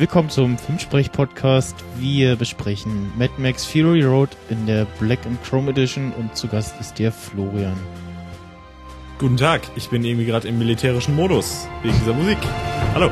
Willkommen 0.00 0.30
zum 0.30 0.56
Filmsprech-Podcast. 0.56 1.76
Wir 1.98 2.34
besprechen 2.34 3.12
Mad 3.18 3.34
Max 3.36 3.66
Fury 3.66 4.02
Road 4.02 4.30
in 4.48 4.64
der 4.64 4.86
Black 4.98 5.18
and 5.26 5.38
Chrome 5.44 5.70
Edition 5.70 6.10
und 6.14 6.34
zu 6.34 6.48
Gast 6.48 6.74
ist 6.80 6.98
der 6.98 7.12
Florian. 7.12 7.76
Guten 9.18 9.36
Tag, 9.36 9.60
ich 9.76 9.90
bin 9.90 10.02
irgendwie 10.02 10.24
gerade 10.24 10.48
im 10.48 10.58
militärischen 10.58 11.14
Modus 11.14 11.68
wegen 11.82 11.98
dieser 11.98 12.14
Musik. 12.14 12.38
Hallo. 12.94 13.10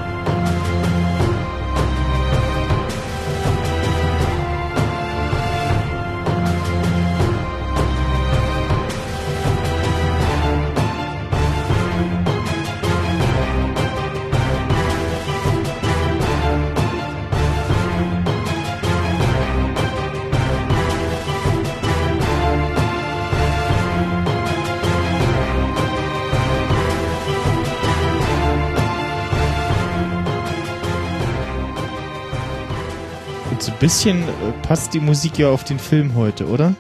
Bisschen 33.81 34.23
äh, 34.23 34.53
passt 34.63 34.95
die 34.95 35.01
Musik 35.01 35.39
ja 35.39 35.51
auf 35.51 35.65
den 35.65 35.79
Film 35.79 36.15
heute, 36.15 36.47
oder? 36.47 36.75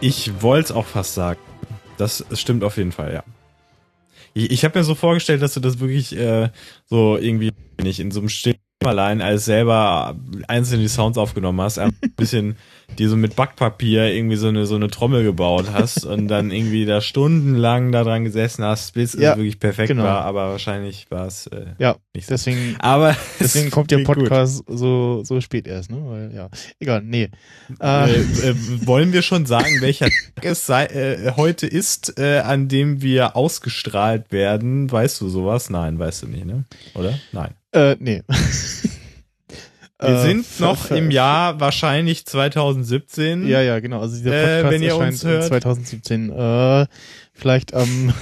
Ich 0.00 0.42
wollte 0.42 0.72
es 0.72 0.72
auch 0.72 0.86
fast 0.86 1.14
sagen. 1.14 1.40
Das 1.96 2.24
stimmt 2.32 2.64
auf 2.64 2.76
jeden 2.76 2.92
Fall, 2.92 3.12
ja. 3.12 3.24
Ich, 4.32 4.50
ich 4.50 4.64
habe 4.64 4.78
mir 4.78 4.84
so 4.84 4.94
vorgestellt, 4.94 5.42
dass 5.42 5.54
du 5.54 5.60
das 5.60 5.80
wirklich 5.80 6.16
äh, 6.16 6.50
so 6.86 7.16
irgendwie 7.16 7.52
nicht 7.82 8.00
in 8.00 8.10
so 8.10 8.20
einem 8.20 8.28
Stil 8.28 8.56
allein 8.86 9.20
als 9.20 9.44
selber 9.44 10.16
einzelne 10.48 10.88
Sounds 10.88 11.18
aufgenommen 11.18 11.60
hast, 11.60 11.78
ein 11.78 11.96
bisschen 12.16 12.56
die 12.98 13.06
so 13.06 13.16
mit 13.16 13.36
Backpapier 13.36 14.12
irgendwie 14.12 14.36
so 14.36 14.48
eine 14.48 14.66
so 14.66 14.74
eine 14.74 14.88
Trommel 14.88 15.22
gebaut 15.22 15.66
hast 15.72 16.04
und 16.04 16.28
dann 16.28 16.50
irgendwie 16.50 16.86
da 16.86 17.00
stundenlang 17.00 17.92
da 17.92 18.04
dran 18.04 18.24
gesessen 18.24 18.64
hast, 18.64 18.94
bis 18.94 19.12
ja, 19.12 19.32
es 19.32 19.36
wirklich 19.38 19.60
perfekt 19.60 19.88
genau. 19.88 20.04
war, 20.04 20.24
aber 20.24 20.50
wahrscheinlich 20.50 21.10
war 21.10 21.26
es 21.26 21.46
äh, 21.48 21.66
ja 21.78 21.96
nicht 22.14 22.26
so. 22.26 22.34
deswegen 22.34 22.76
aber 22.78 23.16
deswegen 23.38 23.70
kommt 23.70 23.90
der 23.90 23.98
Podcast 23.98 24.64
so 24.66 25.22
so 25.24 25.40
spät 25.40 25.66
erst, 25.66 25.90
ne? 25.90 25.98
Weil 26.04 26.34
ja, 26.34 26.48
egal, 26.78 27.02
nee. 27.02 27.28
Äh, 27.80 28.10
äh, 28.12 28.54
wollen 28.86 29.12
wir 29.12 29.22
schon 29.22 29.46
sagen, 29.46 29.80
welcher 29.80 30.06
Tag 30.06 30.44
es 30.44 30.66
sei, 30.66 30.86
äh, 30.86 31.32
heute 31.36 31.66
ist, 31.66 32.18
äh, 32.18 32.40
an 32.40 32.68
dem 32.68 33.02
wir 33.02 33.36
ausgestrahlt 33.36 34.32
werden? 34.32 34.90
Weißt 34.90 35.20
du 35.20 35.28
sowas? 35.28 35.70
Nein, 35.70 35.98
weißt 35.98 36.24
du 36.24 36.26
nicht, 36.26 36.44
ne? 36.44 36.64
Oder? 36.94 37.18
Nein. 37.32 37.54
Äh, 37.72 37.96
nee. 37.98 38.22
Wir 40.02 40.08
äh, 40.08 40.22
sind 40.22 40.60
noch 40.60 40.90
im 40.90 41.10
Jahr 41.10 41.60
wahrscheinlich 41.60 42.24
2017. 42.24 43.46
Ja, 43.46 43.60
ja, 43.60 43.80
genau. 43.80 44.00
Also 44.00 44.16
dieser 44.16 44.30
Podcast 44.30 44.64
äh, 44.64 44.70
wenn 44.70 44.82
ihr 44.82 44.96
uns 44.96 45.24
hört. 45.24 45.44
2017. 45.44 46.30
Äh, 46.30 46.86
vielleicht 47.34 47.74
am 47.74 48.14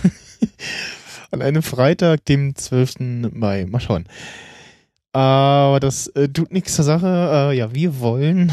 an 1.30 1.42
einem 1.42 1.62
Freitag, 1.62 2.24
dem 2.24 2.54
12. 2.56 3.30
Mai. 3.32 3.66
Mal 3.66 3.80
schauen. 3.80 4.06
Aber 5.12 5.80
das 5.80 6.08
äh, 6.08 6.28
tut 6.28 6.52
nichts 6.52 6.74
zur 6.74 6.84
Sache. 6.84 7.50
Äh, 7.52 7.56
ja, 7.56 7.74
wir 7.74 8.00
wollen 8.00 8.52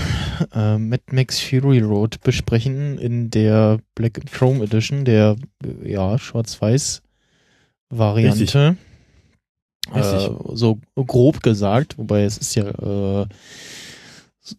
äh, 0.53 0.77
Mad 0.77 1.03
Max 1.11 1.39
Fury 1.39 1.79
Road 1.79 2.21
besprechen 2.21 2.97
in 2.97 3.29
der 3.29 3.79
Black 3.93 4.19
Chrome 4.31 4.63
Edition, 4.63 5.03
der 5.03 5.35
äh, 5.63 5.91
ja 5.91 6.17
schwarz-weiß 6.17 7.01
Variante. 7.89 8.41
Richtig. 8.41 8.77
Äh, 9.93 10.29
so 10.53 10.79
grob 10.95 11.41
gesagt, 11.43 11.97
wobei 11.97 12.23
es 12.23 12.37
ist 12.37 12.55
ja 12.55 12.69
äh, 12.69 13.27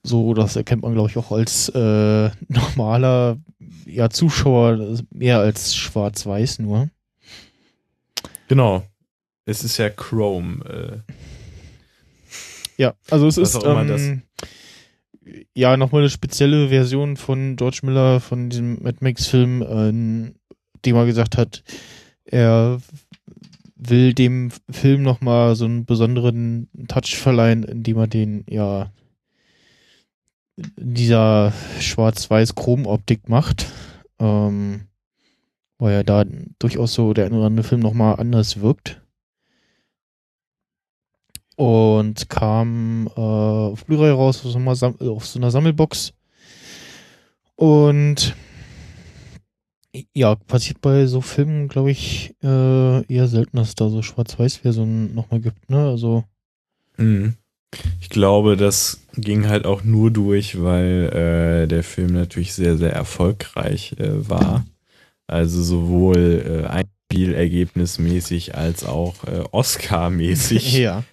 so, 0.02 0.34
das 0.34 0.56
erkennt 0.56 0.82
man, 0.82 0.94
glaube 0.94 1.10
ich, 1.10 1.16
auch 1.16 1.30
als 1.30 1.68
äh, 1.68 2.30
normaler 2.48 3.38
ja, 3.86 4.10
Zuschauer 4.10 4.98
mehr 5.10 5.38
als 5.38 5.74
schwarz-weiß 5.76 6.58
nur. 6.58 6.90
Genau. 8.48 8.82
Es 9.44 9.62
ist 9.62 9.76
ja 9.76 9.90
Chrome. 9.90 10.64
Äh. 10.64 11.12
Ja, 12.76 12.94
also 13.10 13.28
es 13.28 13.38
ist 13.38 13.58
ähm, 13.64 14.22
ja 15.54 15.76
nochmal 15.76 16.02
eine 16.02 16.10
spezielle 16.10 16.68
Version 16.68 17.16
von 17.16 17.56
George 17.56 17.80
Miller 17.82 18.20
von 18.20 18.50
diesem 18.50 18.82
Mad 18.82 18.98
Max-Film, 19.00 19.62
äh, 19.62 20.32
dem 20.84 20.96
er 20.96 21.06
gesagt 21.06 21.36
hat, 21.36 21.62
er 22.24 22.80
will 23.76 24.14
dem 24.14 24.50
Film 24.70 25.02
nochmal 25.02 25.54
so 25.54 25.66
einen 25.66 25.84
besonderen 25.84 26.68
Touch 26.88 27.16
verleihen, 27.16 27.62
indem 27.62 27.98
er 27.98 28.06
den, 28.06 28.44
ja, 28.48 28.90
dieser 30.56 31.52
Schwarz-Weiß-Chrom-Optik 31.80 33.28
macht. 33.28 33.66
Ähm, 34.18 34.86
weil 35.78 35.92
ja 35.92 36.02
da 36.02 36.24
durchaus 36.58 36.94
so 36.94 37.12
der 37.12 37.26
eine 37.26 37.36
oder 37.36 37.46
andere 37.46 37.66
Film 37.66 37.82
nochmal 37.82 38.16
anders 38.16 38.60
wirkt. 38.60 39.02
Und 41.56 42.28
kam 42.28 43.08
äh, 43.16 43.20
auf 43.20 43.84
Blu-ray 43.84 44.10
raus 44.10 44.44
auf 44.44 44.76
so, 44.76 44.86
auf 45.10 45.26
so 45.26 45.38
einer 45.38 45.50
Sammelbox. 45.50 46.12
Und 47.56 48.34
ja, 50.14 50.34
passiert 50.34 50.80
bei 50.80 51.06
so 51.06 51.20
Filmen, 51.20 51.68
glaube 51.68 51.90
ich, 51.90 52.34
äh, 52.42 53.04
eher 53.12 53.28
selten, 53.28 53.56
dass 53.56 53.68
es 53.68 53.74
da 53.74 53.88
so 53.88 54.02
Schwarz-Weiß-Versionen 54.02 55.14
nochmal 55.14 55.40
gibt, 55.40 55.70
ne? 55.70 55.88
Also. 55.88 56.24
Mhm. 56.96 57.34
Ich 58.00 58.08
glaube, 58.08 58.56
das 58.56 59.00
ging 59.16 59.48
halt 59.48 59.66
auch 59.66 59.84
nur 59.84 60.10
durch, 60.10 60.62
weil 60.62 61.64
äh, 61.64 61.68
der 61.68 61.82
Film 61.82 62.12
natürlich 62.12 62.54
sehr, 62.54 62.76
sehr 62.76 62.92
erfolgreich 62.92 63.96
äh, 63.98 64.28
war. 64.28 64.64
Also 65.26 65.62
sowohl 65.62 66.64
äh, 66.64 66.84
Einspielergebnismäßig 67.10 68.54
als 68.54 68.84
auch 68.84 69.24
äh, 69.24 69.42
Oscar-mäßig. 69.50 70.74
ja. 70.78 71.04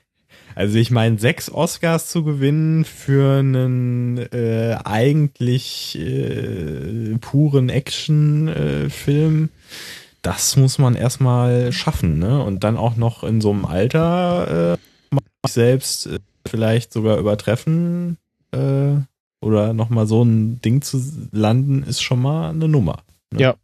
Also 0.56 0.78
ich 0.78 0.92
meine, 0.92 1.18
sechs 1.20 1.52
Oscars 1.52 2.10
zu 2.10 2.24
gewinnen 2.24 2.86
für 2.86 3.40
einen 3.40 4.18
äh, 4.18 4.78
eigentlich 4.84 5.98
äh, 6.00 7.18
puren 7.20 7.70
Action-Film, 7.70 9.46
äh, 9.46 9.48
das 10.22 10.56
muss 10.56 10.80
man 10.80 10.96
erstmal 10.96 11.72
schaffen, 11.72 12.18
ne? 12.18 12.42
Und 12.44 12.64
dann 12.64 12.78
auch 12.78 12.96
noch 12.96 13.24
in 13.24 13.42
so 13.42 13.52
einem 13.52 13.66
Alter 13.66 14.74
äh, 14.74 15.18
selbst 15.46 16.08
äh, 16.08 16.20
vielleicht 16.48 16.94
sogar 16.94 17.18
übertreffen 17.18 18.18
äh, 18.52 18.96
oder 19.42 19.74
nochmal 19.74 20.08
so 20.08 20.24
ein 20.24 20.62
Ding 20.62 20.82
zu 20.82 21.02
landen, 21.32 21.84
ist 21.84 22.02
schon 22.02 22.22
mal 22.22 22.50
eine 22.50 22.68
Nummer. 22.68 23.04
Ne? 23.32 23.42
Ja. 23.42 23.56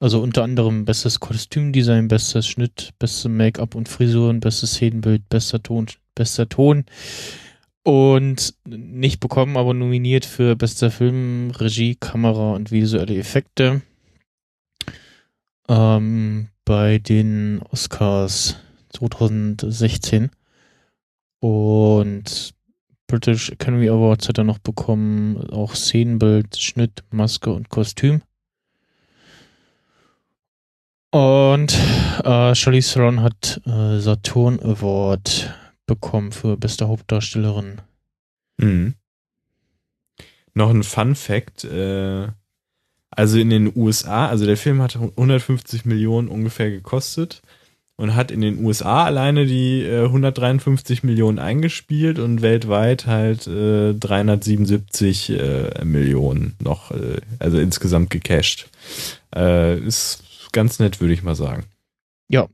Also 0.00 0.22
unter 0.22 0.44
anderem 0.44 0.84
bestes 0.84 1.18
Kostümdesign, 1.18 2.06
bestes 2.06 2.46
Schnitt, 2.46 2.90
beste 2.98 3.28
Make-up 3.28 3.74
und 3.74 3.88
Frisuren, 3.88 4.38
bestes 4.38 4.74
Szenenbild, 4.74 5.28
bester 5.28 5.60
Ton, 5.62 5.86
bester 6.14 6.48
Ton. 6.48 6.84
Und 7.82 8.54
nicht 8.64 9.18
bekommen, 9.18 9.56
aber 9.56 9.74
nominiert 9.74 10.24
für 10.24 10.54
bester 10.54 10.90
Film, 10.90 11.50
Regie, 11.50 11.96
Kamera 11.96 12.52
und 12.52 12.70
visuelle 12.70 13.16
Effekte. 13.16 13.82
Ähm, 15.68 16.48
bei 16.64 16.98
den 16.98 17.60
Oscars 17.70 18.56
2016. 18.90 20.30
Und 21.40 22.54
British 23.06 23.50
Academy 23.50 23.88
Awards 23.88 24.28
hat 24.28 24.38
er 24.38 24.44
noch 24.44 24.58
bekommen, 24.58 25.50
auch 25.50 25.74
Szenenbild, 25.74 26.58
Schnitt, 26.58 27.04
Maske 27.10 27.50
und 27.50 27.68
Kostüm. 27.70 28.22
Und 31.18 31.76
äh, 32.22 32.54
Charlize 32.54 32.92
Theron 32.92 33.22
hat 33.22 33.60
äh, 33.66 33.98
Saturn 33.98 34.60
Award 34.60 35.52
bekommen 35.84 36.30
für 36.30 36.56
beste 36.56 36.86
Hauptdarstellerin. 36.86 37.80
Mhm. 38.58 38.94
Noch 40.54 40.70
ein 40.70 40.84
Fun 40.84 41.16
Fact: 41.16 41.64
äh, 41.64 42.28
Also 43.10 43.36
in 43.36 43.50
den 43.50 43.72
USA, 43.74 44.28
also 44.28 44.46
der 44.46 44.56
Film 44.56 44.80
hat 44.80 44.94
150 44.94 45.84
Millionen 45.86 46.28
ungefähr 46.28 46.70
gekostet 46.70 47.42
und 47.96 48.14
hat 48.14 48.30
in 48.30 48.40
den 48.40 48.64
USA 48.64 49.04
alleine 49.04 49.44
die 49.44 49.82
äh, 49.82 50.04
153 50.04 51.02
Millionen 51.02 51.40
eingespielt 51.40 52.20
und 52.20 52.42
weltweit 52.42 53.06
halt 53.06 53.48
äh, 53.48 53.92
377 53.92 55.30
äh, 55.30 55.84
Millionen 55.84 56.54
noch, 56.62 56.92
äh, 56.92 57.20
also 57.40 57.58
insgesamt 57.58 58.10
gecasht. 58.10 58.68
Äh, 59.34 59.80
ist 59.80 60.22
ganz 60.52 60.78
nett, 60.78 61.00
würde 61.00 61.14
ich 61.14 61.22
mal 61.22 61.34
sagen. 61.34 61.64
Ja. 62.28 62.48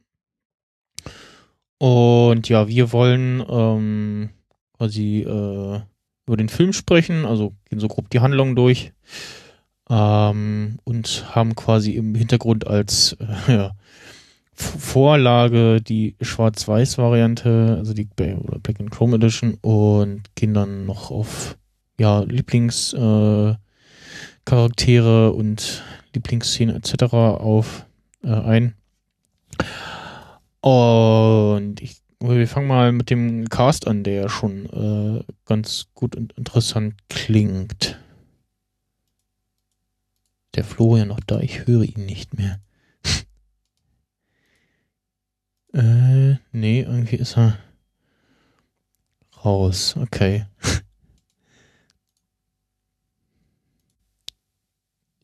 Und 1.78 2.48
ja, 2.48 2.68
wir 2.68 2.92
wollen 2.92 3.44
ähm, 3.48 4.30
quasi 4.76 5.20
äh, 5.22 5.80
über 6.26 6.36
den 6.36 6.48
Film 6.48 6.72
sprechen, 6.72 7.24
also 7.24 7.54
gehen 7.68 7.80
so 7.80 7.88
grob 7.88 8.08
die 8.10 8.20
Handlung 8.20 8.56
durch 8.56 8.92
ähm, 9.90 10.78
und 10.84 11.34
haben 11.34 11.54
quasi 11.54 11.92
im 11.92 12.14
Hintergrund 12.14 12.66
als 12.66 13.16
äh, 13.48 13.52
ja, 13.52 13.72
Vorlage 14.54 15.80
die 15.82 16.16
Schwarz-Weiß-Variante, 16.20 17.76
also 17.78 17.92
die 17.92 18.04
Black 18.04 18.80
and 18.80 18.90
Chrome 18.90 19.16
Edition 19.16 19.58
und 19.60 20.22
gehen 20.36 20.54
dann 20.54 20.86
noch 20.86 21.10
auf 21.10 21.58
ja 21.98 22.20
Lieblingscharaktere 22.20 23.58
äh, 25.26 25.36
und 25.36 25.82
Lieblingsszenen 26.14 26.76
etc. 26.76 27.14
auf 27.14 27.86
äh, 28.22 28.28
ein. 28.28 28.74
Und 30.60 31.82
ich, 31.82 32.02
wir 32.20 32.48
fangen 32.48 32.68
mal 32.68 32.92
mit 32.92 33.10
dem 33.10 33.48
Cast 33.48 33.86
an, 33.86 34.02
der 34.02 34.28
schon 34.28 34.66
äh, 34.70 35.24
ganz 35.44 35.88
gut 35.94 36.16
und 36.16 36.32
interessant 36.34 36.94
klingt. 37.08 38.00
Der 40.54 40.64
Florian 40.64 41.08
noch 41.08 41.20
da, 41.20 41.40
ich 41.40 41.66
höre 41.66 41.82
ihn 41.82 42.06
nicht 42.06 42.34
mehr. 42.34 42.60
Äh, 45.74 46.36
nee, 46.52 46.82
irgendwie 46.82 47.16
ist 47.16 47.36
er 47.36 47.58
raus. 49.44 49.96
Okay. 49.96 50.46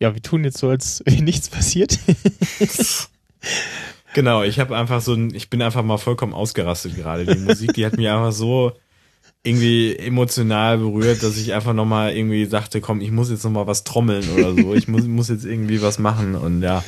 Ja, 0.01 0.15
wir 0.15 0.23
tun 0.23 0.45
jetzt 0.45 0.59
so, 0.59 0.71
als 0.71 1.03
nichts 1.07 1.49
passiert. 1.49 1.99
genau, 4.15 4.43
ich 4.43 4.59
habe 4.59 4.77
einfach 4.77 5.01
so 5.01 5.15
ein, 5.15 5.35
ich 5.35 5.51
bin 5.51 5.63
einfach 5.63 5.83
mal 5.83 5.99
vollkommen 5.99 6.35
ausgerastet 6.35 6.97
gerade. 6.97 7.27
Die 7.27 7.39
Musik, 7.39 7.75
die 7.75 7.87
hat 7.87 7.97
mich 7.97 8.09
einfach 8.09 8.33
so 8.33 8.73
irgendwie 9.43 9.97
emotional 9.97 10.79
berührt, 10.79 11.23
dass 11.23 11.39
ich 11.39 11.55
einfach 11.55 11.73
nochmal 11.73 12.15
irgendwie 12.15 12.45
sagte, 12.45 12.81
komm, 12.81 13.01
ich 13.01 13.11
muss 13.11 13.31
jetzt 13.31 13.45
nochmal 13.45 13.67
was 13.67 13.85
trommeln 13.85 14.29
oder 14.31 14.55
so. 14.55 14.75
Ich 14.75 14.89
muss, 14.89 15.05
muss 15.05 15.29
jetzt 15.29 15.45
irgendwie 15.45 15.81
was 15.81 15.99
machen 15.99 16.35
und 16.35 16.63
ja. 16.63 16.83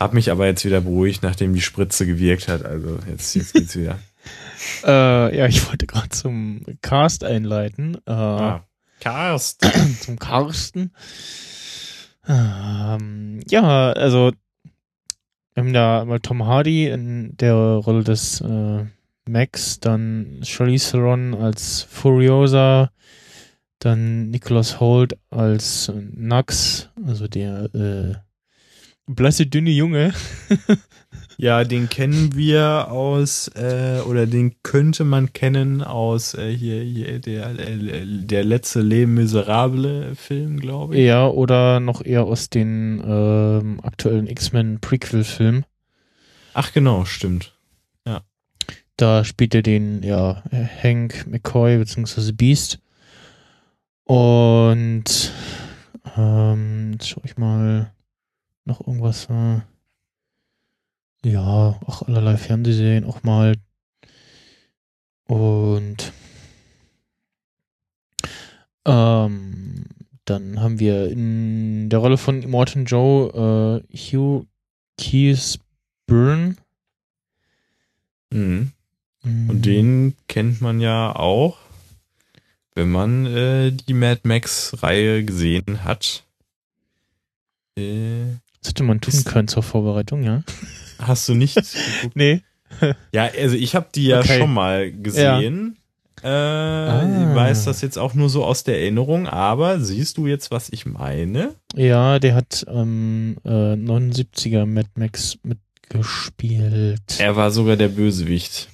Hab 0.00 0.12
mich 0.12 0.30
aber 0.30 0.46
jetzt 0.46 0.64
wieder 0.64 0.80
beruhigt, 0.80 1.22
nachdem 1.22 1.54
die 1.54 1.60
Spritze 1.60 2.04
gewirkt 2.04 2.48
hat. 2.48 2.64
Also 2.64 2.98
jetzt, 3.08 3.34
jetzt 3.34 3.54
geht's 3.54 3.76
wieder. 3.76 3.98
äh, 4.84 5.36
ja, 5.36 5.46
ich 5.46 5.66
wollte 5.68 5.86
gerade 5.86 6.08
zum 6.08 6.62
Cast 6.82 7.22
einleiten. 7.24 7.96
Äh, 8.06 8.12
ah, 8.12 8.66
Cast. 9.00 9.64
zum 10.00 10.18
Carsten. 10.18 10.92
Ähm, 12.26 13.40
ja, 13.48 13.92
also 13.92 14.32
wir 15.54 15.62
haben 15.62 15.72
da 15.72 16.04
mal 16.04 16.20
Tom 16.20 16.44
Hardy 16.46 16.88
in 16.88 17.36
der 17.36 17.54
Rolle 17.54 18.02
des 18.02 18.40
äh, 18.40 18.84
Max, 19.28 19.78
dann 19.80 20.40
Charlize 20.42 20.92
Theron 20.92 21.34
als 21.34 21.82
Furiosa, 21.82 22.90
dann 23.78 24.30
Nicholas 24.30 24.80
Holt 24.80 25.16
als 25.30 25.92
Nux, 25.94 26.88
also 27.06 27.28
der 27.28 27.74
äh, 27.74 28.14
blasse, 29.06 29.46
dünne 29.46 29.70
Junge. 29.70 30.12
ja, 31.36 31.64
den 31.64 31.88
kennen 31.88 32.34
wir 32.34 32.90
aus, 32.90 33.48
äh, 33.48 34.00
oder 34.06 34.26
den 34.26 34.54
könnte 34.62 35.04
man 35.04 35.32
kennen 35.32 35.82
aus 35.82 36.34
äh, 36.34 36.50
hier, 36.54 36.82
hier 36.82 37.18
der, 37.18 37.58
äh, 37.58 38.04
der 38.06 38.44
letzte 38.44 38.80
Leben 38.80 39.14
Miserable 39.14 40.14
Film, 40.14 40.58
glaube 40.58 40.96
ich. 40.96 41.04
Ja, 41.04 41.26
oder 41.26 41.80
noch 41.80 42.04
eher 42.04 42.24
aus 42.24 42.50
den 42.50 43.02
ähm, 43.06 43.80
aktuellen 43.82 44.26
X-Men 44.26 44.80
Prequel-Film. 44.80 45.64
Ach 46.54 46.72
genau, 46.72 47.04
stimmt. 47.04 47.52
Ja. 48.06 48.22
Da 48.96 49.24
spielt 49.24 49.54
er 49.54 49.62
den, 49.62 50.02
ja, 50.02 50.42
Hank 50.82 51.26
McCoy 51.26 51.78
bzw. 51.78 52.32
Beast. 52.32 52.78
Und 54.04 55.32
ähm, 56.16 56.92
jetzt 56.92 57.08
schau 57.08 57.20
ich 57.24 57.36
mal 57.36 57.92
noch 58.64 58.86
irgendwas, 58.86 59.26
äh, 59.30 59.60
ja, 61.24 61.78
auch 61.86 62.02
allerlei 62.02 62.36
Fernsehserien 62.36 63.04
auch 63.04 63.22
mal. 63.22 63.54
Und 65.26 66.12
ähm, 68.86 69.86
dann 70.24 70.60
haben 70.60 70.78
wir 70.78 71.10
in 71.10 71.88
der 71.88 71.98
Rolle 71.98 72.18
von 72.18 72.42
Immortan 72.42 72.84
Joe 72.84 73.82
äh, 73.90 73.96
Hugh 73.96 74.46
Keys 74.98 75.58
Byrne. 76.06 76.56
Mhm. 78.30 78.72
Mhm. 79.22 79.50
Und 79.50 79.66
den 79.66 80.16
kennt 80.28 80.60
man 80.60 80.80
ja 80.80 81.14
auch, 81.16 81.58
wenn 82.74 82.90
man 82.90 83.26
äh, 83.26 83.72
die 83.72 83.94
Mad 83.94 84.20
Max-Reihe 84.24 85.24
gesehen 85.24 85.84
hat. 85.84 86.24
Äh, 87.76 88.36
das 88.64 88.70
hätte 88.70 88.82
man 88.82 88.98
tun 89.02 89.24
können 89.24 89.46
zur 89.46 89.62
Vorbereitung, 89.62 90.22
ja. 90.22 90.42
Hast 90.98 91.28
du 91.28 91.34
nicht? 91.34 91.58
nee. 92.14 92.40
ja, 93.12 93.28
also 93.38 93.56
ich 93.56 93.74
habe 93.74 93.88
die 93.94 94.06
ja 94.06 94.20
okay. 94.20 94.38
schon 94.38 94.54
mal 94.54 94.90
gesehen. 94.90 95.76
Ja. 96.22 96.28
Äh, 96.86 96.90
ah. 96.90 97.30
Ich 97.30 97.36
weiß 97.36 97.64
das 97.66 97.82
jetzt 97.82 97.98
auch 97.98 98.14
nur 98.14 98.30
so 98.30 98.42
aus 98.42 98.64
der 98.64 98.80
Erinnerung, 98.80 99.26
aber 99.26 99.80
siehst 99.80 100.16
du 100.16 100.26
jetzt, 100.26 100.50
was 100.50 100.70
ich 100.70 100.86
meine? 100.86 101.54
Ja, 101.74 102.18
der 102.18 102.34
hat 102.34 102.64
ähm, 102.66 103.36
äh, 103.44 103.74
79er 103.74 104.64
Mad 104.64 104.88
Max 104.94 105.36
mitgespielt. 105.42 107.18
Er 107.18 107.36
war 107.36 107.50
sogar 107.50 107.76
der 107.76 107.88
Bösewicht. 107.88 108.70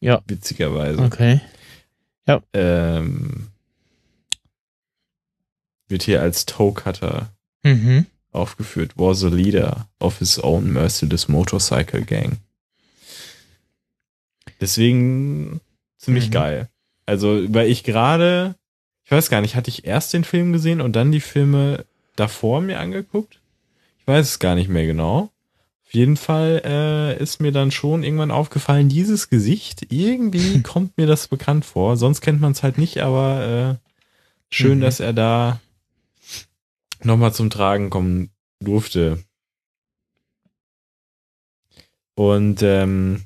Ja. 0.00 0.22
Witzigerweise. 0.26 1.02
Okay. 1.02 1.42
Ja. 2.26 2.40
Ähm, 2.54 3.48
wird 5.88 6.04
hier 6.04 6.22
als 6.22 6.46
Toe 6.46 6.72
Cutter 6.72 7.28
mhm 7.62 8.06
aufgeführt, 8.38 8.92
was 8.96 9.24
a 9.24 9.28
leader 9.28 9.88
of 10.00 10.18
his 10.18 10.42
own 10.42 10.72
merciless 10.72 11.28
motorcycle 11.28 12.04
gang. 12.04 12.38
Deswegen 14.60 15.60
ziemlich 15.98 16.28
mhm. 16.28 16.32
geil. 16.32 16.68
Also, 17.06 17.42
weil 17.52 17.68
ich 17.68 17.84
gerade, 17.84 18.54
ich 19.04 19.10
weiß 19.10 19.30
gar 19.30 19.40
nicht, 19.40 19.56
hatte 19.56 19.70
ich 19.70 19.84
erst 19.84 20.12
den 20.12 20.24
Film 20.24 20.52
gesehen 20.52 20.80
und 20.80 20.94
dann 20.94 21.12
die 21.12 21.20
Filme 21.20 21.84
davor 22.16 22.60
mir 22.60 22.80
angeguckt? 22.80 23.40
Ich 24.00 24.06
weiß 24.06 24.26
es 24.26 24.38
gar 24.38 24.54
nicht 24.54 24.68
mehr 24.68 24.86
genau. 24.86 25.30
Auf 25.86 25.94
jeden 25.94 26.18
Fall 26.18 26.60
äh, 26.66 27.22
ist 27.22 27.40
mir 27.40 27.50
dann 27.50 27.70
schon 27.70 28.02
irgendwann 28.02 28.30
aufgefallen, 28.30 28.90
dieses 28.90 29.30
Gesicht, 29.30 29.86
irgendwie 29.90 30.62
kommt 30.62 30.98
mir 30.98 31.06
das 31.06 31.28
bekannt 31.28 31.64
vor. 31.64 31.96
Sonst 31.96 32.20
kennt 32.20 32.42
man 32.42 32.52
es 32.52 32.62
halt 32.62 32.76
nicht, 32.76 32.98
aber 32.98 33.78
äh, 33.80 34.54
schön, 34.54 34.78
mhm. 34.78 34.82
dass 34.82 35.00
er 35.00 35.14
da 35.14 35.60
nochmal 37.02 37.32
zum 37.32 37.50
Tragen 37.50 37.90
kommen 37.90 38.30
durfte. 38.60 39.22
Und 42.14 42.62
ähm, 42.62 43.24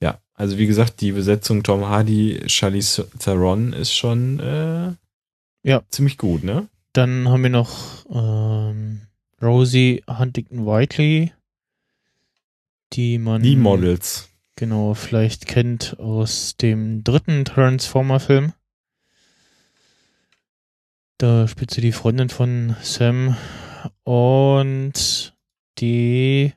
ja, 0.00 0.20
also 0.34 0.58
wie 0.58 0.66
gesagt, 0.66 1.00
die 1.00 1.12
Besetzung 1.12 1.62
Tom 1.62 1.86
Hardy, 1.86 2.42
Charlize 2.46 3.08
Theron 3.18 3.72
ist 3.72 3.92
schon 3.92 4.38
äh, 4.40 4.92
ja. 5.62 5.82
ziemlich 5.90 6.16
gut, 6.18 6.44
ne? 6.44 6.68
Dann 6.92 7.28
haben 7.28 7.42
wir 7.42 7.50
noch 7.50 8.06
ähm, 8.10 9.02
Rosie 9.42 10.02
Huntington 10.08 10.66
Whiteley, 10.66 11.32
die 12.92 13.18
man 13.18 13.42
die 13.42 13.56
Models 13.56 14.28
genau 14.56 14.94
vielleicht 14.94 15.46
kennt 15.46 16.00
aus 16.00 16.56
dem 16.56 17.04
dritten 17.04 17.44
Transformer-Film. 17.44 18.52
Da 21.18 21.48
spielt 21.48 21.70
sie 21.70 21.80
die 21.80 21.92
Freundin 21.92 22.28
von 22.28 22.76
Sam 22.82 23.36
und 24.04 25.34
die 25.78 26.52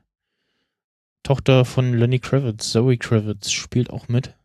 Tochter 1.24 1.64
von 1.64 1.94
Lenny 1.94 2.20
Kravitz, 2.20 2.72
Zoe 2.72 2.98
Kravitz, 2.98 3.52
spielt 3.52 3.90
auch 3.90 4.10
mit. 4.10 4.36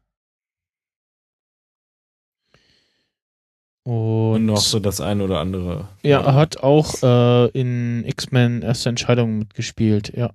Und, 3.82 4.34
und 4.34 4.46
noch 4.46 4.58
so 4.58 4.78
das 4.78 5.00
ein 5.00 5.20
oder 5.20 5.40
andere. 5.40 5.88
Ja, 6.02 6.20
er 6.20 6.34
hat 6.34 6.58
auch 6.58 7.02
äh, 7.02 7.48
in 7.48 8.04
X-Men 8.04 8.62
erste 8.62 8.90
Entscheidung 8.90 9.38
mitgespielt, 9.38 10.14
ja. 10.16 10.32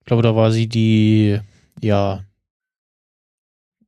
Ich 0.00 0.06
glaube, 0.06 0.22
da 0.22 0.36
war 0.36 0.52
sie 0.52 0.68
die, 0.68 1.40
ja, 1.80 2.24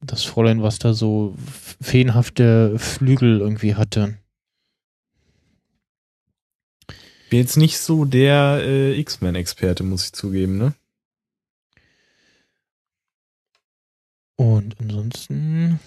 das 0.03 0.25
Fräulein, 0.25 0.63
was 0.63 0.79
da 0.79 0.93
so 0.95 1.35
feenhafte 1.81 2.79
Flügel 2.79 3.41
irgendwie 3.41 3.75
hatte. 3.77 4.19
Bin 7.31 7.39
jetzt 7.39 7.57
nicht 7.57 7.79
so 7.79 8.05
der 8.05 8.61
äh, 8.63 8.99
X-Men-Experte, 8.99 9.85
muss 9.85 10.05
ich 10.05 10.13
zugeben, 10.13 10.59
ne? 10.59 10.75
Und 14.37 14.79
ansonsten, 14.81 15.79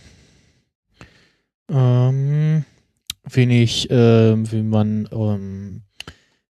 ähm, 1.70 2.66
wen 3.26 3.52
ich, 3.52 3.90
äh, 3.92 4.52
wie 4.52 4.64
man 4.64 5.10
ähm, 5.12 5.84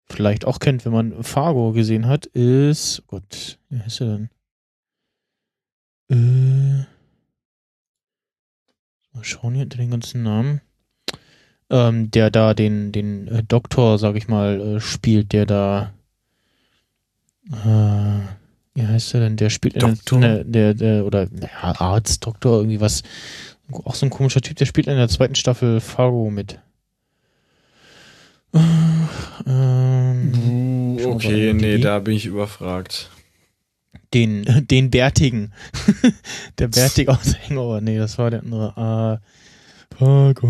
vielleicht 0.05 0.45
auch 0.45 0.59
kennt, 0.59 0.85
wenn 0.85 0.93
man 0.93 1.23
Fargo 1.23 1.71
gesehen 1.71 2.07
hat, 2.07 2.27
ist, 2.27 3.03
Gott, 3.07 3.57
wie 3.69 3.79
heißt 3.79 4.01
er 4.01 4.17
denn? 4.17 4.29
Äh, 6.11 6.94
Mal 9.15 9.23
schauen 9.23 9.53
hier 9.55 9.63
unter 9.63 9.77
den 9.77 9.91
ganzen 9.91 10.23
Namen. 10.23 10.61
Ähm, 11.69 12.11
der 12.11 12.29
da 12.29 12.53
den, 12.53 12.91
den 12.91 13.27
äh, 13.27 13.43
Doktor, 13.43 13.97
sag 13.97 14.15
ich 14.15 14.27
mal, 14.27 14.59
äh, 14.59 14.79
spielt, 14.79 15.33
der 15.33 15.45
da 15.47 15.93
Äh, 17.51 18.19
wie 18.75 18.85
heißt 18.85 19.13
er 19.13 19.21
denn? 19.21 19.37
Der 19.37 19.49
spielt 19.49 19.81
Doktor? 19.81 20.17
in 20.17 20.21
der, 20.21 20.43
der, 20.43 20.73
der, 20.73 21.05
oder 21.05 21.27
ja, 21.41 21.79
Arzt, 21.79 22.25
Doktor, 22.25 22.57
irgendwie 22.57 22.81
was. 22.81 23.03
Auch 23.71 23.95
so 23.95 24.05
ein 24.05 24.11
komischer 24.11 24.41
Typ, 24.41 24.57
der 24.57 24.65
spielt 24.65 24.87
in 24.87 24.97
der 24.97 25.07
zweiten 25.07 25.35
Staffel 25.35 25.79
Fargo 25.79 26.29
mit. 26.29 26.59
Ähm, 29.47 30.97
okay, 31.03 31.53
nee, 31.53 31.77
da 31.79 31.99
bin 31.99 32.15
ich 32.15 32.25
überfragt. 32.25 33.09
Den, 34.15 34.45
den 34.71 34.89
Bärtigen. 34.89 35.51
der 36.57 36.69
Bärtige 36.69 37.11
aus 37.11 37.35
Hangover. 37.49 37.81
Nee, 37.81 37.97
das 37.97 38.17
war 38.17 38.31
der 38.31 38.43
andere. 38.43 39.19
Äh, 39.91 39.95
Fargo. 39.97 40.49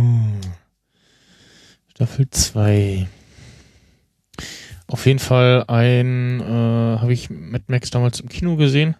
Staffel 1.90 2.30
2. 2.30 3.08
Auf 4.86 5.08
jeden 5.08 5.18
Fall 5.18 5.64
ein, 5.68 6.42
äh, 6.42 7.00
habe 7.00 7.12
ich 7.12 7.32
Mad 7.32 7.64
Max 7.68 7.90
damals 7.90 8.20
im 8.20 8.30
Kino 8.30 8.56
gesehen. 8.56 8.96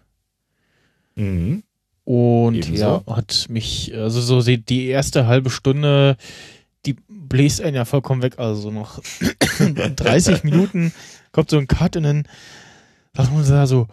Mhm. 1.14 1.62
Und 2.04 2.56
Ebenso. 2.56 3.04
ja, 3.06 3.16
hat 3.16 3.46
mich, 3.48 3.94
also 3.94 4.20
so 4.20 4.40
die 4.42 4.86
erste 4.86 5.28
halbe 5.28 5.50
Stunde, 5.50 6.16
die 6.86 6.96
bläst 7.08 7.60
einen 7.60 7.76
ja 7.76 7.84
vollkommen 7.84 8.22
weg. 8.22 8.40
Also 8.40 8.72
noch 8.72 9.00
30 9.60 10.42
Minuten 10.42 10.92
kommt 11.30 11.50
so 11.50 11.58
ein 11.58 11.68
Cut 11.68 11.96
und 11.96 12.02
dann 12.02 12.24
sagt 13.14 13.32
man 13.32 13.48
da 13.48 13.66
so, 13.68 13.86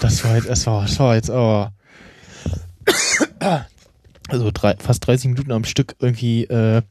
das 0.00 0.24
war 0.24 0.36
jetzt, 0.36 0.48
das 0.48 0.66
war, 0.66 0.82
das 0.82 0.98
war 0.98 1.14
jetzt 1.14 1.30
aber, 1.30 1.72
also 4.28 4.50
drei, 4.52 4.76
fast 4.76 5.06
30 5.06 5.30
Minuten 5.30 5.52
am 5.52 5.64
Stück 5.64 5.96
irgendwie 5.98 6.44
äh, 6.44 6.82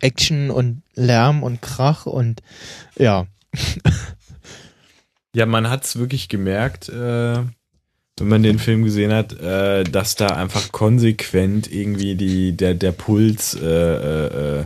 Action 0.00 0.50
und 0.50 0.82
Lärm 0.94 1.42
und 1.42 1.60
Krach 1.62 2.06
und 2.06 2.42
ja. 2.96 3.26
ja, 5.34 5.46
man 5.46 5.68
hat 5.70 5.84
es 5.84 5.98
wirklich 5.98 6.28
gemerkt, 6.28 6.88
äh, 6.88 7.42
wenn 8.18 8.28
man 8.28 8.42
den 8.42 8.58
Film 8.58 8.84
gesehen 8.84 9.12
hat, 9.12 9.32
äh, 9.40 9.84
dass 9.84 10.16
da 10.16 10.28
einfach 10.28 10.72
konsequent 10.72 11.70
irgendwie 11.70 12.14
die, 12.14 12.56
der, 12.56 12.74
der 12.74 12.92
Puls 12.92 13.54
äh, 13.54 13.66
äh, 13.66 14.60
äh, 14.60 14.64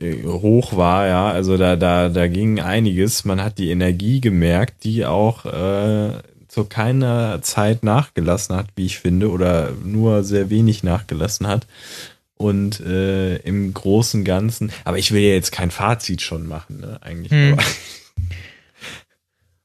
hoch 0.00 0.76
war, 0.76 1.06
ja. 1.06 1.30
Also 1.30 1.56
da, 1.56 1.76
da, 1.76 2.08
da 2.08 2.26
ging 2.28 2.60
einiges. 2.60 3.24
Man 3.24 3.42
hat 3.42 3.58
die 3.58 3.70
Energie 3.70 4.20
gemerkt, 4.20 4.84
die 4.84 5.06
auch 5.06 5.44
äh, 5.46 6.12
zu 6.48 6.64
keiner 6.64 7.42
Zeit 7.42 7.82
nachgelassen 7.82 8.56
hat, 8.56 8.68
wie 8.76 8.86
ich 8.86 8.98
finde, 8.98 9.30
oder 9.30 9.72
nur 9.84 10.24
sehr 10.24 10.48
wenig 10.50 10.82
nachgelassen 10.82 11.46
hat. 11.46 11.66
Und 12.38 12.80
äh, 12.80 13.36
im 13.36 13.72
Großen 13.72 14.24
Ganzen, 14.24 14.70
aber 14.84 14.98
ich 14.98 15.12
will 15.12 15.22
ja 15.22 15.34
jetzt 15.34 15.52
kein 15.52 15.70
Fazit 15.70 16.20
schon 16.20 16.46
machen, 16.46 16.80
ne, 16.80 16.98
eigentlich. 17.00 17.32
Hm. 17.32 17.52
Aber, 17.54 17.62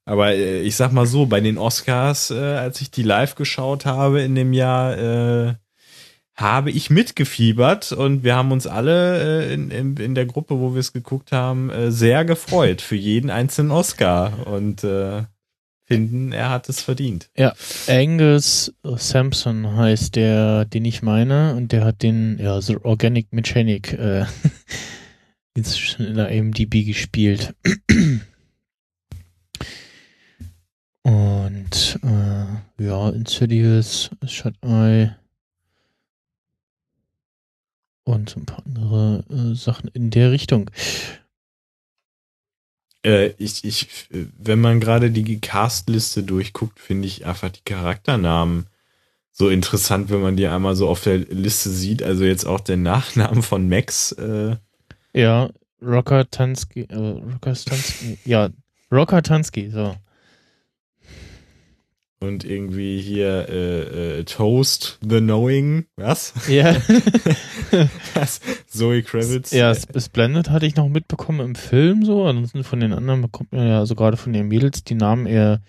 aber 0.05 0.33
äh, 0.35 0.61
ich 0.61 0.77
sag 0.77 0.93
mal 0.93 1.05
so, 1.05 1.25
bei 1.25 1.41
den 1.41 1.57
Oscars, 1.57 2.31
äh, 2.31 2.35
als 2.35 2.79
ich 2.79 2.89
die 2.89 3.03
live 3.03 3.35
geschaut 3.35 3.85
habe 3.85 4.21
in 4.21 4.35
dem 4.35 4.53
Jahr, 4.53 4.97
äh, 4.97 5.53
habe 6.41 6.71
ich 6.71 6.89
mitgefiebert 6.89 7.91
und 7.91 8.23
wir 8.23 8.35
haben 8.35 8.51
uns 8.51 8.67
alle 8.67 9.45
äh, 9.45 9.53
in, 9.53 9.71
in, 9.71 9.97
in 9.97 10.15
der 10.15 10.25
Gruppe, 10.25 10.59
wo 10.59 10.73
wir 10.73 10.79
es 10.79 10.91
geguckt 10.91 11.31
haben, 11.31 11.69
äh, 11.69 11.91
sehr 11.91 12.25
gefreut 12.25 12.81
für 12.81 12.95
jeden 12.95 13.29
einzelnen 13.29 13.71
Oscar. 13.71 14.47
Und 14.47 14.83
äh, 14.83 15.23
finden, 15.85 16.31
er 16.31 16.49
hat 16.49 16.67
es 16.69 16.81
verdient. 16.81 17.29
Ja, 17.37 17.53
Angus 17.87 18.73
Sampson 18.83 19.75
heißt 19.75 20.15
der, 20.15 20.65
den 20.65 20.85
ich 20.85 21.01
meine, 21.01 21.55
und 21.55 21.71
der 21.71 21.85
hat 21.85 22.01
den, 22.01 22.39
ja, 22.39 22.61
The 22.61 22.77
Organic 22.83 23.31
Mechanic 23.31 23.93
äh, 23.93 24.25
inzwischen 25.53 26.05
in 26.05 26.15
der 26.15 26.27
AMDB 26.27 26.85
gespielt. 26.85 27.53
Und 31.03 31.99
äh, 32.03 32.83
ja, 32.83 33.09
Insidious, 33.09 34.11
Shut 34.27 34.53
Eye 34.61 35.15
und 38.03 38.35
ein 38.35 38.45
paar 38.45 38.65
andere 38.65 39.23
äh, 39.29 39.55
Sachen 39.55 39.89
in 39.93 40.09
der 40.09 40.31
Richtung. 40.31 40.69
Äh, 43.03 43.31
ich, 43.37 43.63
ich, 43.63 44.07
wenn 44.09 44.61
man 44.61 44.79
gerade 44.79 45.11
die 45.11 45.39
Castliste 45.39 46.23
durchguckt, 46.23 46.79
finde 46.79 47.07
ich 47.07 47.25
einfach 47.25 47.49
die 47.49 47.63
Charakternamen 47.63 48.67
so 49.31 49.49
interessant, 49.49 50.09
wenn 50.09 50.21
man 50.21 50.35
die 50.35 50.47
einmal 50.47 50.75
so 50.75 50.87
auf 50.87 51.01
der 51.01 51.17
Liste 51.17 51.69
sieht. 51.69 52.03
Also 52.03 52.25
jetzt 52.25 52.45
auch 52.45 52.59
der 52.59 52.77
Nachnamen 52.77 53.41
von 53.43 53.67
Max. 53.67 54.11
Äh. 54.13 54.57
Ja, 55.13 55.49
Rocker 55.81 56.29
Tansky, 56.29 56.81
äh, 56.83 56.95
Rocker 56.95 57.55
Tansky, 57.55 58.19
ja, 58.25 58.49
Rocker 58.91 59.23
Tansky, 59.23 59.71
so. 59.71 59.95
Und 62.23 62.45
irgendwie 62.45 63.01
hier 63.01 63.49
äh, 63.49 64.19
äh, 64.19 64.23
Toast 64.25 64.99
the 65.01 65.17
Knowing, 65.17 65.87
was? 65.95 66.35
Ja. 66.47 66.75
was? 68.13 68.39
Zoe 68.67 69.01
Kravitz. 69.01 69.49
Ja, 69.49 69.73
Splendid 69.73 70.51
hatte 70.51 70.67
ich 70.67 70.75
noch 70.75 70.87
mitbekommen 70.87 71.39
im 71.39 71.55
Film 71.55 72.05
so. 72.05 72.25
Ansonsten 72.25 72.63
von 72.63 72.79
den 72.79 72.93
anderen 72.93 73.23
bekommt 73.23 73.51
man 73.51 73.67
ja, 73.67 73.79
also 73.79 73.95
gerade 73.95 74.17
von 74.17 74.33
den 74.33 74.47
Mädels, 74.47 74.83
die 74.83 74.93
Namen 74.93 75.25
eher 75.25 75.63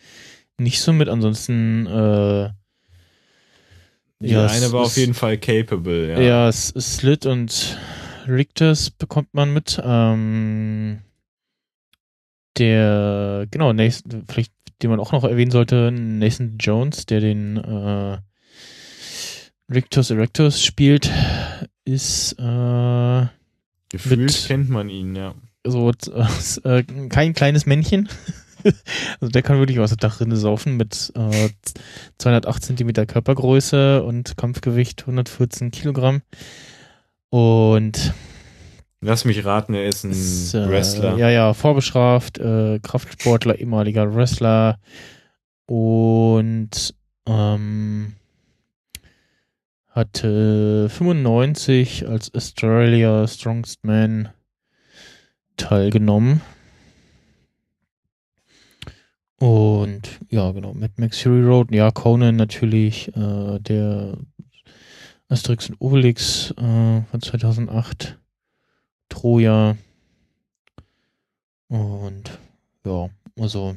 nicht 0.58 0.82
so 0.82 0.92
mit. 0.92 1.08
Ansonsten, 1.08 1.86
äh, 1.86 2.50
ja, 4.20 4.46
eine 4.46 4.72
war 4.72 4.82
auf 4.82 4.98
jeden 4.98 5.14
Fall 5.14 5.38
capable, 5.38 6.10
ja. 6.10 6.20
Ja, 6.20 6.52
Slit 6.52 7.24
und 7.24 7.78
Richters 8.28 8.90
bekommt 8.90 9.32
man 9.32 9.54
mit. 9.54 9.80
Ähm, 9.82 11.00
der, 12.58 13.46
genau, 13.50 13.72
nächsten, 13.72 14.26
vielleicht 14.28 14.52
den 14.82 14.90
man 14.90 15.00
auch 15.00 15.12
noch 15.12 15.24
erwähnen 15.24 15.50
sollte, 15.50 15.90
Nathan 15.92 16.56
Jones, 16.58 17.06
der 17.06 17.20
den 17.20 17.56
äh, 17.56 18.18
Rictus 19.72 20.10
Erectus 20.10 20.62
spielt, 20.62 21.10
ist 21.84 22.32
äh, 22.38 23.26
Gefühlt 23.88 24.20
mit, 24.20 24.44
kennt 24.46 24.68
man 24.70 24.88
ihn, 24.88 25.14
ja. 25.14 25.34
So 25.64 25.90
äh, 25.90 26.82
kein 27.08 27.34
kleines 27.34 27.66
Männchen. 27.66 28.08
also 29.20 29.30
der 29.30 29.42
kann 29.42 29.58
wirklich 29.58 29.80
aus 29.80 29.90
der 29.90 29.98
Dachrinne 29.98 30.36
saufen 30.36 30.76
mit 30.76 31.12
äh, 31.14 31.50
208 32.18 32.64
Zentimeter 32.64 33.06
Körpergröße 33.06 34.02
und 34.02 34.36
Kampfgewicht 34.36 35.02
114 35.02 35.70
Kilogramm. 35.70 36.22
Und 37.30 38.12
Lass 39.04 39.24
mich 39.24 39.44
raten, 39.44 39.74
er 39.74 39.86
ist 39.86 40.04
ein 40.04 40.12
ist, 40.12 40.54
äh, 40.54 40.68
Wrestler. 40.68 41.16
Ja, 41.18 41.28
ja, 41.28 41.54
vorbestraft, 41.54 42.38
äh, 42.38 42.78
Kraftsportler, 42.78 43.58
ehemaliger 43.58 44.14
Wrestler 44.14 44.78
und 45.66 46.94
ähm, 47.26 48.14
hatte 49.88 50.88
95 50.88 52.06
als 52.08 52.32
Australia 52.32 53.26
Strongest 53.26 53.82
Man 53.82 54.28
teilgenommen. 55.56 56.40
Und 59.40 60.20
ja, 60.30 60.52
genau, 60.52 60.74
Mad 60.74 60.92
Max 60.98 61.20
Fury 61.20 61.42
Road, 61.42 61.74
ja, 61.74 61.90
Conan 61.90 62.36
natürlich, 62.36 63.08
äh, 63.16 63.58
der 63.58 64.16
Asterix 65.28 65.70
und 65.70 65.80
Obelix 65.80 66.52
äh, 66.52 67.02
von 67.10 67.20
2008. 67.20 68.21
Troja. 69.12 69.76
Und 71.68 72.38
ja, 72.84 73.10
also 73.38 73.76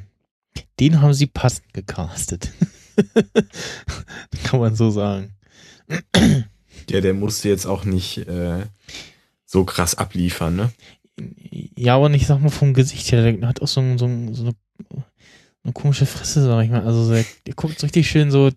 den 0.80 1.00
haben 1.00 1.12
sie 1.12 1.26
passend 1.26 1.72
gecastet. 1.74 2.52
Kann 4.44 4.60
man 4.60 4.74
so 4.74 4.90
sagen. 4.90 5.34
Ja, 6.88 7.00
der 7.00 7.14
musste 7.14 7.48
jetzt 7.50 7.66
auch 7.66 7.84
nicht 7.84 8.18
äh, 8.28 8.64
so 9.44 9.64
krass 9.64 9.94
abliefern, 9.94 10.56
ne? 10.56 10.72
Ja, 11.76 11.96
aber 11.96 12.08
nicht, 12.08 12.26
sag 12.26 12.40
mal, 12.40 12.50
vom 12.50 12.72
Gesicht 12.74 13.12
her. 13.12 13.32
Der 13.32 13.48
hat 13.48 13.60
auch 13.60 13.68
so, 13.68 13.80
so, 13.96 14.08
so 14.32 14.42
eine, 14.42 14.54
eine, 15.64 15.72
komische 15.74 16.06
Fresse, 16.06 16.44
sag 16.44 16.64
ich 16.64 16.70
mal. 16.70 16.84
Also 16.84 17.12
der, 17.12 17.24
der 17.46 17.54
guckt 17.54 17.78
so 17.78 17.86
richtig 17.86 18.08
schön 18.08 18.30
so, 18.30 18.50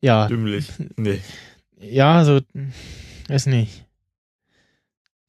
ja. 0.00 0.28
Dümmlich. 0.28 0.68
Nee. 0.96 1.20
Ja, 1.80 2.24
so, 2.24 2.40
weiß 3.28 3.46
nicht. 3.46 3.84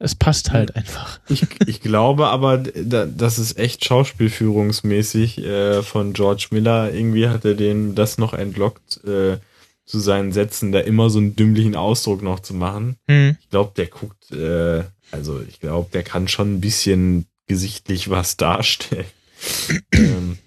Es 0.04 0.16
passt 0.16 0.52
halt 0.52 0.76
einfach. 0.76 1.22
Ich, 1.30 1.48
ich 1.66 1.80
glaube 1.80 2.28
aber, 2.28 2.58
das 2.58 3.40
ist 3.40 3.58
echt 3.58 3.86
schauspielführungsmäßig 3.86 5.38
äh, 5.38 5.82
von 5.82 6.12
George 6.12 6.48
Miller. 6.52 6.94
Irgendwie 6.94 7.30
hat 7.30 7.46
er 7.46 7.54
den 7.54 7.96
das 7.96 8.18
noch 8.18 8.34
entlockt, 8.34 9.02
äh, 9.06 9.38
zu 9.86 10.00
seinen 10.00 10.34
Sätzen, 10.34 10.74
da 10.74 10.82
immer 10.82 11.10
so 11.10 11.20
einen 11.20 11.38
dümmlichen 11.38 11.78
Ausdruck 11.78 12.22
noch 12.22 12.42
zu 12.42 12.54
machen. 12.54 12.98
Mhm. 13.08 13.38
Ich 13.40 13.50
glaube, 13.50 13.72
der 13.78 13.88
guckt, 13.88 14.30
äh, 14.34 14.84
also 15.12 15.42
ich 15.48 15.62
glaube, 15.62 15.90
der 15.94 16.04
kann 16.04 16.28
schon 16.28 16.56
ein 16.56 16.62
bisschen 16.62 17.26
gesichtlich 17.48 18.10
was 18.10 18.36
darstellen. 18.36 19.06
ähm, 19.94 20.38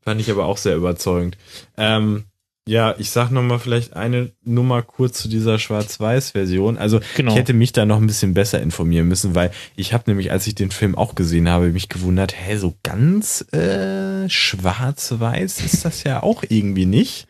fand 0.00 0.20
ich 0.20 0.28
aber 0.28 0.46
auch 0.46 0.58
sehr 0.58 0.74
überzeugend. 0.74 1.38
Ähm, 1.76 2.24
Ja, 2.66 2.94
ich 2.96 3.10
sag 3.10 3.30
noch 3.30 3.42
mal 3.42 3.58
vielleicht 3.58 3.94
eine 3.94 4.32
Nummer 4.42 4.80
kurz 4.80 5.20
zu 5.20 5.28
dieser 5.28 5.58
Schwarz-Weiß-Version. 5.58 6.78
Also 6.78 7.00
genau. 7.14 7.32
ich 7.32 7.38
hätte 7.38 7.52
mich 7.52 7.72
da 7.72 7.84
noch 7.84 7.98
ein 7.98 8.06
bisschen 8.06 8.32
besser 8.32 8.62
informieren 8.62 9.06
müssen, 9.06 9.34
weil 9.34 9.50
ich 9.76 9.92
habe 9.92 10.04
nämlich, 10.06 10.32
als 10.32 10.46
ich 10.46 10.54
den 10.54 10.70
Film 10.70 10.96
auch 10.96 11.14
gesehen 11.14 11.50
habe, 11.50 11.68
mich 11.68 11.90
gewundert, 11.90 12.34
hä, 12.34 12.56
so 12.56 12.74
ganz 12.82 13.42
äh, 13.52 14.30
schwarz-weiß 14.30 15.60
ist 15.60 15.84
das 15.84 16.04
ja 16.04 16.22
auch 16.22 16.42
irgendwie 16.48 16.86
nicht. 16.86 17.26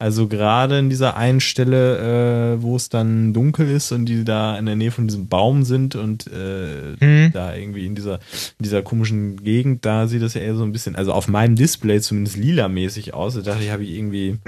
Also 0.00 0.28
gerade 0.28 0.78
in 0.78 0.90
dieser 0.90 1.16
einen 1.16 1.40
Stelle, 1.40 2.54
äh, 2.54 2.62
wo 2.62 2.76
es 2.76 2.88
dann 2.88 3.34
dunkel 3.34 3.68
ist 3.68 3.90
und 3.90 4.06
die 4.06 4.24
da 4.24 4.56
in 4.56 4.66
der 4.66 4.76
Nähe 4.76 4.92
von 4.92 5.08
diesem 5.08 5.26
Baum 5.26 5.64
sind 5.64 5.96
und 5.96 6.30
äh, 6.32 6.94
mhm. 7.04 7.32
da 7.32 7.56
irgendwie 7.56 7.84
in 7.84 7.96
dieser, 7.96 8.14
in 8.58 8.62
dieser 8.62 8.82
komischen 8.82 9.42
Gegend, 9.42 9.84
da 9.84 10.06
sieht 10.06 10.22
das 10.22 10.34
ja 10.34 10.40
eher 10.40 10.54
so 10.54 10.62
ein 10.62 10.70
bisschen, 10.70 10.94
also 10.94 11.12
auf 11.12 11.26
meinem 11.26 11.56
Display 11.56 12.00
zumindest 12.00 12.36
lila-mäßig 12.36 13.12
aus. 13.12 13.34
Da 13.34 13.40
dachte 13.40 13.64
ich, 13.64 13.70
habe 13.72 13.82
ich 13.82 13.90
irgendwie 13.90 14.38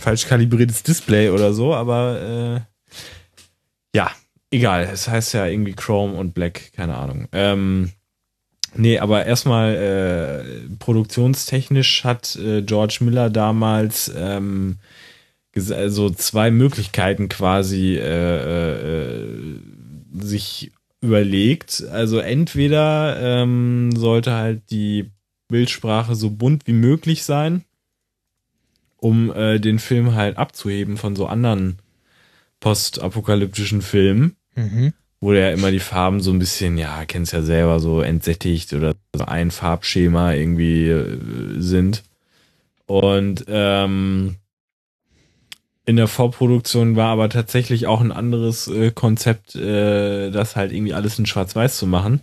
falsch 0.00 0.26
kalibriertes 0.26 0.82
Display 0.82 1.28
oder 1.28 1.52
so, 1.52 1.74
aber 1.74 2.64
äh, 2.64 3.96
ja, 3.96 4.10
egal. 4.50 4.88
Es 4.90 5.06
heißt 5.06 5.34
ja 5.34 5.44
irgendwie 5.44 5.74
Chrome 5.74 6.14
und 6.14 6.32
Black, 6.32 6.72
keine 6.72 6.96
Ahnung. 6.96 7.28
Ähm, 7.32 7.92
Nee, 8.76 8.98
aber 8.98 9.24
erstmal 9.26 9.74
äh, 9.74 10.76
produktionstechnisch 10.78 12.04
hat 12.04 12.36
äh, 12.36 12.62
George 12.62 12.98
Miller 13.00 13.30
damals 13.30 14.12
ähm, 14.16 14.78
also 15.56 16.10
zwei 16.10 16.50
Möglichkeiten 16.50 17.28
quasi 17.28 17.96
äh, 17.96 18.72
äh, 18.72 19.58
sich 20.18 20.72
überlegt. 21.00 21.84
Also 21.90 22.18
entweder 22.18 23.16
ähm, 23.20 23.92
sollte 23.94 24.32
halt 24.32 24.62
die 24.70 25.10
Bildsprache 25.48 26.16
so 26.16 26.30
bunt 26.30 26.66
wie 26.66 26.72
möglich 26.72 27.24
sein, 27.24 27.64
um 28.96 29.32
äh, 29.32 29.60
den 29.60 29.78
Film 29.78 30.14
halt 30.14 30.36
abzuheben 30.36 30.96
von 30.96 31.14
so 31.14 31.26
anderen 31.26 31.78
postapokalyptischen 32.58 33.82
Filmen. 33.82 34.36
Mhm 34.56 34.94
wo 35.24 35.32
ja 35.32 35.50
immer 35.50 35.70
die 35.70 35.80
Farben 35.80 36.20
so 36.20 36.30
ein 36.32 36.38
bisschen, 36.38 36.76
ja, 36.76 37.06
kennst 37.06 37.32
ja 37.32 37.40
selber, 37.40 37.80
so 37.80 38.02
entsättigt 38.02 38.74
oder 38.74 38.94
so 39.14 39.24
ein 39.24 39.50
Farbschema 39.50 40.34
irgendwie 40.34 40.88
äh, 40.88 41.18
sind. 41.56 42.02
Und 42.84 43.46
ähm, 43.48 44.36
in 45.86 45.96
der 45.96 46.08
Vorproduktion 46.08 46.94
war 46.96 47.08
aber 47.08 47.30
tatsächlich 47.30 47.86
auch 47.86 48.02
ein 48.02 48.12
anderes 48.12 48.68
äh, 48.68 48.90
Konzept, 48.90 49.54
äh, 49.54 50.30
das 50.30 50.56
halt 50.56 50.72
irgendwie 50.72 50.92
alles 50.92 51.18
in 51.18 51.24
Schwarz-Weiß 51.24 51.78
zu 51.78 51.86
machen. 51.86 52.20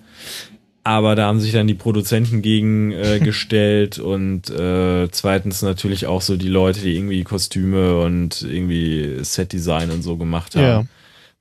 Aber 0.83 1.15
da 1.15 1.25
haben 1.25 1.39
sich 1.39 1.53
dann 1.53 1.65
die 1.65 1.73
Produzenten 1.73 2.43
gegen 2.43 2.91
äh, 2.91 3.19
gestellt 3.23 3.97
und 3.97 4.51
äh, 4.51 5.09
zweitens 5.09 5.63
natürlich 5.63 6.05
auch 6.05 6.21
so 6.21 6.37
die 6.37 6.49
Leute, 6.49 6.81
die 6.81 6.95
irgendwie 6.95 7.23
Kostüme 7.23 7.99
und 7.99 8.43
irgendwie 8.43 9.23
Set-Design 9.23 9.89
und 9.89 10.03
so 10.03 10.17
gemacht 10.17 10.55
haben. 10.55 10.63
Ja 10.63 10.85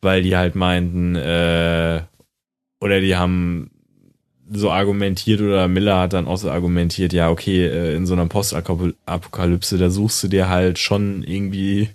weil 0.03 0.23
die 0.23 0.37
halt 0.37 0.55
meinten, 0.55 1.17
äh, 1.17 2.03
oder 2.81 3.01
die 3.01 3.17
haben 3.17 3.71
so 4.53 4.71
argumentiert 4.71 5.41
oder 5.41 5.69
Miller 5.69 5.99
hat 6.01 6.13
dann 6.13 6.27
auch 6.27 6.37
so 6.37 6.51
argumentiert, 6.51 7.13
ja, 7.13 7.31
okay, 7.31 7.67
äh, 7.67 7.95
in 7.95 8.07
so 8.07 8.15
einer 8.15 8.27
Postapokalypse, 8.27 9.79
da 9.79 9.91
suchst 9.91 10.23
du 10.25 10.29
dir 10.29 10.49
halt 10.49 10.79
schon 10.79 11.23
irgendwie 11.23 11.91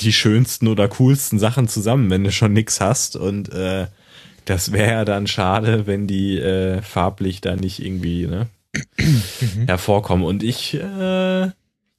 die 0.00 0.12
schönsten 0.12 0.68
oder 0.68 0.88
coolsten 0.88 1.38
Sachen 1.38 1.66
zusammen, 1.66 2.10
wenn 2.10 2.22
du 2.22 2.30
schon 2.30 2.52
nix 2.52 2.80
hast 2.80 3.16
und 3.16 3.52
äh, 3.52 3.86
das 4.44 4.72
wäre 4.72 4.90
ja 4.90 5.04
dann 5.04 5.26
schade, 5.26 5.86
wenn 5.86 6.06
die 6.06 6.38
äh, 6.38 6.82
farblich 6.82 7.40
da 7.40 7.56
nicht 7.56 7.84
irgendwie 7.84 8.26
ne, 8.26 8.48
mhm. 8.98 9.66
hervorkommen. 9.66 10.24
Und 10.24 10.42
ich 10.42 10.74
äh, 10.74 11.50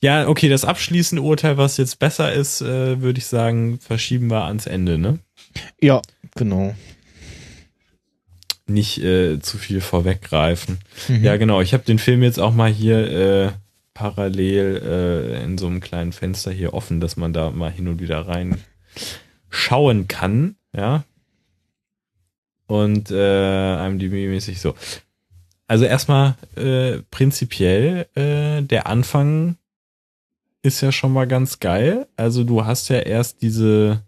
ja, 0.03 0.27
okay, 0.27 0.49
das 0.49 0.65
abschließende 0.65 1.21
Urteil, 1.21 1.57
was 1.57 1.77
jetzt 1.77 1.99
besser 1.99 2.33
ist, 2.33 2.61
äh, 2.61 3.01
würde 3.01 3.19
ich 3.19 3.27
sagen, 3.27 3.79
verschieben 3.79 4.31
wir 4.31 4.45
ans 4.45 4.65
Ende, 4.65 4.97
ne? 4.97 5.19
Ja, 5.79 6.01
genau. 6.35 6.75
Nicht 8.67 8.99
äh, 9.03 9.39
zu 9.39 9.57
viel 9.57 9.81
vorweggreifen. 9.81 10.79
Mhm. 11.07 11.23
Ja, 11.23 11.37
genau. 11.37 11.61
Ich 11.61 11.73
habe 11.73 11.83
den 11.83 11.99
Film 11.99 12.23
jetzt 12.23 12.39
auch 12.39 12.53
mal 12.53 12.71
hier 12.71 13.11
äh, 13.11 13.51
parallel 13.93 14.81
äh, 14.83 15.43
in 15.43 15.57
so 15.57 15.67
einem 15.67 15.81
kleinen 15.81 16.11
Fenster 16.11 16.51
hier 16.51 16.73
offen, 16.73 16.99
dass 16.99 17.17
man 17.17 17.33
da 17.33 17.51
mal 17.51 17.71
hin 17.71 17.87
und 17.87 18.01
wieder 18.01 18.27
rein 18.27 18.57
schauen 19.49 20.07
kann, 20.07 20.55
ja. 20.75 21.03
Und 22.67 23.11
äh, 23.11 23.85
IMDb-mäßig 23.85 24.59
so. 24.59 24.75
Also 25.67 25.85
erstmal 25.85 26.35
äh, 26.55 27.01
prinzipiell 27.11 28.07
äh, 28.15 28.61
der 28.61 28.87
Anfang 28.87 29.57
ist 30.63 30.81
ja 30.81 30.91
schon 30.91 31.11
mal 31.13 31.27
ganz 31.27 31.59
geil. 31.59 32.07
Also 32.15 32.43
du 32.43 32.65
hast 32.65 32.89
ja 32.89 32.99
erst 32.99 33.41
diese 33.41 34.01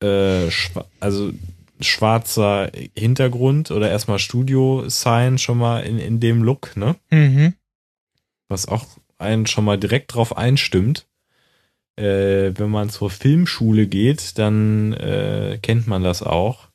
äh, 0.00 0.50
schwa 0.50 0.84
also 1.00 1.32
schwarzer 1.80 2.70
Hintergrund 2.96 3.70
oder 3.70 3.90
erstmal 3.90 4.18
Studio-Sign 4.18 5.38
schon 5.38 5.58
mal 5.58 5.80
in, 5.80 5.98
in 5.98 6.20
dem 6.20 6.42
Look, 6.42 6.76
ne? 6.76 6.96
Mhm. 7.10 7.54
Was 8.48 8.66
auch 8.66 8.86
einen 9.18 9.46
schon 9.46 9.64
mal 9.64 9.78
direkt 9.78 10.14
drauf 10.14 10.36
einstimmt. 10.36 11.06
Äh, 11.96 12.52
wenn 12.56 12.70
man 12.70 12.90
zur 12.90 13.10
Filmschule 13.10 13.86
geht, 13.86 14.38
dann 14.38 14.92
äh, 14.92 15.58
kennt 15.60 15.86
man 15.86 16.02
das 16.02 16.22
auch. 16.22 16.68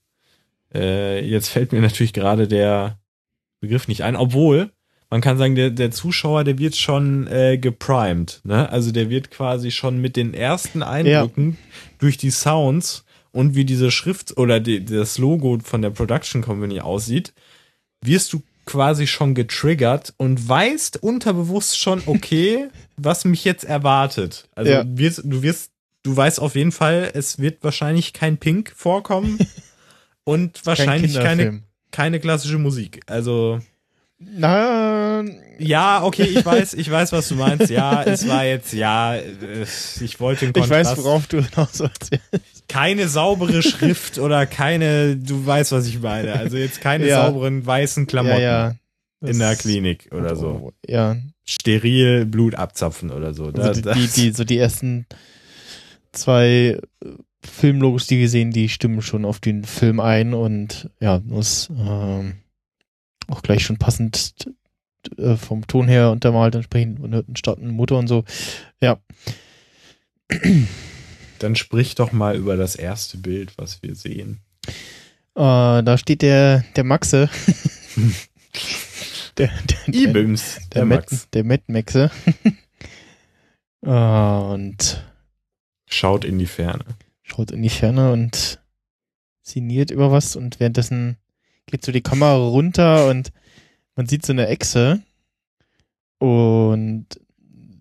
Äh, 0.74 1.26
jetzt 1.26 1.50
fällt 1.50 1.72
mir 1.72 1.82
natürlich 1.82 2.14
gerade 2.14 2.48
der 2.48 3.00
Begriff 3.62 3.88
nicht 3.88 4.04
ein, 4.04 4.16
obwohl 4.16 4.72
man 5.10 5.22
kann 5.22 5.38
sagen, 5.38 5.54
der, 5.54 5.70
der 5.70 5.92
Zuschauer, 5.92 6.44
der 6.44 6.58
wird 6.58 6.76
schon 6.76 7.28
äh, 7.28 7.60
geprimed. 7.60 8.42
Ne? 8.44 8.68
Also 8.70 8.92
der 8.92 9.12
wird 9.12 9.30
quasi 9.30 9.70
schon 9.70 10.02
mit 10.02 10.16
den 10.16 10.34
ersten 10.34 10.82
Eindrücken 10.82 11.52
ja. 11.52 11.82
durch 12.00 12.18
die 12.18 12.32
Sounds 12.32 13.06
und 13.34 13.56
wie 13.56 13.66
diese 13.66 13.92
Schrift 13.92 14.38
oder 14.38 14.60
die, 14.60 14.86
das 14.86 15.18
Logo 15.18 15.60
von 15.62 15.82
der 15.82 15.90
Production 15.90 16.42
Company 16.42 16.80
aussieht, 16.80 17.34
wirst 18.02 18.32
du 18.32 18.42
quasi 18.66 19.08
schon 19.08 19.36
getriggert 19.36 20.14
und 20.18 20.48
weißt 20.48 21.04
unterbewusst 21.04 21.78
schon, 21.78 22.02
okay, 22.06 22.70
was 22.98 23.26
mich 23.26 23.44
jetzt 23.44 23.66
erwartet. 23.66 24.48
Also 24.56 24.72
ja. 24.72 24.84
wirst, 24.86 25.22
du 25.26 25.42
wirst, 25.42 25.72
du 26.04 26.16
weißt 26.16 26.40
auf 26.40 26.56
jeden 26.56 26.72
Fall, 26.72 27.12
es 27.14 27.40
wird 27.40 27.64
wahrscheinlich 27.64 28.14
kein 28.14 28.38
Pink 28.38 28.72
vorkommen 28.76 29.40
und 30.24 30.66
wahrscheinlich 30.66 31.16
kein 31.16 31.24
keine, 31.24 31.64
keine 31.92 32.20
klassische 32.20 32.60
Musik. 32.60 33.02
Also 33.08 33.60
na, 34.32 35.24
ja, 35.60 36.04
okay, 36.04 36.24
ich 36.24 36.46
weiß, 36.46 36.74
ich 36.74 36.90
weiß, 36.90 37.12
was 37.12 37.28
du 37.30 37.36
meinst. 37.36 37.70
Ja, 37.70 38.04
es 38.04 38.28
war 38.28 38.46
jetzt, 38.46 38.74
ja, 38.74 39.16
äh, 39.16 39.66
ich 40.02 40.20
wollte 40.20 40.46
den 40.46 40.54
Kontrast. 40.54 40.92
Ich 40.92 40.98
weiß, 40.98 41.04
worauf 41.04 41.28
du 41.28 41.44
hinaus 41.44 41.74
sollst. 41.74 42.12
Keine 42.68 43.08
saubere 43.08 43.62
Schrift 43.62 44.20
oder 44.20 44.46
keine, 44.46 45.16
du 45.16 45.46
weißt, 45.46 45.72
was 45.72 45.88
ich 45.88 46.02
meine. 46.02 46.34
Also 46.34 46.58
jetzt 46.58 46.82
keine 46.82 47.08
ja. 47.08 47.26
sauberen 47.26 47.66
weißen 47.66 48.08
Klamotten 48.08 48.42
ja, 48.42 48.76
ja. 49.22 49.30
in 49.30 49.40
der 49.40 49.56
Klinik 49.56 50.10
oder 50.12 50.36
so. 50.36 50.74
Ja. 50.88 51.18
Steril 51.44 52.26
Blut 52.26 52.56
abzapfen 52.56 53.12
oder 53.12 53.34
so. 53.34 53.46
Also 53.46 53.82
da, 53.82 53.94
die, 53.94 54.08
die, 54.08 54.32
so 54.32 54.44
die 54.44 54.58
ersten 54.58 55.06
zwei 56.14 56.80
äh, 57.04 57.10
Filmlogos, 57.42 58.08
die 58.08 58.20
gesehen, 58.22 58.52
die 58.52 58.70
stimmen 58.70 59.02
schon 59.02 59.26
auf 59.26 59.40
den 59.40 59.66
Film 59.66 60.00
ein 60.00 60.34
und 60.34 60.90
ja, 61.00 61.22
muss, 61.26 61.70
ähm, 61.78 62.36
auch 63.28 63.42
gleich 63.42 63.66
schon 63.66 63.78
passend 63.78 64.34
äh, 65.18 65.36
vom 65.36 65.68
Ton 65.68 65.88
her 65.88 66.12
untermalt, 66.12 66.56
entsprechend 66.56 67.00
und 67.00 67.14
einen 67.14 67.36
starken 67.36 67.70
Motor 67.70 68.00
und 68.00 68.08
so. 68.08 68.24
Ja. 68.82 69.00
Dann 71.40 71.56
sprich 71.56 71.96
doch 71.96 72.12
mal 72.12 72.36
über 72.36 72.58
das 72.58 72.76
erste 72.76 73.18
Bild, 73.18 73.58
was 73.58 73.84
wir 73.84 73.96
sehen. 73.96 74.42
Uh, 75.36 75.82
da 75.82 75.98
steht 75.98 76.22
der, 76.22 76.64
der 76.76 76.84
Maxe. 76.84 77.30
der, 79.38 79.50
der, 79.88 79.94
Ibims, 79.94 80.60
der, 80.70 80.82
der, 80.82 80.86
Max. 80.86 81.30
der 81.32 81.44
Matt 81.44 81.68
Maxe. 81.68 82.12
und 83.82 85.04
schaut 85.88 86.24
in 86.24 86.40
die 86.40 86.46
Ferne. 86.46 86.86
Schaut 87.24 87.52
in 87.52 87.62
die 87.62 87.70
Ferne 87.70 88.12
und 88.12 88.60
sinniert 89.42 89.92
über 89.92 90.12
was 90.12 90.36
und 90.36 90.60
währenddessen 90.60 91.18
geht 91.68 91.84
so 91.84 91.92
die 91.92 92.02
Kamera 92.02 92.36
runter 92.36 93.10
und 93.10 93.32
man 93.96 94.08
sieht 94.08 94.26
so 94.26 94.34
eine 94.34 94.48
Echse 94.48 95.02
und 96.20 97.06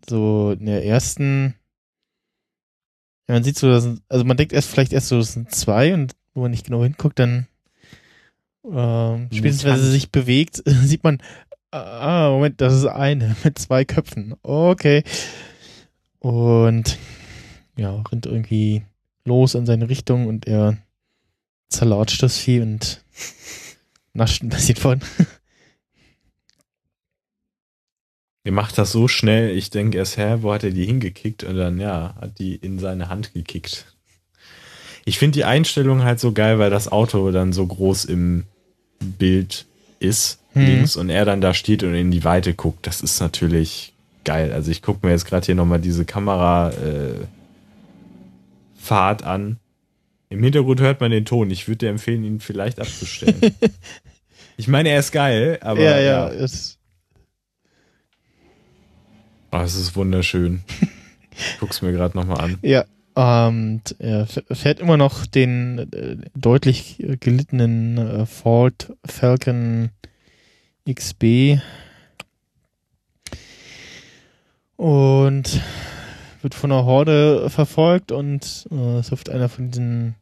so 0.09 0.53
in 0.59 0.66
der 0.66 0.85
ersten 0.85 1.55
ja, 3.29 3.35
man 3.35 3.45
sieht 3.45 3.59
so, 3.59 3.68
dass, 3.68 3.88
also 4.09 4.25
man 4.25 4.37
denkt 4.37 4.53
erst 4.53 4.68
vielleicht 4.68 4.92
erst 4.92 5.09
so, 5.09 5.18
das 5.18 5.33
sind 5.33 5.55
zwei 5.55 5.95
und 5.95 6.12
wo 6.35 6.42
man 6.42 6.51
nicht 6.51 6.66
genau 6.66 6.83
hinguckt, 6.83 7.18
dann 7.18 7.47
ähm, 8.64 9.29
spätestens 9.33 9.64
wenn 9.64 9.79
sie 9.79 9.90
sich 9.90 10.11
bewegt, 10.11 10.62
sieht 10.66 11.05
man, 11.05 11.18
ah, 11.71 12.31
Moment, 12.31 12.61
das 12.61 12.75
ist 12.75 12.87
eine 12.87 13.37
mit 13.45 13.59
zwei 13.59 13.85
Köpfen. 13.85 14.35
Okay. 14.42 15.05
Und 16.18 16.99
ja, 17.77 18.03
rennt 18.03 18.27
irgendwie 18.27 18.83
los 19.25 19.55
in 19.55 19.66
seine 19.66 19.88
Richtung 19.88 20.27
und 20.27 20.47
er 20.47 20.79
zerlatscht 21.68 22.23
das 22.23 22.38
Vieh 22.38 22.61
und 22.61 23.03
ein 24.42 24.48
bisschen 24.48 24.77
von. 24.77 25.01
Er 28.44 28.53
macht 28.53 28.77
das 28.77 28.90
so 28.90 29.07
schnell, 29.07 29.57
ich 29.57 29.70
denke 29.70 29.98
erst, 29.98 30.16
hä, 30.16 30.38
wo 30.40 30.53
hat 30.53 30.64
er 30.64 30.72
die 30.72 30.85
hingekickt? 30.85 31.44
Und 31.44 31.57
dann, 31.57 31.79
ja, 31.79 32.16
hat 32.20 32.38
die 32.40 32.57
in 32.57 32.81
seine 32.81 33.09
Hand 33.09 33.35
gekickt. 33.35 33.87
Ich 35.05 35.18
finde 35.18 35.37
die 35.37 35.44
Einstellung 35.44 36.03
halt 36.03 36.18
so 36.18 36.33
geil, 36.33 36.59
weil 36.59 36.70
das 36.70 36.90
Auto 36.90 37.31
dann 37.31 37.53
so 37.53 37.66
groß 37.66 38.05
im 38.07 38.44
Bild 39.01 39.66
ist, 40.01 40.40
hm. 40.55 40.66
links, 40.66 40.96
und 40.96 41.09
er 41.09 41.25
dann 41.25 41.40
da 41.40 41.55
steht 41.55 41.85
und 41.85 41.94
in 41.94 42.11
die 42.11 42.25
Weite 42.25 42.55
guckt. 42.55 42.87
Das 42.87 43.01
ist 43.01 43.20
natürlich 43.20 43.92
geil. 44.25 44.53
Also 44.53 44.70
ich 44.70 44.83
gucke 44.83 45.07
mir 45.07 45.12
jetzt 45.12 45.27
gerade 45.27 45.46
hier 45.46 45.55
nochmal 45.55 45.81
diese 45.81 46.05
Kamerafahrt 46.05 47.22
äh, 48.88 49.25
an. 49.25 49.59
Im 50.33 50.42
Hintergrund 50.42 50.81
hört 50.81 51.01
man 51.01 51.11
den 51.11 51.25
Ton. 51.25 51.51
Ich 51.51 51.68
würde 51.68 51.79
dir 51.79 51.90
empfehlen, 51.90 52.25
ihn 52.25 52.40
vielleicht 52.40 52.81
abzustellen. 52.81 53.55
ich 54.57 54.66
meine, 54.66 54.88
er 54.88 54.99
ist 54.99 55.12
geil, 55.12 55.59
aber. 55.61 55.81
Ja, 55.81 55.99
ja. 55.99 56.29
ja. 56.29 56.29
Es 56.31 56.79
oh, 59.53 59.59
es 59.59 59.75
ist 59.75 59.95
wunderschön. 59.95 60.62
Guck's 61.61 61.83
mir 61.83 61.92
gerade 61.92 62.16
nochmal 62.16 62.40
an. 62.40 62.59
Ja, 62.62 62.85
und 63.14 63.95
er 63.99 64.27
fährt 64.27 64.81
immer 64.81 64.97
noch 64.97 65.27
den 65.27 65.79
äh, 65.92 66.16
deutlich 66.35 67.05
gelittenen 67.21 67.99
äh, 67.99 68.27
Ford 68.27 68.95
Falcon 69.05 69.90
XB 70.90 71.59
und 74.77 75.61
wird 76.40 76.55
von 76.55 76.73
einer 76.73 76.85
Horde 76.85 77.51
verfolgt 77.51 78.12
und 78.12 78.66
äh, 78.71 78.99
es 78.99 79.11
wirft 79.11 79.29
einer 79.29 79.49
von 79.49 79.71
diesen 79.71 80.16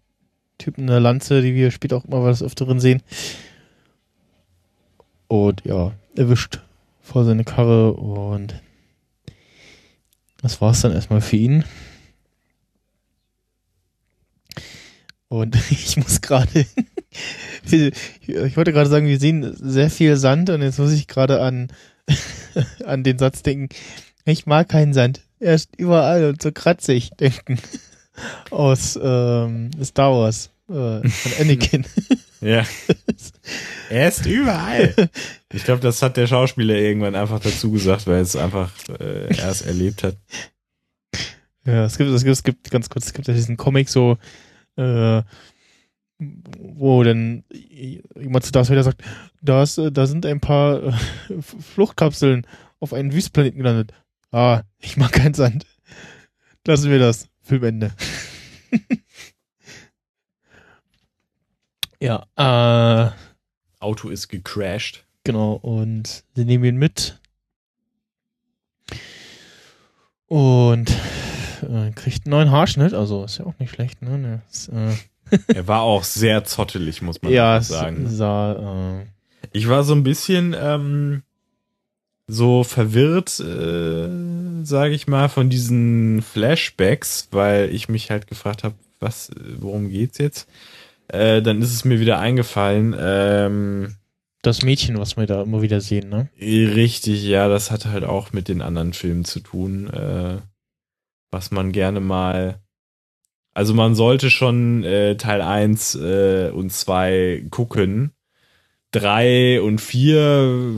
Typen 0.61 0.88
eine 0.88 1.01
Lanze, 1.01 1.42
die 1.42 1.55
wir 1.55 1.70
später 1.70 1.96
auch 1.96 2.05
immer 2.05 2.23
was 2.23 2.42
öfteren 2.42 2.81
sehen. 2.81 3.03
Und 5.29 5.64
ja, 5.64 5.92
erwischt 6.16 6.61
vor 7.01 7.25
seine 7.25 7.44
Karre 7.44 7.92
und 7.92 8.55
das 10.42 10.61
war's 10.61 10.81
dann 10.81 10.92
erstmal 10.92 11.20
für 11.20 11.37
ihn. 11.37 11.64
Und 15.29 15.57
ich 15.70 15.96
muss 15.96 16.20
gerade, 16.20 16.66
ich 17.70 18.57
wollte 18.57 18.73
gerade 18.73 18.90
sagen, 18.90 19.07
wir 19.07 19.18
sehen 19.18 19.57
sehr 19.57 19.90
viel 19.90 20.16
Sand 20.16 20.51
und 20.51 20.62
jetzt 20.62 20.79
muss 20.79 20.92
ich 20.92 21.07
gerade 21.07 21.40
an, 21.40 21.68
an 22.85 23.05
den 23.05 23.18
Satz 23.18 23.42
denken, 23.42 23.68
ich 24.25 24.46
mag 24.46 24.68
keinen 24.68 24.92
Sand. 24.92 25.23
Er 25.38 25.55
ist 25.55 25.77
überall 25.77 26.27
und 26.27 26.42
so 26.42 26.53
kratzig 26.53 27.11
denken. 27.18 27.59
Aus 28.51 28.99
ähm, 29.03 29.71
Star 29.83 30.13
Wars 30.13 30.51
äh, 30.69 31.09
von 31.09 31.33
Anakin. 31.41 31.85
ja. 32.41 32.65
Er 33.91 34.09
ist 34.09 34.27
überall. 34.27 34.95
Ich 35.53 35.65
glaube, 35.65 35.81
das 35.81 36.01
hat 36.03 36.17
der 36.17 36.27
Schauspieler 36.27 36.75
irgendwann 36.75 37.15
einfach 37.15 37.41
dazu 37.41 37.71
gesagt, 37.71 38.07
weil 38.07 38.21
es 38.21 38.37
einfach 38.37 38.71
äh, 39.01 39.37
erst 39.37 39.67
erlebt 39.67 40.05
hat. 40.05 40.17
Ja, 41.65 41.85
es 41.85 41.99
gibt, 41.99 42.11
es 42.11 42.25
gibt, 42.25 42.33
es 42.33 42.43
gibt 42.43 42.71
ganz 42.71 42.89
kurz, 42.89 43.07
es 43.07 43.13
gibt 43.13 43.29
ja 43.29 43.35
diesen 43.35 43.57
Comic 43.57 43.89
so, 43.89 44.17
äh, 44.77 45.23
wo 46.19 47.03
dann 47.03 47.45
jemand 47.49 48.45
zu 48.45 48.53
Darth 48.53 48.71
Vader 48.71 48.85
sagt, 48.85 49.03
da, 49.41 49.63
ist, 49.63 49.81
da 49.93 50.07
sind 50.07 50.27
ein 50.27 50.41
paar 50.41 50.83
äh, 50.83 50.93
Fluchtkapseln 51.41 52.47
auf 52.79 52.93
einen 52.93 53.13
Wüstplaneten 53.13 53.59
gelandet. 53.59 53.93
Ah, 54.31 54.63
ich 54.79 54.97
mag 54.97 55.13
keinen 55.13 55.35
Sand. 55.35 55.67
Lassen 56.67 56.91
wir 56.91 56.99
das. 56.99 57.30
Filmende. 57.51 57.91
ja, 62.01 62.25
äh. 62.37 63.11
Auto 63.81 64.09
ist 64.09 64.29
gecrashed. 64.29 65.05
Genau, 65.25 65.55
und 65.55 66.23
sie 66.37 66.45
nehmen 66.45 66.63
ihn 66.63 66.77
mit. 66.77 67.19
Und 70.27 70.93
äh, 71.63 71.91
kriegt 71.97 72.27
einen 72.27 72.31
neuen 72.31 72.53
Haarschnitt, 72.53 72.95
also 72.95 73.25
ist 73.25 73.39
ja 73.39 73.47
auch 73.47 73.59
nicht 73.59 73.75
schlecht, 73.75 74.01
ne? 74.01 74.43
Das, 74.47 74.69
äh 74.69 74.95
er 75.49 75.67
war 75.67 75.83
auch 75.83 76.05
sehr 76.05 76.45
zottelig, 76.45 77.03
muss 77.03 77.21
man 77.21 77.33
ja, 77.33 77.61
sagen. 77.61 78.09
Sah, 78.09 79.01
äh 79.01 79.07
ich 79.51 79.69
war 79.69 79.83
so 79.83 79.95
ein 79.95 80.05
bisschen 80.05 80.55
ähm, 80.57 81.25
so 82.29 82.63
verwirrt, 82.63 83.41
äh, 83.41 84.07
sage 84.64 84.94
ich 84.94 85.07
mal, 85.07 85.29
von 85.29 85.51
diesen 85.51 86.23
Flashbacks, 86.23 87.29
weil 87.31 87.75
ich 87.75 87.88
mich 87.88 88.11
halt 88.11 88.27
gefragt 88.27 88.64
habe, 88.64 88.75
was, 88.99 89.31
worum 89.59 89.88
geht's 89.88 90.18
jetzt? 90.18 90.49
Äh, 91.09 91.42
dann 91.42 91.62
ist 91.62 91.73
es 91.73 91.85
mir 91.85 92.01
wieder 92.01 92.18
eingefallen. 92.18 92.94
Ähm, 92.99 93.96
das 94.42 94.62
Mädchen, 94.62 94.99
was 94.99 95.16
wir 95.16 95.27
da 95.27 95.42
immer 95.42 95.62
wieder 95.62 95.81
sehen, 95.81 96.09
ne? 96.09 96.29
Richtig, 96.40 97.25
ja, 97.25 97.49
das 97.49 97.70
hat 97.70 97.87
halt 97.87 98.05
auch 98.05 98.33
mit 98.33 98.49
den 98.49 98.62
anderen 98.62 98.92
Filmen 98.92 99.25
zu 99.25 99.40
tun. 99.40 99.88
Äh, 99.88 100.38
was 101.31 101.51
man 101.51 101.73
gerne 101.73 102.01
mal. 102.01 102.61
Also 103.53 103.75
man 103.75 103.94
sollte 103.94 104.31
schon 104.31 104.85
äh, 104.85 105.16
Teil 105.16 105.42
1 105.42 105.96
äh, 105.96 106.51
und 106.53 106.73
2 106.73 107.46
gucken. 107.51 108.12
3 108.92 109.61
und 109.61 109.81
4 109.81 110.77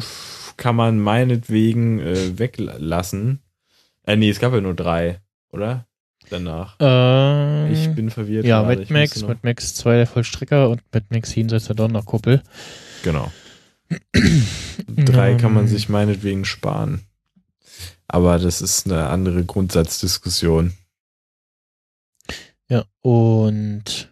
kann 0.57 0.77
man 0.77 0.99
meinetwegen 0.99 2.01
äh, 2.01 2.39
weglassen. 2.39 3.42
Äh, 4.05 4.17
nee, 4.17 4.31
es 4.31 4.41
gab 4.41 4.53
ja 4.53 4.61
nur 4.61 4.75
drei, 4.75 5.21
oder? 5.51 5.87
Danach. 6.31 6.77
Ähm, 6.81 7.73
ich 7.73 7.95
bin 7.95 8.11
verwirrt. 8.11 8.47
Ja, 8.47 8.63
Mad 8.63 8.87
Max, 8.91 9.23
Mad 9.23 9.41
Max 9.43 9.75
2 9.75 9.97
der 9.97 10.07
Vollstrecker 10.07 10.71
und 10.71 10.83
Mad 10.93 11.07
Max 11.11 11.35
Jenseits 11.35 11.67
der 11.67 11.77
Donnerkuppel. 11.77 12.43
Genau. 13.03 13.31
drei 14.87 15.35
kann 15.35 15.53
man 15.53 15.69
sich 15.69 15.89
meinetwegen 15.89 16.45
sparen. 16.45 17.03
Aber 18.09 18.39
das 18.39 18.63
ist 18.63 18.87
eine 18.87 19.09
andere 19.09 19.45
Grundsatzdiskussion. 19.45 20.73
Ja, 22.69 22.85
und 23.01 24.11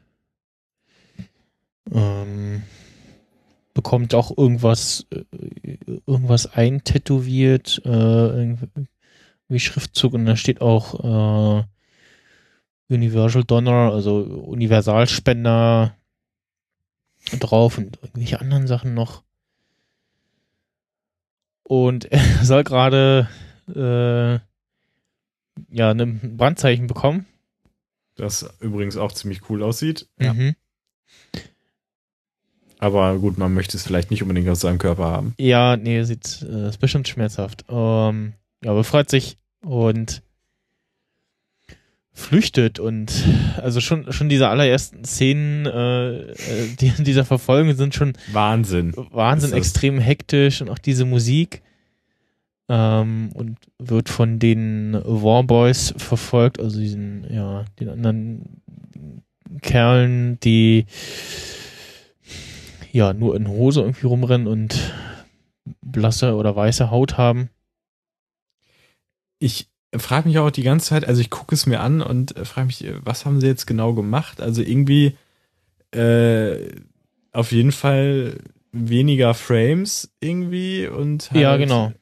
ähm, 1.92 2.62
bekommt 3.74 4.14
auch 4.14 4.36
irgendwas, 4.36 5.06
äh, 5.10 5.24
irgendwas 6.06 6.46
eintätowiert, 6.46 7.80
äh, 7.84 8.56
irgendwie 9.50 9.60
Schriftzug 9.60 10.14
und 10.14 10.26
da 10.26 10.36
steht 10.36 10.60
auch 10.60 11.60
äh, 11.60 11.64
Universal 12.88 13.44
Donor, 13.44 13.92
also 13.92 14.18
Universalspender 14.18 15.96
drauf 17.40 17.78
und 17.78 17.98
irgendwelche 18.02 18.40
anderen 18.40 18.68
Sachen 18.68 18.94
noch. 18.94 19.24
Und 21.64 22.04
er 22.12 22.44
soll 22.44 22.62
gerade 22.62 23.28
äh, 23.68 24.38
ja, 25.74 25.90
ein 25.90 26.36
Brandzeichen 26.36 26.86
bekommen. 26.86 27.26
Das 28.14 28.48
übrigens 28.60 28.96
auch 28.96 29.12
ziemlich 29.12 29.48
cool 29.50 29.62
aussieht. 29.62 30.08
Mhm. 30.18 30.54
Aber 32.78 33.18
gut, 33.18 33.36
man 33.36 33.52
möchte 33.52 33.76
es 33.76 33.82
vielleicht 33.82 34.10
nicht 34.10 34.22
unbedingt 34.22 34.48
aus 34.48 34.60
seinem 34.60 34.78
Körper 34.78 35.04
haben. 35.04 35.34
Ja, 35.38 35.76
nee, 35.76 36.02
sieht, 36.04 36.42
äh, 36.42 36.68
ist 36.68 36.78
bestimmt 36.78 37.08
schmerzhaft. 37.08 37.64
Ähm, 37.68 38.34
ja, 38.62 38.72
befreit 38.72 39.10
sich 39.10 39.38
und 39.62 40.22
flüchtet 42.12 42.78
und 42.78 43.12
also 43.56 43.80
schon 43.80 44.12
schon 44.12 44.28
diese 44.28 44.48
allerersten 44.48 45.04
Szenen 45.04 45.64
äh, 45.64 46.32
äh 46.32 46.76
die 46.78 46.92
in 46.98 47.04
dieser 47.04 47.24
Verfolgung 47.24 47.74
sind 47.74 47.94
schon 47.94 48.12
Wahnsinn 48.32 48.92
Wahnsinn 49.10 49.52
extrem 49.52 49.98
hektisch 49.98 50.60
und 50.60 50.68
auch 50.68 50.78
diese 50.78 51.04
Musik 51.04 51.62
ähm, 52.70 53.30
und 53.34 53.58
wird 53.78 54.08
von 54.08 54.38
den 54.38 54.94
Warboys 55.04 55.92
verfolgt, 55.96 56.60
also 56.60 56.78
diesen, 56.78 57.26
ja, 57.28 57.64
den 57.80 57.88
anderen 57.88 58.62
Kerlen, 59.60 60.38
die 60.38 60.86
ja 62.92 63.12
nur 63.12 63.34
in 63.34 63.48
Hose 63.48 63.80
irgendwie 63.80 64.06
rumrennen 64.06 64.46
und 64.46 64.94
blasse 65.82 66.36
oder 66.36 66.54
weiße 66.54 66.92
Haut 66.92 67.18
haben. 67.18 67.50
Ich 69.40 69.68
frage 69.96 70.28
mich 70.28 70.38
auch 70.38 70.52
die 70.52 70.62
ganze 70.62 70.90
Zeit, 70.90 71.04
also 71.04 71.20
ich 71.20 71.30
gucke 71.30 71.54
es 71.54 71.66
mir 71.66 71.80
an 71.80 72.00
und 72.00 72.34
frage 72.46 72.68
mich, 72.68 72.86
was 73.02 73.26
haben 73.26 73.40
sie 73.40 73.48
jetzt 73.48 73.66
genau 73.66 73.92
gemacht? 73.94 74.40
Also 74.40 74.62
irgendwie 74.62 75.16
äh, 75.92 76.68
auf 77.32 77.50
jeden 77.50 77.72
Fall 77.72 78.38
weniger 78.70 79.34
Frames 79.34 80.12
irgendwie 80.20 80.86
und 80.86 81.32
halt 81.32 81.42
ja 81.42 81.56
genau 81.56 81.92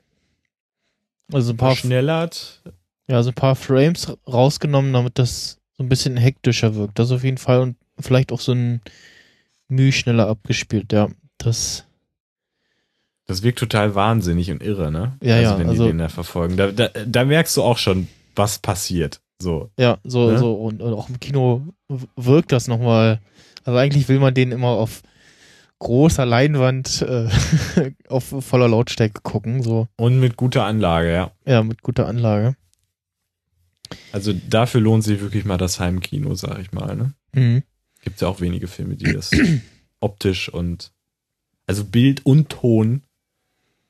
also 1.32 1.52
ein 1.52 1.56
paar 1.56 1.70
verschnellert. 1.70 2.62
Ja, 3.08 3.22
so 3.22 3.30
ein 3.30 3.34
paar 3.34 3.56
Frames 3.56 4.16
rausgenommen, 4.26 4.92
damit 4.92 5.18
das 5.18 5.58
so 5.76 5.82
ein 5.82 5.88
bisschen 5.88 6.16
hektischer 6.16 6.74
wirkt. 6.74 6.98
Das 6.98 7.10
auf 7.10 7.24
jeden 7.24 7.38
Fall 7.38 7.60
und 7.60 7.76
vielleicht 7.98 8.32
auch 8.32 8.40
so 8.40 8.52
ein 8.52 8.80
Mühe 9.68 9.92
schneller 9.92 10.28
abgespielt, 10.28 10.92
ja. 10.92 11.08
Das. 11.38 11.84
Das 13.28 13.42
wirkt 13.42 13.58
total 13.58 13.94
wahnsinnig 13.94 14.50
und 14.50 14.62
irre, 14.62 14.90
ne? 14.90 15.18
Ja, 15.22 15.36
also, 15.36 15.50
ja. 15.50 15.58
Wenn 15.58 15.68
also, 15.68 15.84
die 15.84 15.90
den 15.90 15.98
da 15.98 16.08
verfolgen. 16.08 16.56
Da, 16.56 16.72
da, 16.72 16.88
da 16.88 17.24
merkst 17.26 17.56
du 17.58 17.62
auch 17.62 17.76
schon, 17.76 18.08
was 18.34 18.58
passiert. 18.58 19.20
So. 19.40 19.70
Ja, 19.78 19.98
so, 20.02 20.30
ne? 20.30 20.38
so, 20.38 20.54
und, 20.54 20.80
und, 20.80 20.94
auch 20.94 21.10
im 21.10 21.20
Kino 21.20 21.62
wirkt 22.16 22.52
das 22.52 22.68
nochmal. 22.68 23.20
Also 23.64 23.78
eigentlich 23.78 24.08
will 24.08 24.18
man 24.18 24.32
den 24.32 24.50
immer 24.50 24.68
auf 24.68 25.02
großer 25.78 26.24
Leinwand 26.24 27.02
äh, 27.02 27.28
auf 28.08 28.34
voller 28.40 28.66
Lautstärke 28.66 29.20
gucken. 29.22 29.62
So. 29.62 29.88
Und 29.96 30.18
mit 30.20 30.36
guter 30.36 30.64
Anlage, 30.64 31.12
ja. 31.12 31.30
Ja, 31.46 31.62
mit 31.62 31.82
guter 31.82 32.08
Anlage. 32.08 32.56
Also 34.10 34.32
dafür 34.32 34.80
lohnt 34.80 35.04
sich 35.04 35.20
wirklich 35.20 35.44
mal 35.44 35.58
das 35.58 35.78
Heimkino, 35.80 36.34
sag 36.34 36.58
ich 36.60 36.72
mal. 36.72 36.96
Ne? 36.96 37.12
Mhm. 37.34 37.62
Gibt 38.02 38.22
ja 38.22 38.28
auch 38.28 38.40
wenige 38.40 38.68
Filme, 38.68 38.96
die 38.96 39.12
das 39.12 39.30
optisch 40.00 40.48
und 40.48 40.92
also 41.66 41.84
Bild 41.84 42.24
und 42.24 42.48
Ton 42.48 43.02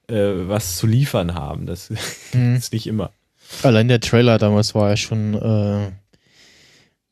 äh, 0.08 0.48
was 0.48 0.76
zu 0.76 0.86
liefern 0.86 1.34
haben. 1.34 1.66
Das 1.66 1.90
mhm. 2.32 2.56
ist 2.56 2.72
nicht 2.72 2.86
immer. 2.86 3.10
Allein 3.62 3.88
der 3.88 4.00
Trailer 4.00 4.38
damals 4.38 4.74
war 4.74 4.90
ja 4.90 4.96
schon 4.96 5.34
äh, 5.34 5.86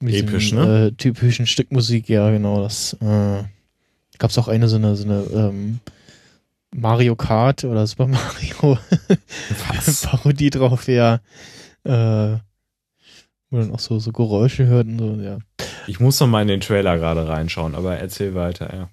episch, 0.07 0.51
diesem, 0.51 0.59
ne? 0.59 0.87
Äh, 0.87 0.93
typischen 0.93 1.47
Stückmusik, 1.47 2.09
ja 2.09 2.31
genau. 2.31 2.63
Das 2.63 2.95
äh, 3.01 3.43
gab 4.19 4.31
es 4.31 4.39
auch 4.39 4.49
eine 4.49 4.69
so 4.69 4.77
eine 4.77 4.97
so 4.97 5.05
eine 5.05 5.23
ähm, 5.33 5.81
Mario 6.75 7.17
Kart 7.17 7.65
oder 7.65 7.87
Super 7.87 8.07
Mario 8.09 8.79
Parodie 10.03 10.51
drauf, 10.51 10.89
ja. 10.89 11.21
Äh, 11.85 12.39
wo 13.51 13.59
dann 13.59 13.73
auch 13.73 13.79
so, 13.79 13.99
so 13.99 14.13
Geräusche 14.13 14.67
hörten, 14.67 14.99
so, 14.99 15.15
ja. 15.23 15.39
Ich 15.87 16.01
muss 16.01 16.19
noch 16.19 16.27
mal 16.27 16.43
in 16.43 16.49
den 16.49 16.61
Trailer 16.61 16.99
gerade 16.99 17.29
reinschauen, 17.29 17.75
aber 17.75 17.97
erzähl 17.97 18.35
weiter, 18.35 18.75
ja. 18.75 18.91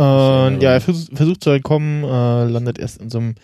Ja. 0.00 0.46
Und 0.46 0.62
ja, 0.62 0.72
er 0.72 0.80
versucht, 0.80 1.16
versucht 1.16 1.44
zu 1.44 1.50
entkommen, 1.50 2.04
äh, 2.04 2.44
landet 2.44 2.78
erst 2.78 2.98
in 2.98 3.10
so 3.10 3.18
einem 3.18 3.34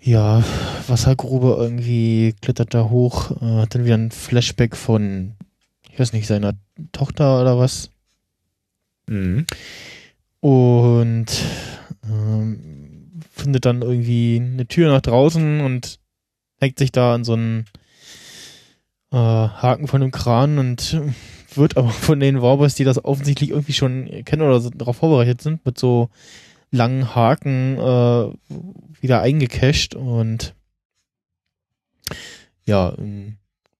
ja, 0.00 0.42
Wassergrube 0.86 1.56
irgendwie, 1.58 2.34
klettert 2.40 2.72
da 2.72 2.88
hoch, 2.88 3.30
äh, 3.42 3.60
hat 3.62 3.74
dann 3.74 3.84
wieder 3.84 3.96
ein 3.96 4.10
Flashback 4.10 4.76
von, 4.76 5.34
ich 5.90 5.98
weiß 5.98 6.12
nicht, 6.12 6.26
seiner 6.26 6.54
Tochter 6.92 7.40
oder 7.40 7.58
was. 7.58 7.90
Mhm. 9.06 9.46
Und 10.40 11.26
ähm, 12.04 13.20
findet 13.32 13.66
dann 13.66 13.82
irgendwie 13.82 14.40
eine 14.40 14.66
Tür 14.66 14.90
nach 14.90 15.02
draußen 15.02 15.60
und 15.60 15.98
hängt 16.60 16.78
sich 16.78 16.92
da 16.92 17.14
an 17.14 17.24
so 17.24 17.34
einen 17.34 17.66
äh, 19.12 19.16
Haken 19.16 19.88
von 19.88 20.02
einem 20.02 20.10
Kran 20.10 20.58
und 20.58 21.00
wird 21.58 21.76
aber 21.76 21.90
von 21.90 22.20
den 22.20 22.40
Warboys, 22.40 22.74
die 22.74 22.84
das 22.84 23.04
offensichtlich 23.04 23.50
irgendwie 23.50 23.72
schon 23.72 24.24
kennen 24.24 24.42
oder 24.42 24.60
so 24.60 24.70
darauf 24.70 24.96
vorbereitet 24.96 25.42
sind, 25.42 25.64
mit 25.66 25.78
so 25.78 26.08
langen 26.70 27.14
Haken 27.14 27.76
äh, 27.78 29.02
wieder 29.02 29.22
eingecached 29.22 29.94
und 29.94 30.54
ja, 32.64 32.94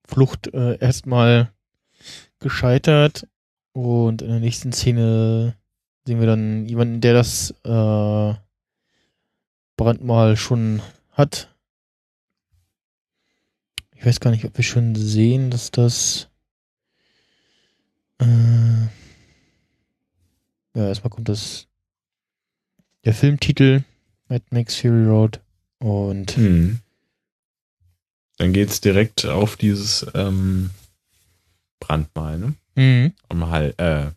Flucht 0.07 0.53
äh, 0.55 0.79
erstmal 0.79 1.53
gescheitert 2.41 3.27
und 3.73 4.23
in 4.23 4.29
der 4.29 4.41
nächsten 4.41 4.73
Szene 4.73 5.55
sehen 6.07 6.21
wir 6.21 6.27
dann 6.27 6.64
jemanden, 6.67 7.01
der 7.01 7.12
das 7.12 7.51
äh, 7.64 8.35
Brandmal 9.77 10.37
schon 10.37 10.81
hat. 11.12 11.55
Ich 13.95 14.07
weiß 14.07 14.21
gar 14.21 14.31
nicht, 14.31 14.45
ob 14.45 14.57
wir 14.57 14.64
schon 14.64 14.95
sehen, 14.95 15.51
dass 15.51 15.71
das 15.71 16.29
ja, 20.79 20.87
erstmal 20.87 21.11
kommt 21.11 21.29
das 21.29 21.67
der 23.05 23.12
Filmtitel 23.12 23.83
Mad 24.29 24.45
Max 24.51 24.77
Fury 24.77 25.07
Road 25.07 25.41
und 25.79 26.37
hm. 26.37 26.79
dann 28.37 28.53
geht's 28.53 28.81
direkt 28.81 29.27
auf 29.27 29.57
dieses 29.57 30.07
ähm, 30.14 30.71
Brandmal, 31.81 32.38
ne? 32.38 32.55
Mhm. 32.77 33.12
Am 33.29 33.51
Hal 33.51 33.75
äh, 33.79 34.11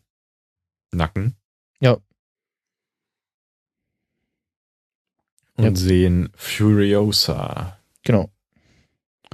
Nacken. 0.95 1.35
Ja. 1.79 1.97
Und 5.57 5.63
ja. 5.63 5.75
sehen 5.75 6.29
Furiosa. 6.35 7.79
Genau. 8.03 8.29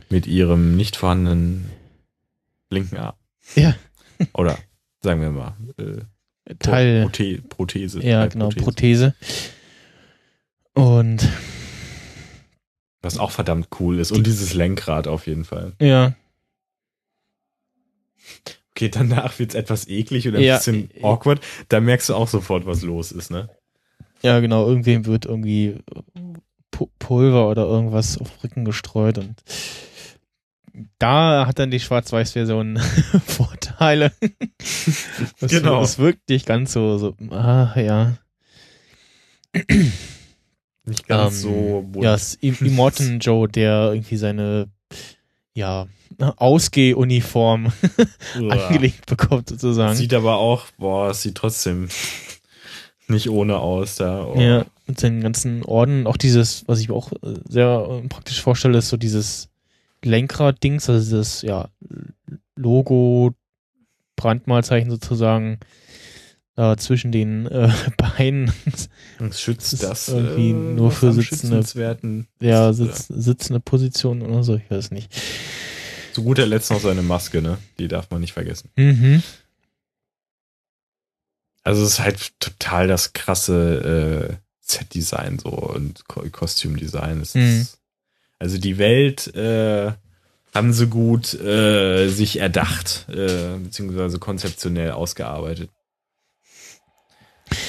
Mit 0.10 0.28
ihrem 0.28 0.78
nicht 0.78 0.96
vorhandenen 0.96 1.70
linken 2.70 2.98
Arm. 2.98 3.16
Ja. 3.56 3.76
Oder 4.34 4.58
sagen 5.02 5.22
wir 5.22 5.32
mal, 5.32 5.58
äh, 5.78 6.02
Teil. 6.60 7.04
Prothe 7.04 7.42
Prothese. 7.50 8.04
Ja, 8.04 8.26
genau, 8.28 8.50
Prothese. 8.50 9.16
Und. 10.74 11.28
Was 13.02 13.18
auch 13.18 13.32
verdammt 13.32 13.68
cool 13.80 14.00
ist. 14.00 14.12
Und 14.12 14.26
dieses 14.26 14.54
Lenkrad 14.54 15.08
auf 15.08 15.28
jeden 15.28 15.46
Fall. 15.46 15.74
Ja. 15.80 16.16
Okay, 18.72 18.90
danach 18.90 19.40
wird 19.40 19.52
es 19.52 19.56
etwas 19.56 19.88
eklig 19.88 20.28
oder 20.28 20.38
ein 20.38 20.44
ja, 20.44 20.58
bisschen 20.58 20.90
awkward. 21.02 21.42
Da 21.70 21.80
merkst 21.80 22.10
du 22.10 22.16
auch 22.16 22.28
sofort, 22.28 22.66
was 22.66 22.84
los 22.84 23.12
ist, 23.12 23.32
ne? 23.32 23.50
Ja, 24.22 24.40
genau. 24.40 24.68
Irgendwem 24.68 25.06
wird 25.06 25.26
irgendwie 25.26 25.78
Pulver 27.00 27.50
oder 27.50 27.64
irgendwas 27.64 28.18
auf 28.20 28.44
Rücken 28.44 28.66
gestreut 28.66 29.18
und 29.18 29.36
da 31.00 31.46
hat 31.48 31.60
dann 31.60 31.72
die 31.72 31.80
Schwarz-Weiß-Version 31.80 32.80
Vorteile. 33.26 34.12
das, 35.40 35.52
genau. 35.52 35.82
Es 35.82 35.98
wirkt 35.98 36.30
nicht 36.30 36.46
ganz 36.46 36.74
so, 36.74 36.98
so 36.98 37.16
ah, 37.32 37.74
ja. 37.80 38.18
Nicht 40.86 41.08
ganz 41.08 41.36
ähm, 41.36 41.40
so 41.42 41.86
bunt. 41.92 42.04
Ja, 42.04 42.14
es 42.14 42.36
ist 42.36 42.62
Immortan 42.62 43.20
Joe, 43.22 43.48
der 43.48 43.92
irgendwie 43.94 44.18
seine, 44.18 44.70
ja, 45.54 45.88
Ausgehuniform 46.20 47.72
angelegt 48.36 49.06
bekommt, 49.06 49.50
sozusagen. 49.50 49.96
Sieht 49.96 50.14
aber 50.14 50.38
auch, 50.38 50.66
boah, 50.78 51.12
es 51.12 51.22
sieht 51.22 51.36
trotzdem 51.36 51.90
nicht 53.08 53.30
ohne 53.30 53.58
aus 53.58 53.96
da. 53.98 54.26
Oh. 54.26 54.40
Ja, 54.40 54.66
mit 54.88 55.00
seinen 55.00 55.22
ganzen 55.22 55.64
Orden. 55.64 56.08
Auch 56.08 56.18
dieses, 56.18 56.68
was 56.68 56.80
ich 56.80 56.90
mir 56.90 56.96
auch 56.96 57.12
sehr 57.48 58.02
praktisch 58.10 58.42
vorstelle, 58.42 58.78
ist 58.78 58.90
so 58.90 58.98
dieses 58.98 59.50
Lenkrad-Dings, 60.08 60.90
also 60.90 61.18
das 61.18 61.42
ja, 61.42 61.70
Logo, 62.56 63.34
Brandmalzeichen 64.16 64.90
sozusagen 64.90 65.60
äh, 66.58 66.76
zwischen 66.76 67.12
den 67.12 67.46
äh, 67.46 67.72
Beinen. 67.98 68.52
Das 69.20 69.40
schützt 69.40 69.82
das 69.84 70.10
irgendwie 70.10 70.52
äh, 70.52 70.54
nur 70.54 70.92
für 70.92 71.14
sitzende, 71.14 72.26
ja, 72.42 72.74
sitz, 72.74 73.08
sitzende 73.08 73.60
Position 73.60 74.22
oder 74.22 74.44
so, 74.44 74.56
ich 74.56 74.70
weiß 74.70 74.92
nicht. 74.92 75.14
Zu 76.14 76.24
guter 76.24 76.48
Letzt 76.48 76.72
noch 76.72 76.82
seine 76.82 77.04
Maske, 77.04 77.42
ne? 77.42 77.60
Die 77.78 77.88
darf 77.88 78.10
man 78.10 78.22
nicht 78.22 78.34
vergessen. 78.34 78.72
Mhm. 78.76 79.22
Also 81.64 81.84
es 81.84 81.92
ist 81.92 82.00
halt 82.00 82.40
total 82.40 82.88
das 82.88 83.14
krasse 83.14 84.32
äh, 84.32 84.36
Set-Design 84.62 85.38
so 85.38 85.50
und 85.50 86.08
Ko 86.08 86.24
Kostümdesign. 86.32 87.22
Es 87.22 87.36
mhm. 87.36 87.42
ist 87.42 87.78
also 88.40 88.58
die 88.58 88.78
Welt 88.78 89.34
äh, 89.36 89.92
haben 90.54 90.74
sie 90.74 90.88
gut 90.88 91.34
äh, 91.34 92.08
sich 92.08 92.40
erdacht, 92.40 93.08
äh, 93.10 93.58
beziehungsweise 93.58 94.20
konzeptionell 94.20 94.92
ausgearbeitet. 94.92 95.70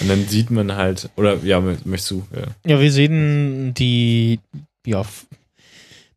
Und 0.00 0.08
dann 0.08 0.26
sieht 0.26 0.50
man 0.50 0.74
halt, 0.74 1.10
oder 1.16 1.36
ja, 1.44 1.60
möchtest 1.60 2.10
du? 2.10 2.26
Ja, 2.34 2.72
ja 2.72 2.80
wir 2.80 2.92
sehen 2.92 3.74
die, 3.74 4.40
ja, 4.84 5.04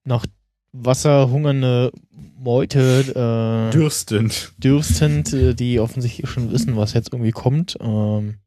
nach 0.03 0.25
Wasser 0.71 1.29
hungernde 1.29 1.91
Meute. 2.39 3.69
Äh, 3.69 3.73
dürstend. 3.73 4.53
Dürstend, 4.57 5.33
äh, 5.33 5.53
die 5.53 5.79
offensichtlich 5.79 6.29
schon 6.29 6.51
wissen, 6.51 6.77
was 6.77 6.93
jetzt 6.93 7.13
irgendwie 7.13 7.31
kommt. 7.31 7.77
Ähm, 7.81 8.39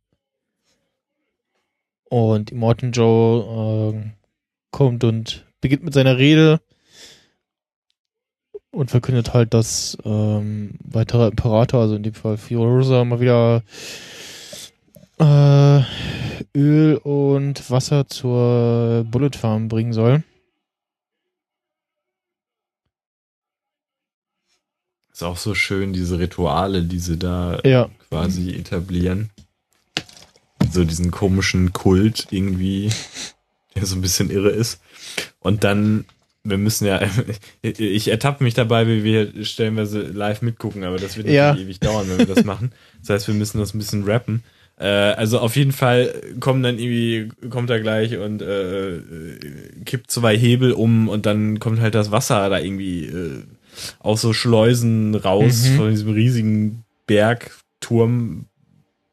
und 2.04 2.52
Morton 2.52 2.92
Joe 2.92 3.94
äh, 3.94 4.10
kommt 4.70 5.04
und 5.04 5.43
beginnt 5.64 5.82
mit 5.82 5.94
seiner 5.94 6.18
Rede 6.18 6.60
und 8.70 8.90
verkündet 8.90 9.32
halt, 9.32 9.54
dass 9.54 9.96
ähm, 10.04 10.74
weiterer 10.84 11.28
Imperator, 11.28 11.80
also 11.80 11.94
in 11.94 12.02
dem 12.02 12.12
Fall 12.12 12.36
Fiorusa, 12.36 13.02
mal 13.06 13.18
wieder 13.18 13.62
äh, 15.18 15.82
Öl 16.54 16.96
und 16.98 17.70
Wasser 17.70 18.06
zur 18.06 19.06
Bullet 19.10 19.30
Farm 19.38 19.68
bringen 19.68 19.94
soll. 19.94 20.22
Ist 25.14 25.22
auch 25.22 25.38
so 25.38 25.54
schön, 25.54 25.94
diese 25.94 26.18
Rituale, 26.18 26.82
die 26.82 26.98
sie 26.98 27.18
da 27.18 27.58
ja. 27.64 27.88
quasi 28.10 28.50
etablieren. 28.50 29.30
So 30.70 30.84
diesen 30.84 31.10
komischen 31.10 31.72
Kult 31.72 32.26
irgendwie, 32.32 32.90
der 33.74 33.86
so 33.86 33.94
ein 33.96 34.02
bisschen 34.02 34.28
irre 34.28 34.50
ist. 34.50 34.82
Und 35.40 35.64
dann, 35.64 36.04
wir 36.42 36.58
müssen 36.58 36.86
ja, 36.86 37.00
ich 37.62 38.08
ertappe 38.08 38.44
mich 38.44 38.54
dabei, 38.54 38.86
wie 38.86 39.04
wir 39.04 39.44
stellenweise 39.44 40.02
live 40.02 40.42
mitgucken, 40.42 40.84
aber 40.84 40.96
das 40.96 41.16
wird 41.16 41.26
nicht 41.26 41.36
ja. 41.36 41.56
ewig 41.56 41.80
dauern, 41.80 42.06
wenn 42.08 42.18
wir 42.26 42.34
das 42.34 42.44
machen. 42.44 42.72
Das 43.00 43.10
heißt, 43.10 43.28
wir 43.28 43.34
müssen 43.34 43.58
das 43.58 43.74
ein 43.74 43.78
bisschen 43.78 44.04
rappen. 44.04 44.42
Äh, 44.76 44.86
also 44.86 45.38
auf 45.38 45.56
jeden 45.56 45.72
Fall 45.72 46.14
kommen 46.40 46.62
dann 46.62 46.78
irgendwie, 46.78 47.28
kommt 47.48 47.70
er 47.70 47.80
gleich 47.80 48.16
und 48.18 48.42
äh, 48.42 49.00
kippt 49.84 50.10
zwei 50.10 50.36
Hebel 50.36 50.72
um 50.72 51.08
und 51.08 51.26
dann 51.26 51.60
kommt 51.60 51.80
halt 51.80 51.94
das 51.94 52.10
Wasser 52.10 52.48
da 52.48 52.58
irgendwie 52.58 53.06
äh, 53.06 53.42
aus 54.00 54.20
so 54.20 54.32
Schleusen 54.32 55.14
raus 55.14 55.68
mhm. 55.68 55.76
von 55.76 55.90
diesem 55.90 56.12
riesigen 56.12 56.84
Berg, 57.06 57.56
Turm, 57.80 58.46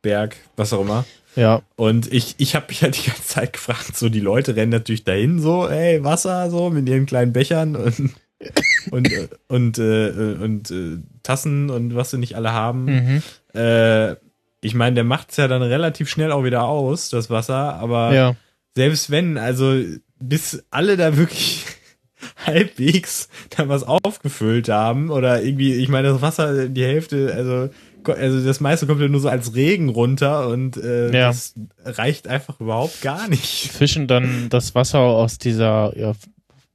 Berg, 0.02 0.36
was 0.56 0.74
auch 0.74 0.82
immer. 0.82 1.06
Ja. 1.36 1.62
Und 1.76 2.12
ich, 2.12 2.36
ich 2.38 2.56
habe 2.56 2.68
mich 2.70 2.84
halt 2.84 2.98
die 2.98 3.08
ganze 3.08 3.24
Zeit 3.26 3.54
gefragt, 3.54 3.96
so 3.96 4.10
die 4.10 4.20
Leute 4.20 4.56
rennen 4.56 4.72
natürlich 4.72 5.04
dahin, 5.04 5.40
so, 5.40 5.68
ey, 5.68 6.04
Wasser, 6.04 6.50
so, 6.50 6.70
mit 6.70 6.88
ihren 6.90 7.06
kleinen 7.06 7.34
Bechern 7.34 7.76
und 7.76 8.12
und 8.92 9.10
und 9.48 9.78
äh, 9.78 10.10
und 10.42 10.72
äh, 10.72 10.98
Tassen 11.24 11.70
und 11.70 11.96
was 11.96 12.12
sie 12.12 12.18
nicht 12.18 12.36
alle 12.36 12.52
haben. 12.52 12.86
Mhm. 12.86 13.24
Äh, 13.54 14.16
ich 14.62 14.76
meine, 14.76 14.96
der 14.96 15.04
macht's 15.04 15.38
ja 15.38 15.48
dann 15.48 15.62
relativ 15.62 16.10
schnell 16.10 16.32
auch 16.32 16.44
wieder 16.44 16.64
aus, 16.64 17.10
das 17.10 17.30
Wasser, 17.30 17.76
aber 17.76 18.14
ja. 18.14 18.36
selbst 18.76 19.10
wenn, 19.10 19.38
also 19.38 19.76
bis 20.20 20.64
alle 20.70 20.98
da 20.98 21.18
wirklich 21.18 21.66
halbwegs 22.46 23.28
da 23.50 23.68
was 23.70 23.84
aufgefüllt 23.84 24.70
haben 24.70 25.10
oder 25.10 25.42
irgendwie, 25.42 25.74
ich 25.74 25.90
meine, 25.90 26.10
das 26.10 26.22
Wasser, 26.22 26.70
die 26.70 26.84
Hälfte, 26.84 27.34
also 27.36 27.70
also 28.06 28.46
das 28.46 28.60
meiste 28.60 28.88
kommt 28.88 29.02
ja 29.02 29.08
nur 29.08 29.22
so 29.22 29.30
als 29.30 29.56
Regen 29.56 29.90
runter 29.90 30.48
und 30.48 30.78
äh, 30.78 31.12
ja. 31.12 31.28
das 31.28 31.54
reicht 31.84 32.28
einfach 32.28 32.60
überhaupt 32.60 33.02
gar 33.02 33.28
nicht. 33.28 33.72
Fischen 33.72 34.08
dann 34.08 34.48
das 34.50 34.76
Wasser 34.76 35.00
aus 35.00 35.38
dieser 35.38 35.98
ja, 35.98 36.14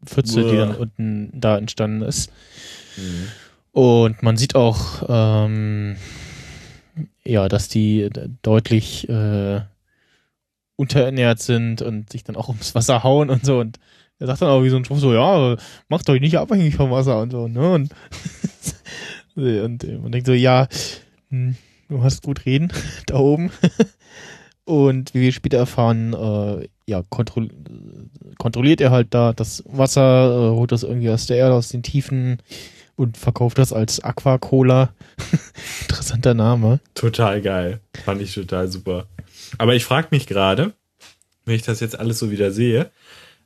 Pfütze, 0.05 0.45
Uah. 0.45 0.51
die 0.51 0.57
dann 0.57 0.75
unten 0.75 1.31
da 1.35 1.59
entstanden 1.59 2.03
ist. 2.03 2.31
Mhm. 2.97 3.29
Und 3.73 4.23
man 4.23 4.37
sieht 4.37 4.55
auch, 4.55 5.05
ähm, 5.09 5.97
ja, 7.25 7.49
dass 7.49 7.69
die 7.69 8.09
deutlich 8.43 9.09
äh, 9.09 9.61
unterernährt 10.77 11.41
sind 11.41 11.83
und 11.83 12.11
sich 12.11 12.25
dann 12.25 12.37
auch 12.37 12.49
ums 12.49 12.75
Wasser 12.75 13.03
hauen 13.03 13.31
und 13.31 13.45
so. 13.45 13.59
Und 13.59 13.79
er 14.19 14.29
sagt 14.29 14.43
dann 14.43 14.49
auch 14.49 14.63
wie 14.63 14.71
so 14.71 14.77
ein 14.77 14.85
Spruch 14.85 14.99
so, 14.99 15.13
ja, 15.13 15.57
macht 15.89 16.09
euch 16.09 16.21
nicht 16.21 16.39
abhängig 16.39 16.77
vom 16.77 16.91
Wasser 16.91 17.21
und 17.21 17.33
so, 17.33 17.49
ne? 17.49 17.73
Und, 17.73 17.91
und 19.37 20.03
man 20.03 20.13
denkt 20.13 20.27
so, 20.27 20.33
ja, 20.33 20.69
hm, 21.31 21.57
du 21.89 22.03
hast 22.03 22.23
gut 22.23 22.47
reden 22.47 22.73
da 23.07 23.17
oben. 23.17 23.51
Und 24.65 25.15
wie 25.15 25.21
wir 25.21 25.33
später 25.33 25.59
erfahren, 25.59 26.13
äh, 26.13 26.69
ja, 26.87 27.03
kontroll 27.09 27.49
kontrolliert 28.39 28.81
er 28.81 28.91
halt 28.91 29.15
da 29.15 29.33
das 29.33 29.63
Wasser, 29.67 30.51
äh, 30.53 30.57
holt 30.57 30.73
das 30.73 30.83
irgendwie 30.83 31.11
aus 31.11 31.27
der 31.27 31.37
Erde, 31.37 31.55
aus 31.55 31.69
den 31.69 31.83
Tiefen 31.83 32.39
und 32.97 33.17
verkauft 33.17 33.59
das 33.59 33.73
als 33.73 34.01
Aquacola. 34.01 34.93
Interessanter 35.83 36.35
Name. 36.35 36.81
Total 36.95 37.41
geil. 37.41 37.81
Fand 38.05 38.21
ich 38.21 38.35
total 38.35 38.69
super. 38.69 39.07
Aber 39.59 39.75
ich 39.75 39.85
frage 39.85 40.09
mich 40.11 40.27
gerade, 40.27 40.73
wenn 41.45 41.55
ich 41.55 41.63
das 41.63 41.81
jetzt 41.81 41.99
alles 41.99 42.19
so 42.19 42.31
wieder 42.31 42.51
sehe, 42.51 42.91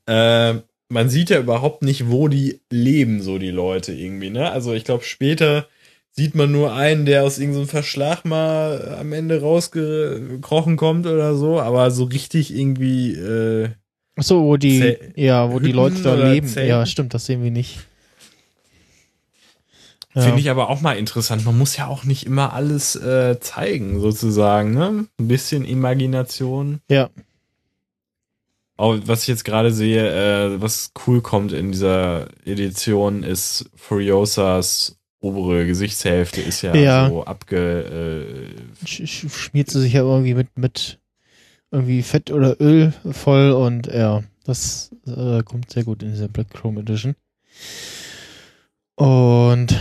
äh, 0.06 0.54
man 0.88 1.08
sieht 1.08 1.30
ja 1.30 1.38
überhaupt 1.38 1.82
nicht, 1.82 2.08
wo 2.10 2.28
die 2.28 2.60
leben, 2.70 3.20
so 3.22 3.38
die 3.38 3.50
Leute 3.50 3.92
irgendwie, 3.92 4.30
ne? 4.30 4.50
Also 4.50 4.72
ich 4.72 4.84
glaube, 4.84 5.04
später 5.04 5.66
sieht 6.12 6.34
man 6.34 6.50
nur 6.50 6.72
einen, 6.74 7.06
der 7.06 7.24
aus 7.24 7.38
irgendeinem 7.38 7.68
Verschlag 7.68 8.24
mal 8.24 8.96
am 9.00 9.12
Ende 9.12 9.40
rausgekrochen 9.40 10.76
kommt 10.76 11.06
oder 11.06 11.34
so, 11.34 11.60
aber 11.60 11.90
so 11.90 12.04
richtig 12.04 12.54
irgendwie. 12.54 13.14
Äh, 13.14 13.70
Ach 14.16 14.22
so, 14.22 14.42
wo 14.42 14.56
die, 14.56 14.80
Zäh 14.80 14.98
ja, 15.16 15.48
wo 15.48 15.54
Hütten 15.54 15.66
die 15.66 15.72
Leute 15.72 16.02
da 16.02 16.14
leben. 16.14 16.46
Zäh 16.46 16.66
ja, 16.68 16.84
stimmt, 16.84 17.14
das 17.14 17.26
sehen 17.26 17.42
wir 17.42 17.50
nicht. 17.50 17.80
Ja. 20.14 20.22
Finde 20.22 20.40
ich 20.40 20.50
aber 20.50 20.68
auch 20.68 20.80
mal 20.80 20.98
interessant. 20.98 21.44
Man 21.44 21.56
muss 21.56 21.76
ja 21.76 21.86
auch 21.86 22.02
nicht 22.02 22.26
immer 22.26 22.52
alles 22.52 22.96
äh, 22.96 23.38
zeigen, 23.38 24.00
sozusagen. 24.00 24.74
Ne? 24.74 25.06
Ein 25.20 25.28
bisschen 25.28 25.64
Imagination. 25.64 26.80
Ja. 26.90 27.10
Auch 28.76 28.96
was 29.04 29.22
ich 29.22 29.28
jetzt 29.28 29.44
gerade 29.44 29.72
sehe, 29.72 30.08
äh, 30.08 30.60
was 30.60 30.90
cool 31.06 31.20
kommt 31.20 31.52
in 31.52 31.70
dieser 31.70 32.26
Edition, 32.44 33.22
ist 33.22 33.70
Furiosas 33.76 34.96
obere 35.20 35.66
Gesichtshälfte 35.66 36.40
ist 36.40 36.62
ja, 36.62 36.74
ja. 36.74 37.08
so 37.08 37.24
abge. 37.24 38.54
Äh, 38.84 38.86
schmiert 38.86 39.70
sie 39.70 39.80
sich 39.80 39.92
ja 39.92 40.02
irgendwie 40.02 40.34
mit, 40.34 40.56
mit 40.56 40.98
irgendwie 41.70 42.02
Fett 42.02 42.30
oder 42.30 42.60
Öl 42.60 42.92
voll 43.10 43.52
und 43.52 43.86
ja, 43.86 44.22
das 44.44 44.90
äh, 45.06 45.42
kommt 45.42 45.70
sehr 45.70 45.84
gut 45.84 46.02
in 46.02 46.10
dieser 46.10 46.28
Black 46.28 46.50
Chrome 46.50 46.80
Edition. 46.80 47.14
Und 48.96 49.80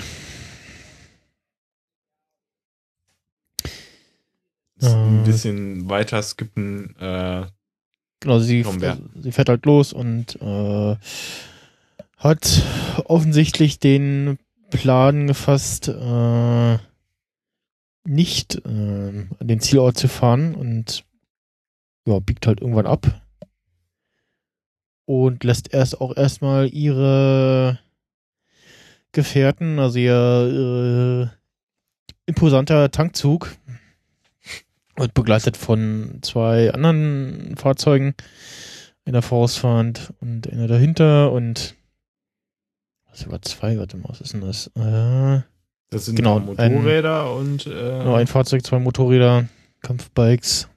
ein 4.82 5.23
bisschen 5.23 5.89
weiter 5.89 6.21
skippen. 6.21 6.95
Äh, 6.99 7.45
genau, 8.19 8.39
sie, 8.39 8.65
sie 9.15 9.32
fährt 9.32 9.49
halt 9.49 9.65
los 9.65 9.91
und 9.91 10.41
äh, 10.41 10.95
hat 12.17 12.63
offensichtlich 13.06 13.80
den 13.80 14.38
Plan 14.69 15.27
gefasst, 15.27 15.88
äh, 15.88 16.77
nicht 18.05 18.55
äh, 18.65 19.27
an 19.39 19.47
den 19.47 19.60
Zielort 19.60 19.97
zu 19.97 20.08
fahren 20.08 20.55
und 20.55 21.03
ja, 22.05 22.19
biegt 22.19 22.47
halt 22.47 22.62
irgendwann 22.62 22.88
ab. 22.88 23.21
Und 25.05 25.43
lässt 25.43 25.73
erst 25.73 25.99
auch 26.01 26.15
erstmal 26.15 26.69
ihre 26.69 27.79
Gefährten, 29.12 29.79
also 29.79 29.97
ihr 29.97 31.32
äh, 31.32 31.36
imposanter 32.27 32.91
Tankzug, 32.91 33.55
wird 34.95 35.13
begleitet 35.13 35.58
von 35.58 36.19
zwei 36.21 36.71
anderen 36.71 37.55
Fahrzeugen, 37.58 38.13
einer 39.05 39.23
vorausfahrend 39.23 40.13
und 40.19 40.51
einer 40.51 40.67
dahinter 40.67 41.32
und 41.32 41.75
was 43.12 43.24
über 43.24 43.41
zwei, 43.41 43.78
warte 43.78 43.98
mal, 43.98 44.10
was 44.10 44.22
ist 44.22 44.34
denn 44.34 44.41
das? 44.41 44.67
Äh, 44.76 45.41
das 45.89 46.06
sind 46.06 46.15
genau, 46.15 46.39
Motorräder 46.39 47.26
ein, 47.26 47.38
und 47.38 47.67
äh, 47.67 48.00
genau, 48.00 48.15
ein 48.15 48.28
Fahrzeug, 48.28 48.65
zwei 48.65 48.80
Motorräder, 48.80 49.48
Kampfbikes. 49.82 50.67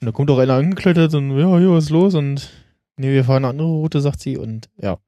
Und 0.00 0.06
da 0.06 0.12
kommt 0.12 0.30
auch 0.30 0.38
einer 0.38 0.54
angeklettert 0.54 1.14
und 1.14 1.38
ja, 1.38 1.58
hier, 1.58 1.70
was 1.70 1.84
ist 1.84 1.90
los? 1.90 2.14
Und 2.14 2.50
nee, 2.96 3.12
wir 3.12 3.24
fahren 3.24 3.44
eine 3.44 3.48
andere 3.48 3.68
Route, 3.68 4.00
sagt 4.00 4.20
sie. 4.20 4.36
Und 4.36 4.68
ja, 4.80 4.98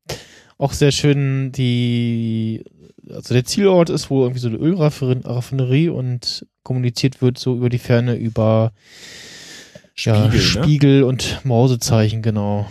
auch 0.59 0.73
sehr 0.73 0.93
schön 0.93 1.53
die, 1.53 2.65
also 3.11 3.35
der 3.35 3.45
Zielort 3.45 3.91
ist, 3.91 4.09
wo 4.09 4.23
irgendwie 4.23 4.41
so 4.41 4.49
eine 4.49 4.57
Ölraffinerie 4.57 5.89
und 5.89 6.47
kommuniziert 6.63 7.21
wird 7.21 7.39
so 7.39 7.57
über 7.57 7.69
die 7.69 7.79
Ferne 7.79 8.15
über 8.17 8.73
Spiegel, 9.95 10.33
ja, 10.33 10.41
Spiegel 10.41 11.01
ne? 11.01 11.07
und 11.07 11.45
Mausezeichen, 11.45 12.23
genau. 12.23 12.69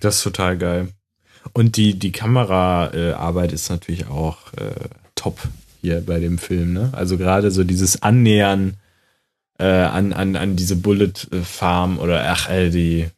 Das 0.00 0.16
ist 0.16 0.22
total 0.22 0.58
geil. 0.58 0.88
Und 1.52 1.76
die, 1.76 1.98
die 1.98 2.12
Kameraarbeit 2.12 3.52
äh, 3.52 3.54
ist 3.54 3.70
natürlich 3.70 4.08
auch 4.08 4.52
äh, 4.54 4.88
top 5.14 5.38
hier 5.80 6.02
bei 6.04 6.20
dem 6.20 6.38
Film. 6.38 6.72
Ne? 6.72 6.90
Also 6.92 7.16
gerade 7.16 7.50
so 7.50 7.64
dieses 7.64 8.02
Annähern 8.02 8.74
äh, 9.58 9.64
an, 9.64 10.12
an, 10.12 10.36
an 10.36 10.56
diese 10.56 10.76
Bullet 10.76 11.12
Farm 11.42 11.98
oder 11.98 12.24
ach, 12.30 12.48
äh, 12.48 12.70
die 12.70 13.08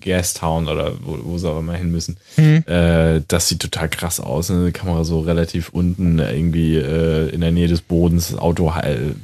Gastown 0.00 0.68
oder 0.68 0.92
wo, 1.02 1.18
wo 1.22 1.38
sie 1.38 1.48
auch 1.48 1.58
immer 1.58 1.74
hin 1.74 1.90
müssen. 1.90 2.18
Mhm. 2.36 2.62
Äh, 2.66 3.22
das 3.26 3.48
sieht 3.48 3.60
total 3.60 3.88
krass 3.88 4.20
aus. 4.20 4.50
Ne? 4.50 4.66
Die 4.66 4.72
Kamera 4.72 5.04
so 5.04 5.20
relativ 5.20 5.70
unten, 5.70 6.18
irgendwie 6.18 6.76
äh, 6.76 7.30
in 7.30 7.40
der 7.40 7.52
Nähe 7.52 7.68
des 7.68 7.80
Bodens. 7.80 8.28
Das 8.28 8.38
Auto, 8.38 8.72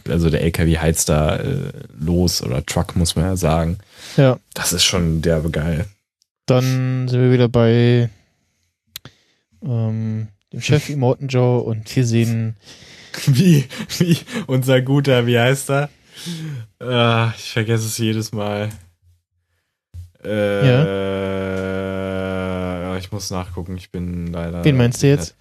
also 0.08 0.30
der 0.30 0.42
LKW 0.42 0.78
heizt 0.78 1.10
da 1.10 1.36
äh, 1.36 1.72
los 1.98 2.42
oder 2.42 2.64
Truck, 2.64 2.96
muss 2.96 3.14
man 3.14 3.26
ja 3.26 3.36
sagen. 3.36 3.78
Ja. 4.16 4.38
Das 4.54 4.72
ist 4.72 4.84
schon 4.84 5.20
derbe 5.20 5.50
geil. 5.50 5.86
Dann 6.46 7.08
sind 7.08 7.20
wir 7.20 7.32
wieder 7.32 7.48
bei 7.48 8.10
ähm, 9.62 10.28
dem 10.52 10.60
Chef 10.60 10.90
Immortan 10.90 11.28
Joe 11.28 11.60
und 11.62 11.94
wir 11.94 12.04
sehen. 12.04 12.56
Wie, 13.26 13.64
wie 14.00 14.18
unser 14.48 14.82
guter, 14.82 15.24
wie 15.28 15.38
heißt 15.38 15.70
er? 15.70 15.88
Äh, 16.82 17.28
ich 17.36 17.52
vergesse 17.52 17.86
es 17.86 17.96
jedes 17.96 18.32
Mal. 18.32 18.70
Äh, 20.24 20.66
ja. 20.66 20.84
Ich 22.98 23.12
muss 23.12 23.30
nachgucken, 23.30 23.76
ich 23.76 23.92
bin 23.92 24.26
leider. 24.32 24.64
Wen 24.64 24.76
meinst 24.76 25.00
du 25.04 25.06
jetzt? 25.06 25.36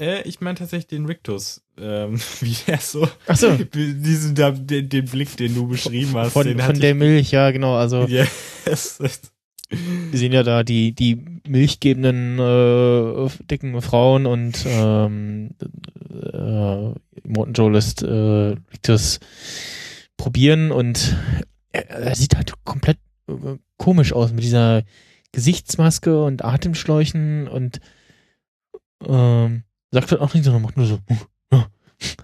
Äh, 0.00 0.22
ich 0.22 0.40
meine 0.40 0.56
tatsächlich 0.56 0.86
den 0.86 1.06
Rictus. 1.06 1.62
Ähm, 1.76 2.20
wie 2.40 2.56
er 2.66 2.78
so. 2.78 3.08
Achso. 3.26 3.56
Diesen, 3.74 4.34
den, 4.34 4.88
den 4.88 5.04
Blick, 5.06 5.36
den 5.36 5.54
du 5.54 5.66
beschrieben 5.66 6.14
hast. 6.14 6.32
Von, 6.32 6.58
von 6.58 6.78
der 6.78 6.94
Milch, 6.94 7.32
ja, 7.32 7.50
genau. 7.50 7.76
Also. 7.76 8.06
Yes. 8.06 9.00
Wir 9.70 10.18
sehen 10.18 10.32
ja 10.32 10.42
da 10.42 10.62
die, 10.62 10.92
die 10.92 11.24
milchgebenden 11.46 12.38
äh, 12.38 13.28
dicken 13.50 13.80
Frauen 13.82 14.24
und 14.26 14.64
ähm, 14.66 15.50
äh, 16.10 16.94
Morton 17.26 17.52
Joe 17.52 17.70
lässt 17.70 18.02
äh, 18.02 18.56
das 18.82 19.20
probieren 20.16 20.72
und 20.72 21.16
er, 21.72 21.90
er 21.90 22.14
sieht 22.14 22.36
halt 22.36 22.52
komplett 22.64 22.98
äh, 23.28 23.56
komisch 23.76 24.14
aus 24.14 24.32
mit 24.32 24.42
dieser 24.42 24.84
Gesichtsmaske 25.32 26.24
und 26.24 26.44
Atemschläuchen 26.44 27.46
und 27.46 27.80
ähm, 29.06 29.64
sagt 29.90 30.10
halt 30.10 30.22
auch 30.22 30.32
nichts, 30.32 30.46
sondern 30.46 30.62
macht 30.62 30.78
nur 30.78 30.86
so, 30.86 30.98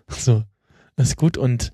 so, 0.08 0.42
ist 0.96 1.16
gut 1.16 1.36
und 1.36 1.73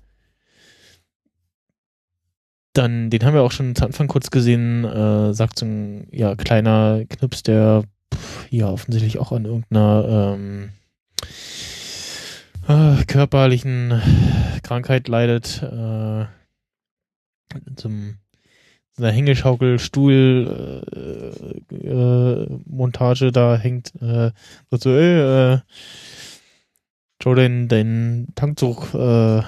dann, 2.73 3.09
den 3.09 3.23
haben 3.23 3.33
wir 3.33 3.43
auch 3.43 3.51
schon 3.51 3.75
zu 3.75 3.85
Anfang 3.85 4.07
kurz 4.07 4.31
gesehen, 4.31 4.85
äh, 4.85 5.33
sagt 5.33 5.59
so 5.59 5.65
ein 5.65 6.07
ja, 6.11 6.35
kleiner 6.35 7.03
Knips, 7.09 7.43
der 7.43 7.83
pff, 8.13 8.47
ja 8.49 8.69
offensichtlich 8.69 9.19
auch 9.19 9.31
an 9.31 9.45
irgendeiner 9.45 10.35
ähm, 10.35 10.69
äh, 12.67 13.03
körperlichen 13.05 14.01
Krankheit 14.63 15.07
leidet, 15.07 15.61
äh, 15.63 16.25
zum 17.75 18.17
einer 18.97 19.11
Hängeschaukel, 19.11 19.79
Stuhl, 19.79 20.85
äh, 21.71 21.75
äh, 21.75 22.59
Montage 22.65 23.31
da 23.31 23.57
hängt, 23.57 23.93
äh, 24.01 24.31
so, 24.71 24.95
äh, 24.95 25.59
Jordan, 27.21 27.67
dein 27.67 28.27
Tankzug 28.35 28.93
äh, 28.93 29.41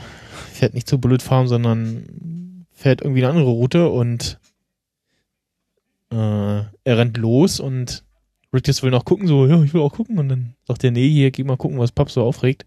fährt 0.53 0.73
nicht 0.73 0.87
zur 0.87 0.99
Bullet 0.99 1.19
Farm, 1.19 1.47
sondern 1.47 2.05
fährt 2.83 3.01
irgendwie 3.01 3.23
eine 3.23 3.31
andere 3.31 3.49
Route 3.49 3.89
und 3.89 4.39
äh, 6.11 6.15
er 6.15 6.97
rennt 6.97 7.17
los 7.17 7.61
und 7.61 8.03
Rick 8.53 8.67
will 8.83 8.91
noch 8.91 9.05
gucken, 9.05 9.25
so, 9.25 9.47
ja, 9.47 9.63
ich 9.63 9.73
will 9.73 9.81
auch 9.81 9.93
gucken 9.93 10.19
und 10.19 10.27
dann 10.29 10.53
sagt 10.67 10.83
er, 10.83 10.91
nee, 10.91 11.09
hier, 11.09 11.31
geh 11.31 11.43
mal 11.43 11.57
gucken, 11.57 11.79
was 11.79 11.93
Pap 11.93 12.11
so 12.11 12.23
aufregt. 12.23 12.65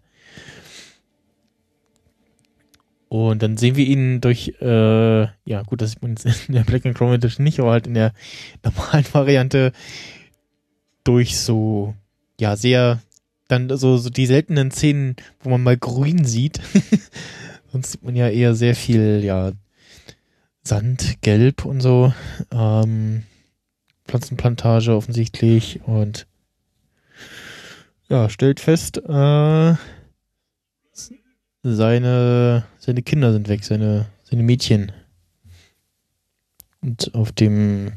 Und 3.09 3.41
dann 3.41 3.55
sehen 3.57 3.77
wir 3.77 3.85
ihn 3.85 4.19
durch, 4.19 4.53
äh, 4.59 5.21
ja 5.45 5.61
gut, 5.65 5.81
das 5.81 5.91
sieht 5.91 6.01
man 6.01 6.15
jetzt 6.17 6.49
in 6.49 6.55
der 6.55 6.63
Black 6.63 6.85
and 6.85 6.97
Chrome 6.97 7.15
Edition 7.15 7.43
nicht, 7.43 7.59
aber 7.59 7.71
halt 7.71 7.87
in 7.87 7.93
der 7.93 8.11
normalen 8.63 9.05
Variante 9.13 9.71
durch 11.03 11.37
so, 11.37 11.93
ja, 12.39 12.57
sehr, 12.57 13.01
dann 13.47 13.69
so, 13.77 13.97
so 13.97 14.09
die 14.09 14.25
seltenen 14.25 14.71
Szenen, 14.71 15.15
wo 15.39 15.51
man 15.51 15.63
mal 15.63 15.77
grün 15.77 16.25
sieht. 16.25 16.59
Sonst 17.71 17.91
sieht 17.91 18.03
man 18.03 18.15
ja 18.15 18.27
eher 18.27 18.55
sehr 18.55 18.75
viel, 18.75 19.21
ja, 19.23 19.51
Sand, 20.67 21.21
Gelb 21.21 21.65
und 21.65 21.79
so. 21.81 22.13
Ähm, 22.51 23.23
Pflanzenplantage 24.05 24.95
offensichtlich 24.95 25.81
und 25.85 26.27
ja, 28.09 28.29
stellt 28.29 28.59
fest, 28.59 28.97
äh, 28.97 29.75
seine, 31.63 32.65
seine 32.77 33.01
Kinder 33.01 33.33
sind 33.33 33.49
weg, 33.49 33.63
seine, 33.63 34.07
seine 34.23 34.43
Mädchen. 34.43 34.91
Und 36.81 37.13
auf 37.15 37.31
dem, 37.31 37.93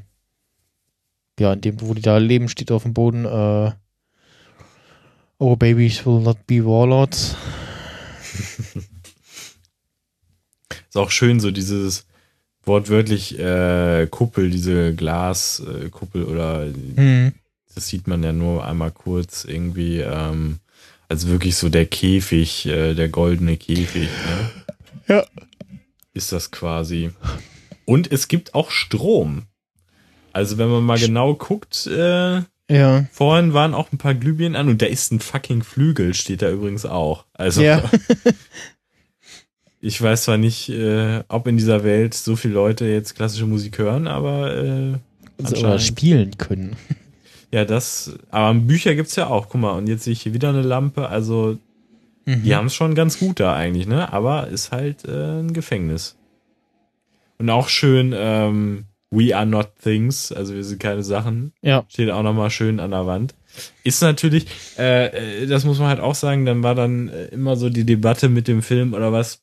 ja, 1.38 1.52
in 1.52 1.60
dem, 1.60 1.80
wo 1.80 1.94
die 1.94 2.02
da 2.02 2.18
leben, 2.18 2.48
steht 2.48 2.72
auf 2.72 2.82
dem 2.84 2.94
Boden, 2.94 3.24
äh, 3.24 3.72
Our 5.42 5.56
babies 5.56 6.04
will 6.04 6.20
not 6.20 6.46
be 6.46 6.62
warlords. 6.62 7.34
Ist 10.88 10.96
auch 10.96 11.10
schön, 11.10 11.40
so 11.40 11.50
dieses 11.50 12.04
wortwörtlich 12.70 13.36
äh, 13.36 14.06
Kuppel, 14.08 14.48
diese 14.48 14.94
Glaskuppel 14.94 16.22
oder 16.22 16.66
mhm. 16.66 17.32
das 17.74 17.88
sieht 17.88 18.06
man 18.06 18.22
ja 18.22 18.32
nur 18.32 18.64
einmal 18.64 18.92
kurz 18.92 19.44
irgendwie. 19.44 19.98
Ähm, 19.98 20.60
also 21.08 21.28
wirklich 21.28 21.56
so 21.56 21.68
der 21.68 21.86
Käfig, 21.86 22.66
äh, 22.66 22.94
der 22.94 23.08
goldene 23.08 23.56
Käfig. 23.56 24.08
Ne? 24.08 24.50
Ja. 25.08 25.26
Ist 26.14 26.30
das 26.30 26.52
quasi. 26.52 27.10
Und 27.84 28.12
es 28.12 28.28
gibt 28.28 28.54
auch 28.54 28.70
Strom. 28.70 29.46
Also 30.32 30.56
wenn 30.56 30.68
man 30.68 30.84
mal 30.84 31.00
genau 31.00 31.34
guckt, 31.34 31.88
äh, 31.88 32.42
ja. 32.70 33.04
vorhin 33.10 33.52
waren 33.52 33.74
auch 33.74 33.90
ein 33.90 33.98
paar 33.98 34.14
Glühbirnen 34.14 34.54
an 34.54 34.68
und 34.68 34.80
da 34.80 34.86
ist 34.86 35.10
ein 35.10 35.18
fucking 35.18 35.64
Flügel, 35.64 36.14
steht 36.14 36.42
da 36.42 36.50
übrigens 36.50 36.86
auch. 36.86 37.24
Also 37.32 37.62
ja. 37.62 37.82
ich 39.80 40.00
weiß 40.00 40.24
zwar 40.24 40.36
nicht, 40.36 40.68
äh, 40.68 41.22
ob 41.28 41.46
in 41.46 41.56
dieser 41.56 41.84
Welt 41.84 42.14
so 42.14 42.36
viele 42.36 42.54
Leute 42.54 42.86
jetzt 42.86 43.14
klassische 43.14 43.46
Musik 43.46 43.78
hören, 43.78 44.06
aber 44.06 44.54
äh, 44.56 44.94
also, 45.42 45.78
spielen 45.78 46.36
können. 46.38 46.76
Ja, 47.52 47.64
das, 47.64 48.16
aber 48.30 48.54
Bücher 48.54 48.94
gibt's 48.94 49.16
ja 49.16 49.26
auch. 49.26 49.48
Guck 49.48 49.60
mal, 49.60 49.72
und 49.72 49.88
jetzt 49.88 50.04
sehe 50.04 50.12
ich 50.12 50.22
hier 50.22 50.34
wieder 50.34 50.50
eine 50.50 50.62
Lampe. 50.62 51.08
Also, 51.08 51.58
mhm. 52.24 52.44
die 52.44 52.54
haben 52.54 52.66
es 52.66 52.76
schon 52.76 52.94
ganz 52.94 53.18
gut 53.18 53.40
da 53.40 53.56
eigentlich, 53.56 53.88
ne? 53.88 54.12
Aber 54.12 54.46
ist 54.46 54.70
halt 54.70 55.04
äh, 55.04 55.40
ein 55.40 55.52
Gefängnis. 55.52 56.16
Und 57.38 57.50
auch 57.50 57.68
schön, 57.68 58.14
ähm, 58.16 58.84
We 59.10 59.36
are 59.36 59.46
not 59.46 59.70
things, 59.82 60.30
also 60.30 60.54
wir 60.54 60.62
sind 60.62 60.80
keine 60.80 61.02
Sachen. 61.02 61.52
Ja. 61.62 61.84
Steht 61.88 62.10
auch 62.10 62.22
nochmal 62.22 62.50
schön 62.50 62.78
an 62.78 62.92
der 62.92 63.06
Wand. 63.06 63.34
Ist 63.82 64.00
natürlich, 64.02 64.46
äh, 64.78 65.42
äh, 65.42 65.46
das 65.46 65.64
muss 65.64 65.80
man 65.80 65.88
halt 65.88 65.98
auch 65.98 66.14
sagen, 66.14 66.46
dann 66.46 66.62
war 66.62 66.76
dann 66.76 67.08
äh, 67.08 67.26
immer 67.26 67.56
so 67.56 67.68
die 67.70 67.84
Debatte 67.84 68.28
mit 68.28 68.46
dem 68.46 68.62
Film 68.62 68.94
oder 68.94 69.12
was. 69.12 69.42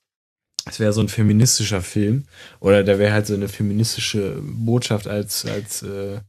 Es 0.69 0.79
wäre 0.79 0.93
so 0.93 1.01
ein 1.01 1.09
feministischer 1.09 1.81
Film 1.81 2.25
oder 2.59 2.83
da 2.83 2.99
wäre 2.99 3.13
halt 3.13 3.27
so 3.27 3.33
eine 3.33 3.47
feministische 3.47 4.37
Botschaft 4.41 5.07
als 5.07 5.45
als 5.45 5.83
äh, 5.83 6.19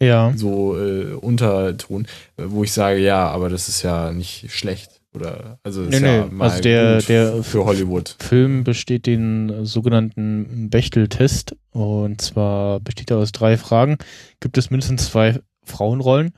ja. 0.00 0.32
so 0.36 0.78
äh, 0.78 1.14
Unterton, 1.14 2.06
wo 2.36 2.64
ich 2.64 2.72
sage, 2.72 2.98
ja, 3.00 3.28
aber 3.28 3.48
das 3.48 3.68
ist 3.68 3.82
ja 3.82 4.12
nicht 4.12 4.50
schlecht. 4.52 5.00
Oder 5.14 5.58
also 5.62 5.82
nee, 5.82 6.00
nee. 6.00 6.06
Ja 6.06 6.30
also 6.38 6.62
der, 6.62 7.02
der 7.02 7.42
für 7.42 7.66
Hollywood. 7.66 8.16
Film 8.18 8.64
besteht 8.64 9.06
den 9.06 9.66
sogenannten 9.66 10.70
Bechtel-Test 10.70 11.54
und 11.70 12.20
zwar 12.22 12.80
besteht 12.80 13.10
er 13.10 13.18
aus 13.18 13.32
drei 13.32 13.58
Fragen. 13.58 13.98
Gibt 14.40 14.56
es 14.56 14.70
mindestens 14.70 15.06
zwei 15.06 15.40
Frauenrollen? 15.64 16.32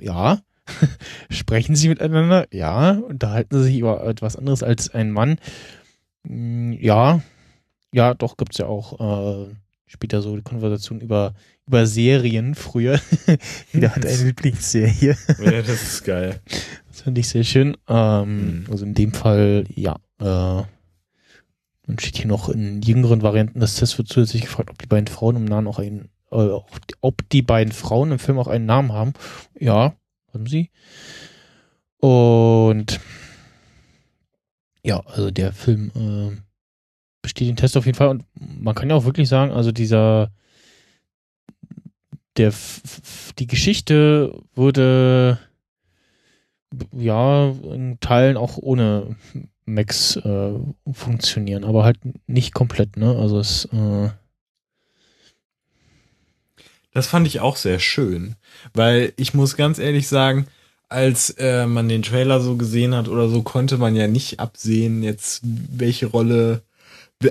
Ja. 0.00 0.40
Sprechen 1.30 1.76
sie 1.76 1.88
miteinander? 1.88 2.46
Ja. 2.52 2.92
Unterhalten 2.92 3.58
sie 3.58 3.64
sich 3.64 3.78
über 3.78 4.04
etwas 4.06 4.36
anderes 4.36 4.62
als 4.62 4.92
ein 4.92 5.10
Mann? 5.10 5.36
Hm, 6.26 6.72
ja. 6.80 7.20
Ja, 7.92 8.14
doch, 8.14 8.36
gibt's 8.36 8.58
ja 8.58 8.66
auch 8.66 9.46
äh, 9.48 9.54
später 9.86 10.22
so 10.22 10.36
die 10.36 10.42
Konversation 10.42 11.00
über 11.00 11.34
über 11.66 11.86
Serien 11.86 12.54
früher. 12.54 13.00
Jeder 13.72 13.94
hat 13.94 14.06
eine 14.06 14.24
Lieblingsserie. 14.24 15.16
ja, 15.38 15.62
das 15.62 15.82
ist 15.82 16.04
geil. 16.04 16.40
Das 16.88 17.02
fand 17.02 17.18
ich 17.18 17.28
sehr 17.28 17.44
schön. 17.44 17.76
Ähm, 17.88 18.60
mhm. 18.60 18.66
Also 18.70 18.84
in 18.84 18.94
dem 18.94 19.12
Fall, 19.12 19.64
ja. 19.74 19.96
Äh, 20.20 20.64
dann 21.86 21.98
steht 21.98 22.16
hier 22.16 22.26
noch 22.26 22.48
in 22.48 22.82
jüngeren 22.82 23.22
Varianten 23.22 23.60
des 23.60 23.76
Tests 23.76 23.98
wird 23.98 24.08
zusätzlich 24.08 24.42
gefragt, 24.42 24.70
ob 24.70 24.78
die 24.78 24.86
beiden 24.86 25.06
Frauen 25.06 25.36
im 25.36 25.44
Namen 25.44 25.68
auch 25.68 25.78
einen, 25.78 26.08
äh, 26.32 26.48
ob 27.00 27.28
die 27.30 27.42
beiden 27.42 27.72
Frauen 27.72 28.12
im 28.12 28.18
Film 28.18 28.38
auch 28.38 28.48
einen 28.48 28.66
Namen 28.66 28.92
haben. 28.92 29.12
Ja, 29.58 29.94
haben 30.32 30.46
sie. 30.46 30.70
Und 31.98 33.00
ja, 34.86 35.00
also 35.00 35.32
der 35.32 35.52
Film 35.52 35.90
äh, 35.96 36.36
besteht 37.20 37.48
den 37.48 37.56
Test 37.56 37.76
auf 37.76 37.86
jeden 37.86 37.98
Fall 37.98 38.08
und 38.08 38.24
man 38.34 38.74
kann 38.74 38.88
ja 38.88 38.94
auch 38.94 39.04
wirklich 39.04 39.28
sagen, 39.28 39.50
also 39.50 39.72
dieser 39.72 40.30
der 42.36 42.52
die 43.38 43.48
Geschichte 43.48 44.32
wurde 44.54 45.40
ja 46.92 47.50
in 47.50 47.98
Teilen 47.98 48.36
auch 48.36 48.58
ohne 48.58 49.16
Max 49.64 50.16
äh, 50.16 50.52
funktionieren, 50.92 51.64
aber 51.64 51.82
halt 51.82 51.98
nicht 52.28 52.54
komplett, 52.54 52.96
ne? 52.96 53.16
Also 53.18 53.40
es 53.40 53.64
äh 53.72 54.10
Das 56.92 57.08
fand 57.08 57.26
ich 57.26 57.40
auch 57.40 57.56
sehr 57.56 57.80
schön, 57.80 58.36
weil 58.72 59.12
ich 59.16 59.34
muss 59.34 59.56
ganz 59.56 59.80
ehrlich 59.80 60.06
sagen, 60.06 60.46
als 60.88 61.30
äh, 61.38 61.66
man 61.66 61.88
den 61.88 62.02
Trailer 62.02 62.40
so 62.40 62.56
gesehen 62.56 62.94
hat 62.94 63.08
oder 63.08 63.28
so, 63.28 63.42
konnte 63.42 63.78
man 63.78 63.96
ja 63.96 64.06
nicht 64.08 64.40
absehen, 64.40 65.02
jetzt 65.02 65.42
welche 65.44 66.06
Rolle, 66.06 66.62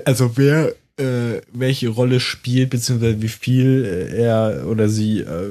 also 0.06 0.38
wer 0.38 0.74
äh, 0.98 1.42
welche 1.52 1.90
Rolle 1.90 2.20
spielt, 2.22 2.70
beziehungsweise 2.70 3.22
wie 3.22 3.28
viel 3.28 3.86
äh, 3.86 4.24
er 4.24 4.66
oder 4.68 4.88
sie 4.88 5.20
äh, 5.20 5.50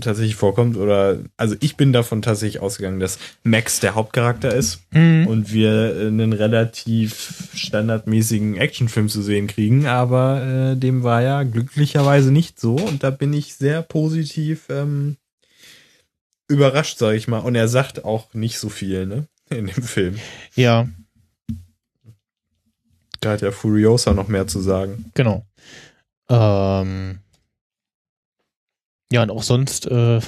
tatsächlich 0.00 0.36
vorkommt. 0.36 0.76
Oder 0.76 1.18
also 1.36 1.54
ich 1.60 1.76
bin 1.76 1.92
davon 1.92 2.22
tatsächlich 2.22 2.62
ausgegangen, 2.62 3.00
dass 3.00 3.18
Max 3.42 3.80
der 3.80 3.94
Hauptcharakter 3.94 4.54
ist 4.54 4.80
mhm. 4.92 5.26
und 5.26 5.52
wir 5.52 5.94
einen 6.00 6.32
relativ 6.32 7.50
standardmäßigen 7.54 8.56
Actionfilm 8.56 9.08
zu 9.08 9.20
sehen 9.20 9.48
kriegen, 9.48 9.86
aber 9.86 10.72
äh, 10.72 10.76
dem 10.76 11.02
war 11.02 11.20
ja 11.20 11.42
glücklicherweise 11.42 12.32
nicht 12.32 12.58
so 12.58 12.76
und 12.76 13.02
da 13.02 13.10
bin 13.10 13.32
ich 13.34 13.54
sehr 13.54 13.82
positiv 13.82 14.64
ähm, 14.70 15.16
überrascht, 16.48 16.98
sage 16.98 17.16
ich 17.16 17.28
mal. 17.28 17.38
Und 17.38 17.54
er 17.54 17.68
sagt 17.68 18.04
auch 18.04 18.32
nicht 18.34 18.58
so 18.58 18.68
viel, 18.68 19.06
ne? 19.06 19.26
In 19.48 19.66
dem 19.66 19.82
Film. 19.82 20.18
Ja, 20.56 20.88
da 23.20 23.32
hat 23.32 23.42
ja 23.42 23.50
Furiosa 23.50 24.12
noch 24.12 24.28
mehr 24.28 24.46
zu 24.46 24.60
sagen. 24.60 25.10
Genau. 25.14 25.44
Ähm, 26.28 27.18
ja, 29.12 29.22
und 29.22 29.30
auch 29.30 29.42
sonst, 29.42 29.86
äh, 29.86 30.20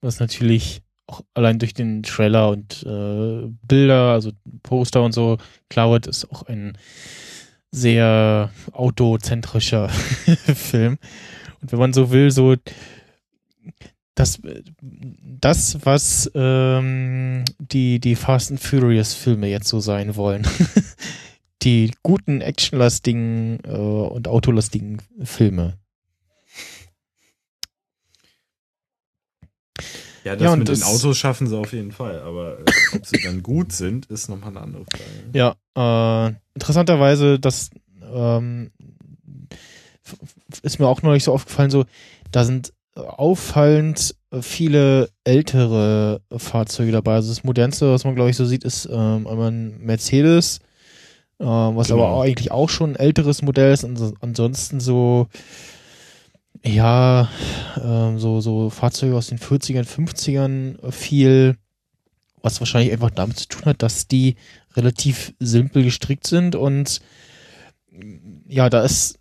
was 0.00 0.20
natürlich 0.20 0.82
auch 1.06 1.22
allein 1.34 1.58
durch 1.58 1.74
den 1.74 2.02
Trailer 2.02 2.50
und 2.50 2.82
äh, 2.84 3.48
Bilder, 3.66 4.12
also 4.12 4.32
Poster 4.62 5.02
und 5.02 5.12
so, 5.12 5.38
klar 5.70 5.90
wird, 5.90 6.06
ist 6.06 6.30
auch 6.30 6.42
ein 6.42 6.76
sehr 7.70 8.50
autozentrischer 8.72 9.88
Film. 10.54 10.98
Und 11.60 11.72
wenn 11.72 11.78
man 11.78 11.92
so 11.92 12.10
will, 12.10 12.30
so 12.30 12.54
das, 14.18 14.40
das 14.80 15.78
was 15.84 16.30
ähm, 16.34 17.44
die, 17.58 18.00
die 18.00 18.16
Fast 18.16 18.50
and 18.50 18.60
Furious 18.60 19.14
Filme 19.14 19.48
jetzt 19.48 19.68
so 19.68 19.80
sein 19.80 20.16
wollen. 20.16 20.46
die 21.62 21.92
guten 22.02 22.40
actionlastigen 22.40 23.58
äh, 23.64 23.70
und 23.70 24.28
autolastigen 24.28 25.02
Filme. 25.22 25.78
Ja, 30.24 30.34
das 30.34 30.42
ja, 30.42 30.56
mit 30.56 30.68
den 30.68 30.82
Autos 30.82 31.16
schaffen 31.16 31.46
sie 31.46 31.56
auf 31.56 31.72
jeden 31.72 31.92
Fall, 31.92 32.20
aber 32.20 32.58
äh, 32.58 32.96
ob 32.96 33.06
sie 33.06 33.20
dann 33.22 33.42
gut 33.42 33.72
sind, 33.72 34.06
ist 34.06 34.28
nochmal 34.28 34.50
eine 34.50 34.60
andere 34.60 34.84
Frage. 34.84 35.54
Ja, 35.74 36.28
äh, 36.28 36.34
interessanterweise, 36.54 37.38
das 37.38 37.70
ähm, 38.02 38.72
ist 40.62 40.78
mir 40.78 40.86
auch 40.86 41.02
neulich 41.02 41.24
so 41.24 41.32
aufgefallen, 41.32 41.70
so, 41.70 41.84
da 42.30 42.44
sind 42.44 42.72
auffallend 42.98 44.14
viele 44.40 45.10
ältere 45.24 46.20
Fahrzeuge 46.36 46.92
dabei. 46.92 47.14
Also 47.14 47.30
das 47.30 47.44
modernste, 47.44 47.92
was 47.92 48.04
man 48.04 48.14
glaube 48.14 48.30
ich 48.30 48.36
so 48.36 48.44
sieht, 48.44 48.64
ist 48.64 48.86
ähm, 48.86 49.26
einmal 49.26 49.50
ein 49.50 49.78
Mercedes, 49.80 50.58
äh, 51.38 51.44
was 51.44 51.88
genau. 51.88 52.02
aber 52.02 52.12
auch 52.12 52.22
eigentlich 52.22 52.50
auch 52.50 52.68
schon 52.68 52.92
ein 52.92 52.96
älteres 52.96 53.42
Modell 53.42 53.72
ist. 53.72 53.84
Und 53.84 54.14
ansonsten 54.20 54.80
so 54.80 55.28
ja, 56.64 57.28
ähm, 57.82 58.18
so, 58.18 58.40
so 58.40 58.70
Fahrzeuge 58.70 59.16
aus 59.16 59.28
den 59.28 59.38
40ern, 59.38 59.84
50ern 59.84 60.90
viel, 60.90 61.56
was 62.42 62.60
wahrscheinlich 62.60 62.92
einfach 62.92 63.10
damit 63.10 63.38
zu 63.38 63.48
tun 63.48 63.66
hat, 63.66 63.82
dass 63.82 64.08
die 64.08 64.36
relativ 64.74 65.34
simpel 65.38 65.82
gestrickt 65.82 66.26
sind 66.26 66.56
und 66.56 67.00
ja, 68.46 68.70
da 68.70 68.82
ist 68.82 69.17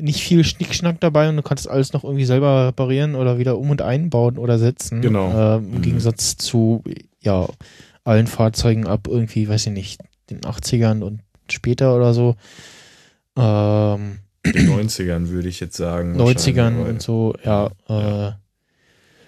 nicht 0.00 0.20
viel 0.20 0.44
Schnickschnack 0.44 1.00
dabei 1.00 1.28
und 1.28 1.36
du 1.36 1.42
kannst 1.42 1.68
alles 1.68 1.92
noch 1.92 2.04
irgendwie 2.04 2.24
selber 2.24 2.68
reparieren 2.68 3.14
oder 3.14 3.38
wieder 3.38 3.58
um 3.58 3.70
und 3.70 3.82
einbauen 3.82 4.38
oder 4.38 4.58
setzen. 4.58 5.02
Genau. 5.02 5.30
Äh, 5.30 5.56
Im 5.58 5.70
mhm. 5.70 5.82
Gegensatz 5.82 6.36
zu, 6.36 6.82
ja, 7.20 7.48
allen 8.04 8.26
Fahrzeugen 8.26 8.86
ab 8.86 9.08
irgendwie, 9.08 9.48
weiß 9.48 9.66
ich 9.66 9.72
nicht, 9.72 10.00
den 10.30 10.40
80ern 10.40 11.02
und 11.02 11.20
später 11.50 11.94
oder 11.94 12.14
so. 12.14 12.36
Ähm, 13.36 14.18
den 14.44 14.70
90ern 14.70 15.28
würde 15.28 15.48
ich 15.48 15.60
jetzt 15.60 15.76
sagen. 15.76 16.20
90ern 16.20 16.76
und 16.76 17.02
so, 17.02 17.34
ja. 17.44 17.70
Äh, 17.88 18.32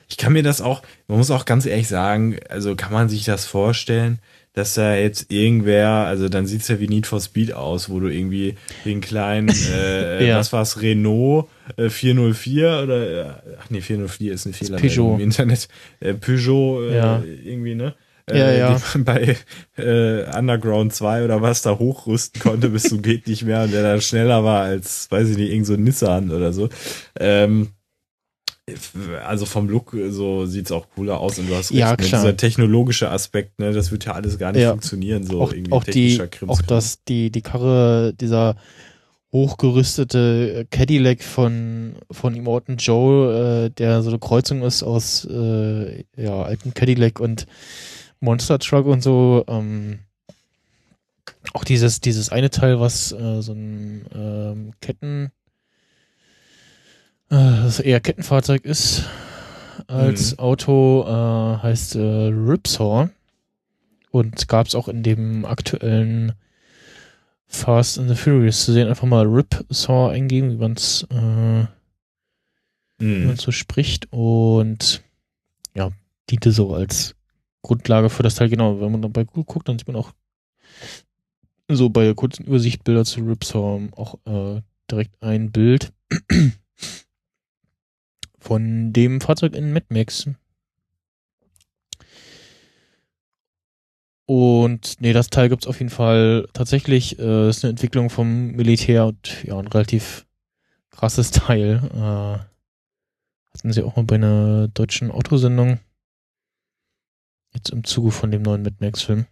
ich 0.09 0.17
kann 0.17 0.33
mir 0.33 0.43
das 0.43 0.61
auch, 0.61 0.83
man 1.07 1.19
muss 1.19 1.31
auch 1.31 1.45
ganz 1.45 1.67
ehrlich 1.67 1.89
sagen, 1.89 2.37
also 2.49 2.75
kann 2.77 2.93
man 2.93 3.09
sich 3.09 3.25
das 3.25 3.45
vorstellen, 3.45 4.21
dass 4.59 4.75
da 4.75 4.97
jetzt 4.97 5.31
irgendwer, 5.31 5.89
also 5.89 6.29
dann 6.29 6.47
sieht's 6.47 6.67
ja 6.67 6.81
wie 6.81 6.89
Need 6.89 7.07
for 7.07 7.21
Speed 7.21 7.53
aus, 7.53 7.89
wo 7.89 8.01
du 8.01 8.09
irgendwie 8.09 8.57
den 8.85 9.01
kleinen, 9.01 9.49
äh, 9.73 10.27
ja. 10.27 10.39
was 10.39 10.53
war's, 10.53 10.83
Renault 10.83 11.47
äh, 11.77 11.89
404 11.89 12.81
oder, 12.83 13.11
äh, 13.11 13.33
ach 13.61 13.71
nee, 13.71 13.81
404 13.81 14.33
ist 14.33 14.47
ein 14.47 14.53
Fehler 14.53 14.79
Peugeot. 14.79 15.15
im 15.15 15.21
Internet, 15.21 15.69
äh, 16.01 16.15
Peugeot 16.15 16.83
äh, 16.83 16.97
ja. 16.97 17.23
irgendwie, 17.45 17.77
ne? 17.77 17.95
ja, 18.29 18.35
äh, 18.35 18.59
ja. 18.59 18.75
die 18.75 18.83
man 18.95 19.05
bei 19.05 19.37
äh, 19.77 20.37
Underground 20.37 20.93
2 20.93 21.25
oder 21.25 21.41
was 21.41 21.63
da 21.63 21.79
hochrüsten 21.79 22.43
konnte, 22.43 22.71
bis 22.71 22.83
zum 22.85 23.01
geht 23.03 23.29
nicht 23.29 23.45
mehr 23.45 23.63
und 23.63 23.73
der 23.73 23.83
dann 23.83 24.01
schneller 24.01 24.43
war 24.43 24.63
als, 24.63 25.09
weiß 25.11 25.31
ich 25.31 25.37
nicht, 25.37 25.53
irgend 25.53 25.67
so 25.67 25.75
ein 25.75 25.85
Nissan 25.85 26.33
oder 26.33 26.53
so. 26.53 26.69
Ähm, 27.19 27.69
also 29.27 29.47
vom 29.47 29.69
Look 29.69 29.97
so 30.11 30.47
sieht's 30.47 30.73
auch 30.73 30.87
cooler 30.95 31.21
aus 31.21 31.39
und 31.39 31.49
du 31.49 31.55
hast 31.55 31.71
recht, 31.71 31.81
ja, 31.81 31.91
ne, 31.91 31.97
klar. 31.97 32.23
dieser 32.23 32.37
technologische 32.37 33.11
Aspekt, 33.11 33.59
ne, 33.59 33.73
das 33.73 33.91
wird 33.91 34.05
ja 34.05 34.13
alles 34.13 34.39
gar 34.39 34.53
nicht 34.53 34.63
ja. 34.63 34.71
funktionieren, 34.71 35.25
so 35.25 35.41
auch, 35.41 35.53
irgendwie 35.53 35.73
auch 35.73 35.85
technischer 35.85 36.27
die, 36.27 36.49
Auch 36.49 36.63
dass 36.63 37.05
die, 37.05 37.31
die 37.31 37.43
Karre, 37.43 38.15
dieser 38.15 38.57
hochgerüstete 39.33 40.67
Cadillac 40.71 41.23
von, 41.23 41.97
von 42.11 42.35
Immortan 42.35 42.77
Joe, 42.79 43.67
äh, 43.67 43.71
der 43.71 44.03
so 44.03 44.11
eine 44.11 44.19
Kreuzung 44.19 44.63
ist 44.63 44.83
aus 44.83 45.27
äh, 45.27 46.05
ja, 46.17 46.43
alten 46.43 46.73
Cadillac 46.73 47.21
und 47.21 47.47
Monster 48.21 48.59
Truck 48.59 48.87
und 48.87 49.03
so. 49.03 49.45
Ähm, 49.47 50.01
auch 51.53 51.65
dieses, 51.65 52.01
dieses 52.01 52.31
eine 52.31 52.51
Teil, 52.51 52.81
was 52.81 53.13
äh, 53.13 53.43
so 53.43 53.53
ein 53.53 54.07
ähm, 54.15 54.73
Ketten, 54.81 55.31
das 57.29 57.81
eher 57.81 58.01
Kettenfahrzeug 58.01 58.65
ist 58.65 59.05
als 59.87 60.33
mhm. 60.33 60.39
Auto, 60.39 61.05
äh, 61.07 61.63
heißt 61.63 61.97
äh, 61.97 62.29
Ripsaw. 62.29 63.11
Und 64.11 64.49
gab 64.49 64.67
es 64.67 64.75
auch 64.75 64.89
in 64.89 65.03
dem 65.03 65.45
aktuellen 65.45 66.33
Fast 67.47 67.99
and 67.99 68.09
the 68.09 68.15
Furious 68.15 68.65
zu 68.65 68.73
sehen. 68.73 68.89
Einfach 68.89 69.07
mal 69.07 69.27
Ripsaw 69.27 70.11
eingeben, 70.11 70.51
wie 70.53 70.57
man 70.57 70.73
es 70.73 71.07
äh, 71.11 71.67
mhm. 72.99 73.37
so 73.37 73.51
spricht. 73.53 74.09
Und 74.11 75.03
ja, 75.75 75.91
diente 76.31 76.53
so 76.53 76.75
als 76.75 77.15
Grundlage 77.63 78.09
für 78.09 78.23
das 78.23 78.37
Teil, 78.37 78.49
genau. 78.49 78.81
Wenn 78.81 78.93
man 78.93 79.03
dann 79.03 79.13
bei 79.13 79.25
Google 79.25 79.45
guckt, 79.45 79.69
dann 79.69 79.79
sieht 79.79 79.89
man 79.89 79.97
auch 79.97 80.13
so 81.71 81.91
bei 81.91 82.05
der 82.05 82.15
kurzen 82.15 82.47
Übersicht 82.47 82.85
Bilder 82.85 83.05
zu 83.05 83.21
Ripsaw 83.21 83.89
auch 83.93 84.15
äh, 84.25 84.63
direkt 84.91 85.23
ein 85.23 85.53
Bild 85.53 85.93
von 88.49 88.95
dem 88.95 89.21
Fahrzeug 89.21 89.55
in 89.55 89.75
Mad 89.75 89.85
Max. 89.91 90.27
Und 94.25 95.01
nee, 95.01 95.13
das 95.13 95.29
Teil 95.29 95.51
gibt's 95.51 95.67
auf 95.67 95.81
jeden 95.81 95.91
Fall 95.91 96.49
tatsächlich. 96.55 97.19
Äh, 97.19 97.51
ist 97.51 97.63
eine 97.63 97.71
Entwicklung 97.71 98.09
vom 98.09 98.53
Militär 98.53 99.05
und 99.05 99.45
ja, 99.45 99.59
ein 99.59 99.67
relativ 99.67 100.27
krasses 100.91 101.31
Teil. 101.31 101.83
Äh, 101.95 102.39
hatten 103.55 103.73
sie 103.73 103.83
auch 103.83 103.97
mal 103.97 104.05
bei 104.05 104.15
einer 104.15 104.69
deutschen 104.69 105.11
Autosendung 105.11 105.79
Jetzt 107.53 107.71
im 107.71 107.85
Zuge 107.85 108.13
von 108.13 108.31
dem 108.31 108.43
neuen 108.43 108.63
Mad 108.63 108.77
Max-Film. 108.81 109.27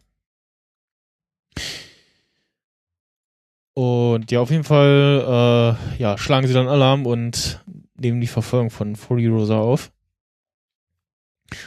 Und 3.74 4.30
ja, 4.30 4.40
auf 4.40 4.50
jeden 4.50 4.64
Fall, 4.64 5.76
äh, 5.92 6.02
ja, 6.02 6.16
schlagen 6.16 6.46
sie 6.46 6.54
dann 6.54 6.66
Alarm 6.66 7.06
und 7.06 7.62
nehmen 7.98 8.20
die 8.20 8.26
Verfolgung 8.26 8.70
von 8.70 8.96
Fury 8.96 9.26
Rosa 9.26 9.58
auf. 9.58 9.92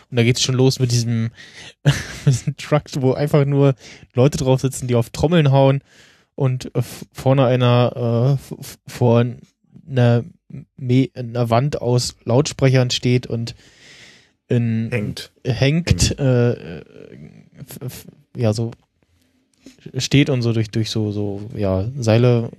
Und 0.09 0.17
da 0.17 0.23
geht's 0.23 0.41
schon 0.41 0.55
los 0.55 0.79
mit 0.79 0.91
diesem, 0.91 1.31
mit 1.83 2.33
diesem 2.33 2.57
Truck, 2.57 2.83
wo 2.99 3.13
einfach 3.13 3.45
nur 3.45 3.75
Leute 4.13 4.37
drauf 4.37 4.61
sitzen, 4.61 4.87
die 4.87 4.95
auf 4.95 5.09
Trommeln 5.09 5.51
hauen 5.51 5.81
und 6.35 6.73
äh, 6.75 6.81
vorne 7.11 7.45
einer 7.45 8.37
äh, 8.39 8.55
vor 8.87 9.25
einer, 9.87 10.23
einer 11.15 11.49
Wand 11.49 11.81
aus 11.81 12.15
Lautsprechern 12.23 12.91
steht 12.91 13.27
und 13.27 13.55
in, 14.47 14.89
hängt, 14.91 15.31
hängt, 15.45 16.17
hängt. 16.17 16.19
Äh, 16.19 16.81
ja, 18.35 18.53
so 18.53 18.71
steht 19.97 20.29
und 20.29 20.41
so 20.41 20.53
durch, 20.53 20.69
durch 20.71 20.89
so, 20.89 21.11
so, 21.11 21.41
ja, 21.55 21.89
Seile 21.97 22.49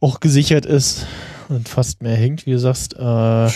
auch 0.00 0.20
gesichert 0.20 0.66
ist 0.66 1.06
und 1.48 1.68
fast 1.68 2.02
mehr 2.02 2.16
hängt, 2.16 2.46
wie 2.46 2.52
du 2.52 2.58
sagst. 2.58 2.94
Äh, 2.94 2.98
das 3.00 3.54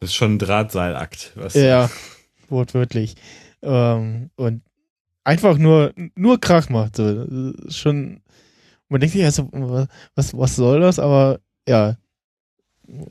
ist 0.00 0.14
schon 0.14 0.34
ein 0.34 0.38
Drahtseilakt. 0.38 1.32
Was 1.36 1.54
ja, 1.54 1.90
wortwörtlich. 2.48 3.14
Ähm, 3.62 4.30
und 4.36 4.62
einfach 5.24 5.58
nur, 5.58 5.92
nur 6.14 6.40
Krach 6.40 6.68
macht. 6.68 6.96
So. 6.96 7.52
Schon, 7.68 8.22
man 8.88 9.00
denkt 9.00 9.14
sich, 9.14 9.24
also, 9.24 9.48
was, 10.14 10.36
was 10.36 10.56
soll 10.56 10.80
das? 10.80 10.98
Aber 10.98 11.40
ja, 11.68 11.96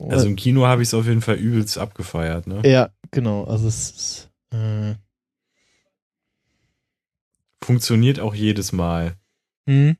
also 0.08 0.28
im 0.28 0.36
Kino 0.36 0.66
habe 0.66 0.82
ich 0.82 0.88
es 0.88 0.94
auf 0.94 1.06
jeden 1.06 1.20
Fall 1.20 1.36
übelst 1.36 1.78
abgefeiert, 1.78 2.46
ne? 2.46 2.62
Ja, 2.64 2.90
genau. 3.10 3.44
Also 3.44 3.66
es 3.66 3.90
ist, 3.90 4.30
äh 4.52 4.94
funktioniert 7.64 8.20
auch 8.20 8.34
jedes 8.34 8.72
Mal. 8.72 9.16
Mhm. 9.66 9.96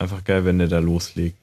Einfach 0.00 0.24
geil, 0.24 0.46
wenn 0.46 0.58
der 0.58 0.68
da 0.68 0.78
loslegt. 0.78 1.36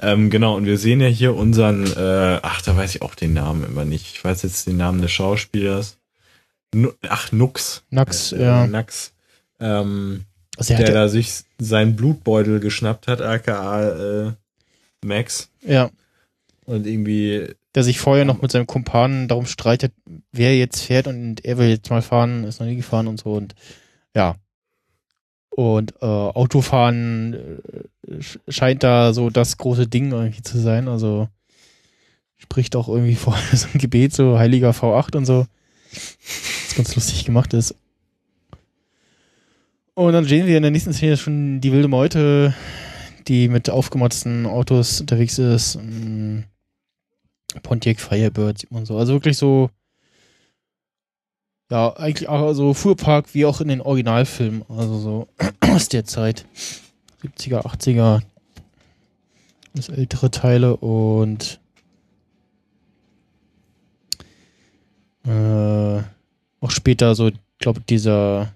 Ähm, 0.00 0.30
genau, 0.30 0.56
und 0.56 0.66
wir 0.66 0.78
sehen 0.78 1.00
ja 1.00 1.08
hier 1.08 1.34
unseren, 1.34 1.84
äh, 1.84 2.38
ach, 2.42 2.62
da 2.62 2.76
weiß 2.76 2.94
ich 2.94 3.02
auch 3.02 3.16
den 3.16 3.32
Namen 3.32 3.64
immer 3.64 3.84
nicht. 3.84 4.14
Ich 4.14 4.22
weiß 4.22 4.44
jetzt 4.44 4.68
den 4.68 4.76
Namen 4.76 5.02
des 5.02 5.10
Schauspielers. 5.10 5.98
Nu 6.72 6.92
ach, 7.08 7.32
Nux. 7.32 7.82
Nux, 7.90 8.30
äh, 8.30 8.40
ja. 8.40 8.68
Nux. 8.68 9.12
Ähm, 9.58 10.26
also 10.56 10.76
der 10.76 10.92
da 10.92 11.08
sich 11.08 11.42
seinen 11.58 11.96
Blutbeutel 11.96 12.60
geschnappt 12.60 13.08
hat, 13.08 13.20
aka 13.20 14.26
äh, 14.28 14.32
Max. 15.04 15.48
Ja. 15.62 15.90
Und 16.66 16.86
irgendwie. 16.86 17.48
Der 17.74 17.82
sich 17.82 17.98
vorher 17.98 18.24
noch 18.24 18.40
mit 18.40 18.52
seinem 18.52 18.68
Kumpanen 18.68 19.26
darum 19.26 19.46
streitet, 19.46 19.92
wer 20.30 20.56
jetzt 20.56 20.82
fährt 20.82 21.08
und 21.08 21.44
er 21.44 21.58
will 21.58 21.66
jetzt 21.66 21.90
mal 21.90 22.02
fahren, 22.02 22.44
ist 22.44 22.60
noch 22.60 22.68
nie 22.68 22.76
gefahren 22.76 23.08
und 23.08 23.18
so 23.18 23.32
und 23.32 23.56
ja. 24.14 24.36
Und 25.56 25.94
äh, 26.02 26.04
Autofahren 26.06 27.60
äh, 28.08 28.50
scheint 28.50 28.82
da 28.82 29.12
so 29.12 29.30
das 29.30 29.56
große 29.56 29.86
Ding 29.86 30.10
irgendwie 30.10 30.42
zu 30.42 30.58
sein. 30.58 30.88
Also 30.88 31.28
spricht 32.36 32.74
auch 32.74 32.88
irgendwie 32.88 33.14
vorher 33.14 33.42
so 33.56 33.68
ein 33.72 33.78
Gebet, 33.78 34.12
so 34.12 34.36
heiliger 34.36 34.72
V8 34.72 35.16
und 35.16 35.26
so. 35.26 35.46
Was 35.92 36.74
ganz 36.74 36.96
lustig 36.96 37.24
gemacht 37.24 37.54
ist. 37.54 37.76
Und 39.94 40.12
dann 40.12 40.24
sehen 40.24 40.46
wir 40.48 40.56
in 40.56 40.62
der 40.62 40.72
nächsten 40.72 40.92
Szene 40.92 41.16
schon 41.16 41.60
die 41.60 41.70
wilde 41.70 41.86
Meute, 41.86 42.52
die 43.28 43.46
mit 43.46 43.70
aufgemotzten 43.70 44.46
Autos 44.46 45.00
unterwegs 45.00 45.38
ist. 45.38 45.76
Mm, 45.76 46.40
Pontiac 47.62 48.00
Firebird 48.00 48.58
sieht 48.58 48.72
man 48.72 48.86
so. 48.86 48.98
Also 48.98 49.12
wirklich 49.12 49.38
so, 49.38 49.70
ja, 51.74 51.96
eigentlich 51.96 52.28
auch 52.28 52.52
so 52.52 52.72
Fuhrpark 52.72 53.34
wie 53.34 53.46
auch 53.46 53.60
in 53.60 53.66
den 53.66 53.80
Originalfilmen. 53.80 54.62
Also 54.68 54.98
so 54.98 55.28
aus 55.60 55.88
der 55.88 56.04
Zeit. 56.04 56.46
70er, 57.20 57.62
80er. 57.66 58.22
Das 59.74 59.88
ältere 59.88 60.30
Teile 60.30 60.76
und 60.76 61.58
äh, 65.26 65.98
auch 66.60 66.70
später 66.70 67.16
so, 67.16 67.26
ich 67.26 67.34
glaube, 67.58 67.80
dieser 67.80 68.52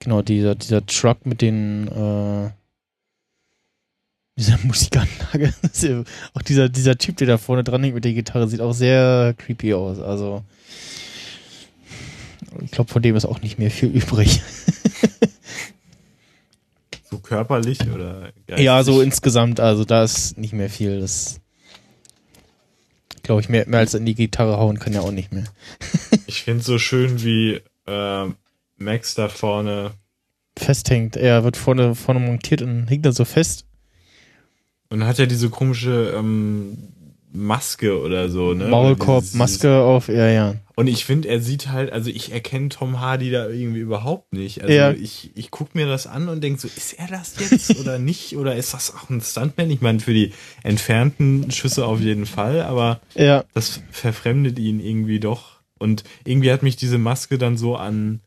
genau, 0.00 0.20
dieser, 0.20 0.56
dieser 0.56 0.84
Truck 0.84 1.26
mit 1.26 1.42
den 1.42 1.86
äh, 1.86 2.50
dieser 4.36 4.58
Musikanlage. 4.64 5.54
auch 6.34 6.42
dieser, 6.42 6.68
dieser 6.68 6.98
Typ, 6.98 7.18
der 7.18 7.28
da 7.28 7.38
vorne 7.38 7.62
dran 7.62 7.84
hängt 7.84 7.94
mit 7.94 8.04
der 8.04 8.14
Gitarre, 8.14 8.48
sieht 8.48 8.60
auch 8.60 8.72
sehr 8.72 9.36
creepy 9.38 9.74
aus. 9.74 10.00
Also 10.00 10.42
ich 12.60 12.70
glaube, 12.70 12.90
von 12.90 13.02
dem 13.02 13.16
ist 13.16 13.24
auch 13.24 13.40
nicht 13.40 13.58
mehr 13.58 13.70
viel 13.70 13.88
übrig. 13.88 14.42
so 17.10 17.18
körperlich 17.18 17.80
oder? 17.92 18.32
Geistig? 18.46 18.64
Ja, 18.64 18.82
so 18.82 19.00
insgesamt. 19.00 19.60
Also 19.60 19.84
da 19.84 20.02
ist 20.02 20.38
nicht 20.38 20.52
mehr 20.52 20.70
viel. 20.70 21.00
Das 21.00 21.40
glaube 23.22 23.40
ich, 23.40 23.48
mehr, 23.48 23.68
mehr 23.68 23.80
als 23.80 23.94
in 23.94 24.04
die 24.04 24.14
Gitarre 24.14 24.58
hauen 24.58 24.78
kann 24.78 24.92
ja 24.92 25.00
auch 25.00 25.12
nicht 25.12 25.32
mehr. 25.32 25.44
ich 26.26 26.42
finde 26.42 26.60
es 26.60 26.66
so 26.66 26.78
schön, 26.78 27.22
wie 27.22 27.60
äh, 27.86 28.26
Max 28.76 29.14
da 29.14 29.28
vorne 29.28 29.92
festhängt. 30.58 31.16
Er 31.16 31.44
wird 31.44 31.56
vorne, 31.56 31.94
vorne 31.94 32.20
montiert 32.20 32.62
und 32.62 32.88
hängt 32.88 33.06
da 33.06 33.12
so 33.12 33.24
fest. 33.24 33.64
Und 34.90 35.06
hat 35.06 35.18
ja 35.18 35.26
diese 35.26 35.48
komische 35.48 36.12
ähm, 36.16 36.76
Maske 37.32 37.98
oder 38.00 38.28
so, 38.28 38.52
ne? 38.52 38.66
Maulkorb, 38.66 39.24
Maske 39.34 39.80
auf, 39.80 40.08
ja, 40.08 40.28
ja. 40.28 40.54
Und 40.74 40.86
ich 40.86 41.04
finde, 41.04 41.28
er 41.28 41.40
sieht 41.40 41.68
halt, 41.68 41.92
also 41.92 42.10
ich 42.10 42.32
erkenne 42.32 42.68
Tom 42.68 43.00
Hardy 43.00 43.30
da 43.30 43.48
irgendwie 43.48 43.80
überhaupt 43.80 44.32
nicht. 44.32 44.62
Also 44.62 44.72
ja. 44.72 44.90
ich, 44.92 45.30
ich 45.34 45.50
gucke 45.50 45.70
mir 45.74 45.86
das 45.86 46.06
an 46.06 46.28
und 46.28 46.42
denke 46.42 46.60
so, 46.60 46.68
ist 46.68 46.94
er 46.98 47.08
das 47.08 47.34
jetzt 47.38 47.78
oder 47.80 47.98
nicht? 47.98 48.36
Oder 48.36 48.56
ist 48.56 48.74
das 48.74 48.94
auch 48.94 49.10
ein 49.10 49.20
Stuntman? 49.20 49.70
Ich 49.70 49.80
meine, 49.80 50.00
für 50.00 50.14
die 50.14 50.32
entfernten 50.62 51.50
Schüsse 51.50 51.86
auf 51.86 52.00
jeden 52.00 52.26
Fall, 52.26 52.62
aber 52.62 53.00
ja. 53.14 53.44
das 53.54 53.80
verfremdet 53.90 54.58
ihn 54.58 54.80
irgendwie 54.80 55.20
doch. 55.20 55.60
Und 55.78 56.04
irgendwie 56.24 56.52
hat 56.52 56.62
mich 56.62 56.76
diese 56.76 56.98
Maske 56.98 57.38
dann 57.38 57.56
so 57.56 57.76
an 57.76 58.20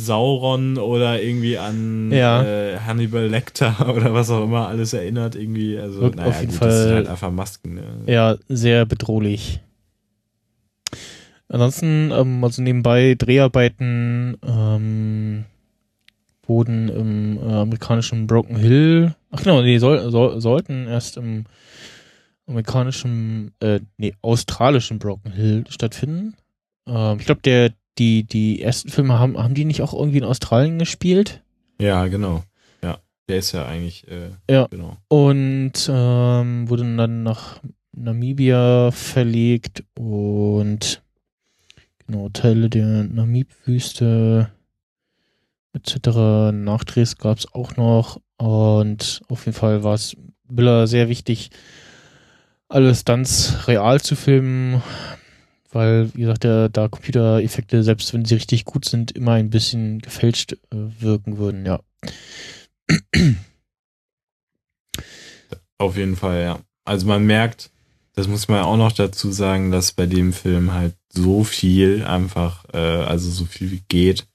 Sauron 0.00 0.78
oder 0.78 1.20
irgendwie 1.20 1.58
an 1.58 2.12
ja. 2.12 2.42
äh, 2.42 2.78
Hannibal 2.78 3.26
Lecter 3.26 3.88
oder 3.94 4.14
was 4.14 4.30
auch 4.30 4.44
immer 4.44 4.68
alles 4.68 4.92
erinnert 4.92 5.34
irgendwie. 5.34 5.78
Also 5.78 6.00
Wirkt 6.00 6.16
naja, 6.16 6.28
auf 6.30 6.40
jeden 6.40 6.52
gut, 6.52 6.58
Fall, 6.60 6.68
das 6.68 6.82
sind 6.82 6.94
halt 6.94 7.08
einfach 7.08 7.30
Masken. 7.30 7.74
Ne? 7.74 7.82
Ja, 8.06 8.36
sehr 8.48 8.86
bedrohlich. 8.86 9.60
Ansonsten, 11.48 12.12
ähm, 12.12 12.44
also 12.44 12.62
nebenbei 12.62 13.16
Dreharbeiten 13.18 14.36
ähm, 14.46 15.44
wurden 16.46 16.88
im 16.88 17.38
äh, 17.38 17.52
amerikanischen 17.52 18.26
Broken 18.26 18.56
Hill, 18.56 19.14
ach 19.30 19.42
genau, 19.42 19.62
die 19.62 19.78
soll, 19.78 20.10
soll, 20.10 20.40
sollten 20.40 20.86
erst 20.86 21.16
im 21.16 21.44
amerikanischen, 22.46 23.52
äh, 23.60 23.80
nee, 23.96 24.14
australischen 24.22 24.98
Broken 24.98 25.32
Hill 25.32 25.64
stattfinden. 25.68 26.34
Ähm, 26.86 27.18
ich 27.18 27.26
glaube, 27.26 27.42
der 27.42 27.72
die, 27.98 28.24
die 28.24 28.62
ersten 28.62 28.88
Filme 28.90 29.18
haben, 29.18 29.36
haben 29.36 29.54
die 29.54 29.64
nicht 29.64 29.82
auch 29.82 29.92
irgendwie 29.92 30.18
in 30.18 30.24
Australien 30.24 30.78
gespielt? 30.78 31.42
Ja, 31.80 32.06
genau. 32.06 32.44
Ja, 32.82 32.98
der 33.28 33.38
ist 33.38 33.52
ja 33.52 33.66
eigentlich, 33.66 34.06
äh, 34.08 34.30
ja. 34.50 34.66
genau. 34.66 34.96
Und 35.08 35.90
ähm, 35.90 36.68
wurde 36.68 36.96
dann 36.96 37.22
nach 37.22 37.60
Namibia 37.92 38.90
verlegt 38.90 39.84
und 39.98 41.02
genau, 42.06 42.28
Teile 42.30 42.70
der 42.70 43.04
Namib-Wüste 43.04 44.50
etc. 45.72 46.52
Nachdrehs 46.52 47.16
gab 47.16 47.38
es 47.38 47.52
auch 47.52 47.76
noch 47.76 48.20
und 48.36 49.22
auf 49.28 49.46
jeden 49.46 49.56
Fall 49.56 49.82
war 49.84 49.94
es 49.94 50.16
Biller 50.48 50.86
sehr 50.86 51.08
wichtig, 51.08 51.50
alles 52.68 53.00
Stunts 53.00 53.68
real 53.68 54.00
zu 54.00 54.16
filmen, 54.16 54.82
weil, 55.70 56.10
wie 56.14 56.22
gesagt, 56.22 56.44
der, 56.44 56.68
da 56.68 56.88
Computereffekte, 56.88 57.82
selbst 57.82 58.12
wenn 58.14 58.24
sie 58.24 58.34
richtig 58.34 58.64
gut 58.64 58.84
sind, 58.84 59.12
immer 59.12 59.32
ein 59.32 59.50
bisschen 59.50 60.00
gefälscht 60.00 60.52
äh, 60.52 60.56
wirken 61.00 61.38
würden, 61.38 61.66
ja. 61.66 61.80
Auf 65.78 65.96
jeden 65.96 66.16
Fall, 66.16 66.42
ja. 66.42 66.60
Also 66.84 67.06
man 67.06 67.24
merkt, 67.24 67.70
das 68.14 68.26
muss 68.26 68.48
man 68.48 68.62
auch 68.62 68.76
noch 68.76 68.92
dazu 68.92 69.30
sagen, 69.30 69.70
dass 69.70 69.92
bei 69.92 70.06
dem 70.06 70.32
Film 70.32 70.72
halt 70.72 70.94
so 71.10 71.44
viel 71.44 72.04
einfach, 72.04 72.64
äh, 72.72 72.78
also 72.78 73.30
so 73.30 73.44
viel 73.44 73.70
wie 73.70 73.82
geht, 73.88 74.26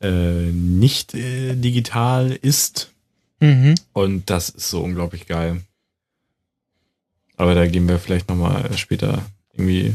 äh, 0.00 0.50
nicht 0.50 1.14
äh, 1.14 1.54
digital 1.54 2.32
ist. 2.32 2.92
Mhm. 3.40 3.74
Und 3.92 4.28
das 4.30 4.48
ist 4.50 4.68
so 4.68 4.82
unglaublich 4.82 5.26
geil. 5.26 5.62
Aber 7.36 7.54
da 7.54 7.66
gehen 7.66 7.88
wir 7.88 7.98
vielleicht 7.98 8.28
nochmal 8.28 8.76
später 8.76 9.24
irgendwie 9.52 9.94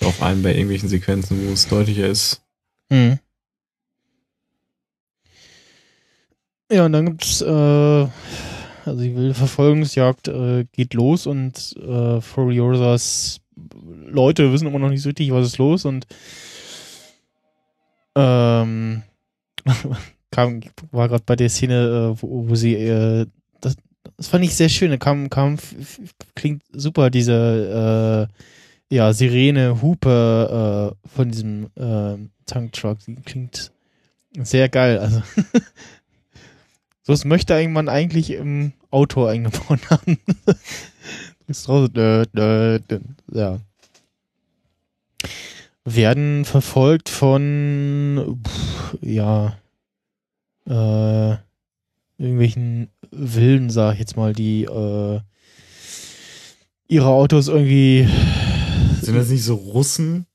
drauf 0.00 0.22
ein 0.22 0.42
bei 0.42 0.50
irgendwelchen 0.50 0.88
Sequenzen, 0.88 1.46
wo 1.46 1.52
es 1.52 1.68
deutlicher 1.68 2.08
ist. 2.08 2.42
Mhm. 2.90 3.18
Ja, 6.70 6.86
und 6.86 6.92
dann 6.92 7.06
gibt's, 7.06 7.40
äh, 7.40 8.08
also 8.84 9.00
die 9.00 9.14
wilde 9.14 9.34
Verfolgungsjagd 9.34 10.28
äh, 10.28 10.64
geht 10.72 10.94
los 10.94 11.26
und 11.26 11.76
äh, 11.76 12.20
Furiosas 12.20 13.40
Leute 14.06 14.52
wissen 14.52 14.66
immer 14.66 14.78
noch 14.78 14.88
nicht 14.88 15.02
so 15.02 15.10
richtig, 15.10 15.30
was 15.32 15.46
ist 15.46 15.58
los 15.58 15.84
und 15.84 16.06
ähm, 18.16 19.02
kam, 20.30 20.60
war 20.90 21.08
gerade 21.08 21.24
bei 21.24 21.36
der 21.36 21.48
Szene, 21.48 22.14
äh, 22.16 22.22
wo, 22.22 22.48
wo 22.48 22.54
sie 22.54 22.74
äh, 22.74 23.26
das, 23.60 23.76
das 24.16 24.28
fand 24.28 24.44
ich 24.44 24.54
sehr 24.54 24.68
schön. 24.68 24.90
Da 24.90 24.96
kam, 24.96 25.30
kam, 25.30 25.58
klingt 26.34 26.62
super, 26.72 27.10
diese 27.10 28.28
äh, 28.30 28.34
ja, 28.94 29.12
Sirene, 29.12 29.82
Hupe 29.82 30.94
äh, 31.04 31.08
von 31.08 31.28
diesem 31.28 31.64
äh, 31.74 32.16
Tanktruck. 32.46 32.98
Die 33.08 33.16
klingt 33.16 33.72
sehr 34.38 34.68
geil. 34.68 35.00
Also 35.00 35.20
so 37.02 37.12
es 37.12 37.24
möchte 37.24 37.68
man 37.68 37.88
eigentlich 37.88 38.30
im 38.30 38.72
Auto 38.92 39.26
eingebaut 39.26 39.80
haben. 39.90 40.18
ja. 43.32 43.58
Werden 45.84 46.44
verfolgt 46.44 47.08
von 47.08 48.40
pff, 48.46 48.96
ja 49.02 49.58
äh, 50.66 51.36
irgendwelchen 52.16 52.90
Willen, 53.10 53.70
sag 53.70 53.94
ich 53.94 53.98
jetzt 53.98 54.16
mal, 54.16 54.32
die 54.32 54.64
äh, 54.64 55.20
ihre 56.86 57.08
Autos 57.08 57.48
irgendwie 57.48 58.08
sind 59.06 59.16
das 59.16 59.28
nicht 59.28 59.44
so 59.44 59.54
Russen 59.54 60.26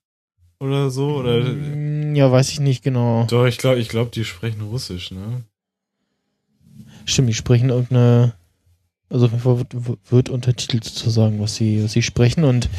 oder 0.60 0.90
so? 0.90 1.18
Oder? 1.18 1.40
Mm, 1.42 2.16
ja, 2.16 2.32
weiß 2.32 2.52
ich 2.52 2.60
nicht 2.60 2.84
genau. 2.84 3.26
Doch, 3.30 3.46
ich 3.46 3.58
glaube, 3.58 3.80
ich 3.80 3.90
glaub, 3.90 4.12
die 4.12 4.26
sprechen 4.26 4.62
Russisch, 4.62 5.12
ne? 5.12 5.44
Stimmt, 7.06 7.30
die 7.30 7.34
sprechen 7.34 7.70
irgendeine. 7.70 8.34
Also 9.10 9.26
auf 9.26 9.32
jeden 9.32 9.44
Fall 9.44 9.58
wird, 9.58 10.12
wird 10.12 10.30
untertitelt 10.30 10.84
sozusagen, 10.84 11.40
was 11.40 11.56
sie, 11.56 11.84
was 11.84 11.94
sie 11.94 12.04
sprechen 12.04 12.44
und 12.44 12.70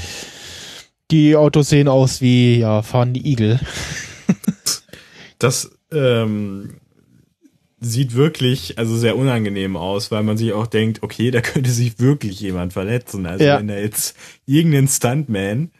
die 1.10 1.34
Autos 1.34 1.70
sehen 1.70 1.88
aus 1.88 2.20
wie, 2.20 2.58
ja, 2.58 2.82
fahren 2.82 3.12
die 3.12 3.26
Igel. 3.26 3.58
das 5.38 5.72
ähm, 5.90 6.76
sieht 7.80 8.14
wirklich 8.14 8.78
also 8.78 8.96
sehr 8.96 9.16
unangenehm 9.16 9.76
aus, 9.76 10.10
weil 10.10 10.22
man 10.22 10.36
sich 10.36 10.52
auch 10.52 10.66
denkt, 10.66 11.02
okay, 11.02 11.30
da 11.30 11.40
könnte 11.40 11.70
sich 11.70 11.98
wirklich 11.98 12.40
jemand 12.40 12.74
verletzen. 12.74 13.26
Also 13.26 13.44
ja. 13.44 13.58
wenn 13.58 13.68
da 13.68 13.76
jetzt 13.76 14.16
irgendein 14.46 14.86
Stuntman 14.86 15.70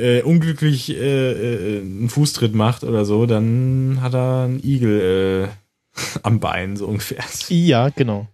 äh, 0.00 0.22
unglücklich 0.22 0.90
äh, 0.90 1.32
äh, 1.32 1.80
einen 1.80 2.08
Fußtritt 2.08 2.54
macht 2.54 2.84
oder 2.84 3.04
so, 3.04 3.26
dann 3.26 3.98
hat 4.00 4.14
er 4.14 4.44
einen 4.44 4.64
Igel 4.64 5.48
äh, 5.48 5.98
am 6.22 6.40
Bein, 6.40 6.76
so 6.76 6.86
ungefähr. 6.86 7.24
Ja, 7.48 7.88
genau. 7.90 8.28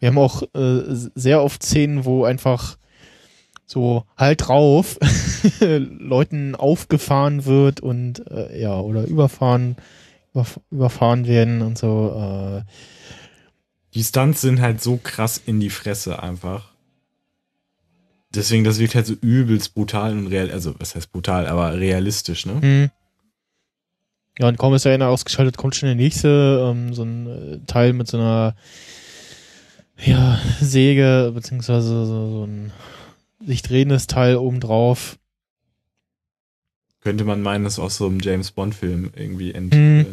Wir 0.00 0.08
haben 0.08 0.18
auch 0.18 0.42
äh, 0.54 0.82
sehr 0.88 1.42
oft 1.42 1.62
Szenen, 1.62 2.04
wo 2.04 2.24
einfach 2.24 2.76
so 3.66 4.04
halt 4.16 4.48
drauf 4.48 4.98
Leuten 5.60 6.54
aufgefahren 6.54 7.44
wird 7.44 7.80
und 7.80 8.26
äh, 8.30 8.60
ja, 8.60 8.80
oder 8.80 9.04
überfahren, 9.06 9.76
überf 10.32 10.60
überfahren 10.70 11.26
werden 11.26 11.62
und 11.62 11.76
so. 11.76 12.62
Die 13.94 14.04
Stunts 14.04 14.40
sind 14.40 14.60
halt 14.60 14.82
so 14.82 14.98
krass 15.02 15.40
in 15.44 15.60
die 15.60 15.70
Fresse 15.70 16.22
einfach 16.22 16.72
deswegen, 18.34 18.64
das 18.64 18.78
wirkt 18.78 18.94
halt 18.94 19.06
so 19.06 19.14
übelst 19.14 19.74
brutal 19.74 20.12
und 20.12 20.26
real, 20.28 20.50
also 20.50 20.74
was 20.78 20.94
heißt 20.94 21.12
brutal, 21.12 21.46
aber 21.46 21.78
realistisch, 21.78 22.46
ne? 22.46 22.54
Mhm. 22.54 22.90
Ja, 24.38 24.46
und 24.46 24.56
kaum 24.56 24.72
ist 24.74 24.84
er 24.84 24.94
einer 24.94 25.08
ausgeschaltet, 25.08 25.56
kommt 25.56 25.74
schon 25.74 25.88
der 25.88 25.96
nächste, 25.96 26.70
ähm, 26.70 26.94
so 26.94 27.02
ein 27.02 27.26
äh, 27.26 27.58
Teil 27.66 27.92
mit 27.92 28.06
so 28.06 28.18
einer 28.18 28.54
ja, 30.04 30.40
Säge, 30.60 31.32
beziehungsweise 31.34 31.88
so, 31.88 32.30
so 32.30 32.44
ein 32.46 32.72
sich 33.44 33.62
drehendes 33.62 34.06
Teil 34.06 34.36
obendrauf. 34.36 35.18
Könnte 37.00 37.24
man 37.24 37.42
meinen, 37.42 37.64
das 37.64 37.74
ist 37.74 37.78
auch 37.78 37.90
so 37.90 38.06
im 38.06 38.20
James 38.20 38.52
Bond-Film 38.52 39.10
irgendwie 39.16 39.52
ent, 39.54 39.74
mhm. 39.74 40.00
äh, 40.00 40.06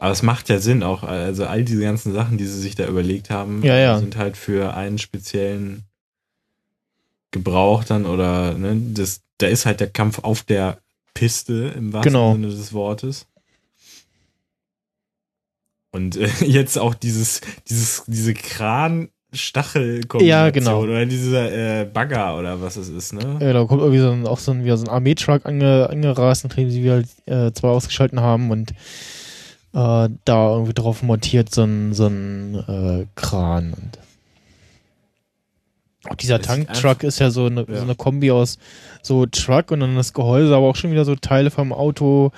Aber 0.00 0.12
es 0.12 0.22
macht 0.22 0.48
ja 0.48 0.58
Sinn 0.58 0.82
auch. 0.82 1.02
Also 1.02 1.46
all 1.46 1.64
diese 1.64 1.82
ganzen 1.82 2.12
Sachen, 2.12 2.38
die 2.38 2.46
sie 2.46 2.60
sich 2.60 2.74
da 2.74 2.86
überlegt 2.86 3.30
haben, 3.30 3.62
ja, 3.62 3.76
ja. 3.76 3.98
sind 3.98 4.16
halt 4.16 4.36
für 4.36 4.74
einen 4.74 4.98
speziellen 4.98 5.85
Gebrauch 7.36 7.84
dann 7.84 8.06
oder 8.06 8.54
ne, 8.54 8.76
das, 8.94 9.20
da 9.38 9.46
ist 9.46 9.66
halt 9.66 9.80
der 9.80 9.90
Kampf 9.90 10.20
auf 10.20 10.42
der 10.42 10.78
Piste 11.14 11.72
im 11.76 11.92
wahrsten 11.92 12.12
genau. 12.12 12.32
Sinne 12.32 12.48
des 12.48 12.72
Wortes. 12.72 13.26
Und 15.92 16.16
äh, 16.16 16.28
jetzt 16.44 16.78
auch 16.78 16.94
dieses, 16.94 17.40
dieses, 17.68 18.04
diese 18.06 18.34
Kran, 18.34 19.08
Stachelkombination 19.32 20.28
ja, 20.28 20.50
genau. 20.50 20.82
oder 20.82 21.04
dieser 21.04 21.80
äh, 21.80 21.84
Bagger 21.84 22.38
oder 22.38 22.60
was 22.60 22.76
es 22.76 22.88
ist, 22.88 23.12
ne? 23.12 23.38
Ja, 23.40 23.52
da 23.52 23.64
kommt 23.64 23.80
irgendwie 23.80 24.00
so 24.00 24.10
ein, 24.10 24.26
auch 24.26 24.38
so 24.38 24.52
ein, 24.52 24.64
wie 24.64 24.76
so 24.76 24.84
ein 24.84 24.88
Armeetruck 24.88 25.44
ange, 25.46 25.88
angerast, 25.90 26.44
nachdem 26.44 26.70
sie 26.70 26.82
wieder 26.82 27.02
äh, 27.26 27.52
zwei 27.52 27.68
ausgeschalten 27.68 28.20
haben 28.20 28.50
und 28.50 28.70
äh, 28.70 28.74
da 30.24 30.50
irgendwie 30.52 30.74
drauf 30.74 31.02
montiert 31.02 31.54
so 31.54 31.64
ein, 31.64 31.92
so 31.92 32.06
ein 32.06 32.54
äh, 32.68 33.06
Kran. 33.14 33.74
Und 33.74 33.98
auch 36.08 36.14
dieser 36.14 36.40
Tanktruck 36.40 37.02
ist 37.02 37.18
ja 37.18 37.30
so 37.30 37.46
eine, 37.46 37.66
ja. 37.68 37.76
so 37.76 37.82
eine 37.82 37.94
Kombi 37.94 38.30
aus 38.30 38.58
so 39.02 39.26
Truck 39.26 39.70
und 39.70 39.80
dann 39.80 39.96
das 39.96 40.12
Gehäuse, 40.12 40.54
aber 40.54 40.66
auch 40.66 40.76
schon 40.76 40.90
wieder 40.90 41.04
so 41.04 41.14
Teile 41.16 41.50
vom 41.50 41.72
Auto. 41.72 42.32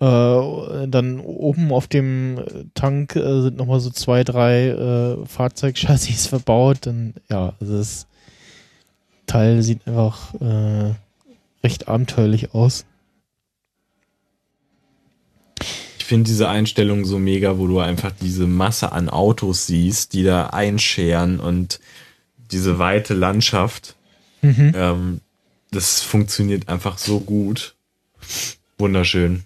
Äh, 0.00 0.88
dann 0.88 1.20
oben 1.20 1.72
auf 1.72 1.86
dem 1.86 2.42
Tank 2.74 3.14
äh, 3.14 3.42
sind 3.42 3.56
nochmal 3.56 3.80
so 3.80 3.90
zwei, 3.90 4.24
drei 4.24 4.68
äh, 4.68 5.26
Fahrzeugchassis 5.26 6.26
verbaut. 6.28 6.86
Und 6.86 7.14
ja, 7.30 7.54
also 7.60 7.78
das 7.78 8.06
Teil 9.26 9.62
sieht 9.62 9.86
einfach 9.86 10.34
äh, 10.40 10.94
recht 11.62 11.88
abenteuerlich 11.88 12.54
aus. 12.54 12.84
Ich 15.98 16.04
finde 16.04 16.24
diese 16.24 16.50
Einstellung 16.50 17.06
so 17.06 17.18
mega, 17.18 17.56
wo 17.56 17.66
du 17.66 17.78
einfach 17.78 18.12
diese 18.20 18.46
Masse 18.46 18.92
an 18.92 19.08
Autos 19.08 19.66
siehst, 19.66 20.12
die 20.12 20.22
da 20.22 20.48
einscheren 20.48 21.40
und 21.40 21.80
diese 22.54 22.78
weite 22.78 23.12
Landschaft. 23.14 23.96
Mhm. 24.40 24.72
Ähm, 24.74 25.20
das 25.70 26.00
funktioniert 26.00 26.68
einfach 26.68 26.98
so 26.98 27.20
gut. 27.20 27.74
Wunderschön. 28.78 29.44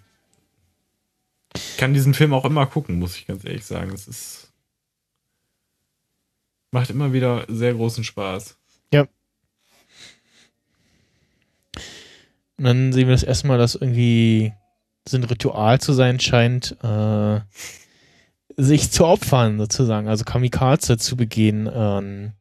Ich 1.55 1.79
kann 1.79 1.95
diesen 1.95 2.15
Film 2.15 2.35
auch 2.35 2.45
immer 2.45 2.67
gucken, 2.67 2.99
muss 2.99 3.17
ich 3.17 3.27
ganz 3.27 3.45
ehrlich 3.45 3.65
sagen. 3.65 3.91
Es 3.93 4.07
ist. 4.07 4.53
Macht 6.71 6.91
immer 6.91 7.15
wieder 7.15 7.47
sehr 7.49 7.73
großen 7.73 8.05
Spaß. 8.05 8.57
Ja. 8.93 9.09
Und 12.59 12.65
dann 12.65 12.93
sehen 12.93 13.09
wir 13.09 13.15
das 13.15 13.23
erstmal, 13.23 13.57
dass 13.57 13.75
irgendwie 13.75 14.53
so 15.09 15.17
ein 15.17 15.25
Ritual 15.25 15.81
zu 15.81 15.95
sein 15.95 16.21
scheint, 16.21 16.77
äh, 16.83 17.41
sich 18.59 18.91
zu 18.91 19.07
opfern, 19.07 19.59
sozusagen, 19.59 20.09
also 20.09 20.25
Kamikaze 20.25 20.99
zu 20.99 21.17
begehen. 21.17 21.71
Ähm, 21.73 22.33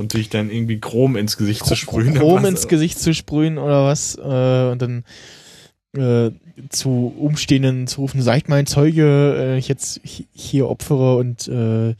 und 0.00 0.12
sich 0.12 0.30
dann 0.30 0.50
irgendwie 0.50 0.80
Chrom 0.80 1.16
ins 1.16 1.36
Gesicht 1.36 1.64
zu 1.64 1.76
sprühen. 1.76 2.14
Chrom 2.14 2.44
ins 2.46 2.66
Gesicht 2.66 2.98
zu 2.98 3.14
sprühen 3.14 3.58
oder 3.58 3.84
was. 3.84 4.16
Äh, 4.16 4.70
und 4.72 4.82
dann 4.82 5.04
äh, 5.96 6.30
zu 6.70 7.14
Umstehenden 7.18 7.86
zu 7.86 8.00
rufen, 8.00 8.22
seid 8.22 8.48
mein 8.48 8.66
Zeuge, 8.66 9.36
äh, 9.38 9.58
ich 9.58 9.68
jetzt 9.68 10.00
hier 10.02 10.68
opfere 10.68 11.16
und 11.16 11.46
äh, 11.48 11.94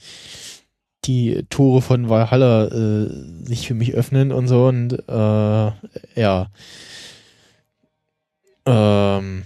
die 1.04 1.44
Tore 1.50 1.82
von 1.82 2.08
Valhalla 2.08 2.66
äh, 2.68 3.10
sich 3.44 3.66
für 3.66 3.74
mich 3.74 3.94
öffnen 3.94 4.32
und 4.32 4.48
so 4.48 4.66
und 4.66 4.92
äh, 4.92 5.72
ja. 6.20 6.50
Ähm, 8.66 9.42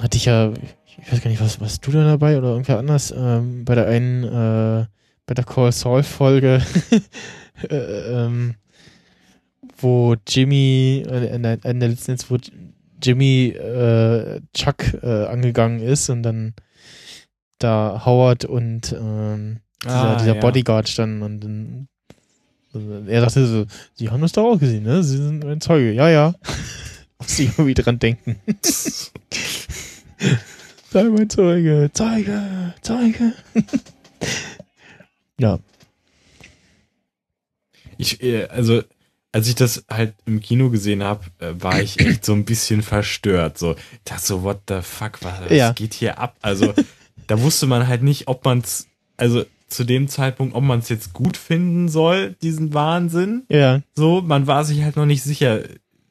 hatte 0.00 0.16
ich 0.16 0.24
ja, 0.26 0.52
ich 0.86 1.12
weiß 1.12 1.22
gar 1.22 1.30
nicht, 1.30 1.42
was, 1.42 1.60
was 1.60 1.80
du 1.80 1.90
da 1.90 2.04
dabei 2.04 2.38
oder 2.38 2.48
irgendwer 2.50 2.78
anders 2.78 3.14
ähm, 3.16 3.64
bei 3.64 3.74
der 3.74 3.86
einen, 3.86 4.24
äh, 4.24 4.86
bei 5.30 5.34
der 5.34 5.44
Call 5.44 5.70
Saul 5.70 6.02
Folge, 6.02 6.60
äh, 7.70 7.76
ähm, 7.76 8.56
wo 9.78 10.16
Jimmy, 10.26 11.04
äh, 11.08 11.32
in 11.32 11.44
der, 11.44 11.64
in 11.64 11.78
der 11.78 11.90
letzten 11.90 12.16
wo 12.28 12.36
Jimmy 13.00 13.50
äh, 13.50 14.40
Chuck 14.52 14.92
äh, 15.04 15.26
angegangen 15.26 15.78
ist 15.78 16.10
und 16.10 16.24
dann 16.24 16.54
da 17.58 18.02
Howard 18.04 18.44
und 18.44 18.92
ähm, 18.92 19.60
dieser, 19.84 19.94
ah, 19.94 20.16
dieser 20.18 20.34
ja. 20.34 20.40
Bodyguard 20.40 20.88
standen 20.88 21.22
und 21.22 21.44
dann 21.44 21.86
also 22.74 23.04
er 23.06 23.20
dachte 23.20 23.46
so, 23.46 23.66
sie 23.94 24.10
haben 24.10 24.22
das 24.22 24.32
doch 24.32 24.54
auch 24.54 24.58
gesehen, 24.58 24.82
ne? 24.82 25.04
Sie 25.04 25.16
sind 25.16 25.44
ein 25.44 25.60
Zeuge. 25.60 25.92
Ja, 25.92 26.08
ja. 26.08 26.34
Muss 27.20 27.38
ich 27.38 27.50
irgendwie 27.50 27.74
dran 27.74 28.00
denken. 28.00 28.34
Sei 30.90 31.04
mein 31.04 31.30
Zeuge, 31.30 31.88
Zeuge, 31.92 32.74
Zeuge. 32.82 33.32
Ja. 35.40 35.58
Ich, 37.98 38.22
äh, 38.22 38.46
also 38.46 38.82
als 39.32 39.48
ich 39.48 39.54
das 39.54 39.84
halt 39.88 40.14
im 40.26 40.40
Kino 40.40 40.70
gesehen 40.70 41.02
habe, 41.02 41.24
äh, 41.38 41.52
war 41.58 41.80
ich 41.80 42.00
echt 42.00 42.24
so 42.24 42.32
ein 42.32 42.44
bisschen 42.44 42.82
verstört. 42.82 43.58
So, 43.58 43.72
ich 43.72 44.00
dachte 44.04 44.26
so, 44.26 44.42
what 44.42 44.62
the 44.68 44.80
fuck, 44.82 45.22
was, 45.22 45.50
ja. 45.50 45.72
geht 45.72 45.94
hier 45.94 46.18
ab? 46.18 46.36
Also, 46.42 46.74
da 47.26 47.40
wusste 47.40 47.66
man 47.66 47.86
halt 47.86 48.02
nicht, 48.02 48.28
ob 48.28 48.44
man 48.44 48.58
es, 48.58 48.88
also 49.16 49.44
zu 49.68 49.84
dem 49.84 50.08
Zeitpunkt, 50.08 50.54
ob 50.54 50.64
man 50.64 50.80
es 50.80 50.88
jetzt 50.88 51.12
gut 51.12 51.36
finden 51.36 51.88
soll, 51.88 52.34
diesen 52.42 52.74
Wahnsinn. 52.74 53.44
Ja. 53.48 53.82
So, 53.94 54.20
man 54.20 54.48
war 54.48 54.64
sich 54.64 54.82
halt 54.82 54.96
noch 54.96 55.06
nicht 55.06 55.22
sicher, 55.22 55.62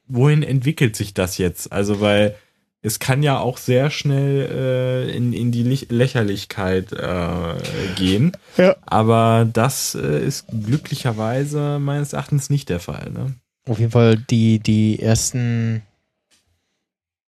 wohin 0.08 0.44
entwickelt 0.44 0.96
sich 0.96 1.14
das 1.14 1.38
jetzt? 1.38 1.72
Also, 1.74 2.00
weil 2.00 2.36
es 2.82 3.00
kann 3.00 3.24
ja 3.24 3.40
auch 3.40 3.58
sehr 3.58 3.90
schnell 3.90 4.50
äh, 4.52 5.16
in, 5.16 5.34
in 5.34 5.52
die 5.52 5.64
Lächerlichkeit 5.64 6.94
äh, 6.94 7.56
gehen. 7.96 8.32
Ja. 8.58 8.76
Aber 8.86 9.48
das 9.52 9.96
äh, 9.96 10.26
ist 10.26 10.46
glücklicherweise 10.48 11.80
meines 11.80 12.14
Erachtens 12.14 12.50
nicht 12.50 12.70
der 12.70 12.80
Fall. 12.80 13.12
Ne? 13.12 13.36
Auf 13.68 13.80
jeden 13.80 13.92
Fall 13.92 14.18
die, 14.18 14.60
die 14.60 15.02
ersten, 15.02 15.82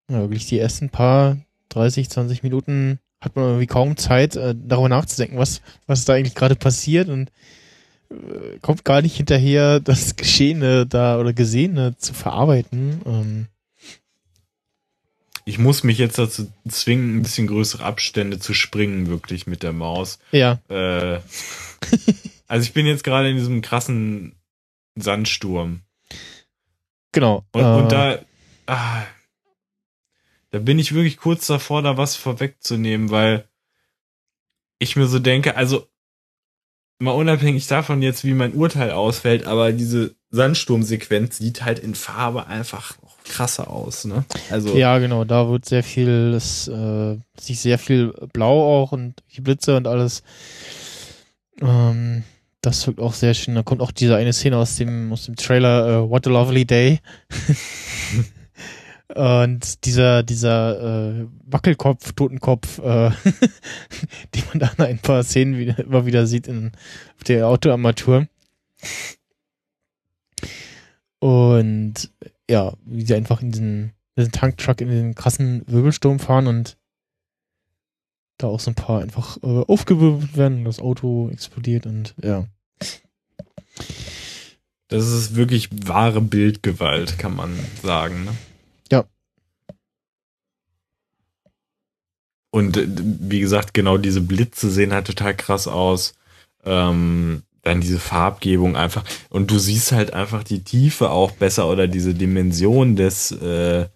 ja, 0.10 0.22
wirklich 0.22 0.48
die 0.48 0.60
ersten 0.60 0.90
paar 0.90 1.38
30, 1.70 2.10
20 2.10 2.44
Minuten 2.44 3.00
hat 3.20 3.36
man 3.36 3.46
irgendwie 3.46 3.68
kaum 3.68 3.98
Zeit, 3.98 4.36
äh, 4.36 4.56
darüber 4.58 4.90
nachzudenken, 4.90 5.38
was, 5.38 5.62
was 5.86 6.06
da 6.06 6.14
eigentlich 6.14 6.36
gerade 6.36 6.56
passiert 6.56 7.10
und 7.10 7.30
äh, 8.10 8.58
kommt 8.62 8.86
gar 8.86 9.02
nicht 9.02 9.18
hinterher, 9.18 9.82
das 9.82 10.16
Geschehene 10.16 10.88
da 10.88 11.20
oder 11.20 11.34
Gesehene 11.34 11.98
zu 11.98 12.14
verarbeiten. 12.14 13.02
Ähm, 13.06 13.48
ich 15.52 15.58
muss 15.58 15.84
mich 15.84 15.98
jetzt 15.98 16.18
dazu 16.18 16.50
zwingen, 16.66 17.18
ein 17.18 17.24
bisschen 17.24 17.46
größere 17.46 17.84
Abstände 17.84 18.40
zu 18.40 18.54
springen, 18.54 19.08
wirklich 19.08 19.48
mit 19.48 19.64
der 19.64 19.74
Maus. 19.74 20.18
Ja. 20.32 20.60
Äh, 20.70 21.20
also 22.48 22.64
ich 22.64 22.72
bin 22.72 22.86
jetzt 22.86 23.04
gerade 23.04 23.30
in 23.30 23.36
diesem 23.36 23.62
krassen 23.62 24.38
Sandsturm. 24.96 25.82
Genau. 27.12 27.44
Und, 27.52 27.62
äh, 27.62 27.66
und 27.66 27.92
da, 27.92 28.20
ah, 28.66 29.04
da 30.52 30.60
bin 30.60 30.80
ich 30.80 30.94
wirklich 30.94 31.18
kurz 31.18 31.48
davor, 31.48 31.82
da 31.82 31.98
was 31.98 32.16
vorwegzunehmen, 32.16 33.12
weil 33.12 33.46
ich 34.80 34.96
mir 34.96 35.08
so 35.08 35.20
denke, 35.20 35.58
also 35.58 35.86
mal 36.98 37.12
unabhängig 37.12 37.68
davon 37.68 38.02
jetzt, 38.02 38.24
wie 38.24 38.34
mein 38.34 38.54
Urteil 38.54 38.92
ausfällt, 38.92 39.46
aber 39.48 39.74
diese 39.74 40.16
Sandsturmsequenz 40.30 41.40
sieht 41.40 41.66
halt 41.66 41.80
in 41.80 41.94
Farbe 41.94 42.48
einfach 42.48 42.98
krasser 43.24 43.70
aus, 43.70 44.06
ne? 44.06 44.26
Also 44.50 44.76
ja, 44.76 44.98
genau, 45.00 45.24
da 45.24 45.50
wird 45.50 45.66
sehr 45.66 45.84
viel, 45.84 46.34
es 46.36 46.68
äh, 46.68 47.18
sich 47.40 47.60
sehr 47.60 47.78
viel 47.78 48.14
blau 48.34 48.82
auch 48.82 48.92
und 48.92 49.22
die 49.36 49.42
Blitze 49.42 49.78
und 49.78 49.88
alles. 49.88 50.24
Ähm, 51.62 52.24
das 52.62 52.86
wirkt 52.86 53.00
auch 53.00 53.14
sehr 53.14 53.34
schön. 53.34 53.56
Da 53.56 53.64
kommt 53.64 53.82
auch 53.82 53.92
diese 53.92 54.16
eine 54.16 54.34
Szene 54.34 54.58
aus 54.58 54.76
dem 54.76 55.12
aus 55.12 55.26
dem 55.26 55.36
Trailer 55.36 56.04
uh, 56.04 56.10
What 56.10 56.28
a 56.28 56.30
Lovely 56.30 56.66
Day. 56.66 57.00
und 59.16 59.86
dieser 59.86 60.24
dieser 60.24 61.22
äh, 61.22 61.26
Wackelkopf, 61.46 62.14
Totenkopf, 62.14 62.80
äh, 62.80 63.12
den 64.36 64.44
man 64.50 64.60
da 64.60 64.68
in 64.78 64.84
ein 64.84 65.00
paar 65.00 65.24
Szenen 65.24 65.58
wieder, 65.58 65.80
immer 65.80 66.06
wieder 66.06 66.28
sieht 66.28 66.48
in 66.48 66.72
auf 67.18 67.24
der 67.24 67.48
Autoarmatur. 67.48 68.28
Und 71.20 72.10
ja, 72.50 72.74
wie 72.86 73.06
sie 73.06 73.16
einfach 73.16 73.42
in 73.42 73.52
diesen, 73.52 73.94
diesen 74.18 74.32
Tanktruck 74.32 74.82
in 74.82 74.90
den 74.90 75.16
krassen 75.16 75.64
Wirbelsturm 75.68 76.20
fahren 76.20 76.48
und 76.48 76.78
da 78.38 78.48
auch 78.48 78.60
so 78.60 78.72
ein 78.72 78.76
paar 78.76 79.02
einfach 79.02 79.38
äh, 79.44 79.64
aufgewirbelt 79.68 80.36
werden 80.36 80.60
und 80.60 80.66
das 80.66 80.80
Auto 80.80 81.30
explodiert 81.32 81.86
und 81.86 82.16
ja. 82.22 82.48
Das 84.88 85.08
ist 85.08 85.36
wirklich 85.36 85.70
wahre 85.88 86.22
Bildgewalt, 86.22 87.18
kann 87.18 87.36
man 87.36 87.58
sagen. 87.82 88.26
Ne? 88.26 88.36
Ja. 88.92 89.06
Und 92.50 92.76
äh, 92.76 92.88
wie 92.90 93.40
gesagt, 93.40 93.74
genau 93.74 93.98
diese 93.98 94.22
Blitze 94.22 94.70
sehen 94.70 94.92
halt 94.92 95.08
total 95.08 95.36
krass 95.36 95.68
aus. 95.68 96.14
Ähm, 96.66 97.44
dann 97.64 97.82
diese 97.82 98.00
Farbgebung 98.00 98.76
einfach 98.76 99.04
und 99.30 99.52
du 99.52 99.60
siehst 99.60 99.92
halt 99.92 100.14
einfach 100.14 100.44
die 100.44 100.64
Tiefe 100.64 101.12
auch 101.12 101.32
besser 101.32 101.70
oder 101.70 101.88
diese 101.88 102.14
Dimension 102.14 102.96
des 102.96 103.32
äh, 103.32 103.88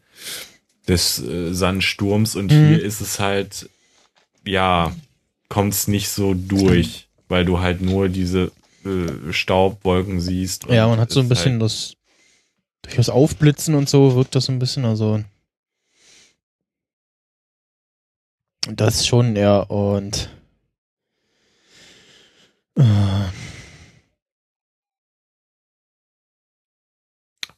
des 0.87 1.19
äh, 1.19 1.53
Sandsturms 1.53 2.35
und 2.35 2.51
mhm. 2.51 2.67
hier 2.67 2.83
ist 2.83 3.01
es 3.01 3.19
halt, 3.19 3.69
ja, 4.45 4.93
kommt 5.49 5.73
es 5.73 5.87
nicht 5.87 6.09
so 6.09 6.33
durch, 6.33 7.07
weil 7.27 7.45
du 7.45 7.59
halt 7.59 7.81
nur 7.81 8.09
diese 8.09 8.51
äh, 8.85 9.31
Staubwolken 9.33 10.19
siehst. 10.19 10.65
Ja, 10.69 10.87
man 10.87 10.99
hat 10.99 11.11
so 11.11 11.19
ein 11.19 11.29
bisschen 11.29 11.53
halt 11.53 11.63
das, 11.63 11.95
durch 12.83 12.95
das 12.95 13.09
Aufblitzen 13.09 13.75
und 13.75 13.89
so 13.89 14.15
wirkt 14.15 14.35
das 14.35 14.45
so 14.45 14.51
ein 14.51 14.59
bisschen, 14.59 14.85
also 14.85 15.23
das 18.67 19.05
schon, 19.05 19.35
ja, 19.35 19.59
und 19.59 20.29
äh, 22.77 22.83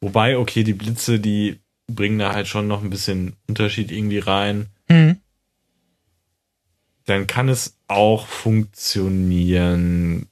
Wobei, 0.08 0.38
okay, 0.38 0.64
die 0.64 0.72
Blitze, 0.72 1.20
die 1.20 1.60
bringen 1.86 2.18
da 2.18 2.34
halt 2.34 2.48
schon 2.48 2.66
noch 2.66 2.82
ein 2.82 2.90
bisschen 2.90 3.36
Unterschied 3.46 3.92
irgendwie 3.92 4.20
rein. 4.20 4.68
Mhm. 4.88 5.18
Dann 7.04 7.28
kann 7.28 7.50
es 7.50 7.76
auch 7.90 8.26
funktionieren. 8.26 10.28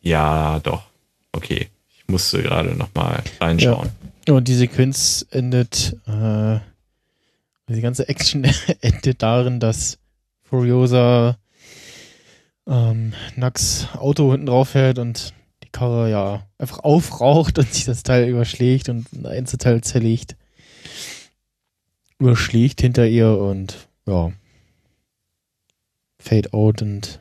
Ja, 0.00 0.60
doch. 0.60 0.84
Okay. 1.32 1.70
Ich 1.98 2.06
musste 2.06 2.40
gerade 2.40 2.76
noch 2.76 2.94
mal 2.94 3.20
reinschauen. 3.40 3.90
Ja. 4.28 4.34
Und 4.34 4.46
die 4.46 4.54
Sequenz 4.54 5.26
endet, 5.32 5.96
äh, 6.06 6.60
die 7.66 7.80
ganze 7.80 8.08
Action 8.08 8.44
endet 8.80 9.24
darin, 9.24 9.58
dass 9.58 9.98
Furiosa 10.44 11.36
ähm, 12.68 13.12
Nax 13.34 13.88
Auto 13.94 14.30
hinten 14.30 14.46
drauf 14.46 14.68
fährt 14.68 15.00
und 15.00 15.34
Karre 15.72 16.10
ja 16.10 16.46
einfach 16.58 16.80
aufraucht 16.80 17.58
und 17.58 17.72
sich 17.72 17.84
das 17.84 18.02
Teil 18.02 18.28
überschlägt 18.28 18.88
und 18.88 19.12
ein 19.12 19.26
Einzelteil 19.26 19.80
zerlegt. 19.82 20.36
Überschlägt 22.18 22.80
hinter 22.80 23.06
ihr 23.06 23.38
und 23.38 23.88
ja. 24.06 24.32
Fade 26.18 26.52
out 26.52 26.82
und 26.82 27.20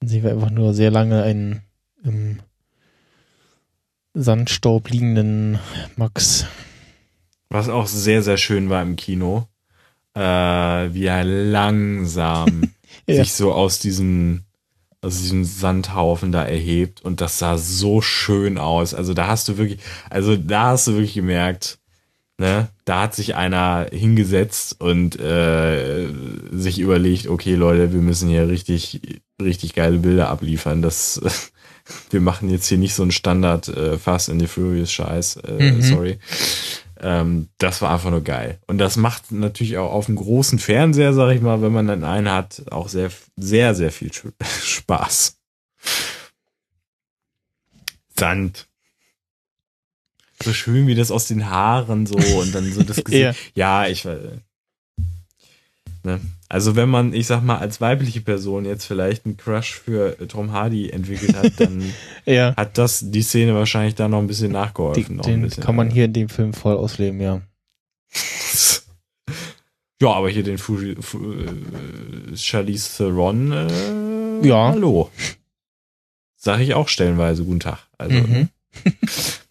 sie 0.00 0.24
war 0.24 0.32
einfach 0.32 0.50
nur 0.50 0.74
sehr 0.74 0.90
lange 0.90 1.22
einen 1.22 1.62
im 2.02 2.40
Sandstaub 4.14 4.90
liegenden 4.90 5.58
Max. 5.96 6.46
Was 7.48 7.68
auch 7.68 7.86
sehr, 7.86 8.22
sehr 8.22 8.36
schön 8.36 8.70
war 8.70 8.82
im 8.82 8.96
Kino, 8.96 9.48
äh, 10.14 10.20
wie 10.20 11.06
er 11.06 11.24
langsam 11.24 12.72
ja. 13.08 13.16
sich 13.16 13.32
so 13.32 13.52
aus 13.52 13.78
diesem 13.78 14.44
aus 15.04 15.20
diesem 15.20 15.44
Sandhaufen 15.44 16.32
da 16.32 16.44
erhebt 16.44 17.02
und 17.02 17.20
das 17.20 17.38
sah 17.38 17.58
so 17.58 18.00
schön 18.00 18.58
aus. 18.58 18.94
Also 18.94 19.14
da 19.14 19.28
hast 19.28 19.48
du 19.48 19.58
wirklich, 19.58 19.80
also 20.10 20.36
da 20.36 20.68
hast 20.68 20.86
du 20.86 20.92
wirklich 20.92 21.14
gemerkt, 21.14 21.78
ne, 22.38 22.68
da 22.84 23.02
hat 23.02 23.14
sich 23.14 23.34
einer 23.34 23.86
hingesetzt 23.92 24.80
und 24.80 25.18
äh, 25.20 26.08
sich 26.50 26.78
überlegt, 26.78 27.28
okay 27.28 27.54
Leute, 27.54 27.92
wir 27.92 28.00
müssen 28.00 28.28
hier 28.28 28.48
richtig, 28.48 29.00
richtig 29.40 29.74
geile 29.74 29.98
Bilder 29.98 30.28
abliefern. 30.28 30.82
Das, 30.82 31.20
wir 32.10 32.20
machen 32.20 32.50
jetzt 32.50 32.66
hier 32.66 32.78
nicht 32.78 32.94
so 32.94 33.02
einen 33.02 33.12
Standard 33.12 33.68
äh, 33.68 33.98
Fast 33.98 34.28
in 34.28 34.40
the 34.40 34.46
Furious 34.46 34.90
Scheiß, 34.90 35.36
äh, 35.36 35.72
mhm. 35.72 35.82
sorry. 35.82 36.18
Ähm, 37.06 37.50
das 37.58 37.82
war 37.82 37.92
einfach 37.92 38.10
nur 38.10 38.24
geil. 38.24 38.58
Und 38.66 38.78
das 38.78 38.96
macht 38.96 39.30
natürlich 39.30 39.76
auch 39.76 39.92
auf 39.92 40.06
dem 40.06 40.16
großen 40.16 40.58
Fernseher, 40.58 41.12
sag 41.12 41.34
ich 41.34 41.42
mal, 41.42 41.60
wenn 41.60 41.72
man 41.72 41.86
dann 41.86 42.02
einen 42.02 42.30
hat, 42.30 42.62
auch 42.70 42.88
sehr, 42.88 43.10
sehr, 43.36 43.74
sehr 43.74 43.92
viel 43.92 44.10
Spaß. 44.62 45.36
Sand. 48.18 48.68
So 50.42 50.54
schön 50.54 50.86
wie 50.86 50.94
das 50.94 51.10
aus 51.10 51.28
den 51.28 51.50
Haaren 51.50 52.06
so 52.06 52.16
und 52.16 52.54
dann 52.54 52.72
so 52.72 52.82
das 52.82 52.96
Gesicht. 53.04 53.52
ja. 53.54 53.84
ja, 53.84 53.86
ich 53.86 54.06
weiß. 54.06 54.20
Ne? 56.04 56.20
Also 56.54 56.76
wenn 56.76 56.88
man, 56.88 57.12
ich 57.14 57.26
sag 57.26 57.42
mal, 57.42 57.58
als 57.58 57.80
weibliche 57.80 58.20
Person 58.20 58.64
jetzt 58.64 58.84
vielleicht 58.84 59.26
einen 59.26 59.36
Crush 59.36 59.74
für 59.74 60.16
Tom 60.28 60.52
Hardy 60.52 60.88
entwickelt 60.88 61.34
hat, 61.34 61.52
dann 61.58 61.92
ja. 62.26 62.54
hat 62.54 62.78
das 62.78 63.10
die 63.10 63.22
Szene 63.22 63.56
wahrscheinlich 63.56 63.96
da 63.96 64.06
noch 64.06 64.20
ein 64.20 64.28
bisschen 64.28 64.52
nachgeholfen. 64.52 65.16
Die, 65.18 65.22
den 65.30 65.42
bisschen, 65.42 65.64
kann 65.64 65.74
man 65.74 65.90
hier 65.90 66.04
in 66.04 66.12
dem 66.12 66.28
Film 66.28 66.54
voll 66.54 66.76
ausleben, 66.76 67.20
ja. 67.20 67.40
ja, 70.00 70.12
aber 70.12 70.30
hier 70.30 70.44
den 70.44 70.58
Fuji, 70.58 70.94
Fu, 71.00 71.32
äh, 71.32 72.36
Charlize 72.36 72.98
Theron, 72.98 73.50
äh, 73.50 74.46
ja. 74.46 74.68
hallo. 74.68 75.10
Sag 76.36 76.60
ich 76.60 76.74
auch 76.74 76.86
stellenweise 76.86 77.42
guten 77.42 77.58
Tag. 77.58 77.80
Also, 77.98 78.14
mhm. 78.14 78.48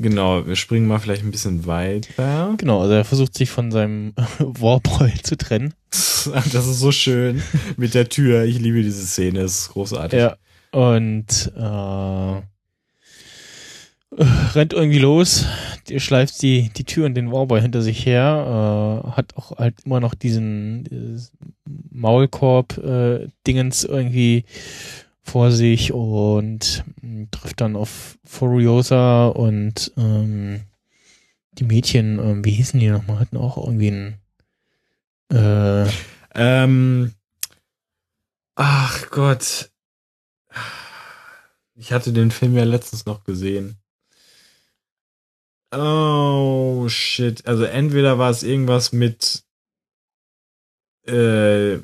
Genau, 0.00 0.46
wir 0.46 0.54
springen 0.54 0.86
mal 0.86 1.00
vielleicht 1.00 1.24
ein 1.24 1.32
bisschen 1.32 1.66
weiter. 1.66 2.54
Genau, 2.56 2.82
also 2.82 2.94
er 2.94 3.04
versucht 3.04 3.36
sich 3.36 3.50
von 3.50 3.72
seinem 3.72 4.12
Warboy 4.38 5.12
zu 5.22 5.36
trennen. 5.36 5.74
das 5.90 6.66
ist 6.66 6.78
so 6.78 6.92
schön 6.92 7.42
mit 7.76 7.94
der 7.94 8.08
Tür. 8.08 8.44
Ich 8.44 8.60
liebe 8.60 8.82
diese 8.82 9.04
Szene, 9.04 9.40
das 9.40 9.58
ist 9.58 9.70
großartig. 9.70 10.20
Ja, 10.20 10.36
und 10.70 11.52
äh, 11.56 12.42
rennt 14.54 14.72
irgendwie 14.72 14.98
los, 14.98 15.46
die 15.88 15.98
schleift 15.98 16.40
die, 16.42 16.70
die 16.76 16.84
Tür 16.84 17.06
und 17.06 17.14
den 17.14 17.32
Warboy 17.32 17.60
hinter 17.60 17.82
sich 17.82 18.06
her, 18.06 19.04
äh, 19.04 19.10
hat 19.16 19.36
auch 19.36 19.58
halt 19.58 19.84
immer 19.84 19.98
noch 20.00 20.14
diesen 20.14 21.28
Maulkorb-Dingens 21.90 23.84
äh, 23.84 23.88
irgendwie 23.88 24.44
vor 25.28 25.52
sich 25.52 25.92
und 25.92 26.84
hm, 27.00 27.30
trifft 27.30 27.60
dann 27.60 27.76
auf 27.76 28.18
Furiosa 28.24 29.28
und 29.28 29.92
ähm, 29.96 30.62
die 31.52 31.64
Mädchen, 31.64 32.18
ähm, 32.18 32.44
wie 32.44 32.52
hießen 32.52 32.80
die 32.80 32.88
nochmal, 32.88 33.20
hatten 33.20 33.36
auch 33.36 33.56
irgendwie 33.58 33.88
einen 33.88 34.18
äh, 35.30 35.90
ähm, 36.34 37.12
ach 38.54 39.10
Gott. 39.10 39.70
Ich 41.74 41.92
hatte 41.92 42.12
den 42.12 42.30
Film 42.30 42.56
ja 42.56 42.64
letztens 42.64 43.06
noch 43.06 43.24
gesehen. 43.24 43.76
Oh 45.70 46.88
shit. 46.88 47.46
Also 47.46 47.64
entweder 47.64 48.18
war 48.18 48.30
es 48.30 48.42
irgendwas 48.42 48.92
mit 48.92 49.44
äh, 51.06 51.78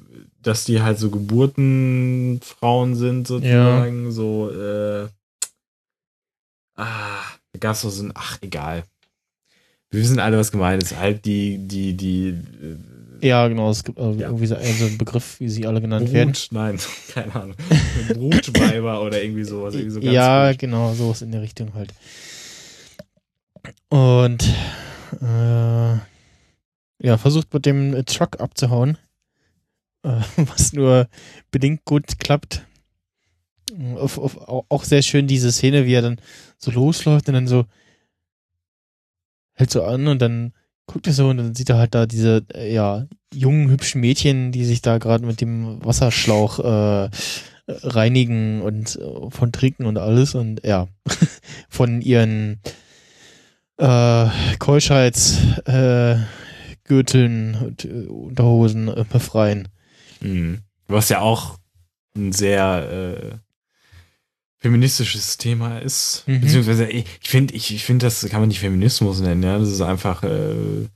dass 0.46 0.64
die 0.64 0.82
halt 0.82 0.98
so 0.98 1.10
Geburtenfrauen 1.10 2.94
sind, 2.94 3.26
sozusagen. 3.26 4.04
Ja. 4.06 4.10
So, 4.10 4.50
äh, 4.50 5.08
ah, 6.76 7.22
da 7.52 7.58
gab 7.58 7.72
es 7.72 7.82
so 7.82 8.02
ein, 8.02 8.12
ach, 8.14 8.38
egal. 8.42 8.84
Wir 9.90 10.00
wissen 10.00 10.18
alle, 10.18 10.38
was 10.38 10.50
gemeint 10.50 10.82
ist. 10.82 10.96
Halt 10.96 11.24
die, 11.24 11.58
die, 11.58 11.96
die. 11.96 12.28
Äh, 12.28 13.26
ja, 13.26 13.46
genau, 13.48 13.70
es 13.70 13.84
gibt 13.84 13.98
äh, 13.98 14.02
ja. 14.02 14.26
irgendwie 14.26 14.46
so 14.46 14.56
einen 14.56 14.98
Begriff, 14.98 15.38
wie 15.38 15.48
sie 15.48 15.66
alle 15.66 15.80
genannt 15.80 16.06
Brut, 16.06 16.14
werden. 16.14 16.34
Nein, 16.50 16.78
keine 17.14 17.34
Ahnung. 17.34 17.56
Brutweiber 18.08 19.02
oder 19.02 19.22
irgendwie 19.22 19.44
sowas. 19.44 19.74
Irgendwie 19.74 19.90
so 19.90 20.00
ja, 20.00 20.50
gut. 20.50 20.58
genau, 20.58 20.92
sowas 20.94 21.22
in 21.22 21.30
der 21.30 21.42
Richtung 21.42 21.72
halt. 21.74 21.94
Und 23.88 24.42
äh, 25.22 25.96
ja, 27.04 27.18
versucht 27.18 27.54
mit 27.54 27.64
dem 27.64 28.04
Truck 28.06 28.40
abzuhauen. 28.40 28.98
Was 30.36 30.72
nur 30.72 31.08
bedingt 31.50 31.84
gut 31.84 32.18
klappt. 32.18 32.66
Auf, 33.96 34.18
auf, 34.18 34.36
auch 34.46 34.84
sehr 34.84 35.02
schön 35.02 35.26
diese 35.26 35.50
Szene, 35.50 35.86
wie 35.86 35.94
er 35.94 36.02
dann 36.02 36.20
so 36.58 36.70
losläuft 36.70 37.28
und 37.28 37.34
dann 37.34 37.48
so 37.48 37.64
hält 39.54 39.70
so 39.70 39.82
an 39.82 40.06
und 40.06 40.20
dann 40.20 40.52
guckt 40.86 41.06
er 41.06 41.14
so 41.14 41.28
und 41.28 41.38
dann 41.38 41.54
sieht 41.54 41.70
er 41.70 41.78
halt 41.78 41.94
da 41.94 42.06
diese 42.06 42.44
äh, 42.54 42.72
ja 42.72 43.06
jungen 43.32 43.70
hübschen 43.70 44.00
Mädchen, 44.00 44.52
die 44.52 44.64
sich 44.64 44.82
da 44.82 44.98
gerade 44.98 45.26
mit 45.26 45.40
dem 45.40 45.84
Wasserschlauch 45.84 46.60
äh, 46.60 47.10
reinigen 47.66 48.62
und 48.62 48.96
äh, 48.96 49.30
von 49.30 49.52
trinken 49.52 49.86
und 49.86 49.96
alles 49.96 50.34
und 50.34 50.62
ja 50.64 50.88
von 51.68 52.02
ihren 52.02 52.60
äh, 53.78 54.26
Keuschheitsgürteln 54.58 57.54
äh, 57.54 57.64
und 57.64 57.84
äh, 57.84 58.06
Unterhosen 58.06 58.88
äh, 58.88 59.04
befreien. 59.08 59.68
Mhm. 60.24 60.58
Was 60.88 61.08
ja 61.08 61.20
auch 61.20 61.58
ein 62.16 62.32
sehr 62.32 62.90
äh, 62.90 63.38
feministisches 64.58 65.36
Thema 65.36 65.78
ist. 65.78 66.24
Mhm. 66.26 66.40
Beziehungsweise, 66.40 66.86
ich 66.86 67.06
finde, 67.20 67.54
ich, 67.54 67.74
ich 67.74 67.84
finde, 67.84 68.06
das 68.06 68.26
kann 68.28 68.40
man 68.40 68.48
nicht 68.48 68.60
Feminismus 68.60 69.20
nennen, 69.20 69.42
ja. 69.42 69.58
Das 69.58 69.68
ist 69.68 69.80
einfach 69.80 70.22
äh, 70.22 70.88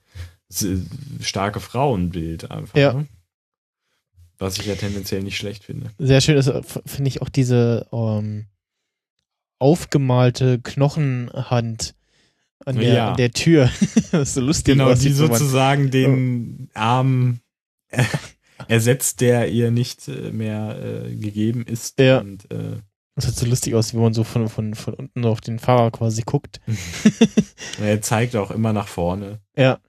starke 1.20 1.60
Frauenbild 1.60 2.50
einfach. 2.50 2.76
Ja. 2.76 2.94
Ne? 2.94 3.06
Was 4.38 4.58
ich 4.58 4.66
ja 4.66 4.74
tendenziell 4.76 5.22
nicht 5.22 5.36
schlecht 5.36 5.64
finde. 5.64 5.90
Sehr 5.98 6.20
schön 6.20 6.36
ist, 6.36 6.50
finde 6.86 7.08
ich, 7.08 7.20
auch 7.20 7.28
diese 7.28 7.86
ähm, 7.92 8.46
aufgemalte 9.58 10.60
Knochenhand 10.60 11.94
an 12.64 12.76
der, 12.76 12.94
ja. 12.94 13.10
an 13.10 13.16
der 13.16 13.32
Tür. 13.32 13.70
das 14.12 14.28
ist 14.30 14.34
so 14.34 14.40
lustig. 14.40 14.74
Genau, 14.74 14.94
die 14.94 15.12
sozusagen 15.12 15.90
den 15.90 16.70
Arm 16.74 17.40
ersetzt, 18.68 19.20
der 19.20 19.48
ihr 19.50 19.70
nicht 19.70 20.06
äh, 20.08 20.30
mehr 20.30 20.78
äh, 20.78 21.14
gegeben 21.14 21.64
ist. 21.66 21.98
Ja. 21.98 22.18
Und, 22.18 22.50
äh, 22.52 22.76
Das 23.16 23.24
sieht 23.24 23.36
so 23.36 23.46
lustig 23.46 23.74
aus, 23.74 23.92
wie 23.94 23.98
man 23.98 24.14
so 24.14 24.22
von, 24.22 24.48
von, 24.48 24.74
von 24.74 24.94
unten 24.94 25.24
auf 25.24 25.40
den 25.40 25.58
Fahrer 25.58 25.90
quasi 25.90 26.22
guckt. 26.22 26.60
er 27.82 28.00
zeigt 28.02 28.36
auch 28.36 28.50
immer 28.50 28.72
nach 28.72 28.88
vorne. 28.88 29.40
Ja. 29.56 29.80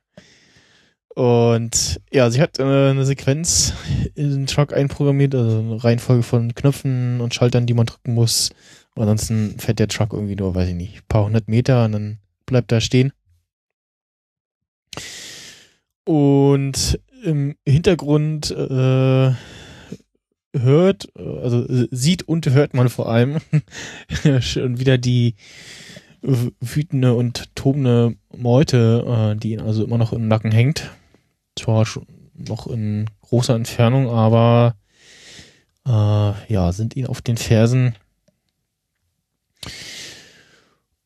Und 1.15 1.99
ja, 2.11 2.29
sie 2.31 2.41
hat 2.41 2.59
äh, 2.59 2.63
eine 2.63 3.05
Sequenz 3.05 3.73
in 4.15 4.31
den 4.31 4.47
Truck 4.47 4.73
einprogrammiert, 4.73 5.35
also 5.35 5.59
eine 5.59 5.83
Reihenfolge 5.83 6.23
von 6.23 6.55
Knöpfen 6.55 7.19
und 7.19 7.33
Schaltern, 7.33 7.65
die 7.65 7.73
man 7.73 7.87
drücken 7.87 8.13
muss. 8.13 8.51
Und 8.95 9.03
ansonsten 9.03 9.59
fährt 9.59 9.79
der 9.79 9.89
Truck 9.89 10.13
irgendwie 10.13 10.35
nur, 10.35 10.55
weiß 10.55 10.69
ich 10.69 10.75
nicht, 10.75 10.95
ein 10.95 11.07
paar 11.09 11.25
hundert 11.25 11.47
Meter 11.47 11.85
und 11.85 11.91
dann 11.91 12.19
bleibt 12.45 12.71
er 12.71 12.81
stehen. 12.81 13.11
Und 16.05 16.99
im 17.23 17.55
Hintergrund 17.65 18.51
äh, 18.51 19.31
hört, 20.53 21.09
also 21.15 21.65
sieht 21.91 22.23
und 22.27 22.49
hört 22.49 22.73
man 22.73 22.89
vor 22.89 23.09
allem 23.09 23.37
schon 24.39 24.79
wieder 24.79 24.97
die 24.97 25.35
wütende 26.21 27.13
und 27.13 27.55
tobende 27.55 28.15
Meute, 28.35 29.33
äh, 29.35 29.39
die 29.39 29.51
ihn 29.51 29.61
also 29.61 29.83
immer 29.83 29.97
noch 29.97 30.13
im 30.13 30.27
Nacken 30.27 30.51
hängt. 30.51 30.89
Zwar 31.55 31.85
schon 31.85 32.05
noch 32.33 32.67
in 32.67 33.09
großer 33.21 33.55
Entfernung, 33.55 34.09
aber 34.09 34.75
äh, 35.85 36.53
ja, 36.53 36.71
sind 36.71 36.95
ihn 36.95 37.07
auf 37.07 37.21
den 37.21 37.37
Fersen. 37.37 37.95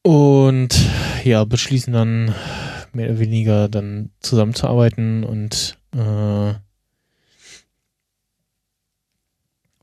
Und 0.01 0.75
ja, 1.23 1.43
beschließen 1.45 1.93
dann 1.93 2.33
mehr 2.91 3.09
oder 3.09 3.19
weniger 3.19 3.69
dann 3.69 4.11
zusammenzuarbeiten 4.19 5.23
und 5.23 5.77
äh, 5.93 6.53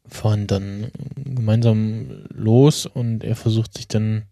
fahren 0.09 0.47
dann 0.47 0.91
gemeinsam 1.17 2.25
los 2.31 2.87
und 2.87 3.25
er 3.25 3.37
versucht 3.37 3.75
sich 3.75 3.89
dann 3.89 4.25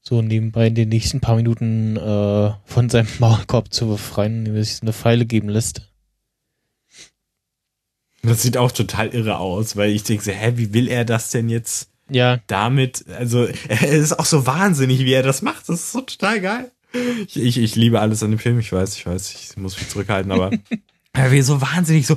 so 0.00 0.20
nebenbei 0.20 0.66
in 0.66 0.74
den 0.74 0.90
nächsten 0.90 1.20
paar 1.20 1.36
Minuten 1.36 1.96
äh, 1.96 2.52
von 2.64 2.90
seinem 2.90 3.08
Maulkorb 3.18 3.72
zu 3.72 3.88
befreien, 3.88 4.40
indem 4.40 4.56
er 4.56 4.64
sich 4.64 4.82
eine 4.82 4.92
Pfeile 4.92 5.24
geben 5.24 5.48
lässt. 5.48 5.90
Das 8.22 8.42
sieht 8.42 8.56
auch 8.56 8.72
total 8.72 9.08
irre 9.08 9.38
aus, 9.38 9.76
weil 9.76 9.90
ich 9.90 10.02
denke, 10.02 10.32
hä, 10.32 10.52
wie 10.56 10.72
will 10.72 10.88
er 10.88 11.04
das 11.04 11.30
denn 11.30 11.48
jetzt 11.48 11.90
ja. 12.08 12.40
damit? 12.46 13.04
Also, 13.08 13.44
er 13.68 13.88
ist 13.88 14.18
auch 14.18 14.24
so 14.24 14.46
wahnsinnig, 14.46 15.00
wie 15.00 15.12
er 15.12 15.22
das 15.22 15.42
macht. 15.42 15.68
Das 15.68 15.80
ist 15.80 15.92
so 15.92 16.00
total 16.02 16.40
geil. 16.40 16.70
Ich, 17.26 17.36
ich, 17.36 17.58
ich 17.58 17.74
liebe 17.74 18.00
alles 18.00 18.22
an 18.22 18.30
dem 18.30 18.38
Film, 18.38 18.58
ich 18.60 18.72
weiß, 18.72 18.96
ich 18.96 19.04
weiß, 19.04 19.34
ich 19.34 19.56
muss 19.56 19.76
mich 19.76 19.88
zurückhalten, 19.88 20.30
aber 20.30 20.50
er 21.12 21.32
wie 21.32 21.42
so 21.42 21.60
wahnsinnig 21.60 22.06
so 22.06 22.16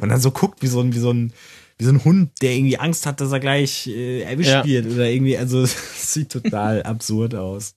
und 0.00 0.08
dann 0.08 0.20
so 0.20 0.30
guckt 0.30 0.62
wie 0.62 0.66
so 0.66 0.80
ein 0.80 0.94
wie 0.94 0.98
so 0.98 1.12
ein 1.12 1.32
wie 1.78 1.84
so 1.84 1.92
ein 1.92 2.04
Hund, 2.04 2.30
der 2.42 2.52
irgendwie 2.52 2.78
Angst 2.78 3.06
hat, 3.06 3.22
dass 3.22 3.32
er 3.32 3.40
gleich 3.40 3.86
äh, 3.86 4.20
erwischt 4.20 4.50
ja. 4.50 4.64
wird 4.64 4.86
oder 4.86 5.08
irgendwie 5.08 5.38
also 5.38 5.62
es 5.62 6.12
sieht 6.12 6.30
total 6.30 6.82
absurd 6.84 7.34
aus. 7.34 7.74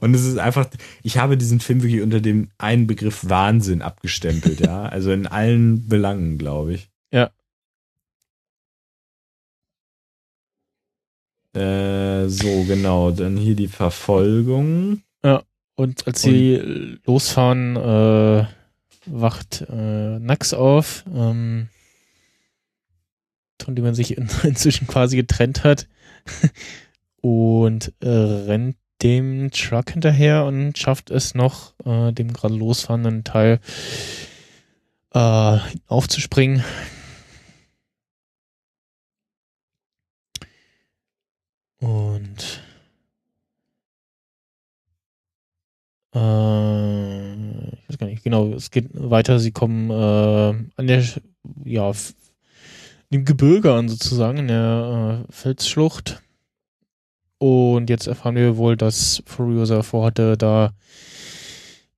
Und 0.00 0.14
es 0.14 0.24
ist 0.24 0.38
einfach 0.38 0.68
ich 1.02 1.18
habe 1.18 1.36
diesen 1.36 1.60
Film 1.60 1.82
wirklich 1.82 2.02
unter 2.02 2.20
dem 2.20 2.50
einen 2.58 2.86
Begriff 2.86 3.28
Wahnsinn 3.28 3.82
abgestempelt, 3.82 4.60
ja, 4.60 4.82
also 4.82 5.12
in 5.12 5.26
allen 5.26 5.88
Belangen, 5.88 6.38
glaube 6.38 6.74
ich. 6.74 6.88
Ja. 7.12 7.30
Äh, 11.54 12.28
so 12.28 12.64
genau, 12.64 13.10
dann 13.10 13.36
hier 13.36 13.56
die 13.56 13.68
Verfolgung. 13.68 15.02
Und 15.78 16.08
als 16.08 16.22
sie 16.22 16.56
und, 16.56 17.06
losfahren, 17.06 17.76
äh, 17.76 18.46
wacht 19.06 19.64
äh, 19.70 20.18
Nax 20.18 20.52
auf, 20.52 21.04
ähm, 21.14 21.68
von 23.62 23.76
dem 23.76 23.84
man 23.84 23.94
sich 23.94 24.18
in, 24.18 24.28
inzwischen 24.42 24.88
quasi 24.88 25.14
getrennt 25.14 25.62
hat 25.62 25.86
und 27.20 27.92
äh, 28.00 28.08
rennt 28.08 28.76
dem 29.02 29.52
Truck 29.52 29.92
hinterher 29.92 30.46
und 30.46 30.76
schafft 30.76 31.12
es 31.12 31.36
noch, 31.36 31.74
äh, 31.84 32.10
dem 32.10 32.32
gerade 32.32 32.56
losfahrenden 32.56 33.22
Teil 33.22 33.60
äh, 35.14 35.58
aufzuspringen. 35.86 36.64
Und 41.78 42.67
äh, 46.18 47.68
ich 47.68 47.88
weiß 47.88 47.98
gar 47.98 48.06
nicht, 48.06 48.24
genau, 48.24 48.48
es 48.48 48.70
geht 48.70 48.88
weiter, 48.92 49.38
sie 49.38 49.52
kommen 49.52 49.90
äh, 49.90 49.94
an 50.76 50.86
der, 50.86 51.04
ja, 51.64 51.92
dem 53.10 53.24
Gebirge 53.24 53.72
an 53.72 53.88
sozusagen, 53.88 54.38
in 54.38 54.48
der 54.48 55.24
äh, 55.28 55.32
Felsschlucht. 55.32 56.22
Und 57.38 57.88
jetzt 57.88 58.06
erfahren 58.06 58.34
wir 58.34 58.56
wohl, 58.56 58.76
dass 58.76 59.22
Furiosa 59.26 59.82
vorhatte, 59.82 60.36
da 60.36 60.72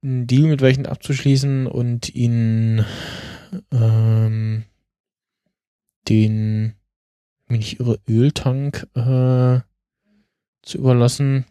einen 0.02 0.26
Deal 0.26 0.48
mit 0.48 0.60
welchen 0.60 0.86
abzuschließen 0.86 1.66
und 1.66 2.14
ihn 2.14 2.84
ähm, 3.72 4.64
den, 6.08 6.74
wenn 7.48 7.60
ich 7.60 7.80
ihre 7.80 7.98
Öltank 8.08 8.86
äh, 8.94 9.60
zu 10.62 10.78
überlassen. 10.78 11.46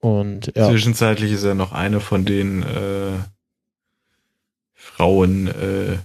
Und 0.00 0.52
ja. 0.54 0.68
Zwischenzeitlich 0.68 1.32
ist 1.32 1.44
er 1.44 1.54
noch 1.54 1.72
eine 1.72 2.00
von 2.00 2.24
den 2.24 2.62
äh, 2.62 3.18
Frauen 4.74 5.48
äh, 5.48 5.98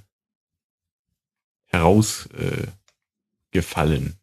herausgefallen. 1.67 4.15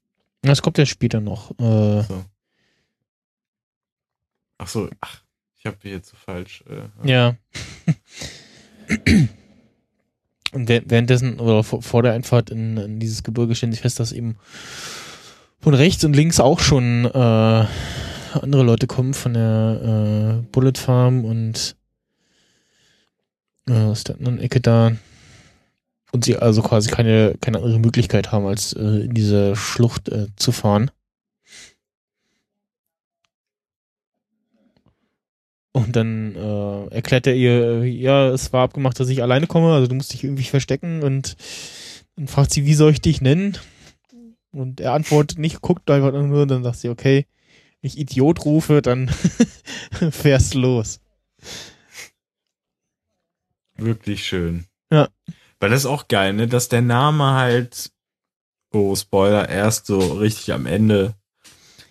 Äh, 0.43 0.43
das 0.43 0.63
kommt 0.63 0.79
ja 0.79 0.87
später 0.87 1.21
noch. 1.21 1.51
Äh, 1.59 2.03
so. 2.03 2.25
Ach 4.59 4.69
so, 4.69 4.89
ach, 5.01 5.23
ich 5.59 5.67
habe 5.67 5.77
hier 5.83 5.93
jetzt 5.93 6.09
so 6.09 6.17
falsch. 6.17 6.65
Äh, 6.69 7.09
ja. 7.09 7.37
Und 10.53 10.69
währenddessen, 10.69 11.41
oder 11.41 11.63
vor 11.63 12.03
der 12.03 12.15
Einfahrt 12.15 12.51
in, 12.51 12.79
in 12.79 13.01
dieses 13.01 13.23
Gebirge 13.23 13.55
stellen 13.55 13.73
sich 13.73 13.83
fest, 13.83 14.01
dass 14.01 14.13
eben 14.13 14.37
von 15.61 15.75
rechts 15.75 16.05
und 16.05 16.17
links 16.17 16.41
auch 16.41 16.61
schon 16.61 17.05
äh, 17.05 17.67
andere 18.43 18.63
Leute 18.63 18.87
kommen 18.87 19.15
von 19.15 19.35
der 19.35 20.43
äh, 20.43 20.47
Bullet 20.53 20.75
Farm 20.77 21.25
und 21.25 21.77
äh, 23.69 23.73
aus 23.73 24.05
der 24.05 24.17
anderen 24.17 24.41
Ecke 24.41 24.61
da. 24.61 24.93
Und 26.11 26.25
sie 26.25 26.37
also 26.37 26.63
quasi 26.63 26.91
keine, 26.91 27.35
keine 27.41 27.59
andere 27.59 27.79
Möglichkeit 27.79 28.33
haben, 28.33 28.47
als 28.47 28.73
äh, 28.73 29.05
in 29.05 29.15
diese 29.15 29.55
Schlucht 29.57 30.09
äh, 30.09 30.29
zu 30.37 30.53
fahren. 30.53 30.91
Und 35.73 35.95
dann 35.95 36.35
äh, 36.35 36.95
erklärt 36.95 37.27
er 37.27 37.35
ihr, 37.35 37.85
ja, 37.85 38.31
es 38.31 38.53
war 38.53 38.65
abgemacht, 38.65 38.99
dass 38.99 39.11
ich 39.11 39.23
alleine 39.23 39.47
komme, 39.47 39.73
also 39.75 39.87
du 39.87 39.95
musst 39.95 40.13
dich 40.13 40.25
irgendwie 40.25 40.45
verstecken 40.45 41.03
und 41.03 41.37
dann 42.17 42.27
fragt 42.27 42.53
sie, 42.53 42.67
wie 42.67 42.75
soll 42.75 42.91
ich 42.91 43.01
dich 43.01 43.21
nennen? 43.21 43.57
Und 44.51 44.81
er 44.81 44.95
antwortet 44.95 45.39
nicht, 45.39 45.61
guckt 45.61 45.89
einfach 45.91 46.11
nur, 46.13 46.47
dann 46.47 46.65
sagt 46.65 46.79
sie, 46.79 46.89
okay, 46.89 47.27
ich 47.81 47.99
Idiot 47.99 48.45
rufe, 48.45 48.83
dann 48.83 49.09
fährst 50.11 50.55
los. 50.55 51.01
Wirklich 53.77 54.27
schön. 54.27 54.65
Ja. 54.91 55.09
Weil 55.61 55.71
das 55.71 55.81
ist 55.81 55.87
auch 55.87 56.09
geil, 56.09 56.33
ne, 56.33 56.49
dass 56.49 56.69
der 56.69 56.83
Name 56.83 57.33
halt, 57.33 57.91
oh, 58.73 58.95
Spoiler, 58.95 59.49
erst 59.49 59.87
so 59.87 59.99
richtig 59.99 60.53
am 60.53 60.67
Ende 60.67 61.15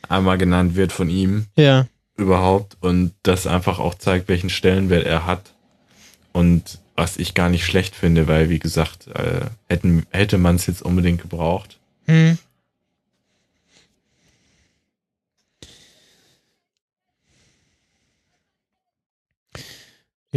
einmal 0.07 0.37
genannt 0.37 0.75
wird 0.75 0.91
von 0.91 1.09
ihm. 1.09 1.47
Ja. 1.57 1.87
Überhaupt. 2.15 2.77
Und 2.79 3.13
das 3.23 3.47
einfach 3.47 3.79
auch 3.79 3.95
zeigt, 3.95 4.27
welchen 4.27 4.49
Stellenwert 4.49 5.05
er 5.05 5.25
hat. 5.25 5.53
Und 6.33 6.79
was 6.95 7.17
ich 7.17 7.33
gar 7.33 7.49
nicht 7.49 7.65
schlecht 7.65 7.95
finde, 7.95 8.27
weil, 8.27 8.49
wie 8.49 8.59
gesagt, 8.59 9.07
äh, 9.07 9.45
hätten, 9.69 10.05
hätte 10.09 10.37
man 10.37 10.55
es 10.55 10.65
jetzt 10.65 10.81
unbedingt 10.81 11.21
gebraucht. 11.21 11.79
Hm. 12.05 12.37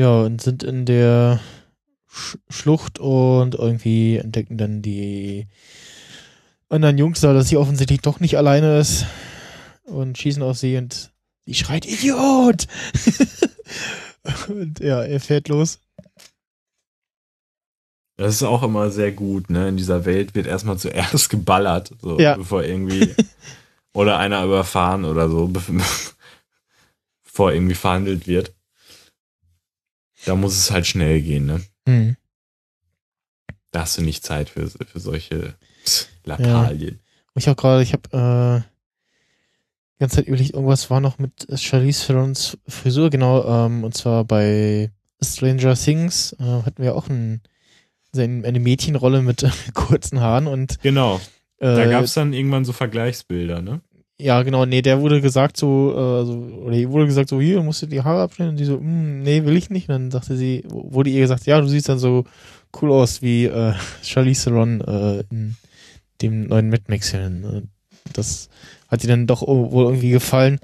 Ja, 0.01 0.23
und 0.23 0.41
sind 0.41 0.63
in 0.63 0.87
der 0.87 1.41
Sch 2.09 2.39
Schlucht 2.49 2.99
und 2.99 3.55
irgendwie 3.55 4.17
entdecken 4.17 4.57
dann 4.57 4.81
die 4.81 5.47
anderen 6.71 6.97
Jungs 6.97 7.21
da, 7.21 7.35
dass 7.35 7.51
sie 7.51 7.59
offensichtlich 7.59 8.01
doch 8.01 8.19
nicht 8.19 8.39
alleine 8.39 8.79
ist 8.79 9.05
und 9.83 10.17
schießen 10.17 10.43
auf 10.43 10.57
sie 10.57 10.79
und 10.79 11.13
sie 11.45 11.53
schreit 11.53 11.85
Idiot! 11.85 12.67
und 14.49 14.81
ja, 14.81 15.03
er 15.03 15.21
fährt 15.21 15.49
los. 15.49 15.81
Das 18.17 18.37
ist 18.37 18.43
auch 18.43 18.63
immer 18.63 18.89
sehr 18.91 19.13
gut, 19.13 19.51
ne? 19.51 19.69
In 19.69 19.77
dieser 19.77 20.07
Welt 20.07 20.35
wird 20.35 20.47
erstmal 20.47 20.79
zuerst 20.79 21.29
geballert, 21.31 21.93
so, 22.01 22.19
ja. 22.19 22.39
bevor 22.39 22.65
irgendwie 22.65 23.15
oder 23.93 24.17
einer 24.17 24.47
überfahren 24.47 25.05
oder 25.05 25.29
so, 25.29 25.47
bevor 27.23 27.53
irgendwie 27.53 27.75
verhandelt 27.75 28.27
wird. 28.27 28.55
Da 30.27 30.35
muss 30.35 30.57
es 30.57 30.71
halt 30.71 30.87
schnell 30.87 31.21
gehen, 31.23 31.47
ne? 31.47 31.61
Mhm. 31.87 32.17
Da 33.71 33.83
hast 33.83 33.99
du 33.99 34.03
nicht 34.03 34.25
Zeit 34.25 34.51
für, 34.51 34.69
für 34.69 35.01
solche 35.01 35.55
Lappalien. 36.25 37.01
Ja. 37.03 37.11
Ich 37.37 37.49
habe 37.49 37.61
gerade, 37.61 37.83
ich 37.83 37.93
habe 37.93 38.09
äh, 38.13 38.69
die 39.95 40.01
ganze 40.01 40.17
Zeit 40.17 40.27
überlegt, 40.27 40.55
irgendwas 40.55 40.91
war 40.91 41.01
noch 41.01 41.19
mit 41.19 41.47
Charlize 41.55 42.07
Therons 42.07 42.59
Frisur, 42.67 43.11
genau, 43.11 43.67
ähm, 43.67 43.85
und 43.85 43.95
zwar 43.95 44.25
bei 44.25 44.91
Stranger 45.23 45.75
Things 45.75 46.33
äh, 46.41 46.45
hatten 46.45 46.83
wir 46.83 46.97
auch 46.97 47.09
ein, 47.09 47.43
eine 48.15 48.59
Mädchenrolle 48.61 49.23
mit 49.23 49.47
kurzen 49.75 50.21
Haaren 50.21 50.47
und 50.47 50.81
genau. 50.81 51.21
Da 51.59 51.85
äh, 51.85 51.91
gab 51.91 52.05
es 52.05 52.15
dann 52.15 52.33
irgendwann 52.33 52.65
so 52.65 52.73
Vergleichsbilder, 52.73 53.61
ne? 53.61 53.83
Ja, 54.21 54.43
genau, 54.43 54.67
nee, 54.67 54.83
der 54.83 55.01
wurde 55.01 55.21
gesagt 55.21 55.57
so, 55.57 55.93
äh, 55.93 56.27
so 56.27 56.33
oder 56.65 56.77
ihr 56.77 56.91
wurde 56.91 57.07
gesagt 57.07 57.31
so, 57.31 57.41
hier, 57.41 57.63
musst 57.63 57.83
du 57.83 57.87
die 57.87 58.03
Haare 58.03 58.23
abschneiden 58.23 58.51
und 58.51 58.61
die 58.61 58.65
so, 58.65 58.79
mm, 58.79 59.23
nee, 59.23 59.45
will 59.45 59.57
ich 59.57 59.71
nicht. 59.71 59.89
Und 59.89 59.95
dann 59.95 60.11
sagte 60.11 60.37
sie, 60.37 60.63
wurde 60.69 61.11
ihr 61.11 61.21
gesagt, 61.21 61.47
ja, 61.47 61.61
du 61.61 61.69
siehst 61.69 61.89
dann 61.89 61.99
so 61.99 62.25
cool 62.81 62.93
aus 62.93 63.23
wie 63.23 63.47
äh, 63.47 63.75
Charlize 64.03 64.45
Theron 64.45 64.81
äh, 64.83 65.25
in 65.31 65.57
dem 66.21 66.49
neuen 66.49 66.69
Mad 66.69 66.85
Max-Film. 66.89 67.41
Ne? 67.41 67.63
Das 68.13 68.49
hat 68.89 69.03
ihr 69.03 69.09
dann 69.09 69.27
doch 69.27 69.43
wohl 69.43 69.85
irgendwie 69.85 70.11
gefallen 70.11 70.59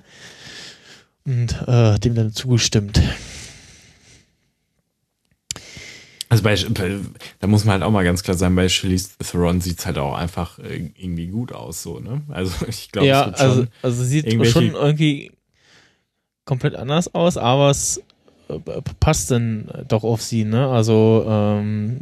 und 1.25 1.57
äh, 1.67 1.99
dem 1.99 2.15
dann 2.15 2.33
zugestimmt. 2.33 3.01
Also 6.45 6.71
bei, 6.73 6.99
da 7.41 7.47
muss 7.47 7.65
man 7.65 7.75
halt 7.75 7.83
auch 7.83 7.91
mal 7.91 8.05
ganz 8.05 8.23
klar 8.23 8.37
sagen, 8.37 8.57
bei 8.57 8.69
Charlize 8.69 9.11
Theron 9.19 9.61
sieht 9.61 9.79
es 9.79 9.87
halt 9.87 9.99
auch 9.99 10.15
einfach 10.15 10.59
äh, 10.59 10.91
irgendwie 10.97 11.27
gut 11.29 11.53
aus, 11.53 11.83
so, 11.83 12.01
ne? 12.01 12.23
Also 12.29 12.67
ich 12.69 12.93
glaube, 12.93 13.09
ja, 13.09 13.31
es 13.31 13.41
also, 13.41 13.67
also 13.83 14.05
sieht 14.05 14.47
schon 14.47 14.75
irgendwie 14.75 15.33
komplett 16.45 16.75
anders 16.75 17.15
aus, 17.15 17.37
aber 17.37 17.71
es 17.71 18.03
äh, 18.49 18.59
passt 19.01 19.31
dann 19.31 19.69
doch 19.89 20.05
auf 20.05 20.23
sie, 20.23 20.45
ne? 20.45 20.69
Also 20.69 21.25
ähm, 21.29 21.99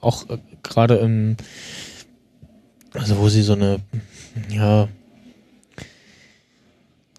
auch 0.00 0.28
äh, 0.28 0.38
gerade 0.62 0.96
im, 0.96 1.36
also 2.94 3.18
wo 3.18 3.28
sie 3.28 3.42
so 3.42 3.54
eine, 3.54 3.80
ja, 4.50 4.88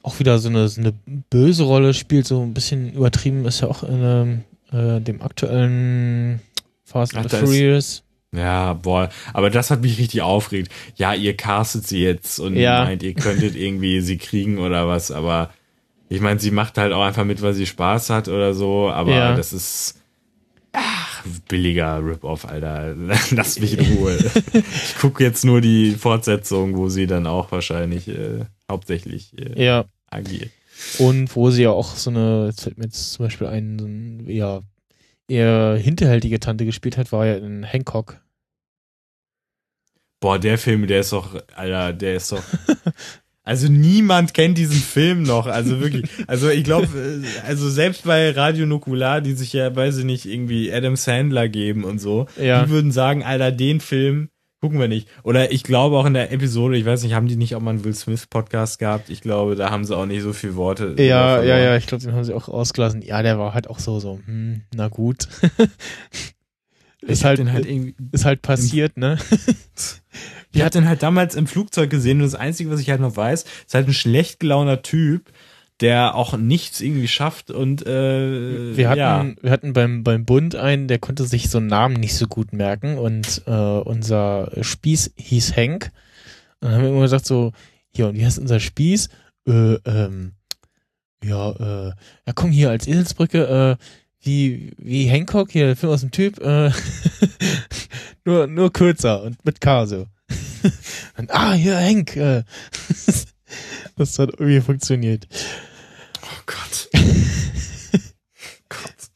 auch 0.03 0.19
wieder 0.19 0.39
so 0.39 0.49
eine, 0.49 0.67
so 0.67 0.81
eine 0.81 0.93
böse 1.29 1.63
Rolle 1.63 1.93
spielt, 1.93 2.25
so 2.25 2.41
ein 2.41 2.53
bisschen 2.53 2.93
übertrieben 2.93 3.45
ist 3.45 3.61
ja 3.61 3.67
auch 3.67 3.83
in 3.83 4.03
einem 4.03 4.43
äh, 4.71 5.01
dem 5.01 5.21
aktuellen 5.21 6.41
Fast 6.91 7.15
and 7.15 7.31
Furious. 7.31 8.03
Ja, 8.33 8.73
boah, 8.73 9.09
aber 9.33 9.49
das 9.49 9.71
hat 9.71 9.81
mich 9.81 9.97
richtig 9.97 10.21
aufgeregt. 10.21 10.71
Ja, 10.95 11.13
ihr 11.13 11.35
castet 11.35 11.85
sie 11.85 12.01
jetzt 12.01 12.39
und 12.39 12.55
ja. 12.55 12.85
meint, 12.85 13.03
ihr 13.03 13.13
könntet 13.13 13.55
irgendwie 13.55 13.99
sie 13.99 14.17
kriegen 14.17 14.57
oder 14.57 14.87
was, 14.87 15.11
aber 15.11 15.49
ich 16.07 16.21
meine, 16.21 16.39
sie 16.39 16.51
macht 16.51 16.77
halt 16.77 16.93
auch 16.93 17.03
einfach 17.03 17.25
mit, 17.25 17.41
weil 17.41 17.53
sie 17.53 17.65
Spaß 17.65 18.09
hat 18.09 18.29
oder 18.29 18.53
so, 18.53 18.89
aber 18.89 19.11
ja. 19.11 19.35
das 19.35 19.51
ist 19.51 20.01
ach, 20.73 21.23
billiger 21.47 22.03
Rip-Off, 22.03 22.45
Alter. 22.45 22.95
Lass 23.31 23.59
mich 23.59 23.77
in 23.77 23.97
Ruhe. 23.97 24.17
ich 24.53 24.97
gucke 24.99 25.23
jetzt 25.23 25.45
nur 25.45 25.61
die 25.61 25.91
Fortsetzung, 25.91 26.77
wo 26.77 26.89
sie 26.89 27.07
dann 27.07 27.27
auch 27.27 27.51
wahrscheinlich 27.51 28.07
äh, 28.07 28.45
hauptsächlich 28.69 29.37
äh, 29.37 29.63
ja. 29.63 29.85
agiert. 30.09 30.51
Und 30.99 31.35
wo 31.35 31.51
sie 31.51 31.63
ja 31.63 31.71
auch 31.71 31.95
so 31.95 32.09
eine, 32.09 32.47
jetzt 32.47 32.61
fällt 32.61 32.77
mir 32.77 32.85
jetzt 32.85 33.13
zum 33.13 33.25
Beispiel 33.25 33.47
ein, 33.47 33.77
so 33.77 33.85
ein 33.85 34.25
ja, 34.27 34.61
eher 35.31 35.77
hinterhältige 35.77 36.39
Tante 36.39 36.65
gespielt 36.65 36.97
hat, 36.97 37.11
war 37.11 37.25
ja 37.25 37.37
in 37.37 37.63
Hancock. 37.63 38.21
Boah, 40.19 40.37
der 40.37 40.57
Film, 40.57 40.85
der 40.85 40.99
ist 40.99 41.13
doch, 41.13 41.41
Alter, 41.55 41.93
der 41.93 42.15
ist 42.15 42.31
doch. 42.31 42.43
Also 43.43 43.69
niemand 43.69 44.35
kennt 44.35 44.59
diesen 44.59 44.79
Film 44.79 45.23
noch, 45.23 45.47
also 45.47 45.79
wirklich. 45.79 46.07
Also 46.27 46.49
ich 46.49 46.63
glaube, 46.63 46.85
äh, 46.95 47.47
also 47.47 47.71
selbst 47.71 48.03
bei 48.03 48.29
Radio 48.29 48.67
Nukular, 48.67 49.19
die 49.19 49.33
sich 49.33 49.53
ja, 49.53 49.75
weiß 49.75 49.97
ich 49.97 50.05
nicht, 50.05 50.27
irgendwie 50.27 50.71
Adam 50.71 50.95
Sandler 50.95 51.49
geben 51.49 51.83
und 51.83 51.99
so, 51.99 52.27
ja. 52.39 52.63
die 52.63 52.69
würden 52.69 52.91
sagen, 52.91 53.23
Alter, 53.23 53.51
den 53.51 53.79
Film, 53.79 54.29
Gucken 54.61 54.79
wir 54.79 54.87
nicht. 54.87 55.07
Oder 55.23 55.51
ich 55.51 55.63
glaube 55.63 55.97
auch 55.97 56.05
in 56.05 56.13
der 56.13 56.31
Episode, 56.31 56.77
ich 56.77 56.85
weiß 56.85 57.01
nicht, 57.01 57.15
haben 57.15 57.27
die 57.27 57.35
nicht 57.35 57.55
auch 57.55 57.61
mal 57.61 57.71
einen 57.71 57.83
Will 57.83 57.95
Smith 57.95 58.27
Podcast 58.27 58.77
gehabt? 58.77 59.09
Ich 59.09 59.21
glaube, 59.21 59.55
da 59.55 59.71
haben 59.71 59.85
sie 59.85 59.97
auch 59.97 60.05
nicht 60.05 60.21
so 60.21 60.33
viele 60.33 60.55
Worte. 60.55 60.93
Ja, 60.99 61.41
ja, 61.41 61.57
ja, 61.57 61.75
ich 61.77 61.87
glaube, 61.87 62.03
den 62.03 62.13
haben 62.13 62.23
sie 62.23 62.35
auch 62.35 62.47
ausgelassen. 62.47 63.01
Ja, 63.01 63.23
der 63.23 63.39
war 63.39 63.55
halt 63.55 63.67
auch 63.67 63.79
so, 63.79 63.99
so, 63.99 64.19
hm, 64.23 64.61
na 64.75 64.87
gut. 64.87 65.27
ist 67.01 67.25
halt, 67.25 67.43
halt 67.51 67.65
irgendwie 67.65 67.95
ist 68.11 68.25
halt 68.25 68.43
passiert, 68.43 68.97
ne? 68.97 69.17
ich 70.53 70.61
hatte 70.61 70.77
den 70.79 70.87
halt 70.87 71.01
damals 71.01 71.33
im 71.33 71.47
Flugzeug 71.47 71.89
gesehen 71.89 72.17
und 72.17 72.25
das 72.25 72.35
Einzige, 72.35 72.69
was 72.69 72.79
ich 72.79 72.91
halt 72.91 73.01
noch 73.01 73.15
weiß, 73.15 73.45
ist 73.65 73.73
halt 73.73 73.87
ein 73.87 73.93
schlecht 73.93 74.39
gelauner 74.39 74.83
Typ, 74.83 75.31
der 75.81 76.13
auch 76.15 76.37
nichts 76.37 76.79
irgendwie 76.79 77.07
schafft 77.07 77.49
und 77.49 77.85
äh, 77.85 78.77
wir 78.77 78.89
hatten 78.89 78.99
ja. 78.99 79.33
wir 79.41 79.51
hatten 79.51 79.73
beim 79.73 80.03
beim 80.03 80.25
Bund 80.25 80.55
einen, 80.55 80.87
der 80.87 80.99
konnte 80.99 81.25
sich 81.25 81.49
so 81.49 81.57
einen 81.57 81.67
Namen 81.67 81.95
nicht 81.95 82.15
so 82.15 82.27
gut 82.27 82.53
merken 82.53 82.99
und 82.99 83.41
äh, 83.47 83.51
unser 83.51 84.51
Spieß 84.61 85.13
hieß 85.15 85.55
Henk. 85.55 85.91
Und 86.59 86.67
dann 86.67 86.73
haben 86.73 86.83
wir 86.83 86.89
immer 86.91 87.01
gesagt 87.01 87.25
so, 87.25 87.51
hier 87.89 88.07
und 88.07 88.15
wie 88.15 88.25
heißt 88.25 88.37
unser 88.37 88.59
Spieß? 88.59 89.09
Äh, 89.47 89.73
ähm, 89.85 90.33
ja, 91.23 91.51
äh, 91.51 91.93
ja 92.27 92.33
komm 92.35 92.51
hier 92.51 92.69
als 92.69 92.87
Eselsbrücke, 92.87 93.77
äh, 93.79 93.83
wie 94.23 94.73
wie 94.77 95.05
Hancock 95.05 95.51
hier, 95.51 95.65
der 95.65 95.75
Film 95.75 95.91
aus 95.91 96.01
dem 96.01 96.11
Typ, 96.11 96.39
äh, 96.39 96.71
nur 98.25 98.45
nur 98.45 98.71
kürzer 98.71 99.23
und 99.23 99.43
mit 99.43 99.59
K 99.61 99.87
so. 99.87 100.05
und, 101.17 101.31
ah 101.31 101.53
hier 101.53 101.77
Henk. 101.77 102.15
Äh, 102.15 102.43
das 103.97 104.19
hat 104.19 104.29
irgendwie 104.29 104.61
funktioniert. 104.61 105.27
Oh 106.31 106.41
Gott. 106.45 106.89
Gott. 108.69 109.09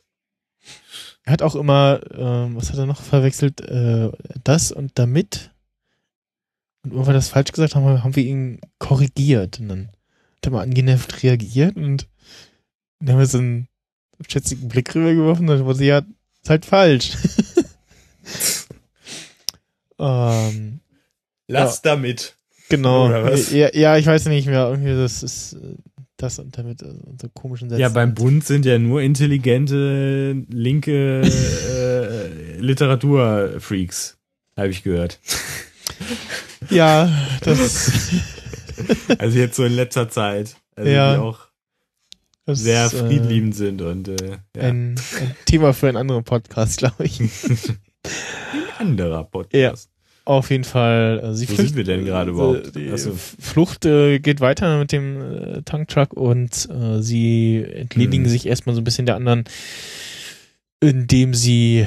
Er 1.24 1.34
hat 1.34 1.42
auch 1.42 1.56
immer, 1.56 2.02
ähm, 2.12 2.56
was 2.56 2.72
hat 2.72 2.78
er 2.78 2.86
noch 2.86 3.02
verwechselt? 3.02 3.62
Äh, 3.62 4.12
das 4.44 4.72
und 4.72 4.92
damit. 5.00 5.52
Und 6.84 6.96
wenn 6.96 7.06
wir 7.08 7.14
das 7.14 7.30
falsch 7.30 7.52
gesagt 7.52 7.76
haben, 7.76 8.04
haben 8.04 8.16
wir 8.16 8.24
ihn 8.24 8.60
korrigiert. 8.80 9.60
Und 9.60 9.70
dann 9.70 9.88
hat 9.88 10.46
er 10.46 10.52
mal 10.52 10.62
angenervt 10.62 11.24
reagiert 11.24 11.76
und 11.78 12.08
dann 13.00 13.14
haben 13.14 13.20
wir 13.20 13.26
so 13.26 13.40
einen 13.40 13.68
schätzigen 14.28 14.68
Blick 14.68 14.94
rübergeworfen 14.94 15.50
und 15.50 15.58
dann 15.58 15.66
wurde 15.66 15.80
sie 15.80 15.88
ja, 15.88 16.00
ist 16.00 16.50
halt 16.50 16.66
falsch. 16.66 17.14
ähm, 20.00 20.80
Lass 21.48 21.82
ja. 21.84 21.96
damit. 21.96 22.36
Genau. 22.70 23.10
Ja, 23.10 23.74
ja, 23.74 23.98
ich 23.98 24.06
weiß 24.06 24.26
nicht 24.26 24.48
mehr. 24.48 24.70
Irgendwie 24.70 24.96
das 24.96 25.24
ist 25.24 25.54
äh, 25.54 25.76
das 26.18 26.40
und 26.40 26.58
damit 26.58 26.82
äh, 26.82 26.94
so 27.22 27.30
komischen 27.34 27.70
Sätzen. 27.70 27.82
Ja, 27.82 27.90
beim 27.90 28.14
Bund 28.14 28.46
sind 28.46 28.66
ja 28.66 28.80
nur 28.80 29.02
intelligente 29.02 30.46
linke 30.50 31.22
äh, 31.22 32.58
Literaturfreaks, 32.60 34.18
habe 34.58 34.70
ich 34.70 34.84
gehört. 34.84 35.20
Ja, 36.70 37.10
das. 37.42 38.12
also 39.20 39.38
jetzt 39.38 39.56
so 39.56 39.64
in 39.64 39.74
letzter 39.74 40.10
Zeit, 40.10 40.56
also 40.76 40.90
ja, 40.90 41.14
die 41.14 41.20
auch 41.20 41.48
das 42.46 42.60
sehr 42.60 42.86
ist, 42.86 42.96
friedliebend 42.96 43.54
äh, 43.54 43.58
sind 43.58 43.82
und 43.82 44.08
äh, 44.08 44.38
ja. 44.56 44.62
ein, 44.62 44.96
ein 45.20 45.36
Thema 45.46 45.74
für 45.74 45.88
einen 45.88 45.98
anderen 45.98 46.24
Podcast, 46.24 46.78
glaube 46.80 47.06
ich. 47.06 47.20
ein 47.20 47.30
anderer 48.78 49.24
Podcast. 49.24 49.90
Ja. 49.90 49.95
Auf 50.26 50.50
jeden 50.50 50.64
Fall. 50.64 51.20
Also 51.22 51.36
sie 51.36 51.50
Wo 51.50 51.54
flücht, 51.54 51.70
sind 51.70 51.78
wir 51.78 51.84
denn 51.84 52.04
gerade 52.04 52.32
überhaupt? 52.32 52.76
Die 52.76 52.90
also. 52.90 53.14
Flucht 53.14 53.86
äh, 53.86 54.18
geht 54.20 54.42
weiter 54.42 54.80
mit 54.80 54.92
dem 54.92 55.22
äh, 55.22 55.62
Tanktruck 55.62 56.14
und 56.14 56.68
äh, 56.70 57.00
sie 57.02 57.64
entledigen 57.64 58.26
hm. 58.26 58.32
sich 58.32 58.48
erstmal 58.48 58.74
so 58.74 58.82
ein 58.82 58.84
bisschen 58.84 59.06
der 59.06 59.16
anderen, 59.16 59.44
indem 60.80 61.36
sie 61.36 61.86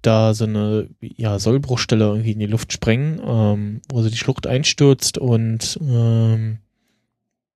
da 0.00 0.32
so 0.32 0.44
eine 0.44 0.88
ja, 1.00 1.38
Sollbruchstelle 1.38 2.06
irgendwie 2.06 2.32
in 2.32 2.38
die 2.38 2.46
Luft 2.46 2.72
sprengen, 2.72 3.20
ähm, 3.22 3.80
wo 3.90 4.02
sie 4.02 4.10
die 4.10 4.16
Schlucht 4.16 4.46
einstürzt 4.46 5.18
und 5.18 5.78
ähm, 5.82 6.58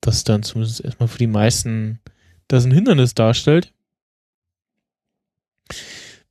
das 0.02 0.24
dann 0.24 0.42
zumindest 0.42 0.84
erstmal 0.84 1.08
für 1.08 1.18
die 1.18 1.26
meisten 1.26 2.00
das 2.48 2.66
ein 2.66 2.72
Hindernis 2.72 3.14
darstellt 3.14 3.72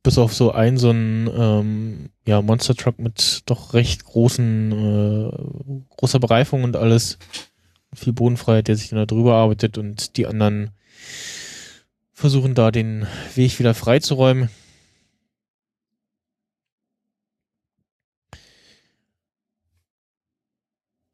bis 0.02 0.18
auf 0.18 0.34
so 0.34 0.52
ein 0.52 0.78
so 0.78 0.90
ein 0.90 1.30
ähm, 1.34 2.10
ja 2.26 2.42
Monster 2.42 2.74
Truck 2.74 2.98
mit 2.98 3.42
doch 3.46 3.74
recht 3.74 4.04
großen 4.04 4.72
äh, 4.72 5.30
großer 5.96 6.18
Bereifung 6.18 6.64
und 6.64 6.76
alles 6.76 7.18
viel 7.94 8.12
Bodenfreiheit, 8.12 8.68
der 8.68 8.76
sich 8.76 8.88
dann 8.90 8.98
da 8.98 9.06
drüber 9.06 9.34
arbeitet 9.34 9.78
und 9.78 10.16
die 10.16 10.26
anderen 10.26 10.70
versuchen 12.12 12.54
da 12.54 12.70
den 12.70 13.06
Weg 13.34 13.58
wieder 13.58 13.74
freizuräumen. 13.74 14.48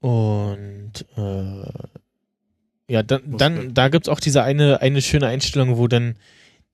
Und 0.00 1.04
äh, 1.16 1.88
ja, 2.90 3.02
dann, 3.02 3.36
dann 3.36 3.74
da 3.74 3.88
gibt's 3.88 4.08
auch 4.08 4.20
diese 4.20 4.42
eine 4.42 4.80
eine 4.80 5.02
schöne 5.02 5.26
Einstellung, 5.26 5.76
wo 5.76 5.88
dann 5.88 6.16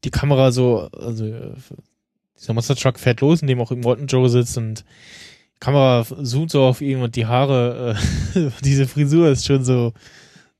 die 0.05 0.11
Kamera 0.11 0.53
so 0.53 0.89
also 0.93 1.55
dieser 2.45 2.55
Monster 2.55 2.77
Truck 2.77 2.99
fährt 2.99 3.21
los, 3.21 3.43
in 3.43 3.49
dem 3.49 3.61
auch 3.61 3.71
Morton 3.71 4.07
Joe 4.07 4.29
sitzt 4.29 4.57
und 4.57 4.85
die 5.57 5.61
Kamera 5.61 6.07
zoomt 6.23 6.51
so 6.51 6.63
auf 6.65 6.81
ihn 6.81 7.01
und 7.01 7.17
die 7.17 7.27
Haare, 7.27 7.97
äh, 8.35 8.51
diese 8.65 8.87
Frisur 8.87 9.29
ist 9.29 9.47
schon 9.47 9.65
so, 9.65 9.93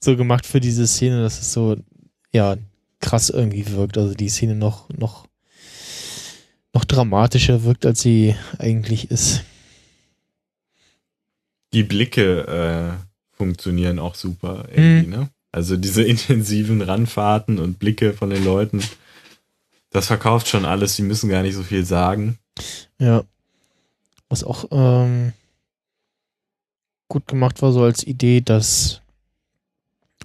so 0.01 0.17
gemacht 0.17 0.47
für 0.47 0.61
diese 0.61 0.87
Szene, 0.87 1.23
dass 1.23 1.41
es 1.41 1.53
so, 1.53 1.77
ja, 2.33 2.57
krass 3.01 3.31
irgendwie 3.31 3.71
wirkt. 3.71 3.99
Also 3.99 4.15
die 4.15 4.29
Szene 4.29 4.55
noch, 4.55 4.89
noch 4.89 5.27
noch 6.75 6.85
dramatischer 6.85 7.63
wirkt, 7.65 7.87
als 7.87 8.03
sie 8.03 8.35
eigentlich 8.59 9.11
ist. 9.11 9.45
Die 11.73 11.85
Blicke 11.85 12.99
äh, 12.99 13.37
funktionieren 13.37 13.99
auch 13.99 14.17
super 14.17 14.67
irgendwie, 14.71 15.05
hm. 15.05 15.11
ne? 15.11 15.31
Also 15.53 15.77
diese 15.77 16.03
intensiven 16.05 16.83
Ranfahrten 16.83 17.59
und 17.59 17.79
Blicke 17.79 18.13
von 18.13 18.31
den 18.31 18.45
Leuten, 18.45 18.83
das 19.95 20.09
verkauft 20.09 20.49
schon 20.49 20.65
alles, 20.65 20.97
die 20.97 21.03
müssen 21.03 21.31
gar 21.31 21.43
nicht 21.43 21.55
so 21.55 21.63
viel 21.63 21.85
sagen. 21.85 22.37
Ja. 22.99 23.23
Was 24.29 24.43
auch 24.43 24.65
ähm, 24.73 25.33
gut 27.09 27.29
gemacht 27.29 27.63
war, 27.63 27.71
so 27.71 27.85
als 27.85 28.05
Idee, 28.05 28.41
dass 28.41 29.03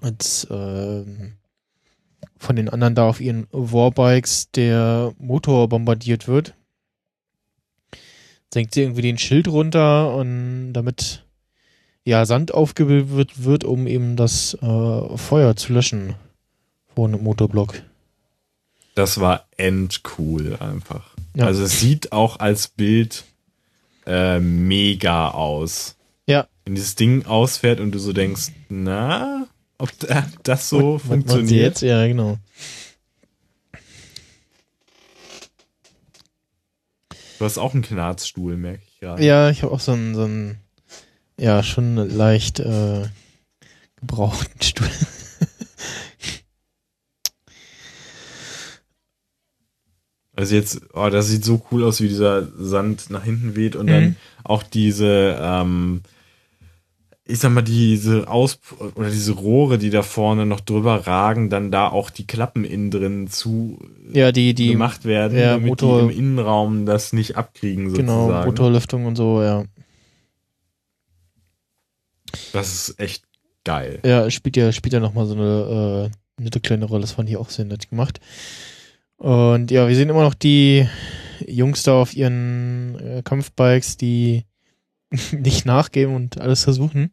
als 0.01 0.47
ähm, 0.49 1.33
von 2.35 2.55
den 2.55 2.69
anderen 2.69 2.95
da 2.95 3.07
auf 3.07 3.21
ihren 3.21 3.45
Warbikes 3.51 4.49
der 4.51 5.13
Motor 5.19 5.69
bombardiert 5.69 6.27
wird, 6.27 6.55
senkt 8.51 8.73
sie 8.73 8.81
irgendwie 8.81 9.03
den 9.03 9.19
Schild 9.19 9.47
runter 9.47 10.15
und 10.15 10.73
damit 10.73 11.25
ja 12.05 12.25
Sand 12.25 12.55
aufgebildet 12.55 13.43
wird, 13.43 13.65
um 13.65 13.85
eben 13.85 14.15
das 14.15 14.55
äh, 14.63 15.17
Feuer 15.17 15.55
zu 15.55 15.73
löschen 15.73 16.15
vor 16.95 17.07
einem 17.07 17.21
Motorblock. 17.21 17.83
Das 18.99 19.21
war 19.21 19.45
endcool 19.55 20.57
einfach. 20.59 21.15
Ja. 21.33 21.45
Also 21.45 21.63
es 21.63 21.79
sieht 21.79 22.11
auch 22.11 22.41
als 22.41 22.67
Bild 22.67 23.23
äh, 24.05 24.41
mega 24.41 25.29
aus. 25.29 25.95
Ja. 26.27 26.49
Wenn 26.65 26.75
dieses 26.75 26.95
Ding 26.95 27.25
ausfährt 27.25 27.79
und 27.79 27.93
du 27.93 27.99
so 27.99 28.11
denkst, 28.11 28.51
na, 28.67 29.47
ob 29.77 29.89
das 30.43 30.67
so 30.67 30.95
was, 30.95 31.03
funktioniert. 31.03 31.79
jetzt? 31.79 31.81
Ja, 31.81 32.05
genau. 32.07 32.39
Du 37.37 37.45
hast 37.45 37.57
auch 37.57 37.73
einen 37.73 37.83
Knarzstuhl, 37.83 38.57
merke 38.57 38.81
ich 38.85 38.99
gerade. 38.99 39.23
Ja, 39.23 39.49
ich 39.49 39.63
habe 39.63 39.71
auch 39.71 39.79
so 39.79 39.93
einen, 39.93 40.13
so 40.13 40.23
einen, 40.23 40.57
ja, 41.39 41.63
schon 41.63 41.95
leicht 41.95 42.59
äh, 42.59 43.07
gebrauchten 43.95 44.61
Stuhl. 44.61 44.89
Also 50.39 50.55
jetzt, 50.55 50.79
oh, 50.93 51.09
das 51.09 51.27
sieht 51.27 51.43
so 51.43 51.61
cool 51.69 51.83
aus, 51.83 51.99
wie 51.99 52.07
dieser 52.07 52.47
Sand 52.57 53.09
nach 53.09 53.25
hinten 53.25 53.57
weht 53.57 53.75
und 53.75 53.87
mhm. 53.87 53.91
dann 53.91 54.15
auch 54.45 54.63
diese, 54.63 55.37
ähm, 55.37 55.99
ich 57.25 57.39
sag 57.39 57.51
mal, 57.51 57.61
diese 57.61 58.25
Aus- 58.29 58.57
oder 58.95 59.09
diese 59.09 59.33
Rohre, 59.33 59.77
die 59.77 59.89
da 59.89 60.01
vorne 60.01 60.45
noch 60.45 60.61
drüber 60.61 61.05
ragen, 61.05 61.49
dann 61.49 61.71
da 61.71 61.89
auch 61.89 62.09
die 62.09 62.25
Klappen 62.25 62.63
innen 62.63 62.89
drin 62.89 63.27
zu 63.27 63.79
ja, 64.13 64.31
die, 64.31 64.53
die, 64.53 64.69
gemacht 64.69 65.03
werden, 65.03 65.37
ja, 65.37 65.51
damit 65.55 65.67
Motor, 65.67 66.03
die 66.03 66.05
im 66.05 66.17
Innenraum 66.17 66.85
das 66.85 67.11
nicht 67.11 67.35
abkriegen, 67.35 67.93
genau, 67.93 67.95
sozusagen. 67.95 68.29
Genau, 68.29 68.45
Motorlüftung 68.45 69.05
und 69.07 69.17
so, 69.17 69.43
ja. 69.43 69.65
Das 72.53 72.73
ist 72.73 72.97
echt 72.97 73.25
geil. 73.65 73.99
Ja, 74.05 74.31
spielt 74.31 74.55
ja, 74.55 74.71
spielt 74.71 74.93
ja 74.93 75.01
nochmal 75.01 75.25
so 75.25 75.33
eine 75.33 76.11
äh, 76.37 76.43
nette 76.43 76.61
kleine 76.61 76.85
Rolle, 76.85 77.01
das 77.01 77.11
fand 77.11 77.27
ich 77.29 77.35
auch 77.35 77.49
sehr 77.49 77.65
nett 77.65 77.89
gemacht. 77.89 78.21
Und 79.19 79.69
ja, 79.69 79.87
wir 79.87 79.95
sehen 79.95 80.09
immer 80.09 80.23
noch 80.23 80.33
die 80.33 80.87
Jungs 81.45 81.83
da 81.83 82.01
auf 82.01 82.15
ihren 82.15 82.97
äh, 82.99 83.21
Kampfbikes, 83.21 83.97
die 83.97 84.45
nicht 85.31 85.65
nachgeben 85.65 86.15
und 86.15 86.39
alles 86.39 86.63
versuchen. 86.63 87.11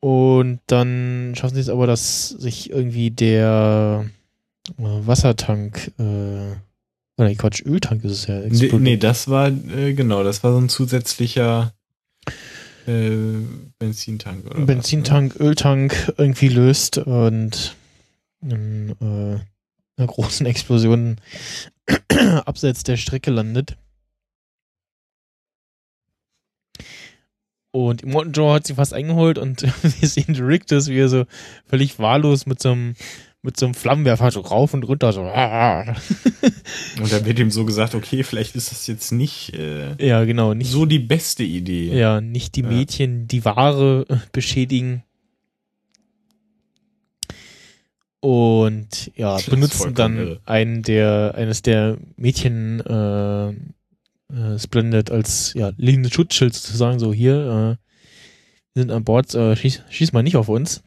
Und 0.00 0.60
dann 0.66 1.32
schaffen 1.36 1.54
sie 1.54 1.60
es 1.60 1.68
aber, 1.68 1.86
dass 1.86 2.28
sich 2.28 2.70
irgendwie 2.70 3.12
der 3.12 4.04
äh, 4.78 4.82
Wassertank, 4.82 5.92
äh, 5.98 6.56
oder 7.16 7.34
Quatsch, 7.36 7.64
Öltank 7.64 8.04
ist 8.04 8.12
es 8.12 8.26
ja. 8.26 8.40
Explodiert. 8.40 8.82
Nee, 8.82 8.90
nee, 8.90 8.96
das 8.96 9.28
war, 9.28 9.48
äh, 9.48 9.94
genau, 9.94 10.24
das 10.24 10.42
war 10.42 10.52
so 10.52 10.58
ein 10.58 10.68
zusätzlicher 10.68 11.72
äh, 12.86 13.12
Benzintank. 13.78 14.44
Oder 14.46 14.66
Benzintank, 14.66 15.34
was, 15.34 15.40
ne? 15.40 15.46
Öltank 15.46 16.14
irgendwie 16.18 16.48
löst 16.48 16.98
und 16.98 17.76
in 18.42 18.90
äh, 19.00 19.38
einer 19.96 20.06
großen 20.06 20.46
Explosion 20.46 21.16
abseits 22.44 22.82
der 22.82 22.96
Strecke 22.96 23.30
landet. 23.30 23.76
Und 27.70 28.02
Immortan 28.02 28.32
Joe 28.32 28.54
hat 28.54 28.68
sie 28.68 28.74
fast 28.74 28.94
eingeholt 28.94 29.36
und 29.36 29.62
wir 30.00 30.08
sehen 30.08 30.36
Rictus, 30.36 30.88
wie 30.88 30.98
er 30.98 31.08
so 31.08 31.24
völlig 31.66 31.98
wahllos 31.98 32.46
mit 32.46 32.62
so 32.62 32.70
einem, 32.70 32.94
mit 33.42 33.58
so 33.58 33.66
einem 33.66 33.74
Flammenwerfer 33.74 34.30
so 34.30 34.40
rauf 34.42 34.74
und 34.74 34.84
runter 34.84 35.12
so. 35.12 35.22
und 35.22 37.12
da 37.12 37.26
wird 37.26 37.40
ihm 37.40 37.50
so 37.50 37.64
gesagt, 37.64 37.96
okay, 37.96 38.22
vielleicht 38.22 38.54
ist 38.54 38.70
das 38.70 38.86
jetzt 38.86 39.10
nicht, 39.10 39.54
äh, 39.54 39.96
ja, 39.98 40.24
genau, 40.24 40.54
nicht 40.54 40.70
so 40.70 40.86
die 40.86 41.00
beste 41.00 41.42
Idee. 41.42 41.98
Ja, 41.98 42.20
nicht 42.20 42.54
die 42.54 42.62
Mädchen, 42.62 43.22
ja. 43.22 43.26
die 43.26 43.44
Ware 43.44 44.06
äh, 44.08 44.16
beschädigen. 44.30 45.02
Und 48.24 49.12
ja, 49.16 49.36
benutzen 49.50 49.92
dann 49.92 50.16
irre. 50.16 50.40
einen 50.46 50.82
der, 50.82 51.34
eines 51.34 51.60
der 51.60 51.98
Mädchen 52.16 52.80
äh, 52.80 53.48
äh, 53.50 54.58
Splendid 54.58 55.10
als 55.10 55.52
ja, 55.52 55.72
liegendes 55.76 56.14
Schutzschild 56.14 56.54
sozusagen, 56.54 56.98
so 56.98 57.12
hier, 57.12 57.76
äh, 57.78 58.78
sind 58.78 58.90
an 58.90 59.04
Bord, 59.04 59.34
äh, 59.34 59.54
schieß, 59.54 59.82
schieß 59.90 60.14
mal 60.14 60.22
nicht 60.22 60.38
auf 60.38 60.48
uns. 60.48 60.82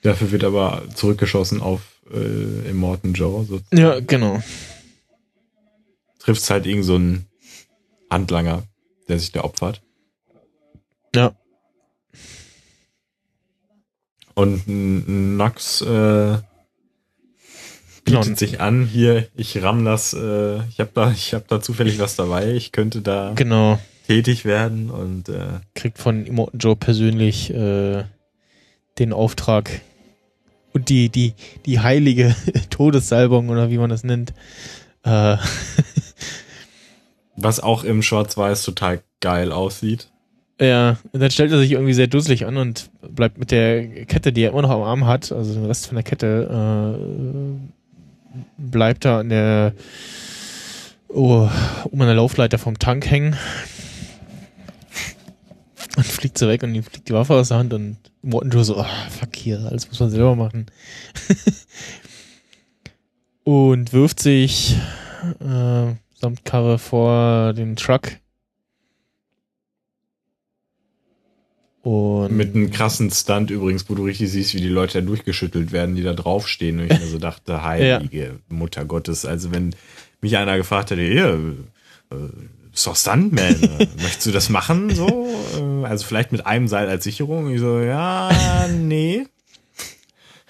Dafür 0.00 0.32
wird 0.32 0.44
aber 0.44 0.82
zurückgeschossen 0.94 1.60
auf 1.60 2.00
äh, 2.10 2.70
Immortan 2.70 3.12
Joe. 3.12 3.44
Sozusagen. 3.44 3.76
Ja, 3.76 4.00
genau. 4.00 4.42
Trifft 6.20 6.48
halt 6.48 6.64
irgend 6.64 6.86
so 6.86 6.96
ein 6.96 7.26
Handlanger, 8.08 8.62
der 9.08 9.18
sich 9.18 9.30
da 9.30 9.44
opfert. 9.44 9.82
Ja. 11.14 11.36
Und 14.34 14.64
Nox 14.66 15.82
äh, 15.82 16.38
bietet 18.04 18.24
genau. 18.24 18.36
sich 18.36 18.60
an, 18.60 18.86
hier, 18.86 19.28
ich 19.36 19.62
ramm 19.62 19.84
das, 19.84 20.12
äh, 20.14 20.58
ich 20.68 20.80
habe 20.80 20.90
da, 20.94 21.10
ich 21.10 21.34
habe 21.34 21.44
da 21.48 21.60
zufällig 21.60 21.98
was 21.98 22.16
dabei, 22.16 22.52
ich 22.52 22.72
könnte 22.72 23.00
da 23.00 23.32
genau. 23.34 23.78
tätig 24.06 24.44
werden 24.44 24.90
und 24.90 25.28
äh, 25.28 25.60
kriegt 25.74 25.98
von 25.98 26.48
Joe 26.54 26.76
persönlich 26.76 27.52
äh, 27.52 28.04
den 28.98 29.12
Auftrag 29.12 29.82
und 30.72 30.88
die, 30.88 31.08
die, 31.08 31.34
die 31.66 31.80
heilige 31.80 32.34
Todessalbung 32.70 33.48
oder 33.48 33.70
wie 33.70 33.78
man 33.78 33.90
das 33.90 34.04
nennt. 34.04 34.32
Äh, 35.04 35.36
was 37.36 37.60
auch 37.60 37.84
im 37.84 38.02
Schwarz-Weiß 38.02 38.62
total 38.62 39.02
geil 39.20 39.52
aussieht. 39.52 40.11
Ja, 40.60 40.98
und 41.10 41.20
dann 41.20 41.30
stellt 41.30 41.50
er 41.50 41.58
sich 41.58 41.72
irgendwie 41.72 41.94
sehr 41.94 42.06
dusselig 42.06 42.46
an 42.46 42.56
und 42.56 42.90
bleibt 43.00 43.38
mit 43.38 43.50
der 43.50 44.04
Kette, 44.04 44.32
die 44.32 44.42
er 44.42 44.50
immer 44.50 44.62
noch 44.62 44.70
am 44.70 44.82
Arm 44.82 45.06
hat, 45.06 45.32
also 45.32 45.54
den 45.54 45.64
Rest 45.64 45.86
von 45.86 45.96
der 45.96 46.04
Kette, 46.04 46.96
äh, 46.96 47.82
bleibt 48.58 49.04
da 49.04 49.20
an 49.20 49.28
der 49.28 49.72
oh, 51.08 51.48
um 51.90 52.00
an 52.00 52.06
der 52.06 52.16
Laufleiter 52.16 52.58
vom 52.58 52.78
Tank 52.78 53.10
hängen 53.10 53.36
und 55.96 56.06
fliegt 56.06 56.38
so 56.38 56.48
weg 56.48 56.62
und 56.62 56.74
ihm 56.74 56.82
fliegt 56.82 57.08
die 57.08 57.12
Waffe 57.12 57.34
aus 57.34 57.48
der 57.48 57.58
Hand 57.58 57.74
und 57.74 57.98
Morton 58.22 58.50
Joe 58.50 58.64
so, 58.64 58.78
oh, 58.78 58.86
fuck 59.10 59.36
hier, 59.36 59.60
alles 59.60 59.88
muss 59.88 60.00
man 60.00 60.10
selber 60.10 60.36
machen. 60.36 60.66
und 63.44 63.92
wirft 63.92 64.20
sich 64.20 64.76
äh, 65.40 65.94
samt 66.14 66.44
Karre 66.44 66.78
vor 66.78 67.52
den 67.52 67.76
Truck 67.76 68.12
Und 71.82 72.36
Mit 72.36 72.54
einem 72.54 72.70
krassen 72.70 73.10
Stunt 73.10 73.50
übrigens, 73.50 73.90
wo 73.90 73.94
du 73.94 74.04
richtig 74.04 74.30
siehst, 74.30 74.54
wie 74.54 74.60
die 74.60 74.68
Leute 74.68 75.00
da 75.00 75.06
durchgeschüttelt 75.06 75.72
werden, 75.72 75.96
die 75.96 76.04
da 76.04 76.14
draufstehen. 76.14 76.78
Und 76.78 76.92
ich 76.92 77.00
mir 77.00 77.06
so 77.06 77.18
dachte, 77.18 77.62
heilige 77.64 78.24
ja. 78.24 78.30
Mutter 78.48 78.84
Gottes. 78.84 79.26
Also 79.26 79.50
wenn 79.50 79.74
mich 80.20 80.36
einer 80.36 80.56
gefragt 80.56 80.92
hätte, 80.92 81.02
hier, 81.02 81.56
äh, 82.12 82.14
ist 82.72 82.86
doch 82.86 82.94
Stuntman, 82.94 83.56
möchtest 84.00 84.26
du 84.26 84.30
das 84.30 84.48
machen? 84.48 84.94
So? 84.94 85.28
Äh, 85.58 85.86
also 85.86 86.06
vielleicht 86.06 86.30
mit 86.30 86.46
einem 86.46 86.68
Seil 86.68 86.88
als 86.88 87.02
Sicherung. 87.02 87.52
Ich 87.52 87.60
so, 87.60 87.80
ja, 87.80 88.30
nee. 88.68 89.26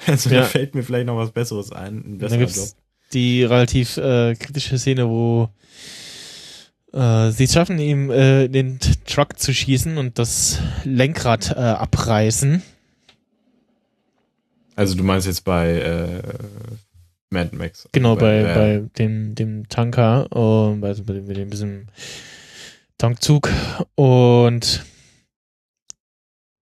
Also 0.05 0.31
ja. 0.31 0.41
da 0.41 0.47
fällt 0.47 0.75
mir 0.75 0.83
vielleicht 0.83 1.07
noch 1.07 1.17
was 1.17 1.31
Besseres 1.31 1.71
ein. 1.71 2.03
Ein 2.05 2.19
besserer 2.19 2.41
Job. 2.41 2.69
Die 3.13 3.45
relativ 3.45 3.97
äh, 3.99 4.35
kritische 4.35 4.77
Szene, 4.77 5.09
wo 5.09 5.49
äh, 6.93 7.31
sie 7.31 7.47
schaffen 7.47 7.79
ihm 7.79 8.11
äh, 8.11 8.49
den 8.49 8.79
Truck 9.07 9.39
zu 9.39 9.53
schießen 9.53 9.99
und 9.99 10.19
das 10.19 10.61
Lenkrad 10.85 11.51
äh, 11.51 11.61
abreißen. 11.61 12.63
Also 14.77 14.97
du 14.97 15.05
meinst 15.05 15.27
jetzt 15.27 15.45
bei 15.45 15.79
äh, 15.79 16.23
Mad 17.31 17.57
Max? 17.57 17.89
Genau, 17.93 18.15
bei, 18.17 18.43
bei, 18.43 18.55
bei 18.55 18.85
dem, 18.99 19.35
dem 19.35 19.69
Tanker, 19.69 20.27
also 20.31 21.03
bei, 21.05 21.21
bei 21.21 21.45
diesem 21.45 21.87
Tankzug 22.99 23.51
und 23.95 24.85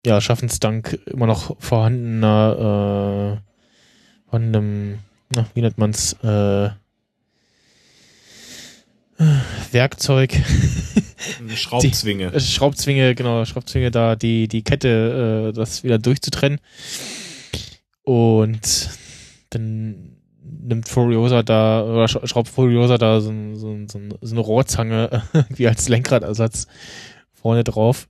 ja, 0.06 0.20
schaffen 0.20 0.46
es 0.46 0.60
dank 0.60 0.98
immer 1.06 1.26
noch 1.26 1.56
vorhandener, 1.60 3.40
äh, 3.42 4.30
vorhandenem, 4.30 5.00
na, 5.28 5.46
wie 5.54 5.60
nennt 5.60 5.76
man's, 5.76 6.14
äh, 6.22 6.70
Werkzeug. 9.72 10.32
Schraubzwinge. 11.54 12.30
Die, 12.30 12.40
Schraubzwinge, 12.40 13.14
genau, 13.14 13.44
Schraubzwinge 13.44 13.90
da, 13.90 14.16
die, 14.16 14.48
die 14.48 14.62
Kette, 14.62 15.50
äh, 15.50 15.56
das 15.56 15.84
wieder 15.84 15.98
durchzutrennen. 15.98 16.60
Und 18.02 18.90
dann 19.50 20.16
nimmt 20.42 20.88
Furiosa 20.88 21.42
da, 21.42 21.84
oder 21.84 22.08
schraubt 22.08 22.48
Furiosa 22.48 22.96
da 22.96 23.20
so, 23.20 23.32
so, 23.54 23.76
so, 23.86 24.00
so 24.20 24.34
eine 24.34 24.40
Rohrzange 24.40 25.22
wie 25.50 25.68
als 25.68 25.88
Lenkradersatz 25.88 26.66
vorne 27.32 27.64
drauf. 27.64 28.08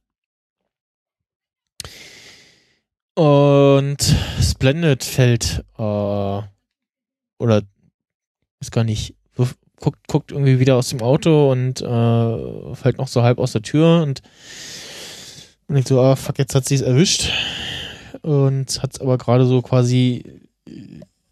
Und 3.15 3.99
Splendid 4.41 5.05
fällt, 5.05 5.65
äh, 5.77 5.83
oder 7.39 7.63
ist 8.61 8.71
gar 8.71 8.85
nicht, 8.85 9.17
guckt, 9.81 10.07
guckt 10.07 10.31
irgendwie 10.31 10.61
wieder 10.61 10.77
aus 10.77 10.91
dem 10.91 11.03
Auto 11.03 11.51
und 11.51 11.81
äh, 11.81 12.75
fällt 12.75 12.99
noch 12.99 13.09
so 13.09 13.23
halb 13.23 13.39
aus 13.39 13.53
der 13.53 13.63
Tür 13.63 14.03
und, 14.03 14.23
denkt 15.69 15.89
so, 15.89 16.01
ah, 16.01 16.17
fuck, 16.17 16.39
jetzt 16.39 16.55
hat 16.55 16.67
sie 16.67 16.75
es 16.77 16.83
erwischt. 16.83 17.33
Und 18.23 18.83
hat 18.83 18.93
es 18.93 19.01
aber 19.01 19.19
gerade 19.19 19.47
so 19.47 19.63
quasi 19.63 20.41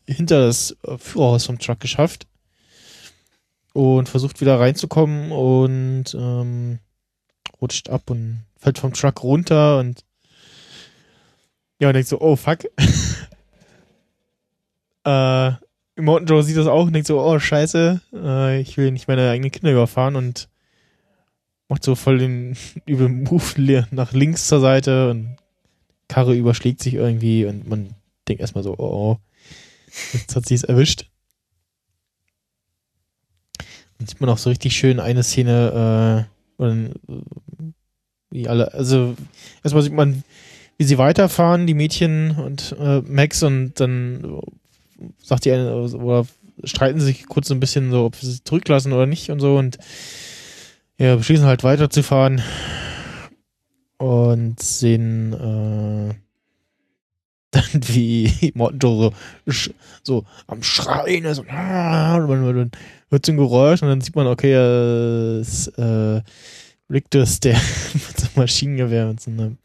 hinter 0.07 0.47
das 0.47 0.77
Führerhaus 0.99 1.45
vom 1.45 1.59
Truck 1.59 1.81
geschafft. 1.81 2.27
Und 3.75 4.09
versucht 4.09 4.41
wieder 4.41 4.59
reinzukommen 4.59 5.31
und 5.31 6.15
ähm, 6.15 6.79
rutscht 7.61 7.91
ab 7.91 8.11
und 8.11 8.45
fällt 8.57 8.79
vom 8.79 8.93
Truck 8.93 9.23
runter 9.23 9.79
und 9.79 10.05
ja, 11.81 11.89
und 11.89 11.95
denkt 11.95 12.09
so, 12.09 12.21
oh 12.21 12.35
fuck. 12.35 12.65
äh, 15.05 15.53
Morton 15.99 16.27
Joe 16.27 16.43
sieht 16.43 16.57
das 16.57 16.67
auch 16.67 16.87
und 16.87 16.93
denkt 16.93 17.09
so, 17.09 17.21
oh 17.21 17.39
scheiße, 17.39 18.01
äh, 18.15 18.61
ich 18.61 18.77
will 18.77 18.93
nicht 18.93 19.09
meine 19.09 19.31
eigenen 19.31 19.51
Kinder 19.51 19.73
überfahren 19.73 20.17
und 20.17 20.49
macht 21.69 21.83
so 21.85 21.95
voll 21.95 22.19
den 22.19 22.57
üblen 22.89 23.25
Move 23.25 23.87
nach 23.91 24.13
links 24.13 24.47
zur 24.47 24.61
Seite 24.61 25.11
und 25.11 25.37
Karre 26.09 26.35
überschlägt 26.35 26.81
sich 26.81 26.95
irgendwie 26.95 27.45
und 27.45 27.69
man 27.69 27.95
denkt 28.29 28.41
erstmal 28.41 28.65
so, 28.65 28.75
oh, 28.79 29.19
oh 29.19 29.19
jetzt 30.13 30.37
hat 30.37 30.47
sie 30.47 30.55
es 30.55 30.65
erwischt. 30.65 31.07
Dann 33.99 34.07
sieht 34.07 34.21
man 34.21 34.31
auch 34.31 34.39
so 34.39 34.51
richtig 34.51 34.77
schön 34.77 35.01
eine 35.01 35.23
Szene, 35.23 36.27
äh, 36.59 36.63
und, 36.63 36.95
wie 38.31 38.49
alle, 38.49 38.73
also 38.75 39.17
erstmal 39.65 39.83
sieht 39.83 39.93
man, 39.93 40.23
wie 40.77 40.85
sie 40.85 40.99
weiterfahren, 40.99 41.67
die 41.67 41.75
Mädchen 41.75 42.37
und 42.37 42.77
äh, 42.79 43.01
Max, 43.01 43.43
und 43.43 43.81
dann 43.81 44.41
sagt 45.23 45.45
die 45.45 45.53
eine, 45.53 45.75
oder 45.75 46.27
streiten 46.65 47.01
sich 47.01 47.27
kurz 47.27 47.49
so 47.49 47.55
ein 47.55 47.61
bisschen 47.61 47.91
so, 47.91 48.05
ob 48.05 48.17
sie 48.17 48.31
sie 48.31 48.45
zurücklassen 48.45 48.93
oder 48.93 49.07
nicht 49.07 49.31
und 49.31 49.41
so 49.41 49.57
und 49.57 49.79
ja, 50.99 51.15
beschließen 51.17 51.47
halt 51.47 51.63
weiterzufahren 51.63 52.43
und 53.99 54.61
sehen 54.61 55.33
äh, 55.33 56.15
dann 57.51 57.81
wie 57.89 58.53
Morton 58.55 59.13
so, 59.47 59.63
so 60.03 60.25
am 60.47 60.63
Schreien 60.63 61.25
ist 61.25 61.39
und, 61.39 61.49
und 61.49 62.29
man, 62.29 62.71
hört 63.11 63.27
so 63.27 63.33
ein 63.33 63.39
Geräusch 63.39 63.83
und 63.83 63.89
dann 63.89 64.01
sieht 64.01 64.17
man, 64.17 64.27
okay, 64.27 64.53
es 64.53 65.69
äh, 65.69 66.21
Rictus, 66.91 67.41
der 67.41 67.55
mit 67.95 68.19
so 68.19 68.27
einem 68.27 68.33
Maschinengewehr 68.37 69.07
mit 69.07 69.21
so 69.21 69.31
einem 69.31 69.59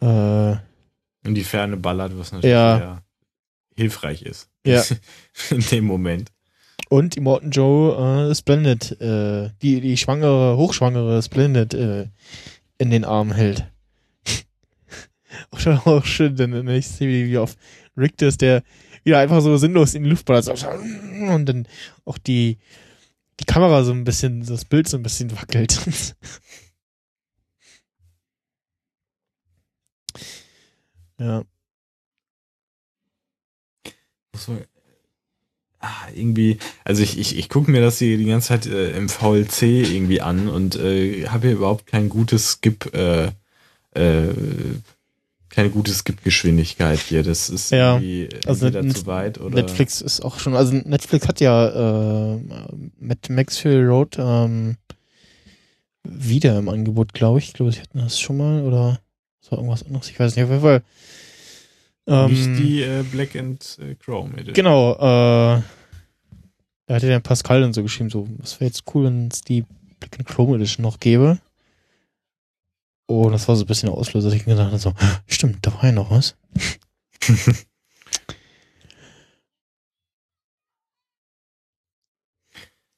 äh, 0.00 0.56
in 1.26 1.34
die 1.34 1.44
Ferne 1.44 1.76
ballert, 1.76 2.12
was 2.16 2.32
natürlich 2.32 2.52
ja. 2.52 3.02
Hilfreich 3.76 4.22
ist. 4.22 4.48
Ja. 4.66 4.82
in 5.50 5.60
dem 5.60 5.84
Moment. 5.84 6.30
Und 6.88 7.16
Immortan 7.16 7.50
Joe 7.50 8.30
äh, 8.30 8.34
Splendid, 8.34 9.00
äh, 9.00 9.50
die, 9.62 9.80
die 9.80 9.96
schwangere, 9.96 10.56
hochschwangere 10.56 11.22
Splendid 11.22 11.74
äh, 11.74 12.08
in 12.78 12.90
den 12.90 13.04
Arm 13.04 13.32
hält. 13.32 13.66
auch, 15.50 15.86
auch 15.86 16.04
schön, 16.04 16.36
denn 16.36 16.68
ich 16.68 16.86
sehe, 16.86 17.26
wie 17.26 17.38
auf 17.38 17.56
Rictus, 17.96 18.36
der 18.36 18.62
wieder 19.02 19.18
einfach 19.18 19.40
so 19.40 19.56
sinnlos 19.56 19.94
in 19.94 20.04
die 20.04 20.10
Luft 20.10 20.26
ballert. 20.26 20.48
Und 20.48 21.46
dann 21.46 21.68
auch 22.04 22.18
die, 22.18 22.58
die 23.40 23.44
Kamera 23.44 23.84
so 23.84 23.92
ein 23.92 24.04
bisschen, 24.04 24.44
das 24.44 24.64
Bild 24.64 24.88
so 24.88 24.96
ein 24.96 25.02
bisschen 25.02 25.30
wackelt. 25.32 25.78
Ja. 31.18 31.44
So, 34.36 34.56
ah, 35.80 36.08
irgendwie, 36.14 36.58
also 36.84 37.02
ich, 37.02 37.18
ich, 37.18 37.38
ich 37.38 37.48
gucke 37.48 37.70
mir 37.70 37.80
das 37.80 37.98
hier 37.98 38.16
die 38.16 38.24
ganze 38.24 38.48
Zeit 38.48 38.66
äh, 38.66 38.96
im 38.96 39.08
VLC 39.08 39.62
irgendwie 39.62 40.20
an 40.20 40.48
und 40.48 40.76
äh, 40.76 41.26
habe 41.28 41.48
hier 41.48 41.56
überhaupt 41.56 41.86
kein 41.86 42.08
gutes 42.08 42.52
Skip, 42.52 42.94
äh, 42.94 43.30
äh, 43.94 44.34
keine 45.50 45.70
gute 45.70 45.92
Skip-Geschwindigkeit 45.92 46.98
hier. 46.98 47.22
Das 47.22 47.48
ist 47.48 47.70
ja, 47.70 47.94
irgendwie 47.94 48.28
also 48.46 48.68
Net 48.68 48.96
zu 48.96 49.06
weit 49.06 49.40
oder. 49.40 49.54
Netflix 49.54 50.00
ist 50.00 50.20
auch 50.20 50.38
schon, 50.38 50.56
also 50.56 50.74
Netflix 50.74 51.28
hat 51.28 51.40
ja 51.40 52.32
äh, 52.34 52.40
mit 52.98 53.30
Maxfield 53.30 53.88
Road 53.88 54.16
ähm, 54.18 54.76
wieder 56.02 56.58
im 56.58 56.68
Angebot, 56.68 57.14
glaube 57.14 57.38
ich. 57.38 57.48
Ich 57.48 57.52
glaube, 57.54 57.72
sie 57.72 57.80
hatten 57.80 57.98
das 57.98 58.18
schon 58.18 58.36
mal 58.36 58.62
oder 58.62 59.00
das 59.40 59.52
war 59.52 59.58
irgendwas 59.58 59.84
anderes, 59.84 60.10
ich 60.10 60.18
weiß 60.18 60.34
nicht, 60.34 60.44
auf 60.44 60.50
jeden 60.50 60.62
Fall. 60.62 60.82
Ähm, 62.06 62.30
nicht 62.30 62.58
die 62.58 62.82
äh, 62.82 63.02
Black 63.02 63.34
and 63.36 63.78
äh, 63.80 63.94
Chrome 63.94 64.32
Edition. 64.34 64.54
Genau, 64.54 64.92
äh, 64.94 65.62
da 66.86 66.94
hatte 66.94 67.06
der 67.06 67.20
Pascal 67.20 67.62
dann 67.62 67.72
so 67.72 67.82
geschrieben, 67.82 68.10
so, 68.10 68.28
was 68.38 68.60
wäre 68.60 68.68
jetzt 68.68 68.84
cool, 68.94 69.04
wenn 69.04 69.28
es 69.28 69.40
die 69.40 69.64
Black 70.00 70.18
and 70.18 70.28
Chrome 70.28 70.56
Edition 70.56 70.82
noch 70.82 71.00
gäbe. 71.00 71.38
Und 73.06 73.32
das 73.32 73.48
war 73.48 73.56
so 73.56 73.64
ein 73.64 73.66
bisschen 73.66 73.88
der 73.88 73.98
Auslöser, 73.98 74.28
dass 74.28 74.36
ich 74.36 74.44
gedacht 74.44 74.66
habe, 74.66 74.78
so, 74.78 74.92
stimmt, 75.26 75.58
da 75.62 75.72
war 75.74 75.86
ja 75.86 75.92
noch 75.92 76.10
was. 76.10 76.36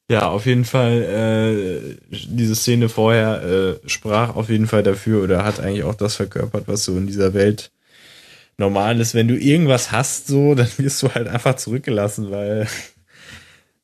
Ja, 0.09 0.29
auf 0.29 0.47
jeden 0.47 0.65
Fall, 0.65 1.03
äh, 1.03 2.17
diese 2.29 2.55
Szene 2.55 2.89
vorher 2.89 3.43
äh, 3.83 3.89
sprach 3.89 4.37
auf 4.37 4.49
jeden 4.51 4.69
Fall 4.69 4.85
dafür 4.85 5.25
oder 5.25 5.45
hat 5.45 5.59
eigentlich 5.59 5.83
auch 5.83 5.97
das 5.97 6.15
verkörpert, 6.15 6.69
was 6.69 6.85
so 6.85 6.97
in 6.97 7.09
dieser 7.09 7.35
Welt 7.35 7.73
normal 8.59 9.01
ist. 9.01 9.15
Wenn 9.15 9.29
du 9.29 9.39
irgendwas 9.39 9.93
hast, 9.93 10.27
so, 10.27 10.55
dann 10.57 10.69
wirst 10.79 11.03
du 11.03 11.15
halt 11.15 11.29
einfach 11.29 11.57
zurückgelassen, 11.57 12.31
weil 12.31 12.67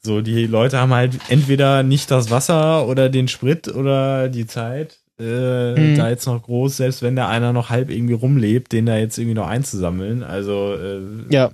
so 0.00 0.20
die 0.20 0.46
Leute 0.46 0.78
haben 0.78 0.92
halt 0.92 1.18
entweder 1.28 1.82
nicht 1.82 2.10
das 2.10 2.30
Wasser 2.30 2.88
oder 2.88 3.08
den 3.08 3.28
Sprit 3.28 3.68
oder 3.68 4.28
die 4.28 4.46
Zeit, 4.46 4.98
äh, 5.20 5.74
mhm. 5.74 5.96
da 5.96 6.08
jetzt 6.08 6.26
noch 6.26 6.42
groß, 6.42 6.78
selbst 6.78 7.02
wenn 7.02 7.14
da 7.14 7.28
einer 7.28 7.52
noch 7.52 7.70
halb 7.70 7.90
irgendwie 7.90 8.14
rumlebt, 8.14 8.72
den 8.72 8.86
da 8.86 8.96
jetzt 8.96 9.18
irgendwie 9.18 9.36
noch 9.36 9.46
einzusammeln. 9.46 10.24
Also, 10.24 10.74
äh, 10.74 11.00
ja, 11.30 11.50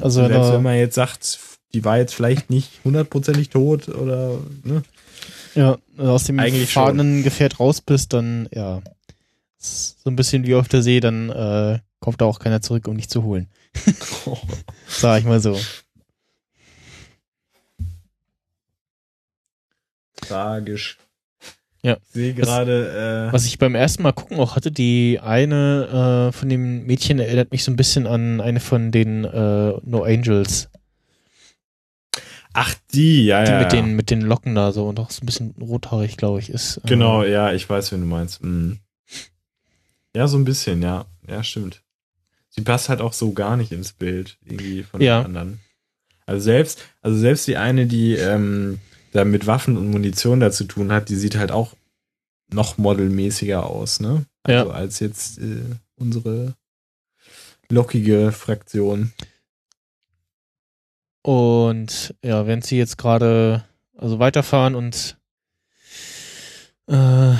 also 0.00 0.26
selbst 0.26 0.52
wenn 0.52 0.62
man 0.62 0.76
jetzt 0.76 0.94
sagt, 0.94 1.38
die 1.74 1.84
war 1.84 1.98
jetzt 1.98 2.14
vielleicht 2.14 2.50
nicht 2.50 2.80
hundertprozentig 2.84 3.50
tot 3.50 3.88
oder 3.88 4.38
ne? 4.64 4.82
Ja, 5.54 5.78
aus 5.98 6.24
dem 6.24 6.38
Eigentlich 6.38 6.72
fahrenden 6.72 7.16
schon. 7.16 7.24
Gefährt 7.24 7.60
raus 7.60 7.80
bist, 7.80 8.12
dann 8.12 8.48
ja, 8.52 8.80
so 9.58 10.08
ein 10.08 10.16
bisschen 10.16 10.46
wie 10.46 10.54
auf 10.54 10.68
der 10.68 10.82
See, 10.82 11.00
dann 11.00 11.28
äh, 11.28 11.78
kommt 12.00 12.20
da 12.20 12.24
auch 12.24 12.38
keiner 12.38 12.60
zurück, 12.60 12.88
um 12.88 12.96
dich 12.96 13.08
zu 13.08 13.22
holen. 13.22 13.48
Sag 14.88 15.20
ich 15.20 15.26
mal 15.26 15.40
so. 15.40 15.58
Tragisch. 20.16 20.98
Ja. 21.82 21.96
Ich 22.08 22.12
sehe 22.12 22.34
gerade. 22.34 23.28
Äh 23.28 23.32
was 23.32 23.46
ich 23.46 23.58
beim 23.58 23.74
ersten 23.74 24.02
Mal 24.02 24.12
gucken 24.12 24.38
auch 24.38 24.56
hatte, 24.56 24.70
die 24.70 25.18
eine 25.22 26.30
äh, 26.30 26.36
von 26.36 26.48
den 26.48 26.84
Mädchen 26.84 27.18
erinnert 27.18 27.52
mich 27.52 27.64
so 27.64 27.70
ein 27.70 27.76
bisschen 27.76 28.06
an 28.06 28.40
eine 28.40 28.60
von 28.60 28.90
den 28.92 29.24
äh, 29.24 29.72
No 29.82 30.02
Angels. 30.02 30.68
Ach, 32.52 32.74
die, 32.92 33.26
ja, 33.26 33.44
die 33.44 33.50
ja. 33.50 33.58
Mit 33.60 33.72
den, 33.72 33.96
mit 33.96 34.10
den 34.10 34.22
Locken 34.22 34.54
da 34.54 34.72
so 34.72 34.88
und 34.88 34.98
auch 34.98 35.10
so 35.10 35.22
ein 35.22 35.26
bisschen 35.26 35.54
rothaarig, 35.60 36.16
glaube 36.16 36.40
ich, 36.40 36.50
ist. 36.50 36.78
Äh, 36.78 36.88
genau, 36.88 37.22
ja, 37.22 37.52
ich 37.52 37.68
weiß, 37.68 37.92
wen 37.92 38.00
du 38.00 38.06
meinst. 38.06 38.42
Mhm. 38.42 38.80
Ja, 40.14 40.26
so 40.26 40.36
ein 40.36 40.44
bisschen, 40.44 40.82
ja. 40.82 41.06
Ja, 41.28 41.44
stimmt. 41.44 41.82
Sie 42.50 42.62
passt 42.62 42.88
halt 42.88 43.00
auch 43.00 43.12
so 43.12 43.32
gar 43.32 43.56
nicht 43.56 43.72
ins 43.72 43.92
Bild, 43.92 44.36
irgendwie 44.44 44.82
von 44.82 45.00
ja. 45.00 45.20
den 45.20 45.26
anderen. 45.26 45.60
Also 46.26 46.42
selbst, 46.42 46.80
also 47.00 47.18
selbst 47.18 47.46
die 47.46 47.56
eine, 47.56 47.86
die 47.86 48.14
ähm, 48.14 48.80
da 49.12 49.24
mit 49.24 49.46
Waffen 49.46 49.76
und 49.76 49.90
Munition 49.90 50.40
da 50.40 50.50
zu 50.50 50.64
tun 50.64 50.92
hat, 50.92 51.08
die 51.08 51.16
sieht 51.16 51.36
halt 51.36 51.50
auch 51.50 51.74
noch 52.52 52.78
modelmäßiger 52.78 53.66
aus, 53.66 54.00
ne? 54.00 54.26
Also 54.42 54.70
ja. 54.70 54.74
als 54.74 55.00
jetzt 55.00 55.38
äh, 55.38 55.62
unsere 55.96 56.54
lockige 57.68 58.32
Fraktion. 58.32 59.12
Und 61.22 62.14
ja, 62.24 62.46
wenn 62.46 62.62
sie 62.62 62.78
jetzt 62.78 62.96
gerade 62.98 63.64
also 63.96 64.18
weiterfahren 64.18 64.74
und 64.74 65.18
äh, 66.86 67.34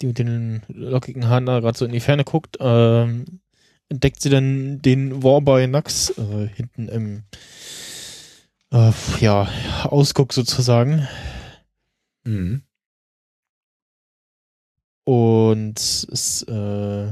die 0.00 0.06
mit 0.06 0.18
den 0.18 0.62
lockigen 0.68 1.28
Haaren 1.28 1.46
da 1.46 1.60
gerade 1.60 1.76
so 1.76 1.84
in 1.84 1.92
die 1.92 2.00
Ferne 2.00 2.24
guckt, 2.24 2.58
äh, 2.60 3.24
entdeckt 3.88 4.20
sie 4.20 4.30
dann 4.30 4.80
den 4.82 5.22
Warboy 5.22 5.66
Nax 5.66 6.10
äh, 6.10 6.48
hinten 6.48 6.88
im 6.88 7.22
äh, 8.72 8.92
ja, 9.20 9.48
Ausguck 9.84 10.32
sozusagen. 10.32 11.06
Mhm. 12.24 12.62
Und 15.04 15.78
es 15.78 16.42
äh, 16.42 17.06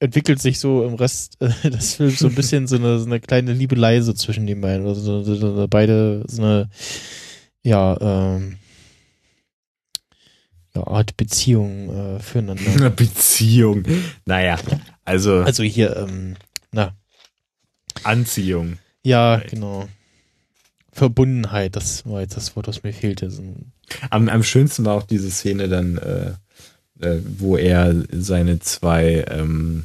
entwickelt 0.00 0.40
sich 0.40 0.58
so 0.58 0.84
im 0.84 0.94
Rest 0.94 1.36
äh, 1.40 1.70
des 1.70 1.94
Films 1.94 2.18
so 2.18 2.28
ein 2.28 2.34
bisschen 2.34 2.66
so 2.66 2.76
eine, 2.76 2.98
so 2.98 3.06
eine 3.06 3.20
kleine 3.20 3.52
Liebelei 3.52 4.00
so 4.00 4.12
zwischen 4.12 4.46
den 4.46 4.60
beiden. 4.60 4.86
Also 4.86 5.00
so, 5.00 5.22
so, 5.22 5.34
so, 5.36 5.68
beide 5.68 6.24
so 6.26 6.42
eine, 6.42 6.70
ja, 7.62 7.96
ähm, 8.00 8.58
ja, 10.78 10.86
Art 10.86 11.16
Beziehung 11.16 12.16
äh, 12.16 12.20
füreinander. 12.20 12.90
Beziehung. 12.90 13.84
Naja, 14.24 14.58
also. 15.04 15.40
Also 15.40 15.62
hier, 15.62 15.96
ähm, 15.96 16.36
na. 16.72 16.96
Anziehung. 18.04 18.78
Ja, 19.02 19.34
right. 19.34 19.50
genau. 19.50 19.88
Verbundenheit, 20.92 21.76
das 21.76 22.04
war 22.06 22.20
jetzt 22.20 22.36
das 22.36 22.56
Wort, 22.56 22.68
was 22.68 22.82
mir 22.82 22.92
fehlte. 22.92 23.30
Am, 24.10 24.28
am 24.28 24.42
schönsten 24.42 24.84
war 24.84 24.94
auch 24.94 25.04
diese 25.04 25.30
Szene 25.30 25.68
dann, 25.68 25.96
äh, 25.98 26.32
äh, 27.00 27.22
wo 27.38 27.56
er 27.56 27.94
seine 28.10 28.58
zwei, 28.58 29.24
ähm, 29.28 29.84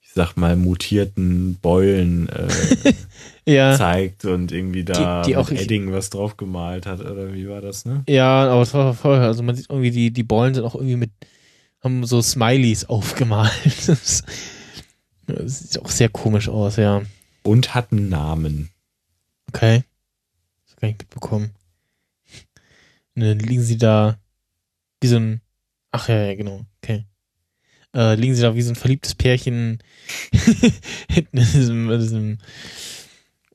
ich 0.00 0.10
sag 0.14 0.36
mal, 0.36 0.56
mutierten 0.56 1.56
Beulen 1.60 2.28
äh, 2.28 2.48
ja. 3.48 3.76
zeigt 3.76 4.24
und 4.24 4.52
irgendwie 4.52 4.84
da 4.84 5.22
die, 5.22 5.30
die 5.30 5.36
auch 5.36 5.50
Edding 5.50 5.92
was 5.92 6.10
drauf 6.10 6.36
gemalt 6.36 6.86
hat, 6.86 7.00
oder 7.00 7.32
wie 7.32 7.48
war 7.48 7.60
das, 7.60 7.84
ne? 7.84 8.04
Ja, 8.08 8.48
aber 8.48 8.62
es 8.62 8.74
war 8.74 8.94
voll, 8.94 9.18
also 9.18 9.42
man 9.42 9.56
sieht 9.56 9.70
irgendwie, 9.70 9.90
die, 9.90 10.10
die 10.10 10.22
Beulen 10.22 10.54
sind 10.54 10.64
auch 10.64 10.74
irgendwie 10.74 10.96
mit, 10.96 11.10
haben 11.80 12.04
so 12.04 12.20
Smileys 12.22 12.84
aufgemalt. 12.88 13.52
das 13.86 14.22
sieht 15.26 15.82
auch 15.82 15.90
sehr 15.90 16.08
komisch 16.08 16.48
aus, 16.48 16.76
ja. 16.76 17.02
Und 17.42 17.74
hat 17.74 17.92
einen 17.92 18.08
Namen. 18.08 18.70
Okay. 19.48 19.84
Das 20.66 20.76
kann 20.76 20.90
ich 20.90 20.98
mitbekommen. 20.98 21.50
Und 23.14 23.22
dann 23.22 23.38
liegen 23.38 23.62
sie 23.62 23.78
da 23.78 24.18
wie 25.00 25.08
so 25.08 25.16
ein, 25.16 25.40
ach 25.90 26.08
ja, 26.08 26.26
ja, 26.26 26.34
genau, 26.34 26.64
okay. 26.82 27.04
Äh, 27.94 28.16
liegen 28.16 28.34
sie 28.34 28.42
da 28.42 28.54
wie 28.54 28.62
so 28.62 28.70
ein 28.72 28.76
verliebtes 28.76 29.14
Pärchen 29.14 29.78
hinten 31.10 31.38
in 31.38 31.52
diesem, 31.52 31.90
in 31.90 32.00
diesem 32.00 32.38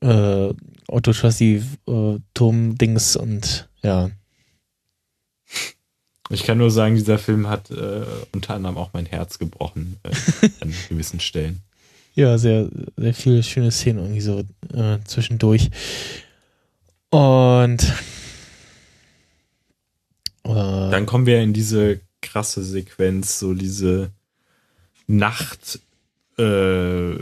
äh, 0.04 0.54
Autochassis-Turm-Dings 0.88 3.16
äh, 3.16 3.18
und 3.18 3.68
ja. 3.82 4.10
Ich 6.30 6.44
kann 6.44 6.58
nur 6.58 6.70
sagen, 6.70 6.94
dieser 6.94 7.18
Film 7.18 7.48
hat 7.48 7.70
äh, 7.70 8.04
unter 8.32 8.54
anderem 8.54 8.76
auch 8.76 8.90
mein 8.92 9.06
Herz 9.06 9.38
gebrochen 9.38 9.96
äh, 10.02 10.10
an 10.60 10.74
gewissen 10.88 11.20
Stellen. 11.20 11.62
Ja, 12.14 12.38
sehr, 12.38 12.68
sehr 12.96 13.14
viele 13.14 13.42
schöne 13.42 13.70
Szenen 13.70 14.00
irgendwie 14.00 14.20
so 14.20 14.44
äh, 14.72 14.98
zwischendurch. 15.04 15.70
Und 17.10 17.82
äh, 20.44 20.44
dann 20.44 21.06
kommen 21.06 21.26
wir 21.26 21.40
in 21.40 21.52
diese 21.52 22.00
krasse 22.22 22.62
Sequenz, 22.62 23.38
so 23.38 23.54
diese 23.54 24.10
Nacht 25.06 25.80
äh, 26.38 27.14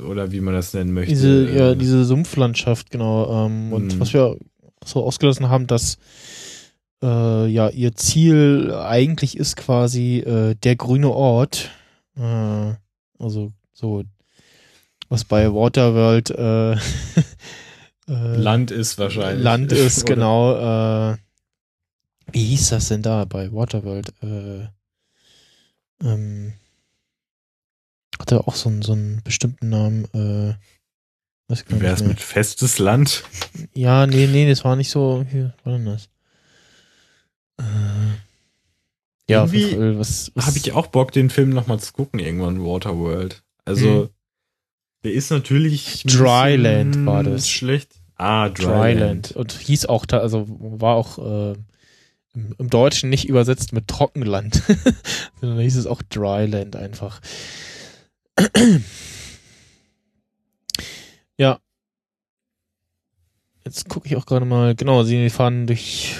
oder 0.00 0.32
wie 0.32 0.40
man 0.40 0.54
das 0.54 0.74
nennen 0.74 0.92
möchte. 0.92 1.10
Diese, 1.10 1.50
ja, 1.50 1.70
äh, 1.70 1.76
diese 1.76 2.04
Sumpflandschaft, 2.04 2.90
genau. 2.90 3.46
Ähm, 3.46 3.72
und 3.72 3.94
mhm. 3.94 4.00
was 4.00 4.12
wir 4.12 4.36
so 4.84 5.04
ausgelassen 5.04 5.48
haben, 5.48 5.66
dass 5.66 5.98
äh, 7.02 7.46
ja 7.46 7.68
ihr 7.68 7.94
Ziel 7.94 8.72
eigentlich 8.74 9.36
ist 9.36 9.56
quasi 9.56 10.18
äh, 10.18 10.54
der 10.54 10.76
grüne 10.76 11.10
Ort. 11.10 11.70
Äh, 12.16 12.74
also 13.18 13.52
so 13.72 14.04
was 15.08 15.24
bei 15.24 15.52
Waterworld 15.52 16.30
äh, 16.30 16.72
äh, 18.08 18.36
Land 18.36 18.70
ist 18.70 18.98
wahrscheinlich. 18.98 19.44
Land 19.44 19.72
ist, 19.72 20.06
genau. 20.06 21.12
Äh, 21.12 21.16
wie 22.32 22.44
hieß 22.44 22.70
das 22.70 22.88
denn 22.88 23.02
da 23.02 23.24
bei 23.26 23.52
Waterworld? 23.52 24.12
Äh, 24.22 24.68
ähm, 26.02 26.54
hatte 28.18 28.46
auch 28.46 28.54
so 28.54 28.68
einen, 28.68 28.82
so 28.82 28.92
einen 28.92 29.22
bestimmten 29.22 29.68
Namen. 29.68 30.04
Äh, 30.14 30.54
Wie 31.68 31.80
wäre 31.80 31.94
es 31.94 32.02
mit 32.02 32.20
festes 32.20 32.78
Land? 32.78 33.24
Ja, 33.74 34.06
nee, 34.06 34.26
nee, 34.26 34.48
das 34.48 34.64
war 34.64 34.76
nicht 34.76 34.90
so. 34.90 35.24
Wie 35.30 35.50
war 35.64 35.72
denn 35.72 35.84
das? 35.86 36.08
Äh, 37.58 37.64
ja, 39.28 39.44
Irgendwie 39.44 39.98
was, 39.98 40.32
was 40.34 40.46
habe 40.46 40.58
ich 40.58 40.72
auch 40.72 40.88
Bock, 40.88 41.12
den 41.12 41.30
Film 41.30 41.50
nochmal 41.50 41.80
zu 41.80 41.92
gucken, 41.92 42.20
irgendwann 42.20 42.64
Waterworld. 42.64 43.42
Also, 43.64 43.86
hm. 43.86 44.08
der 45.04 45.12
ist 45.12 45.30
natürlich. 45.30 46.02
Dryland 46.04 47.06
war 47.06 47.22
das. 47.22 47.48
Schlecht. 47.48 47.94
Ah, 48.16 48.48
Dryland. 48.48 49.00
Dryland. 49.00 49.32
Und 49.32 49.52
hieß 49.52 49.86
auch 49.86 50.06
da, 50.06 50.18
also 50.18 50.46
war 50.48 50.96
auch 50.96 51.18
äh, 51.18 51.56
im, 52.34 52.54
im 52.58 52.70
Deutschen 52.70 53.10
nicht 53.10 53.28
übersetzt 53.28 53.72
mit 53.72 53.88
Trockenland, 53.88 54.62
sondern 55.40 55.60
hieß 55.60 55.76
es 55.76 55.86
auch 55.86 56.02
Dryland 56.02 56.76
einfach. 56.76 57.20
Ja. 61.36 61.58
Jetzt 63.64 63.88
gucke 63.88 64.08
ich 64.08 64.16
auch 64.16 64.26
gerade 64.26 64.44
mal, 64.44 64.74
genau, 64.74 65.04
sie 65.04 65.30
fahren 65.30 65.66
durch, 65.66 66.16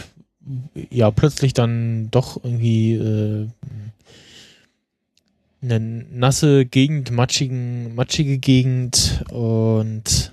ja, 0.90 1.10
plötzlich 1.10 1.54
dann 1.54 2.10
doch 2.10 2.42
irgendwie 2.42 2.94
äh, 2.94 3.48
eine 5.62 5.80
nasse 5.80 6.66
Gegend, 6.66 7.10
matschigen, 7.10 7.94
matschige 7.94 8.38
Gegend 8.38 9.24
und 9.30 10.32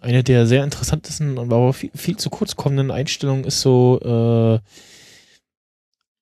eine 0.00 0.24
der 0.24 0.46
sehr 0.46 0.64
interessantesten 0.64 1.38
und 1.38 1.52
aber 1.52 1.72
viel, 1.72 1.90
viel 1.94 2.16
zu 2.16 2.28
kurz 2.28 2.56
kommenden 2.56 2.90
Einstellungen 2.90 3.44
ist 3.44 3.60
so, 3.60 4.00
äh, 4.02 4.58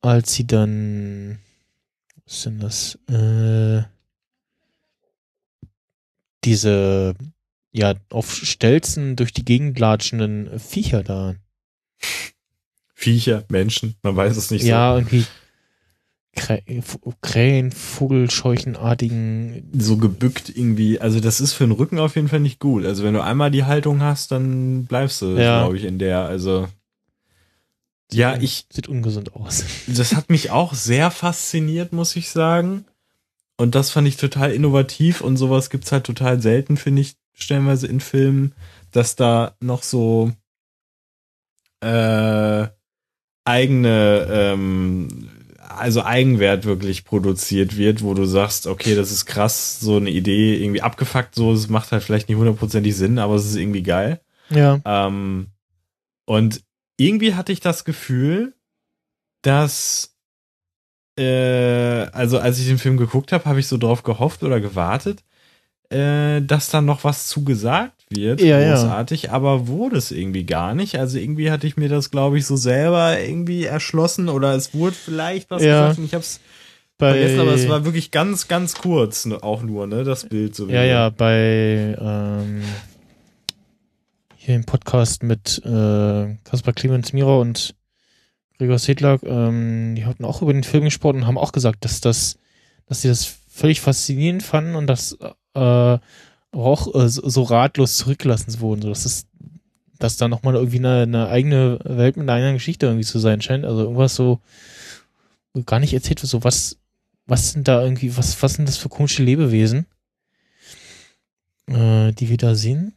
als 0.03 0.35
sie 0.35 0.47
dann, 0.47 1.39
was 2.31 2.43
denn 2.44 2.61
das, 2.61 2.97
äh, 3.09 3.82
diese, 6.44 7.15
ja, 7.73 7.94
auf 8.11 8.32
Stelzen 8.32 9.16
durch 9.16 9.32
die 9.32 9.44
Gegend 9.44 9.78
latschenden 9.78 10.59
Viecher 10.61 11.02
da. 11.02 11.35
Viecher, 12.94 13.44
Menschen, 13.48 13.97
man 14.02 14.15
weiß 14.15 14.36
es 14.36 14.51
nicht 14.51 14.62
ja, 14.62 14.69
so. 14.69 14.73
Ja, 14.73 14.97
irgendwie 14.98 15.27
Krähen, 17.20 17.73
Vogelscheuchenartigen. 17.73 19.69
So 19.77 19.97
gebückt 19.97 20.48
irgendwie. 20.55 21.01
Also 21.01 21.19
das 21.19 21.40
ist 21.40 21.55
für 21.55 21.65
den 21.65 21.73
Rücken 21.73 21.98
auf 21.98 22.15
jeden 22.15 22.28
Fall 22.28 22.39
nicht 22.40 22.61
gut. 22.61 22.86
Also 22.86 23.02
wenn 23.02 23.15
du 23.15 23.24
einmal 23.24 23.51
die 23.51 23.65
Haltung 23.65 24.01
hast, 24.01 24.31
dann 24.31 24.85
bleibst 24.85 25.20
du, 25.23 25.36
ja. 25.36 25.62
glaube 25.62 25.77
ich, 25.77 25.85
in 25.85 25.98
der. 25.98 26.20
Also 26.20 26.69
ja, 28.12 28.37
ich. 28.37 28.66
Sieht 28.70 28.89
ungesund 28.89 29.35
aus. 29.35 29.65
Das 29.87 30.15
hat 30.15 30.31
mich 30.31 30.51
auch 30.51 30.74
sehr 30.74 31.11
fasziniert, 31.11 31.93
muss 31.93 32.16
ich 32.16 32.31
sagen. 32.31 32.85
Und 33.57 33.74
das 33.74 33.91
fand 33.91 34.09
ich 34.09 34.16
total 34.16 34.53
innovativ 34.53 35.20
und 35.20 35.37
sowas 35.37 35.69
gibt's 35.69 35.93
halt 35.93 36.05
total 36.05 36.41
selten, 36.41 36.77
finde 36.77 37.03
ich, 37.03 37.16
stellenweise 37.35 37.87
in 37.87 38.01
Filmen, 38.01 38.55
dass 38.91 39.16
da 39.16 39.55
noch 39.61 39.82
so 39.82 40.32
äh, 41.81 42.69
eigene 43.45 44.27
ähm, 44.31 45.28
also 45.81 46.03
Eigenwert 46.03 46.65
wirklich 46.65 47.05
produziert 47.05 47.77
wird, 47.77 48.03
wo 48.03 48.15
du 48.15 48.24
sagst, 48.24 48.66
okay, 48.66 48.95
das 48.95 49.11
ist 49.11 49.27
krass, 49.27 49.81
so 49.81 49.97
eine 49.97 50.11
Idee 50.11 50.57
irgendwie 50.57 50.82
abgefuckt, 50.82 51.35
so, 51.35 51.53
es 51.53 51.69
macht 51.69 51.93
halt 51.93 52.03
vielleicht 52.03 52.28
nicht 52.28 52.39
hundertprozentig 52.39 52.97
Sinn, 52.97 53.19
aber 53.19 53.37
es 53.37 53.47
ist 53.47 53.57
irgendwie 53.57 53.82
geil. 53.82 54.20
Ja. 54.51 54.81
Ähm, 54.85 55.49
und 56.27 56.62
irgendwie 57.01 57.35
hatte 57.35 57.52
ich 57.52 57.60
das 57.60 57.85
Gefühl, 57.85 58.52
dass, 59.43 60.14
äh, 61.18 62.06
also 62.12 62.39
als 62.39 62.59
ich 62.59 62.66
den 62.66 62.78
Film 62.78 62.98
geguckt 62.98 63.32
habe, 63.32 63.47
habe 63.47 63.59
ich 63.59 63.66
so 63.66 63.78
drauf 63.78 64.02
gehofft 64.02 64.43
oder 64.43 64.60
gewartet, 64.60 65.24
äh, 65.89 66.43
dass 66.43 66.70
da 66.70 66.82
noch 66.82 67.02
was 67.02 67.27
zugesagt 67.27 68.05
wird, 68.10 68.40
ja, 68.43 68.74
großartig, 68.74 69.24
ja. 69.24 69.32
aber 69.32 69.66
wurde 69.66 69.97
es 69.97 70.10
irgendwie 70.10 70.44
gar 70.44 70.74
nicht. 70.74 70.98
Also 70.98 71.18
irgendwie 71.18 71.51
hatte 71.51 71.66
ich 71.66 71.77
mir 71.78 71.89
das, 71.89 72.10
glaube 72.10 72.39
ich, 72.39 72.47
so 72.47 72.56
selber 72.56 73.18
irgendwie 73.18 73.64
erschlossen 73.64 74.28
oder 74.28 74.55
es 74.55 74.74
wurde 74.74 74.94
vielleicht 74.94 75.51
was 75.51 75.62
ja. 75.62 75.81
gesagt 75.81 75.98
und 75.98 76.05
ich 76.05 76.14
habe 76.14 76.22
es 76.22 76.40
vergessen, 76.98 77.40
aber 77.40 77.55
es 77.55 77.68
war 77.68 77.85
wirklich 77.85 78.10
ganz, 78.10 78.47
ganz 78.47 78.74
kurz 78.74 79.27
auch 79.40 79.62
nur, 79.62 79.86
ne, 79.86 80.05
das 80.05 80.28
Bild 80.28 80.55
so. 80.55 80.68
Ja, 80.68 80.85
ja, 80.85 81.09
bei 81.09 81.97
ähm, 81.98 82.62
hier 84.51 84.56
im 84.56 84.64
Podcast 84.64 85.22
mit 85.22 85.62
äh, 85.64 86.36
Kaspar 86.43 86.74
Clemens 86.74 87.12
Mira 87.12 87.36
und 87.36 87.77
Gregor 88.59 88.78
Sedlak, 88.78 89.22
ähm, 89.22 89.94
die 89.94 90.05
hatten 90.05 90.24
auch 90.24 90.43
über 90.43 90.52
den 90.52 90.64
Film 90.64 90.85
gesprochen 90.85 91.18
und 91.18 91.27
haben 91.27 91.39
auch 91.39 91.52
gesagt, 91.52 91.85
dass 91.85 92.01
das, 92.01 92.36
dass 92.86 93.02
sie 93.02 93.09
das 93.09 93.24
völlig 93.48 93.81
faszinierend 93.81 94.43
fanden 94.43 94.74
und 94.74 94.89
dass 94.89 95.16
äh, 95.55 95.98
auch 96.52 96.94
äh, 96.94 97.09
so 97.09 97.43
ratlos 97.44 97.97
zurückgelassen 97.97 98.60
wurden. 98.60 98.82
So, 98.82 98.89
dass 98.89 99.05
es, 99.05 99.27
dass 99.98 100.16
da 100.16 100.27
nochmal 100.27 100.56
irgendwie 100.56 100.78
eine, 100.78 101.02
eine 101.02 101.28
eigene 101.28 101.78
Welt 101.85 102.16
mit 102.16 102.24
einer 102.24 102.35
eigenen 102.39 102.55
Geschichte 102.55 102.86
irgendwie 102.86 103.06
zu 103.06 103.20
sein 103.20 103.40
scheint. 103.40 103.64
Also 103.64 103.82
irgendwas 103.82 104.16
so 104.16 104.40
gar 105.64 105.78
nicht 105.78 105.94
erzählt 105.94 106.22
wird, 106.22 106.31
so 106.31 106.43
was, 106.43 106.77
was 107.27 107.52
sind 107.52 107.68
da 107.68 107.82
irgendwie, 107.82 108.16
was, 108.16 108.43
was 108.43 108.55
sind 108.55 108.68
das 108.68 108.78
für 108.78 108.89
komische 108.89 109.22
Lebewesen? 109.22 109.86
äh, 111.70 112.12
die 112.12 112.28
wir 112.28 112.36
da 112.36 112.55
sehen. 112.55 112.94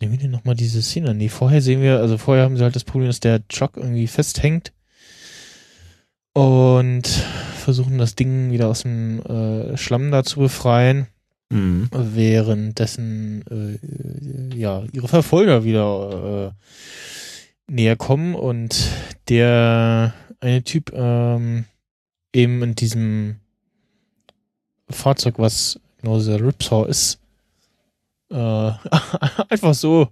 Sehen 0.00 0.10
wir 0.10 0.18
denn 0.18 0.30
nochmal 0.30 0.56
diese 0.56 0.82
Szene? 0.82 1.14
Nee, 1.14 1.28
vorher 1.28 1.62
sehen 1.62 1.80
wir, 1.80 2.00
also 2.00 2.18
vorher 2.18 2.44
haben 2.44 2.56
sie 2.56 2.64
halt 2.64 2.76
das 2.76 2.84
Problem, 2.84 3.08
dass 3.08 3.20
der 3.20 3.46
Truck 3.48 3.76
irgendwie 3.76 4.06
festhängt 4.06 4.72
und 6.32 7.06
versuchen 7.06 7.98
das 7.98 8.14
Ding 8.14 8.50
wieder 8.50 8.68
aus 8.68 8.82
dem 8.82 9.22
äh, 9.22 9.76
Schlamm 9.76 10.10
da 10.10 10.24
zu 10.24 10.40
befreien. 10.40 11.06
Mhm. 11.50 11.88
Währenddessen 11.92 13.44
äh, 13.48 14.56
ja 14.56 14.82
ihre 14.92 15.08
Verfolger 15.08 15.64
wieder 15.64 16.52
äh, 17.68 17.72
näher 17.72 17.96
kommen 17.96 18.34
und 18.34 18.90
der 19.28 20.12
eine 20.40 20.62
Typ 20.62 20.92
ähm, 20.94 21.64
eben 22.32 22.62
in 22.62 22.74
diesem 22.74 23.36
Fahrzeug, 24.90 25.34
was 25.38 25.80
genau 26.00 26.18
dieser 26.18 26.40
Ripsaw 26.40 26.88
ist, 26.88 27.20
äh, 28.34 28.72
einfach 29.48 29.74
so 29.74 30.08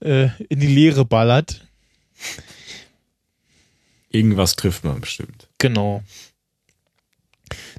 äh, 0.00 0.28
in 0.48 0.60
die 0.60 0.66
Leere 0.66 1.04
ballert. 1.04 1.66
Irgendwas 4.10 4.56
trifft 4.56 4.84
man 4.84 5.00
bestimmt. 5.00 5.48
Genau. 5.58 6.02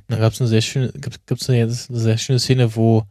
Da 0.07 0.17
gab 0.17 0.33
es 0.33 0.41
eine 0.41 0.47
sehr 0.47 0.61
schöne, 0.61 0.91
gibt's 0.91 1.49
eine 1.49 1.69
sehr 1.69 2.17
schöne 2.17 2.39
Szene, 2.39 2.75
wo 2.75 3.03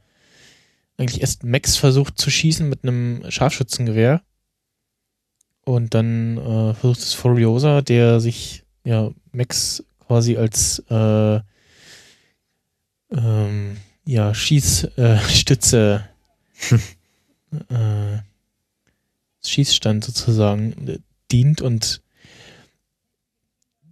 eigentlich 0.96 1.20
erst 1.20 1.44
Max 1.44 1.76
versucht 1.76 2.18
zu 2.18 2.30
schießen 2.30 2.68
mit 2.68 2.82
einem 2.82 3.24
Scharfschützengewehr. 3.28 4.22
Und 5.64 5.94
dann 5.94 6.38
äh, 6.38 6.74
versucht 6.74 7.00
es 7.00 7.14
Furiosa, 7.14 7.82
der 7.82 8.20
sich 8.20 8.64
ja 8.84 9.10
Max 9.32 9.84
quasi 10.06 10.36
als 10.36 10.78
äh, 10.88 11.40
ähm, 13.10 13.76
ja, 14.04 14.32
Schießstütze 14.32 16.08
äh, 17.68 18.18
Schießstand 19.44 20.04
sozusagen 20.04 20.88
äh, 20.88 20.98
dient 21.30 21.62
und 21.62 22.02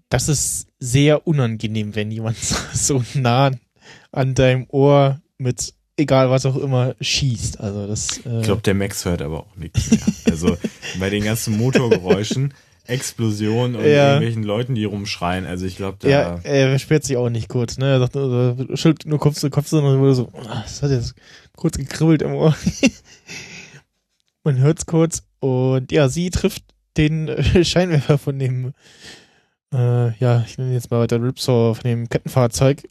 das 0.09 0.29
ist 0.29 0.69
sehr 0.79 1.27
unangenehm, 1.27 1.95
wenn 1.95 2.11
jemand 2.11 2.37
so 2.73 3.05
nah 3.15 3.51
an 4.13 4.35
deinem 4.35 4.67
Ohr 4.69 5.21
mit 5.39 5.75
egal 5.97 6.31
was 6.31 6.47
auch 6.47 6.57
immer 6.57 6.95
schießt. 7.01 7.61
Also 7.61 7.87
das. 7.87 8.19
Äh 8.27 8.41
ich 8.41 8.45
glaube, 8.45 8.63
der 8.63 8.75
Max 8.75 9.05
hört 9.05 9.23
aber 9.23 9.41
auch 9.41 9.57
nichts 9.57 9.91
mehr. 9.91 10.01
Also 10.31 10.57
bei 10.99 11.11
den 11.11 11.25
ganzen 11.25 11.57
Motorgeräuschen, 11.57 12.55
Explosionen 12.87 13.77
und 13.77 13.85
ja. 13.85 14.15
irgendwelchen 14.15 14.43
Leuten, 14.43 14.75
die 14.75 14.85
rumschreien. 14.85 15.47
Also 15.47 15.67
ich 15.67 15.77
glaube, 15.77 15.99
da. 16.01 16.09
Ja, 16.09 16.41
er 16.43 16.79
sperrt 16.79 17.05
sich 17.05 17.17
auch 17.17 17.31
nicht 17.31 17.49
kurz. 17.49 17.79
Ne, 17.79 17.87
er 17.87 17.99
sagt, 18.01 18.17
also, 18.17 18.57
schüttelt 18.77 19.07
nur 19.07 19.19
Kopf 19.19 19.37
zu 19.37 19.51
Kopf, 19.51 19.69
sondern 19.69 20.01
wurde 20.01 20.15
so, 20.15 20.31
ah, 20.49 20.63
das 20.63 20.83
hat 20.83 20.91
jetzt 20.91 21.15
kurz 21.57 21.77
gekribbelt 21.77 22.23
im 22.23 22.35
Ohr. 22.35 22.57
Man 24.45 24.59
hört's 24.59 24.87
kurz 24.87 25.23
und 25.41 25.91
ja, 25.93 26.09
sie 26.09 26.31
trifft 26.31 26.65
den 26.97 27.31
Scheinwerfer 27.65 28.19
von 28.19 28.39
dem 28.39 28.73
äh, 29.75 30.17
ja, 30.19 30.45
ich 30.47 30.57
nenne 30.57 30.73
jetzt 30.73 30.91
mal 30.91 31.01
weiter 31.01 31.21
Ripsaw 31.21 31.75
von 31.75 31.83
dem 31.83 32.09
Kettenfahrzeug. 32.09 32.89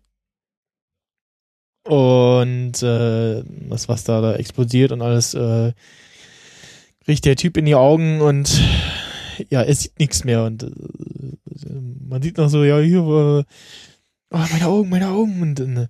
Und 1.86 2.84
äh, 2.84 3.44
das, 3.70 3.88
was 3.88 4.04
da, 4.04 4.22
da 4.22 4.36
explodiert 4.36 4.92
und 4.92 5.02
alles, 5.02 5.34
äh, 5.34 5.74
kriegt 7.06 7.26
der 7.26 7.36
Typ 7.36 7.58
in 7.58 7.66
die 7.66 7.76
Augen 7.76 8.22
und 8.22 8.62
ja, 9.50 9.62
er 9.62 9.76
sieht 9.76 9.98
nichts 10.00 10.24
mehr. 10.24 10.44
Und 10.44 10.64
äh, 10.64 10.70
man 12.08 12.22
sieht 12.22 12.38
noch 12.38 12.50
so, 12.50 12.64
ja, 12.64 12.80
hier 12.80 13.06
war, 13.06 13.46
oh, 14.32 14.46
meine 14.52 14.68
Augen, 14.68 14.90
meine 14.90 15.10
Augen. 15.10 15.42
Und 15.42 15.60
äh, 15.60 15.88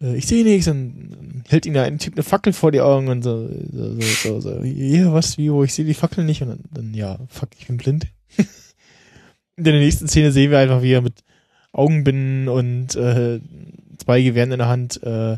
ich 0.00 0.26
sehe 0.26 0.44
nichts. 0.44 0.68
Und 0.68 1.44
hält 1.48 1.66
ihm 1.66 1.74
da 1.74 1.82
ein 1.82 1.98
Typ 1.98 2.14
eine 2.14 2.22
Fackel 2.22 2.52
vor 2.52 2.72
die 2.72 2.80
Augen 2.80 3.08
und 3.08 3.22
so, 3.22 3.48
so, 3.70 4.00
so, 4.00 4.40
so, 4.40 4.62
hier, 4.62 5.12
was, 5.12 5.38
wie, 5.38 5.52
wo, 5.52 5.62
ich 5.64 5.74
sehe 5.74 5.84
die 5.84 5.94
Fackel 5.94 6.24
nicht. 6.24 6.42
Und 6.42 6.48
dann, 6.48 6.60
dann 6.70 6.94
ja, 6.94 7.18
fuck, 7.28 7.50
ich 7.58 7.66
bin 7.66 7.76
blind 7.76 8.06
in 9.56 9.64
der 9.64 9.74
nächsten 9.74 10.08
Szene 10.08 10.32
sehen 10.32 10.50
wir 10.50 10.58
einfach, 10.58 10.82
wie 10.82 10.92
er 10.92 11.02
mit 11.02 11.22
Augenbinden 11.72 12.48
und 12.48 12.96
äh, 12.96 13.40
zwei 13.98 14.22
Gewehren 14.22 14.52
in 14.52 14.58
der 14.58 14.68
Hand 14.68 15.02
äh, 15.02 15.36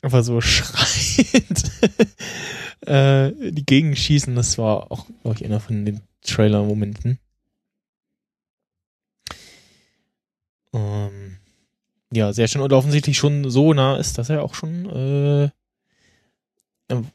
einfach 0.00 0.24
so 0.24 0.40
schreiend 0.40 1.70
äh, 2.86 3.32
die 3.50 3.66
Gegend 3.66 3.98
schießen. 3.98 4.34
Das 4.34 4.58
war 4.58 4.90
auch, 4.90 5.06
glaube 5.22 5.36
ich, 5.36 5.44
einer 5.44 5.60
von 5.60 5.84
den 5.84 6.00
Trailer-Momenten. 6.22 7.18
Ähm, 10.72 11.23
ja, 12.14 12.32
sehr 12.32 12.48
schön 12.48 12.62
und 12.62 12.72
offensichtlich 12.72 13.16
schon 13.16 13.50
so 13.50 13.72
nah 13.72 13.96
ist, 13.96 14.18
dass 14.18 14.30
er 14.30 14.42
auch 14.42 14.54
schon 14.54 14.88
äh, 14.90 15.50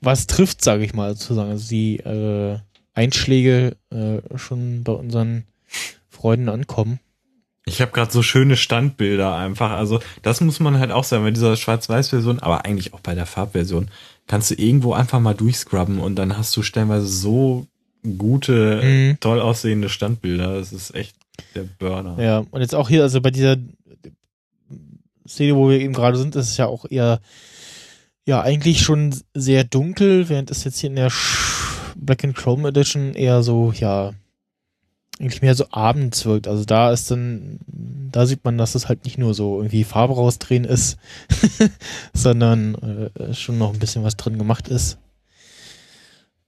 was 0.02 0.28
trifft, 0.28 0.64
sage 0.64 0.84
ich 0.84 0.94
mal 0.94 1.16
sozusagen. 1.16 1.52
Also 1.52 1.70
die 1.70 1.98
äh, 1.98 2.58
Einschläge 2.94 3.78
äh, 3.92 4.38
schon 4.38 4.84
bei 4.84 4.94
unseren 4.94 5.46
Freunden 6.10 6.50
ankommen. 6.50 7.00
Ich 7.66 7.82
habe 7.82 7.92
gerade 7.92 8.12
so 8.12 8.24
schöne 8.24 8.58
Standbilder 8.58 9.36
einfach. 9.36 9.72
Also 9.72 10.00
das 10.24 10.42
muss 10.42 10.60
man 10.60 10.80
halt 10.80 10.92
auch 10.92 11.04
sagen, 11.04 11.24
bei 11.24 11.32
dieser 11.32 11.56
Schwarz-Weiß-Version, 11.56 12.40
aber 12.40 12.66
eigentlich 12.66 12.94
auch 12.94 13.00
bei 13.00 13.14
der 13.14 13.28
Farbversion, 13.28 13.90
kannst 14.28 14.52
du 14.52 14.56
irgendwo 14.56 14.94
einfach 14.94 15.20
mal 15.20 15.36
durchscrubben 15.36 16.00
und 16.00 16.16
dann 16.16 16.38
hast 16.38 16.56
du 16.58 16.64
stellenweise 16.64 17.08
so 17.08 17.68
gute, 18.18 18.82
mhm. 18.84 19.18
toll 19.20 19.40
aussehende 19.40 19.90
Standbilder. 19.90 20.56
Das 20.56 20.74
ist 20.74 20.96
echt 20.96 21.16
der 21.56 21.64
Burner. 21.64 22.22
Ja, 22.22 22.44
und 22.50 22.62
jetzt 22.62 22.76
auch 22.76 22.90
hier, 22.90 23.04
also 23.04 23.22
bei 23.22 23.32
dieser 23.32 23.58
Szene, 25.30 25.56
wo 25.56 25.70
wir 25.70 25.80
eben 25.80 25.94
gerade 25.94 26.18
sind, 26.18 26.36
ist 26.36 26.50
es 26.50 26.58
ja 26.58 26.66
auch 26.68 26.86
eher, 26.90 27.20
ja, 28.26 28.42
eigentlich 28.42 28.82
schon 28.82 29.16
sehr 29.34 29.64
dunkel, 29.64 30.30
während 30.30 30.52
es 30.52 30.64
jetzt 30.64 30.80
hier 30.80 30.90
in 30.90 30.96
der 30.96 31.12
Black 31.96 32.24
and 32.24 32.36
Chrome 32.36 32.68
Edition 32.68 33.14
eher 33.14 33.44
so, 33.44 33.72
ja, 33.72 34.14
eigentlich 35.20 35.42
mehr 35.42 35.56
so 35.56 35.66
abends 35.72 36.26
wirkt. 36.26 36.48
Also 36.48 36.64
da 36.64 36.92
ist 36.92 37.12
dann, 37.12 37.60
da 37.68 38.26
sieht 38.26 38.44
man, 38.46 38.58
dass 38.58 38.76
es 38.76 38.88
halt 38.88 39.04
nicht 39.04 39.18
nur 39.18 39.34
so 39.34 39.58
irgendwie 39.58 39.84
Farbe 39.84 40.14
rausdrehen 40.14 40.64
ist, 40.64 40.98
sondern 42.14 43.12
äh, 43.16 43.34
schon 43.34 43.58
noch 43.58 43.74
ein 43.74 43.80
bisschen 43.80 44.04
was 44.04 44.16
drin 44.16 44.38
gemacht 44.38 44.70
ist. 44.70 44.98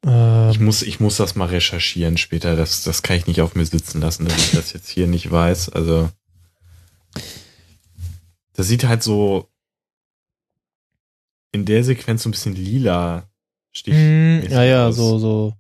Ähm, 0.05 0.49
ich 0.51 0.59
muss, 0.59 0.81
ich 0.81 0.99
muss 0.99 1.17
das 1.17 1.35
mal 1.35 1.47
recherchieren 1.47 2.17
später. 2.17 2.55
Das, 2.55 2.83
das 2.83 3.03
kann 3.03 3.17
ich 3.17 3.27
nicht 3.27 3.41
auf 3.41 3.55
mir 3.55 3.65
sitzen 3.65 4.01
lassen, 4.01 4.25
dass 4.25 4.37
ich 4.37 4.51
das 4.51 4.73
jetzt 4.73 4.89
hier 4.89 5.07
nicht 5.07 5.29
weiß. 5.29 5.69
Also, 5.69 6.09
das 8.61 8.67
sieht 8.67 8.83
halt 8.83 9.01
so 9.01 9.49
in 11.51 11.65
der 11.65 11.83
Sequenz 11.83 12.21
so 12.21 12.29
ein 12.29 12.31
bisschen 12.31 12.55
lila 12.55 13.27
Stich. 13.73 13.95
Mm, 13.95 14.51
ja, 14.51 14.63
ja, 14.63 14.87
aus. 14.87 14.97
so, 14.97 15.17
so 15.17 15.53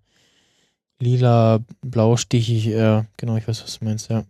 lila, 0.99 1.65
blau 1.81 2.15
stichig, 2.15 2.65
ja, 2.65 3.07
genau, 3.17 3.37
ich 3.37 3.47
weiß, 3.47 3.63
was 3.63 3.79
du 3.79 3.85
meinst, 3.85 4.11
ja. 4.11 4.23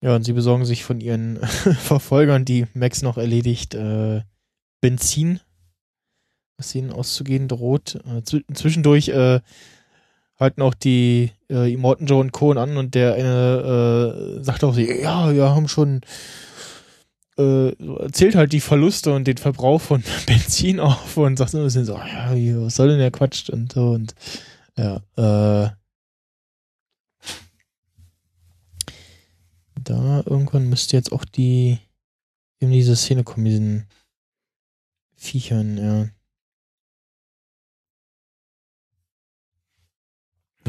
Ja, 0.00 0.14
und 0.14 0.22
sie 0.22 0.34
besorgen 0.34 0.64
sich 0.64 0.84
von 0.84 1.00
ihren 1.00 1.38
Verfolgern, 1.80 2.44
die 2.44 2.66
Max 2.72 3.02
noch 3.02 3.18
erledigt, 3.18 3.74
äh, 3.74 4.22
Benzin, 4.80 5.40
was 6.58 6.76
ihnen 6.76 6.92
auszugehen 6.92 7.48
droht. 7.48 7.96
Äh, 8.06 8.22
zwischendurch 8.22 9.08
äh, 9.08 9.40
halten 10.40 10.62
auch 10.62 10.74
die 10.74 11.30
äh, 11.50 11.72
Immortan 11.72 12.06
Joe 12.06 12.20
und 12.20 12.32
Cohen 12.32 12.58
an 12.58 12.76
und 12.76 12.94
der 12.94 13.14
eine 13.14 14.38
äh, 14.40 14.42
sagt 14.42 14.64
auch, 14.64 14.76
ja, 14.76 15.32
wir 15.32 15.50
haben 15.50 15.68
schon 15.68 16.00
äh, 17.36 17.72
zählt 18.10 18.34
halt 18.34 18.52
die 18.52 18.60
Verluste 18.60 19.12
und 19.12 19.26
den 19.26 19.36
Verbrauch 19.36 19.80
von 19.80 20.02
Benzin 20.26 20.80
auf 20.80 21.16
und 21.16 21.36
sagt 21.36 21.50
so 21.50 21.68
so, 21.68 21.94
ja, 21.94 22.32
was 22.64 22.74
soll 22.74 22.88
denn 22.88 22.98
der 22.98 23.10
Quatsch 23.10 23.50
und 23.50 23.72
so 23.72 23.90
und 23.90 24.14
ja, 24.76 24.96
äh, 25.16 25.70
da 29.82 30.22
irgendwann 30.26 30.68
müsste 30.68 30.96
jetzt 30.96 31.12
auch 31.12 31.24
die 31.24 31.78
in 32.58 32.70
diese 32.70 32.96
Szene 32.96 33.24
kommen, 33.24 33.46
diesen 33.46 33.86
Viechern, 35.16 35.78
ja. 35.78 36.08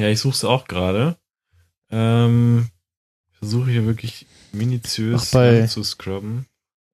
Ja, 0.01 0.09
ich 0.09 0.19
suche 0.19 0.33
es 0.33 0.43
auch 0.43 0.67
gerade. 0.67 1.17
Ähm, 1.89 2.69
versuche 3.31 3.71
hier 3.71 3.85
wirklich 3.85 4.25
minutiös 4.51 5.33
Ach, 5.33 5.67
zu 5.69 5.83
scrubben 5.83 6.45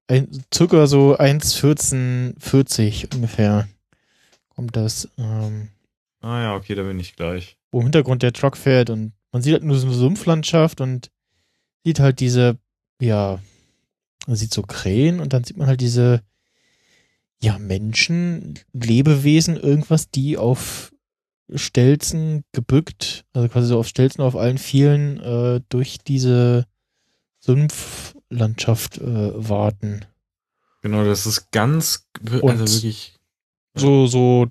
ein, 0.08 0.44
circa 0.54 0.88
so 0.88 1.18
1,1440 1.18 3.14
ungefähr 3.16 3.68
kommt 4.50 4.76
das. 4.76 5.10
Ähm, 5.18 5.70
ah 6.22 6.42
ja, 6.42 6.56
okay, 6.56 6.76
da 6.76 6.84
bin 6.84 7.00
ich 7.00 7.16
gleich. 7.16 7.58
Wo 7.72 7.80
im 7.80 7.86
Hintergrund 7.86 8.24
der 8.24 8.34
Truck 8.34 8.58
fährt 8.58 8.90
und 8.90 9.14
man 9.32 9.42
sieht 9.42 9.54
halt 9.54 9.64
nur 9.64 9.78
so 9.78 9.88
eine 9.88 9.96
Sumpflandschaft 9.96 10.82
und 10.82 11.12
sieht 11.84 12.00
halt 12.00 12.20
diese, 12.20 12.58
ja, 13.02 13.40
man 14.26 14.36
sieht 14.36 14.54
so 14.54 14.64
Krähen 14.64 15.20
und 15.20 15.34
dann 15.34 15.44
sieht 15.44 15.58
man 15.58 15.68
halt 15.68 15.82
diese, 15.82 16.24
ja, 17.42 17.60
Menschen, 17.60 18.58
Lebewesen, 18.74 19.58
irgendwas, 19.58 20.10
die 20.10 20.38
auf 20.38 20.92
Stelzen 21.54 22.44
gebückt, 22.52 23.26
also 23.34 23.48
quasi 23.48 23.68
so 23.68 23.80
auf 23.80 23.88
Stelzen 23.88 24.22
auf 24.22 24.36
allen 24.36 24.58
vielen 24.58 25.20
äh, 25.20 25.62
durch 25.70 26.00
diese 26.00 26.66
Sumpf 27.40 28.16
Landschaft 28.30 28.98
äh, 28.98 29.32
warten. 29.36 30.06
Genau, 30.82 31.06
das 31.06 31.26
ist 31.26 31.52
ganz, 31.52 32.08
also 32.26 32.42
Und 32.42 32.60
wirklich. 32.60 33.14
So, 33.76 34.08
so, 34.08 34.48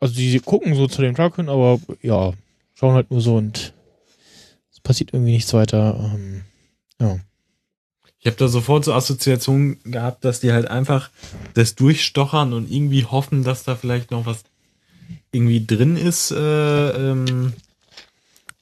also 0.00 0.14
die 0.14 0.40
gucken 0.40 0.74
so 0.74 0.86
zu 0.86 1.02
dem 1.02 1.14
Truck 1.14 1.36
hin, 1.36 1.48
aber 1.48 1.78
ja, 2.00 2.32
schauen 2.74 2.94
halt 2.94 3.10
nur 3.10 3.20
so 3.20 3.36
und 3.36 3.74
es 4.72 4.80
passiert 4.80 5.12
irgendwie 5.12 5.32
nichts 5.32 5.52
weiter. 5.52 6.12
Ähm, 6.14 6.42
ja. 7.00 7.18
Ich 8.18 8.26
habe 8.26 8.36
da 8.36 8.48
sofort 8.48 8.84
so 8.84 8.94
Assoziationen 8.94 9.82
gehabt, 9.84 10.24
dass 10.24 10.40
die 10.40 10.52
halt 10.52 10.68
einfach 10.68 11.10
das 11.54 11.74
durchstochern 11.74 12.52
und 12.52 12.70
irgendwie 12.70 13.04
hoffen, 13.04 13.42
dass 13.42 13.64
da 13.64 13.74
vielleicht 13.74 14.10
noch 14.10 14.26
was 14.26 14.44
irgendwie 15.32 15.64
drin 15.66 15.96
ist 15.96 16.30
äh, 16.30 17.10
ähm, 17.10 17.54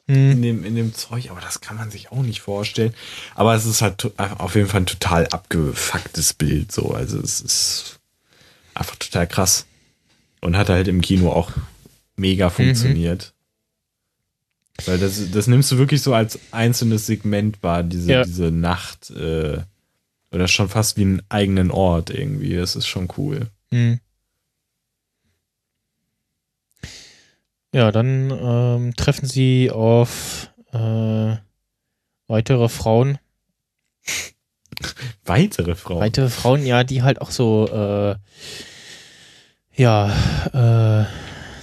hm. 0.07 0.31
in, 0.33 0.43
dem, 0.43 0.65
in 0.65 0.75
dem 0.77 0.95
Zeug, 0.95 1.31
aber 1.31 1.41
das 1.41 1.61
kann 1.61 1.77
man 1.77 1.91
sich 1.91 2.11
auch 2.11 2.23
nicht 2.23 2.41
vorstellen. 2.41 2.95
Aber 3.35 3.55
es 3.55 3.67
ist 3.67 3.83
halt 3.83 4.13
auf 4.19 4.55
jeden 4.55 4.69
Fall 4.69 4.83
ein 4.83 4.87
total 4.87 5.27
abgefucktes 5.29 6.35
Bild, 6.35 6.73
so. 6.73 6.93
Also 6.93 7.21
es 7.21 7.41
ist 7.41 7.99
einfach 8.75 8.97
total 8.97 9.27
krass. 9.27 9.67
Und 10.41 10.57
hat 10.57 10.71
halt 10.71 10.89
im 10.89 11.03
Kino 11.03 11.31
auch 11.31 11.53
mega 12.17 12.49
mhm. 12.49 12.53
funktioniert. 12.53 13.35
Mhm. 14.79 14.87
Weil 14.87 14.99
das, 14.99 15.31
das 15.31 15.47
nimmst 15.47 15.71
du 15.71 15.79
wirklich 15.79 16.01
so 16.01 16.15
als 16.15 16.39
einzelnes 16.53 17.07
Segment 17.07 17.63
wahr, 17.63 17.83
diese, 17.83 18.11
ja. 18.11 18.25
diese 18.25 18.51
Nacht, 18.51 19.11
äh, 19.11 19.59
oder 20.33 20.49
schon 20.49 20.69
fast 20.69 20.97
wie 20.97 21.03
einen 21.03 21.23
eigenen 21.29 21.71
Ort 21.71 22.11
irgendwie. 22.11 22.57
Das 22.57 22.77
ist 22.77 22.87
schon 22.87 23.09
cool. 23.19 23.49
Mhm. 23.71 24.01
Ja, 27.73 27.93
dann 27.93 28.31
ähm, 28.31 28.95
treffen 28.97 29.27
sie 29.27 29.71
auf 29.71 30.51
äh, 30.73 31.37
weitere 32.27 32.69
Frauen. 32.69 33.19
weitere 35.25 35.77
Frauen? 35.77 36.01
Weitere 36.01 36.31
Frauen, 36.31 36.67
ja, 36.67 36.83
die 36.85 37.03
halt 37.03 37.21
auch 37.21 37.31
so, 37.31 37.69
äh, 37.69 38.15
ja, 39.75 40.13
äh, 40.53 41.05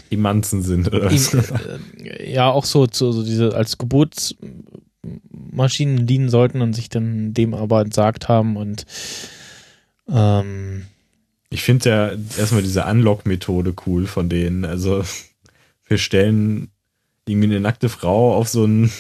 die 0.09 0.17
Manzen 0.17 0.63
sind, 0.63 0.87
oder 0.87 1.11
was? 1.11 1.33
Äh, 1.33 2.31
ja, 2.31 2.49
auch 2.49 2.63
so, 2.63 2.87
so, 2.89 3.11
so 3.11 3.23
diese 3.23 3.53
als 3.53 3.77
Geburtsmaschinen 3.77 6.07
dienen 6.07 6.29
sollten 6.29 6.61
und 6.61 6.71
sich 6.73 6.87
dann 6.87 7.33
dem 7.33 7.53
aber 7.53 7.81
entsagt 7.81 8.29
haben 8.29 8.55
und 8.55 8.85
ähm, 10.09 10.85
ich 11.49 11.63
finde 11.63 11.89
ja 11.89 12.11
erstmal 12.37 12.61
diese 12.61 12.85
Unlock-Methode 12.85 13.73
cool 13.85 14.05
von 14.05 14.29
denen. 14.29 14.63
Also 14.65 15.03
wir 15.87 15.97
stellen 15.97 16.69
irgendwie 17.27 17.47
eine 17.47 17.59
nackte 17.59 17.89
Frau 17.89 18.35
auf 18.35 18.47
so 18.47 18.63
einen 18.63 18.91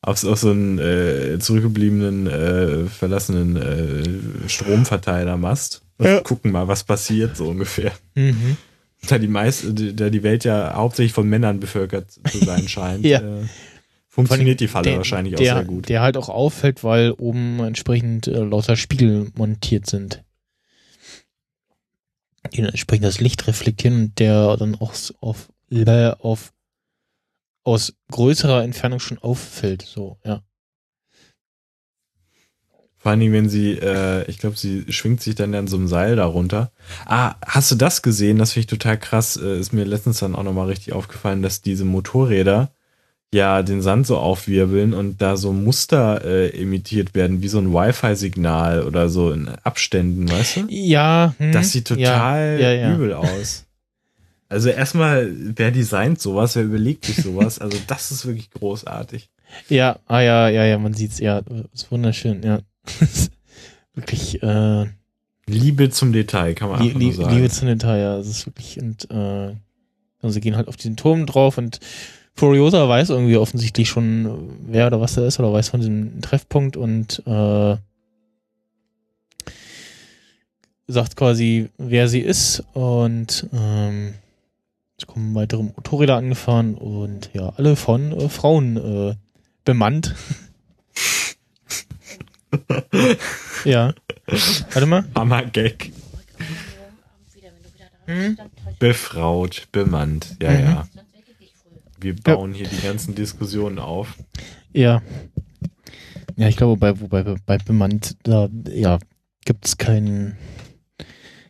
auf, 0.00 0.24
auf 0.24 0.38
so 0.38 0.50
einen 0.50 0.78
äh, 0.78 1.38
zurückgebliebenen, 1.38 2.26
äh, 2.26 2.86
verlassenen 2.86 3.56
äh, 3.56 4.48
Stromverteilermast 4.48 5.82
und 5.98 6.06
ja. 6.06 6.20
gucken 6.20 6.52
mal, 6.52 6.68
was 6.68 6.84
passiert, 6.84 7.36
so 7.36 7.48
ungefähr. 7.48 7.92
Mhm. 8.14 8.56
Da 9.08 9.18
die 9.18 9.28
meist, 9.28 9.64
da 9.94 10.10
die 10.10 10.22
Welt 10.22 10.44
ja 10.44 10.74
hauptsächlich 10.74 11.12
von 11.12 11.28
Männern 11.28 11.60
bevölkert 11.60 12.10
zu 12.10 12.38
sein 12.38 12.68
scheint, 12.68 13.04
ja. 13.04 13.20
äh, 13.20 13.46
funktioniert 14.08 14.60
die 14.60 14.68
Falle 14.68 14.84
der, 14.84 14.96
wahrscheinlich 14.98 15.34
auch 15.34 15.38
der, 15.38 15.54
sehr 15.54 15.64
gut. 15.64 15.88
Der 15.88 16.00
halt 16.00 16.16
auch 16.16 16.28
auffällt, 16.28 16.82
weil 16.84 17.12
oben 17.12 17.60
entsprechend 17.60 18.26
äh, 18.26 18.42
lauter 18.42 18.76
Spiegel 18.76 19.30
montiert 19.36 19.86
sind. 19.86 20.24
Die 22.52 22.60
entsprechend 22.60 23.04
das 23.04 23.20
Licht 23.20 23.46
reflektieren 23.46 24.00
und 24.00 24.18
der 24.18 24.56
dann 24.56 24.74
auch 24.76 24.94
auf 25.20 25.48
auf 26.18 26.52
aus 27.64 27.92
größerer 28.10 28.64
Entfernung 28.64 28.98
schon 28.98 29.18
auffällt. 29.18 29.82
So, 29.82 30.18
ja. 30.24 30.42
Vor 32.96 33.12
allen 33.12 33.20
Dingen, 33.20 33.32
wenn 33.32 33.48
sie, 33.48 33.72
äh, 33.72 34.28
ich 34.28 34.38
glaube, 34.38 34.56
sie 34.56 34.84
schwingt 34.88 35.20
sich 35.20 35.36
dann 35.36 35.54
an 35.54 35.68
so 35.68 35.76
einem 35.76 35.86
Seil 35.86 36.16
darunter. 36.16 36.72
Ah, 37.06 37.36
hast 37.46 37.70
du 37.70 37.76
das 37.76 38.02
gesehen? 38.02 38.38
Das 38.38 38.52
finde 38.52 38.60
ich 38.60 38.66
total 38.66 38.98
krass. 38.98 39.36
Äh, 39.36 39.58
ist 39.58 39.72
mir 39.72 39.84
letztens 39.84 40.18
dann 40.18 40.34
auch 40.34 40.42
nochmal 40.42 40.66
richtig 40.66 40.94
aufgefallen, 40.94 41.42
dass 41.42 41.62
diese 41.62 41.84
Motorräder 41.84 42.72
ja 43.32 43.62
den 43.62 43.82
Sand 43.82 44.06
so 44.06 44.16
aufwirbeln 44.16 44.94
und 44.94 45.22
da 45.22 45.36
so 45.36 45.52
Muster 45.52 46.24
äh, 46.24 46.48
imitiert 46.48 47.14
werden, 47.14 47.42
wie 47.42 47.48
so 47.48 47.58
ein 47.58 47.72
Wi-Fi-Signal 47.72 48.82
oder 48.82 49.08
so 49.10 49.30
in 49.30 49.48
Abständen, 49.48 50.28
weißt 50.28 50.56
du? 50.56 50.66
Ja. 50.68 51.34
Hm, 51.38 51.52
das 51.52 51.70
sieht 51.70 51.86
total 51.86 52.58
ja, 52.58 52.72
ja, 52.72 52.88
ja. 52.88 52.94
übel 52.94 53.12
aus. 53.12 53.67
Also 54.48 54.70
erstmal, 54.70 55.30
wer 55.30 55.70
designt 55.70 56.20
sowas, 56.20 56.56
wer 56.56 56.64
überlegt 56.64 57.04
sich 57.04 57.16
sowas? 57.16 57.58
Also 57.58 57.76
das 57.86 58.10
ist 58.10 58.26
wirklich 58.26 58.50
großartig. 58.50 59.28
Ja, 59.68 59.98
ah 60.06 60.20
ja, 60.20 60.48
ja, 60.48 60.64
ja, 60.64 60.78
man 60.78 60.94
sieht's, 60.94 61.18
ja, 61.18 61.42
ist 61.72 61.90
wunderschön, 61.90 62.42
ja. 62.42 62.60
wirklich, 63.94 64.42
äh, 64.42 64.86
Liebe 65.46 65.90
zum 65.90 66.12
Detail, 66.12 66.54
kann 66.54 66.70
man 66.70 66.80
einfach 66.80 67.12
sagen. 67.12 67.34
Liebe 67.34 67.48
zum 67.48 67.68
Detail, 67.68 68.00
ja, 68.00 68.18
es 68.18 68.28
ist 68.28 68.46
wirklich, 68.46 68.78
und, 68.78 69.10
äh, 69.10 69.54
also 70.20 70.34
sie 70.34 70.40
gehen 70.40 70.56
halt 70.56 70.68
auf 70.68 70.76
diesen 70.76 70.96
Turm 70.96 71.26
drauf 71.26 71.58
und 71.58 71.80
Furiosa 72.34 72.88
weiß 72.88 73.10
irgendwie 73.10 73.36
offensichtlich 73.36 73.88
schon, 73.88 74.50
wer 74.66 74.86
oder 74.86 75.00
was 75.00 75.16
er 75.16 75.26
ist, 75.26 75.38
oder 75.40 75.52
weiß 75.52 75.70
von 75.70 75.80
diesem 75.80 76.20
Treffpunkt 76.20 76.76
und, 76.76 77.22
äh, 77.26 77.76
sagt 80.86 81.16
quasi, 81.16 81.68
wer 81.78 82.08
sie 82.08 82.20
ist 82.20 82.62
und, 82.74 83.46
ähm, 83.52 84.14
es 84.98 85.06
kommen 85.06 85.34
weitere 85.34 85.62
Motorräder 85.62 86.16
angefahren 86.16 86.74
und 86.74 87.30
ja, 87.32 87.50
alle 87.56 87.76
von 87.76 88.12
äh, 88.12 88.28
Frauen 88.28 88.76
äh, 88.76 89.14
bemannt. 89.64 90.14
ja. 93.64 93.94
Warte 94.72 94.86
mal. 94.86 95.04
Hammer 95.14 95.44
Gag. 95.44 95.92
Hm? 98.06 98.38
Befraut, 98.78 99.68
bemannt. 99.70 100.36
Ja, 100.42 100.50
mhm. 100.50 100.64
ja. 100.64 100.88
Wir 102.00 102.16
bauen 102.16 102.52
ja. 102.52 102.58
hier 102.58 102.68
die 102.68 102.84
ganzen 102.84 103.14
Diskussionen 103.14 103.78
auf. 103.78 104.16
Ja. 104.72 105.02
Ja, 106.36 106.48
ich 106.48 106.56
glaube, 106.56 106.76
bei, 106.76 107.00
wobei 107.00 107.22
bei 107.22 107.58
bemannt, 107.58 108.16
da 108.22 108.48
ja, 108.68 108.98
gibt 109.44 109.66
es 109.66 109.76
kein, 109.76 110.36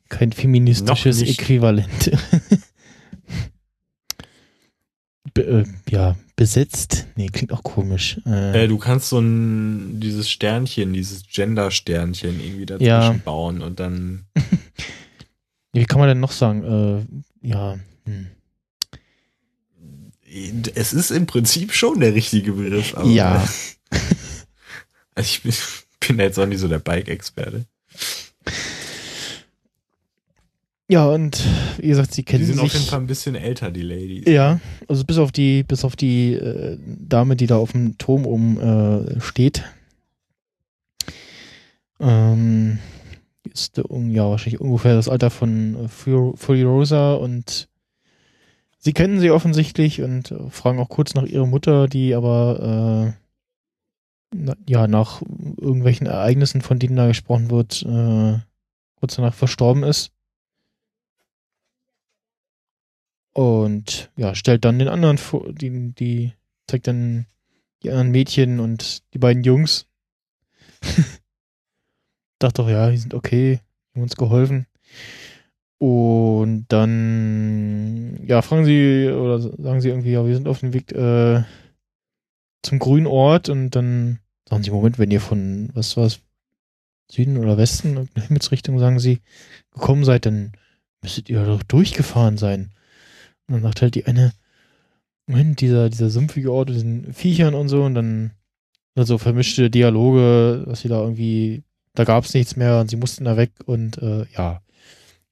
kein 0.08 0.32
feministisches 0.32 1.22
Äquivalent. 1.22 2.10
Äh, 5.38 5.64
ja, 5.90 6.16
besetzt. 6.36 7.06
Nee, 7.16 7.28
klingt 7.28 7.52
auch 7.52 7.62
komisch. 7.62 8.20
Äh, 8.26 8.64
äh, 8.64 8.68
du 8.68 8.78
kannst 8.78 9.08
so 9.08 9.18
ein, 9.18 10.00
dieses 10.00 10.30
Sternchen, 10.30 10.92
dieses 10.92 11.26
Gender-Sternchen 11.26 12.40
irgendwie 12.40 12.66
dazwischen 12.66 12.86
ja. 12.86 13.20
bauen 13.24 13.62
und 13.62 13.80
dann. 13.80 14.26
Wie 15.72 15.84
kann 15.84 15.98
man 15.98 16.08
denn 16.08 16.20
noch 16.20 16.32
sagen? 16.32 17.06
Äh, 17.42 17.48
ja. 17.48 17.78
Hm. 18.04 18.28
Es 20.74 20.92
ist 20.92 21.10
im 21.10 21.26
Prinzip 21.26 21.72
schon 21.72 22.00
der 22.00 22.14
richtige 22.14 22.52
Begriff. 22.52 22.94
Aber 22.96 23.08
ja. 23.08 23.48
also 25.14 25.26
ich 25.26 25.42
bin, 25.42 25.52
bin 26.06 26.18
jetzt 26.18 26.38
auch 26.38 26.46
nicht 26.46 26.60
so 26.60 26.68
der 26.68 26.78
Bike-Experte. 26.78 27.66
Ja, 30.90 31.06
und 31.06 31.44
wie 31.78 31.88
gesagt, 31.88 32.14
sie 32.14 32.22
kennen 32.22 32.44
sich. 32.44 32.54
Die 32.54 32.58
sind 32.60 32.64
sich, 32.64 32.74
auf 32.74 32.80
jeden 32.80 32.90
Fall 32.90 33.00
ein 33.00 33.06
bisschen 33.06 33.34
älter, 33.34 33.70
die 33.70 33.82
Ladies. 33.82 34.24
Ja, 34.26 34.58
also 34.88 35.04
bis 35.04 35.18
auf 35.18 35.32
die, 35.32 35.62
bis 35.62 35.84
auf 35.84 35.96
die 35.96 36.32
äh, 36.32 36.78
Dame, 36.80 37.36
die 37.36 37.46
da 37.46 37.58
auf 37.58 37.72
dem 37.72 37.98
Turm 37.98 38.24
oben 38.24 38.58
äh, 38.58 39.20
steht. 39.20 39.64
Ähm, 42.00 42.78
ist 43.52 43.76
ja 43.76 44.30
wahrscheinlich 44.30 44.60
ungefähr 44.60 44.94
das 44.94 45.08
Alter 45.08 45.30
von 45.30 45.84
äh, 45.84 45.88
Furiosa 45.88 47.14
und 47.14 47.68
sie 48.78 48.92
kennen 48.92 49.20
sie 49.20 49.30
offensichtlich 49.30 50.00
und 50.00 50.30
äh, 50.30 50.48
fragen 50.48 50.78
auch 50.78 50.88
kurz 50.88 51.14
nach 51.14 51.24
ihrer 51.24 51.46
Mutter, 51.46 51.86
die 51.86 52.14
aber 52.14 53.14
äh, 53.14 54.34
na, 54.34 54.54
ja 54.66 54.86
nach 54.86 55.20
irgendwelchen 55.20 56.06
Ereignissen, 56.06 56.62
von 56.62 56.78
denen 56.78 56.96
da 56.96 57.08
gesprochen 57.08 57.50
wird, 57.50 57.82
äh, 57.82 58.38
kurz 58.96 59.16
danach 59.16 59.34
verstorben 59.34 59.82
ist. 59.82 60.12
Und 63.38 64.10
ja, 64.16 64.34
stellt 64.34 64.64
dann 64.64 64.80
den 64.80 64.88
anderen 64.88 65.16
vor, 65.16 65.52
die, 65.52 65.92
die 65.94 66.32
zeigt 66.66 66.88
dann 66.88 67.26
die 67.84 67.90
anderen 67.90 68.10
Mädchen 68.10 68.58
und 68.58 69.04
die 69.14 69.18
beiden 69.18 69.44
Jungs. 69.44 69.86
Dachte 72.40 72.62
doch, 72.62 72.68
ja, 72.68 72.90
die 72.90 72.96
sind 72.96 73.14
okay, 73.14 73.60
haben 73.94 74.02
uns 74.02 74.16
geholfen. 74.16 74.66
Und 75.78 76.66
dann, 76.66 78.26
ja, 78.26 78.42
fragen 78.42 78.64
sie 78.64 79.08
oder 79.08 79.38
sagen 79.38 79.80
sie 79.82 79.90
irgendwie, 79.90 80.10
ja, 80.10 80.26
wir 80.26 80.34
sind 80.34 80.48
auf 80.48 80.58
dem 80.58 80.72
Weg 80.72 80.90
äh, 80.90 81.44
zum 82.62 82.80
grünen 82.80 83.06
Ort 83.06 83.50
und 83.50 83.70
dann 83.70 84.18
sagen 84.48 84.64
sie, 84.64 84.72
Moment, 84.72 84.98
wenn 84.98 85.12
ihr 85.12 85.20
von, 85.20 85.70
was 85.74 85.96
war's, 85.96 86.18
Süden 87.08 87.36
oder 87.36 87.56
Westen, 87.56 88.08
Himmelsrichtung, 88.16 88.80
sagen 88.80 88.98
sie, 88.98 89.20
gekommen 89.70 90.02
seid, 90.02 90.26
dann 90.26 90.54
müsstet 91.02 91.30
ihr 91.30 91.44
doch 91.44 91.62
durchgefahren 91.62 92.36
sein. 92.36 92.72
Und 93.48 93.54
dann 93.54 93.62
sagt 93.62 93.82
halt 93.82 93.94
die 93.94 94.06
eine, 94.06 94.32
Moment, 95.26 95.60
dieser, 95.60 95.90
dieser 95.90 96.10
sumpfige 96.10 96.52
Ort 96.52 96.68
mit 96.68 96.76
diesen 96.76 97.12
Viechern 97.12 97.54
und 97.54 97.68
so, 97.68 97.82
und 97.82 97.94
dann 97.94 98.32
also 98.94 99.18
vermischte 99.18 99.70
Dialoge, 99.70 100.64
dass 100.66 100.80
sie 100.80 100.88
da 100.88 101.00
irgendwie, 101.00 101.62
da 101.94 102.04
gab 102.04 102.24
es 102.24 102.34
nichts 102.34 102.56
mehr 102.56 102.80
und 102.80 102.90
sie 102.90 102.96
mussten 102.96 103.24
da 103.24 103.36
weg 103.36 103.52
und 103.64 103.98
äh, 103.98 104.26
ja, 104.36 104.60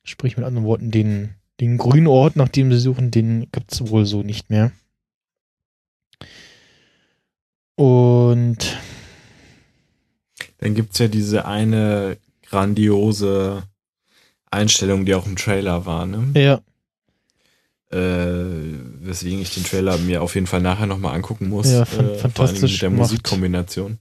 sprich 0.04 0.36
mit 0.36 0.46
anderen 0.46 0.66
Worten, 0.66 0.90
den, 0.90 1.34
den 1.60 1.76
grünen 1.76 2.06
Ort, 2.06 2.36
nach 2.36 2.48
dem 2.48 2.72
sie 2.72 2.78
suchen, 2.78 3.10
den 3.10 3.50
gibt 3.50 3.72
es 3.72 3.88
wohl 3.88 4.06
so 4.06 4.22
nicht 4.22 4.50
mehr. 4.50 4.72
Und 7.74 8.78
dann 10.58 10.74
gibt 10.74 10.92
es 10.92 10.98
ja 10.98 11.08
diese 11.08 11.44
eine 11.46 12.16
grandiose 12.48 13.64
Einstellung, 14.50 15.04
die 15.04 15.14
auch 15.14 15.26
im 15.26 15.36
Trailer 15.36 15.84
war, 15.84 16.06
ne? 16.06 16.30
Ja. 16.34 16.60
Äh, 17.90 17.98
weswegen 19.00 19.40
ich 19.40 19.54
den 19.54 19.64
Trailer 19.64 19.96
mir 19.98 20.22
auf 20.22 20.34
jeden 20.34 20.48
Fall 20.48 20.60
nachher 20.60 20.86
nochmal 20.86 21.14
angucken 21.14 21.48
muss. 21.48 21.70
Ja, 21.70 21.82
äh, 21.82 22.18
fantastisch. 22.18 22.72
mit 22.72 22.82
der 22.82 22.90
gemacht. 22.90 23.10
Musikkombination. 23.10 23.98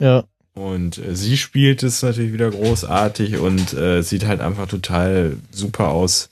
Ja. 0.00 0.24
Und 0.54 0.98
äh, 0.98 1.14
sie 1.14 1.36
spielt 1.36 1.82
es 1.82 2.02
natürlich 2.02 2.32
wieder 2.32 2.50
großartig 2.50 3.36
und 3.38 3.74
äh, 3.74 4.02
sieht 4.02 4.26
halt 4.26 4.40
einfach 4.40 4.68
total 4.68 5.36
super 5.50 5.88
aus, 5.88 6.30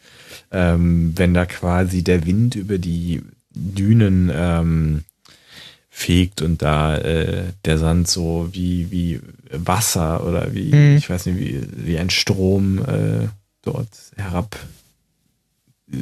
ähm, 0.50 1.12
wenn 1.16 1.34
da 1.34 1.46
quasi 1.46 2.02
der 2.02 2.24
Wind 2.24 2.54
über 2.54 2.78
die 2.78 3.22
Dünen 3.54 4.30
ähm, 4.32 5.04
fegt 5.90 6.42
und 6.42 6.62
da 6.62 6.96
äh, 6.96 7.44
der 7.64 7.78
Sand 7.78 8.08
so 8.08 8.48
wie, 8.52 8.90
wie 8.90 9.20
Wasser 9.50 10.26
oder 10.26 10.54
wie, 10.54 10.74
mhm. 10.74 10.96
ich 10.96 11.10
weiß 11.10 11.26
nicht, 11.26 11.38
wie, 11.38 11.62
wie 11.86 11.98
ein 11.98 12.10
Strom 12.10 12.78
äh, 12.78 13.28
dort 13.62 13.90
herab. 14.16 14.56
Äh, 15.92 15.96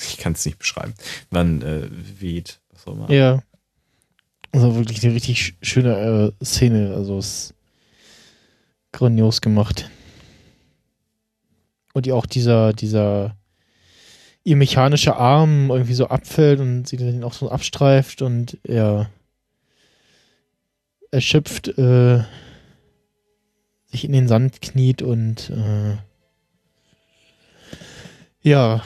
ich 0.00 0.18
kann 0.18 0.32
es 0.32 0.44
nicht 0.44 0.58
beschreiben, 0.58 0.94
wann 1.30 1.62
äh, 1.62 1.88
weht. 2.20 2.60
Was 2.72 2.86
auch 2.86 2.92
immer. 2.94 3.10
Ja. 3.10 3.42
Also 4.52 4.76
wirklich 4.76 5.04
eine 5.04 5.14
richtig 5.14 5.56
schöne 5.60 6.34
äh, 6.40 6.44
Szene. 6.44 6.94
Also 6.94 7.18
es 7.18 7.26
ist 7.26 7.54
grandios 8.92 9.40
gemacht. 9.40 9.90
Und 11.92 12.10
auch 12.10 12.26
dieser, 12.26 12.72
dieser 12.72 13.36
ihr 14.44 14.56
mechanischer 14.56 15.16
Arm 15.16 15.70
irgendwie 15.70 15.94
so 15.94 16.08
abfällt 16.08 16.60
und 16.60 16.86
sie 16.86 16.96
den 16.96 17.24
auch 17.24 17.34
so 17.34 17.50
abstreift 17.50 18.22
und 18.22 18.58
er 18.62 19.10
erschöpft 21.10 21.68
äh, 21.78 22.22
sich 23.86 24.04
in 24.04 24.12
den 24.12 24.28
Sand 24.28 24.62
kniet 24.62 25.02
und 25.02 25.50
äh, 25.50 25.96
ja, 28.40 28.82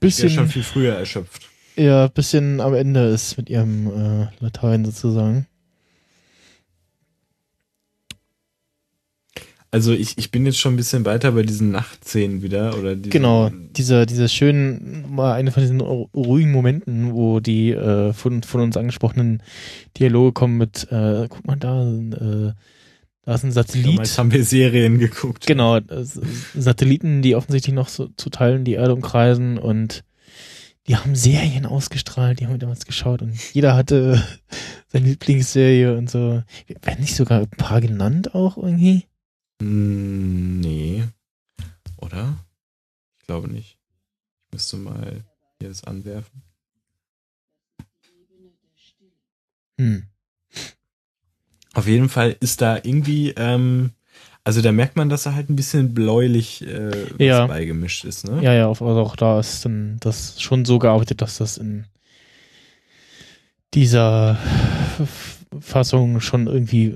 bisschen. 0.00 0.28
Ja, 0.28 0.34
schon 0.34 0.48
viel 0.48 0.62
früher 0.62 0.94
erschöpft. 0.94 1.48
Ja, 1.76 2.08
bisschen 2.08 2.60
am 2.60 2.74
Ende 2.74 3.08
ist 3.08 3.36
mit 3.36 3.48
ihrem 3.48 3.86
äh, 3.86 4.26
Latein 4.40 4.84
sozusagen. 4.84 5.46
Also 9.72 9.92
ich, 9.92 10.18
ich 10.18 10.32
bin 10.32 10.46
jetzt 10.46 10.58
schon 10.58 10.74
ein 10.74 10.76
bisschen 10.76 11.04
weiter 11.04 11.30
bei 11.30 11.44
diesen 11.44 11.70
Nachtszenen 11.70 12.42
wieder 12.42 12.76
oder 12.76 12.96
genau 12.96 13.50
diese 13.76 14.04
diese 14.04 14.28
schönen 14.28 15.14
mal 15.14 15.34
eine 15.34 15.52
von 15.52 15.62
diesen 15.62 15.80
ruhigen 15.80 16.50
Momenten, 16.50 17.12
wo 17.12 17.38
die 17.38 17.70
äh, 17.70 18.12
von 18.12 18.42
von 18.42 18.62
uns 18.62 18.76
angesprochenen 18.76 19.44
Dialoge 19.96 20.32
kommen 20.32 20.58
mit 20.58 20.90
äh, 20.90 21.28
guck 21.28 21.46
mal 21.46 21.56
da 21.56 21.84
äh, 21.88 22.52
da 23.22 23.34
ist 23.34 23.44
ein 23.44 23.52
Satellit. 23.52 23.86
Damals 23.86 24.18
haben 24.18 24.32
wir 24.32 24.44
Serien 24.44 24.98
geguckt. 24.98 25.46
Genau 25.46 25.76
äh, 25.76 26.04
Satelliten, 26.54 27.22
die 27.22 27.36
offensichtlich 27.36 27.74
noch 27.74 27.88
so 27.88 28.08
zu 28.16 28.30
Teilen 28.30 28.64
die 28.64 28.74
Erde 28.74 28.94
umkreisen 28.94 29.58
und 29.58 30.04
die 30.86 30.96
haben 30.96 31.14
Serien 31.14 31.66
ausgestrahlt, 31.66 32.40
die 32.40 32.46
haben 32.46 32.54
wir 32.54 32.58
damals 32.58 32.86
geschaut 32.86 33.22
und 33.22 33.34
jeder 33.52 33.76
hatte 33.76 34.22
seine 34.88 35.08
Lieblingsserie 35.08 35.96
und 35.96 36.10
so. 36.10 36.42
Werden 36.66 37.00
nicht 37.00 37.14
sogar 37.14 37.40
ein 37.40 37.50
paar 37.50 37.80
genannt 37.80 38.34
auch 38.34 38.56
irgendwie? 38.56 39.04
Hm, 39.60 40.60
nee. 40.60 41.04
Oder? 41.98 42.38
Ich 43.20 43.26
glaube 43.26 43.48
nicht. 43.48 43.78
Ich 44.46 44.52
müsste 44.52 44.78
mal 44.78 45.22
hier 45.60 45.68
das 45.68 45.84
anwerfen. 45.84 46.42
Hm. 49.78 50.09
Auf 51.74 51.86
jeden 51.86 52.08
Fall 52.08 52.36
ist 52.40 52.60
da 52.62 52.76
irgendwie, 52.76 53.30
ähm, 53.36 53.90
also 54.42 54.60
da 54.62 54.72
merkt 54.72 54.96
man, 54.96 55.08
dass 55.08 55.24
da 55.24 55.34
halt 55.34 55.50
ein 55.50 55.56
bisschen 55.56 55.94
bläulich 55.94 56.66
äh, 56.66 56.90
ja. 57.18 57.46
beigemischt 57.46 58.04
ist, 58.04 58.28
ne? 58.28 58.42
Ja, 58.42 58.52
ja, 58.52 58.68
also 58.68 58.84
auch 58.84 59.16
da 59.16 59.38
ist 59.38 59.64
dann 59.64 59.98
das 60.00 60.40
schon 60.40 60.64
so 60.64 60.78
gearbeitet, 60.78 61.22
dass 61.22 61.38
das 61.38 61.58
in 61.58 61.86
dieser 63.74 64.38
Fassung 65.60 66.20
schon 66.20 66.46
irgendwie 66.46 66.94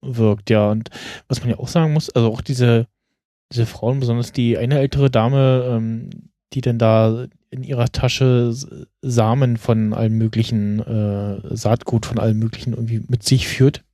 wirkt, 0.00 0.50
ja. 0.50 0.70
Und 0.70 0.90
was 1.28 1.40
man 1.40 1.50
ja 1.50 1.58
auch 1.58 1.68
sagen 1.68 1.92
muss, 1.92 2.10
also 2.10 2.32
auch 2.32 2.40
diese, 2.40 2.86
diese 3.52 3.66
Frauen, 3.66 4.00
besonders 4.00 4.32
die 4.32 4.56
eine 4.56 4.78
ältere 4.78 5.10
Dame, 5.10 5.64
ähm, 5.68 6.10
die 6.52 6.60
denn 6.60 6.78
da 6.78 7.26
in 7.50 7.62
ihrer 7.62 7.90
Tasche 7.90 8.54
Samen 9.02 9.56
von 9.56 9.92
allem 9.92 10.18
möglichen, 10.18 10.80
äh, 10.80 11.56
Saatgut 11.56 12.06
von 12.06 12.18
allem 12.18 12.38
möglichen 12.38 12.72
irgendwie 12.72 13.02
mit 13.08 13.22
sich 13.22 13.48
führt. 13.48 13.84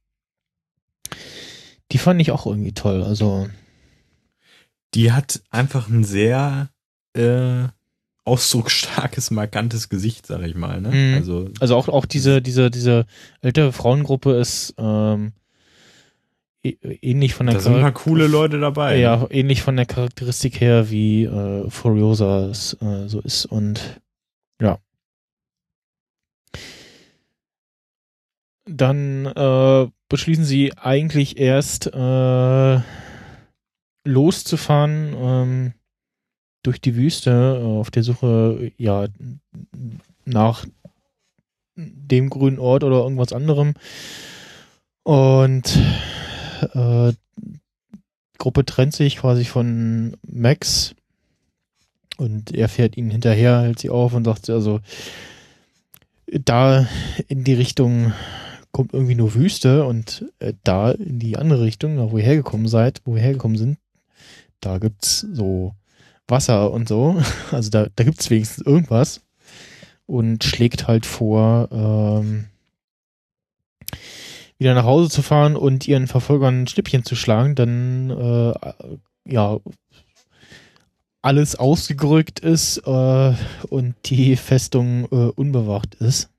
Die 1.92 1.98
fand 1.98 2.20
ich 2.20 2.30
auch 2.30 2.46
irgendwie 2.46 2.72
toll, 2.72 3.02
also. 3.02 3.48
Die 4.94 5.12
hat 5.12 5.42
einfach 5.50 5.88
ein 5.88 6.04
sehr 6.04 6.70
äh, 7.14 7.68
ausdrucksstarkes, 8.24 9.30
markantes 9.30 9.88
Gesicht, 9.88 10.26
sag 10.26 10.42
ich 10.42 10.54
mal. 10.54 10.80
Ne? 10.80 10.90
Mhm. 10.90 11.14
Also, 11.14 11.50
also 11.60 11.76
auch, 11.76 11.88
auch 11.88 12.06
diese, 12.06 12.42
diese, 12.42 12.70
diese 12.70 13.06
ältere 13.40 13.72
Frauengruppe 13.72 14.32
ist 14.34 14.74
ähm, 14.78 15.32
ähnlich 16.62 17.34
von 17.34 17.46
der 17.46 17.56
Da 17.56 17.60
sind 17.60 17.74
ein 17.74 17.80
paar 17.80 17.92
coole 17.92 18.26
Leute 18.26 18.60
dabei. 18.60 18.98
Ja, 18.98 19.16
ne? 19.16 19.26
ähnlich 19.30 19.62
von 19.62 19.76
der 19.76 19.86
Charakteristik 19.86 20.60
her, 20.60 20.90
wie 20.90 21.24
äh, 21.24 21.70
Furiosa 21.70 22.46
es 22.46 22.76
äh, 22.80 23.08
so 23.08 23.20
ist 23.20 23.46
und 23.46 24.00
ja. 24.60 24.78
Dann 28.66 29.26
äh, 29.26 29.88
beschließen 30.11 30.45
sie 30.45 30.77
eigentlich 30.77 31.39
erst 31.39 31.87
äh, 31.87 32.81
loszufahren 34.05 35.15
ähm, 35.16 35.73
durch 36.62 36.81
die 36.82 36.97
Wüste 36.97 37.31
äh, 37.62 37.65
auf 37.65 37.91
der 37.91 38.03
Suche 38.03 38.73
ja 38.77 39.07
nach 40.27 40.66
dem 41.77 42.28
grünen 42.28 42.59
Ort 42.59 42.85
oder 42.85 42.99
irgendwas 42.99 43.32
anderem. 43.32 43.74
Und 45.05 45.78
äh, 46.74 47.12
Gruppe 48.37 48.66
trennt 48.66 48.95
sich 48.95 49.16
quasi 49.16 49.45
von 49.45 50.16
Max 50.27 50.95
und 52.16 52.53
er 52.53 52.69
fährt 52.69 52.97
ihnen 52.97 53.11
hinterher, 53.11 53.62
hält 53.62 53.78
sie 53.78 53.91
auf 53.91 54.12
und 54.12 54.24
sagt, 54.24 54.51
also 54.51 54.81
da 56.27 56.87
in 57.28 57.45
die 57.45 57.55
Richtung 57.55 58.12
kommt 58.72 58.92
irgendwie 58.92 59.14
nur 59.14 59.34
Wüste 59.34 59.84
und 59.84 60.26
äh, 60.38 60.55
da 60.64 60.92
in 60.92 61.18
die 61.18 61.36
andere 61.36 61.62
Richtung, 61.62 62.10
wo 62.10 62.18
ihr 62.18 62.24
hergekommen 62.24 62.68
seid, 62.68 63.02
wo 63.05 63.14
wir 63.14 63.22
hergekommen 63.22 63.59
sind, 63.59 63.78
da 64.60 64.78
gibt's 64.78 65.26
so 65.32 65.74
Wasser 66.28 66.70
und 66.70 66.88
so. 66.88 67.20
Also 67.51 67.70
da, 67.70 67.86
da 67.94 68.05
gibt's 68.05 68.30
wenigstens 68.30 68.64
irgendwas 68.64 69.22
und 70.06 70.44
schlägt 70.44 70.86
halt 70.88 71.06
vor, 71.06 71.68
ähm, 71.72 72.47
wieder 74.59 74.74
nach 74.74 74.84
Hause 74.84 75.09
zu 75.09 75.22
fahren 75.22 75.56
und 75.56 75.88
ihren 75.88 76.06
Verfolgern 76.06 76.62
ein 76.62 76.66
Schnippchen 76.66 77.05
zu 77.05 77.16
schlagen, 77.16 77.55
dann 77.55 78.10
äh, 78.10 78.52
ja 79.24 79.59
alles 81.22 81.56
ausgerückt 81.56 82.40
ist 82.40 82.78
äh, 82.78 83.34
und 83.68 83.94
die 84.05 84.36
Festung 84.36 85.05
äh, 85.10 85.30
unbewacht 85.34 85.94
ist. 85.97 86.30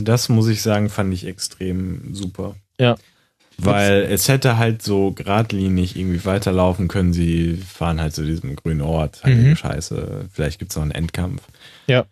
Das 0.00 0.28
muss 0.28 0.48
ich 0.48 0.62
sagen, 0.62 0.88
fand 0.88 1.12
ich 1.12 1.26
extrem 1.26 2.14
super. 2.14 2.56
Ja. 2.80 2.96
Weil 3.60 4.06
es 4.08 4.28
hätte 4.28 4.56
halt 4.56 4.82
so 4.82 5.10
geradlinig 5.10 5.96
irgendwie 5.96 6.24
weiterlaufen 6.24 6.86
können. 6.86 7.12
Sie 7.12 7.56
fahren 7.56 8.00
halt 8.00 8.14
zu 8.14 8.24
diesem 8.24 8.54
grünen 8.54 8.82
Ort. 8.82 9.24
Halt 9.24 9.36
mhm. 9.36 9.56
Scheiße. 9.56 10.26
Vielleicht 10.32 10.60
gibt 10.60 10.70
es 10.70 10.76
noch 10.76 10.84
einen 10.84 10.92
Endkampf. 10.92 11.42
Ja. 11.88 12.06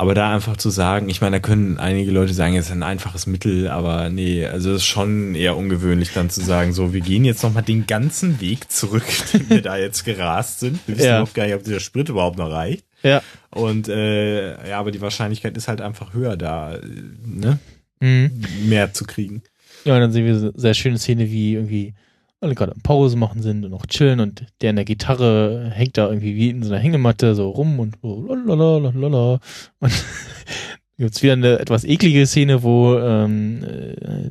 Aber 0.00 0.14
da 0.14 0.34
einfach 0.34 0.56
zu 0.56 0.70
sagen, 0.70 1.10
ich 1.10 1.20
meine, 1.20 1.36
da 1.36 1.40
können 1.40 1.76
einige 1.76 2.10
Leute 2.10 2.32
sagen, 2.32 2.56
es 2.56 2.66
ist 2.66 2.72
ein 2.72 2.82
einfaches 2.82 3.26
Mittel, 3.26 3.68
aber 3.68 4.08
nee, 4.08 4.46
also 4.46 4.70
es 4.70 4.78
ist 4.78 4.86
schon 4.86 5.34
eher 5.34 5.58
ungewöhnlich 5.58 6.14
dann 6.14 6.30
zu 6.30 6.40
sagen, 6.40 6.72
so, 6.72 6.94
wir 6.94 7.02
gehen 7.02 7.26
jetzt 7.26 7.42
nochmal 7.42 7.64
den 7.64 7.86
ganzen 7.86 8.40
Weg 8.40 8.72
zurück, 8.72 9.04
den 9.34 9.50
wir 9.50 9.60
da 9.60 9.76
jetzt 9.76 10.06
gerast 10.06 10.60
sind. 10.60 10.80
Wir 10.86 10.96
wissen 10.96 11.06
ja. 11.06 11.16
überhaupt 11.18 11.34
gar 11.34 11.44
nicht, 11.44 11.54
ob 11.54 11.64
dieser 11.64 11.80
Sprit 11.80 12.08
überhaupt 12.08 12.38
noch 12.38 12.50
reicht. 12.50 12.86
Ja. 13.02 13.22
Und 13.50 13.88
äh, 13.88 14.68
ja, 14.68 14.78
aber 14.78 14.90
die 14.90 15.00
Wahrscheinlichkeit 15.00 15.56
ist 15.56 15.68
halt 15.68 15.80
einfach 15.80 16.14
höher 16.14 16.36
da, 16.36 16.78
ne? 17.24 17.58
Mhm. 18.00 18.44
Mehr 18.68 18.92
zu 18.92 19.04
kriegen. 19.04 19.42
Ja, 19.84 19.94
und 19.94 20.00
dann 20.00 20.12
sehen 20.12 20.26
wir 20.26 20.34
eine 20.34 20.52
sehr 20.54 20.74
schöne 20.74 20.98
Szene, 20.98 21.30
wie 21.30 21.54
irgendwie 21.54 21.94
alle 22.40 22.54
gerade 22.54 22.74
Pause 22.82 23.16
machen 23.16 23.42
sind 23.42 23.64
und 23.64 23.70
noch 23.70 23.86
chillen 23.86 24.20
und 24.20 24.46
der 24.62 24.70
in 24.70 24.76
der 24.76 24.86
Gitarre 24.86 25.70
hängt 25.74 25.98
da 25.98 26.08
irgendwie 26.08 26.34
wie 26.36 26.50
in 26.50 26.62
so 26.62 26.72
einer 26.72 26.82
Hängematte 26.82 27.34
so 27.34 27.50
rum 27.50 27.78
und 27.78 27.96
so 28.02 28.34
lalalala. 28.34 29.40
Und 29.80 29.92
Jetzt 31.00 31.22
wieder 31.22 31.32
eine 31.32 31.58
etwas 31.58 31.84
eklige 31.84 32.26
Szene, 32.26 32.62
wo 32.62 32.98
ähm, 32.98 33.64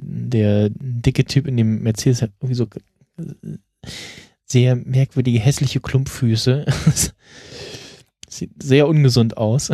der 0.02 0.70
dicke 0.70 1.26
Typ 1.26 1.48
in 1.48 1.58
dem 1.58 1.82
Mercedes 1.82 2.22
hat 2.22 2.30
irgendwie 2.40 2.54
so 2.54 2.68
sehr 4.46 4.76
merkwürdige, 4.76 5.40
hässliche 5.40 5.80
Klumpfüße. 5.80 6.66
Sieht 8.30 8.52
sehr 8.62 8.88
ungesund 8.88 9.38
aus. 9.38 9.70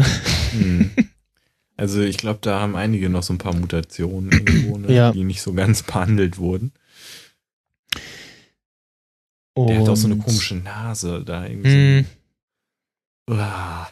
Hm. 0.52 0.92
Also 1.78 2.02
ich 2.02 2.16
glaube, 2.16 2.40
da 2.42 2.62
haben 2.62 2.78
einige 2.78 3.10
noch 3.10 3.24
so 3.24 3.34
ein 3.34 3.38
paar 3.38 3.54
Mutationen 3.54 4.32
irgendwo, 4.32 4.78
ne, 4.78 4.94
ja. 4.94 5.12
die 5.12 5.26
nicht 5.26 5.42
so 5.42 5.52
ganz 5.52 5.84
behandelt 5.84 6.38
wurden. 6.38 6.72
Und 9.56 9.68
Der 9.68 9.82
hat 9.82 9.90
auch 9.90 9.96
so 9.98 10.08
eine 10.08 10.18
komische 10.18 10.56
Nase 10.56 11.24
da 11.26 11.46
irgendwie. 11.46 11.70
So 13.28 13.34
hm. 13.34 13.38
Uah. 13.38 13.90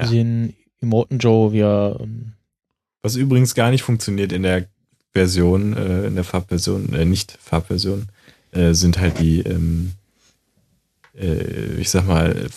Ja. 0.00 0.06
Den 0.08 0.56
Immortan 0.80 1.18
Joe, 1.18 1.52
wie 1.52 1.60
er. 1.60 1.96
Ähm, 2.00 2.32
Was 3.02 3.16
übrigens 3.16 3.54
gar 3.54 3.70
nicht 3.70 3.82
funktioniert 3.82 4.32
in 4.32 4.42
der 4.42 4.66
Version, 5.12 5.76
äh, 5.76 6.06
in 6.06 6.14
der 6.14 6.24
Farbversion, 6.24 6.92
äh, 6.94 7.04
nicht 7.04 7.36
Farbversion, 7.40 8.08
äh, 8.52 8.72
sind 8.72 8.98
halt 8.98 9.18
die, 9.18 9.40
ähm, 9.40 9.92
äh, 11.14 11.76
ich 11.80 11.90
sag 11.90 12.06
mal, 12.06 12.48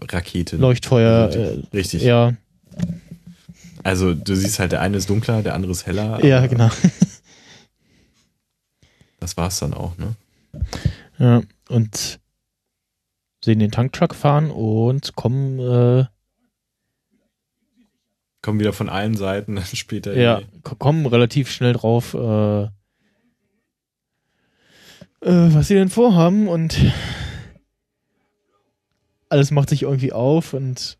Rakete. 0.00 0.56
Leuchtfeuer. 0.56 1.30
Äh, 1.30 1.62
Richtig. 1.72 2.02
Ja. 2.02 2.34
Also 3.82 4.14
du 4.14 4.34
siehst 4.34 4.58
halt, 4.58 4.72
der 4.72 4.80
eine 4.80 4.96
ist 4.96 5.08
dunkler, 5.08 5.42
der 5.42 5.54
andere 5.54 5.72
ist 5.72 5.86
heller. 5.86 6.24
Ja, 6.24 6.46
genau. 6.46 6.70
das 9.20 9.36
war's 9.36 9.58
dann 9.60 9.74
auch, 9.74 9.96
ne? 9.98 10.14
Ja, 11.18 11.42
und 11.68 12.20
sehen 13.44 13.58
den 13.58 13.70
Tanktruck 13.70 14.14
fahren 14.14 14.50
und 14.50 15.14
kommen 15.16 15.58
äh, 15.58 16.04
kommen 18.42 18.60
wieder 18.60 18.72
von 18.72 18.88
allen 18.88 19.16
Seiten 19.16 19.56
dann 19.56 19.64
später. 19.64 20.16
Ja, 20.16 20.40
kommen 20.62 21.06
relativ 21.06 21.50
schnell 21.50 21.72
drauf, 21.72 22.14
äh, 22.14 22.62
äh, 22.62 22.68
was 25.20 25.68
sie 25.68 25.74
denn 25.74 25.88
vorhaben 25.88 26.48
und 26.48 26.78
alles 29.28 29.50
macht 29.50 29.70
sich 29.70 29.82
irgendwie 29.82 30.12
auf 30.12 30.54
und 30.54 30.98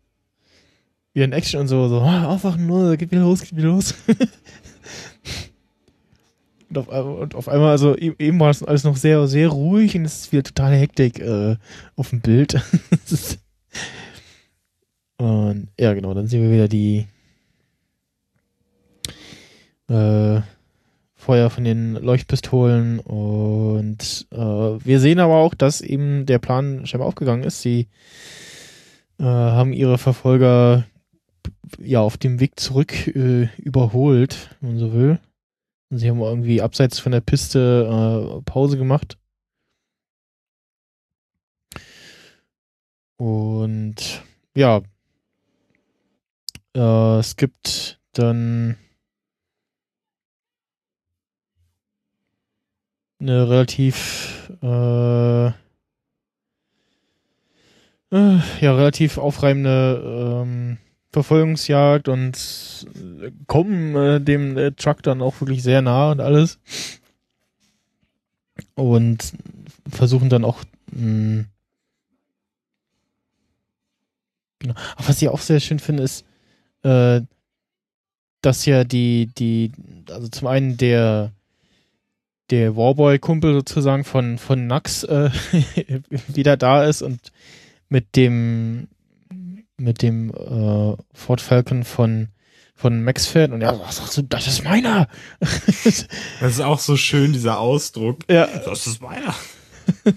wie 1.13 1.21
in 1.21 1.31
Action 1.33 1.61
und 1.61 1.67
so, 1.67 1.87
so, 1.87 2.01
aufwachen, 2.01 2.67
nur, 2.67 2.97
geht 2.97 3.11
wieder 3.11 3.21
los, 3.21 3.41
geht 3.41 3.57
wieder 3.57 3.69
los. 3.69 3.95
und, 6.69 6.77
auf, 6.77 6.87
und, 6.87 7.33
auf, 7.35 7.49
einmal, 7.49 7.71
also 7.71 7.97
e-, 7.97 8.15
eben 8.19 8.39
war 8.39 8.51
es 8.51 8.63
alles 8.63 8.83
noch 8.83 8.95
sehr, 8.95 9.27
sehr 9.27 9.49
ruhig 9.49 9.95
und 9.95 10.05
es 10.05 10.21
ist 10.21 10.31
wieder 10.31 10.43
totale 10.43 10.75
Hektik 10.75 11.19
äh, 11.19 11.55
auf 11.95 12.11
dem 12.11 12.21
Bild. 12.21 12.53
und 15.17 15.67
ja, 15.79 15.93
genau, 15.93 16.13
dann 16.13 16.27
sehen 16.27 16.43
wir 16.43 16.51
wieder 16.51 16.67
die 16.67 17.07
äh, 19.89 20.41
Feuer 21.19 21.49
von 21.49 21.65
den 21.65 21.95
Leuchtpistolen 21.95 22.99
und 22.99 24.25
äh, 24.31 24.37
wir 24.37 25.01
sehen 25.01 25.19
aber 25.19 25.35
auch, 25.35 25.53
dass 25.53 25.81
eben 25.81 26.25
der 26.25 26.39
Plan 26.39 26.85
scheinbar 26.85 27.09
aufgegangen 27.09 27.43
ist. 27.43 27.61
Sie 27.61 27.89
äh, 29.19 29.23
haben 29.23 29.73
ihre 29.73 29.97
Verfolger 29.97 30.85
ja 31.77 31.99
auf 31.99 32.15
dem 32.15 32.39
Weg 32.39 32.57
zurück 32.57 33.07
äh, 33.07 33.49
überholt, 33.57 34.55
wenn 34.61 34.69
man 34.69 34.79
so 34.79 34.93
will. 34.93 35.19
Und 35.89 35.97
sie 35.97 36.09
haben 36.09 36.21
irgendwie 36.21 36.61
abseits 36.61 36.99
von 36.99 37.11
der 37.11 37.19
Piste 37.19 38.39
äh, 38.39 38.41
Pause 38.43 38.77
gemacht. 38.77 39.17
Und 43.17 44.23
ja, 44.55 44.81
äh, 46.77 47.19
es 47.19 47.35
gibt 47.35 47.99
dann 48.13 48.77
eine 53.19 53.49
relativ 53.49 54.51
äh, 54.61 55.47
äh, 58.11 58.39
ja 58.61 58.73
relativ 58.75 59.17
aufreibende 59.17 60.43
ähm, 60.43 60.77
Verfolgungsjagd 61.11 62.07
und 62.07 62.87
kommen 63.47 63.95
äh, 63.95 64.21
dem 64.21 64.57
äh, 64.57 64.71
Truck 64.71 65.03
dann 65.03 65.21
auch 65.21 65.41
wirklich 65.41 65.63
sehr 65.63 65.81
nah 65.81 66.11
und 66.11 66.21
alles 66.21 66.59
und 68.75 69.33
versuchen 69.89 70.29
dann 70.29 70.45
auch 70.45 70.63
mh, 70.91 71.01
hm, 71.01 71.45
genau. 74.59 74.75
Aber 74.95 75.09
was 75.09 75.21
ich 75.21 75.29
auch 75.29 75.41
sehr 75.41 75.59
schön 75.59 75.79
finde 75.79 76.03
ist 76.03 76.25
äh, 76.83 77.21
dass 78.41 78.65
ja 78.65 78.83
die 78.85 79.29
die 79.37 79.71
also 80.09 80.29
zum 80.29 80.47
einen 80.47 80.77
der 80.77 81.33
der 82.49 82.75
Warboy-Kumpel 82.75 83.53
sozusagen 83.53 84.03
von, 84.03 84.37
von 84.37 84.67
Nax 84.67 85.03
äh, 85.03 85.29
wieder 86.27 86.57
da 86.57 86.83
ist 86.83 87.01
und 87.01 87.31
mit 87.89 88.15
dem 88.15 88.87
mit 89.77 90.01
dem 90.01 90.31
äh, 90.31 90.95
Ford 91.13 91.41
Falcon 91.41 91.83
von 91.83 92.29
von 92.75 93.03
Max 93.03 93.25
fährt 93.25 93.51
und 93.51 93.59
ja, 93.59 93.77
was 93.77 93.97
sagst 93.97 94.17
du, 94.17 94.21
das 94.21 94.47
ist 94.47 94.63
meiner. 94.63 95.09
das 95.39 96.07
ist 96.39 96.61
auch 96.61 96.79
so 96.79 96.95
schön, 96.95 97.33
dieser 97.33 97.59
Ausdruck. 97.59 98.19
Ja. 98.29 98.47
Das 98.63 98.87
ist 98.87 99.01
meiner. 99.01 99.35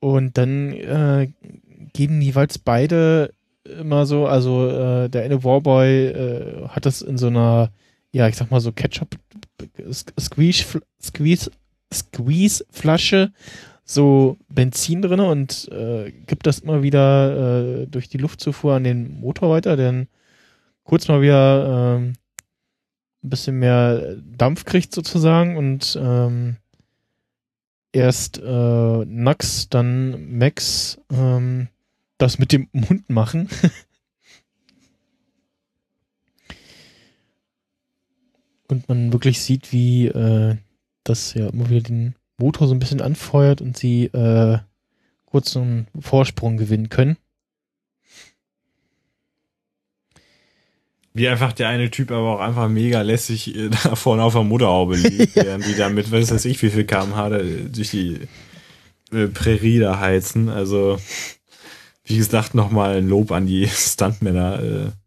und 0.00 0.36
dann 0.36 0.72
äh, 0.72 1.30
gehen 1.92 2.20
jeweils 2.20 2.58
beide 2.58 3.32
immer 3.64 4.06
so, 4.06 4.26
also 4.26 4.68
äh, 4.68 5.08
der 5.08 5.22
eine 5.22 5.44
Warboy 5.44 6.06
äh, 6.06 6.68
hat 6.68 6.84
das 6.84 7.00
in 7.00 7.16
so 7.16 7.28
einer, 7.28 7.70
ja, 8.10 8.26
ich 8.26 8.34
sag 8.34 8.50
mal 8.50 8.60
so 8.60 8.72
Ketchup 8.72 9.14
Squeeze, 10.18 10.80
Squeeze, 11.02 11.50
Squeeze 11.92 12.64
Flasche 12.70 13.32
so 13.84 14.36
Benzin 14.48 15.00
drin 15.00 15.20
und 15.20 15.68
äh, 15.70 16.10
gibt 16.10 16.46
das 16.46 16.58
immer 16.58 16.82
wieder 16.82 17.82
äh, 17.82 17.86
durch 17.86 18.08
die 18.08 18.18
Luftzufuhr 18.18 18.74
an 18.74 18.84
den 18.84 19.20
Motor 19.20 19.50
weiter, 19.50 19.76
denn 19.76 20.08
kurz 20.82 21.06
mal 21.06 21.22
wieder 21.22 21.96
ähm, 21.96 22.14
ein 23.22 23.30
bisschen 23.30 23.60
mehr 23.60 24.16
Dampf 24.36 24.64
kriegt 24.64 24.92
sozusagen 24.92 25.56
und 25.56 25.96
ähm, 26.00 26.56
erst 27.92 28.38
äh, 28.38 29.04
Nax, 29.04 29.68
dann 29.68 30.36
Max 30.36 30.98
ähm, 31.12 31.68
das 32.18 32.38
mit 32.38 32.52
dem 32.52 32.68
Mund 32.72 33.08
machen. 33.08 33.48
und 38.68 38.88
man 38.88 39.12
wirklich 39.12 39.40
sieht, 39.40 39.72
wie 39.72 40.06
äh, 40.06 40.56
das 41.04 41.34
ja 41.34 41.48
immer 41.48 41.70
wieder 41.70 41.82
den 41.82 42.14
Motor 42.38 42.68
so 42.68 42.74
ein 42.74 42.78
bisschen 42.78 43.00
anfeuert 43.00 43.60
und 43.60 43.76
sie 43.76 44.06
äh, 44.06 44.58
kurz 45.24 45.56
einen 45.56 45.86
Vorsprung 45.98 46.56
gewinnen 46.56 46.88
können. 46.88 47.16
Wie 51.16 51.28
einfach 51.28 51.54
der 51.54 51.68
eine 51.68 51.90
Typ 51.90 52.10
aber 52.10 52.36
auch 52.36 52.40
einfach 52.40 52.68
mega 52.68 53.00
lässig 53.00 53.56
äh, 53.56 53.68
da 53.84 53.96
vorne 53.96 54.22
auf 54.22 54.34
der 54.34 54.42
Motorhaube 54.42 54.96
liegt, 54.96 55.34
während 55.36 55.66
die 55.66 55.74
da 55.74 55.88
mit, 55.88 56.12
was 56.12 56.30
weiß 56.30 56.44
ich, 56.44 56.62
wie 56.62 56.68
viel 56.68 56.84
kmh 56.84 57.30
da 57.30 57.38
durch 57.38 57.90
die 57.90 58.20
äh, 59.12 59.26
Prärie 59.28 59.78
da 59.78 59.98
heizen. 59.98 60.50
Also, 60.50 60.98
wie 62.04 62.18
gesagt, 62.18 62.54
nochmal 62.54 62.98
ein 62.98 63.08
Lob 63.08 63.32
an 63.32 63.46
die 63.46 63.66
Stuntmänner. 63.68 64.62
Äh, 64.62 65.05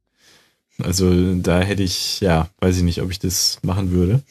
also 0.83 1.35
da 1.35 1.59
hätte 1.61 1.83
ich, 1.83 2.21
ja, 2.21 2.49
weiß 2.59 2.77
ich 2.77 2.83
nicht, 2.83 3.01
ob 3.01 3.11
ich 3.11 3.19
das 3.19 3.59
machen 3.63 3.91
würde. 3.91 4.21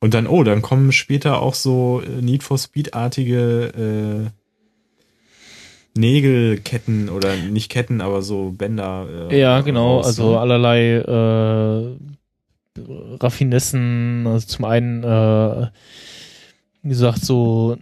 Und 0.00 0.14
dann, 0.14 0.26
oh, 0.26 0.44
dann 0.44 0.62
kommen 0.62 0.92
später 0.92 1.42
auch 1.42 1.54
so 1.54 2.02
äh, 2.04 2.22
Need 2.22 2.42
for 2.44 2.56
Speed-artige 2.56 4.30
äh, 4.30 5.98
Nägelketten 5.98 7.08
oder 7.08 7.36
nicht 7.36 7.70
Ketten, 7.70 8.00
aber 8.00 8.22
so 8.22 8.52
Bänder. 8.52 9.28
Äh, 9.30 9.40
ja, 9.40 9.60
genau, 9.62 9.96
raus, 9.96 10.06
also 10.06 10.32
ne? 10.32 10.38
allerlei 10.40 10.92
äh, 10.98 11.96
Raffinessen, 13.20 14.24
also 14.26 14.46
zum 14.46 14.64
einen, 14.64 15.02
äh, 15.02 15.66
wie 16.82 16.88
gesagt, 16.88 17.24
so 17.24 17.76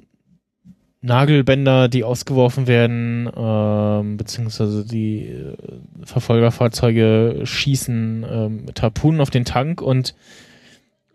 Nagelbänder, 1.07 1.89
die 1.89 2.05
ausgeworfen 2.05 2.67
werden, 2.67 3.31
ähm, 3.35 4.17
beziehungsweise 4.17 4.85
die 4.85 5.29
äh, 5.29 5.57
Verfolgerfahrzeuge 6.05 7.43
schießen 7.45 8.27
ähm, 8.29 8.65
mit 8.67 8.75
auf 9.21 9.31
den 9.31 9.45
Tank 9.45 9.81
und 9.81 10.15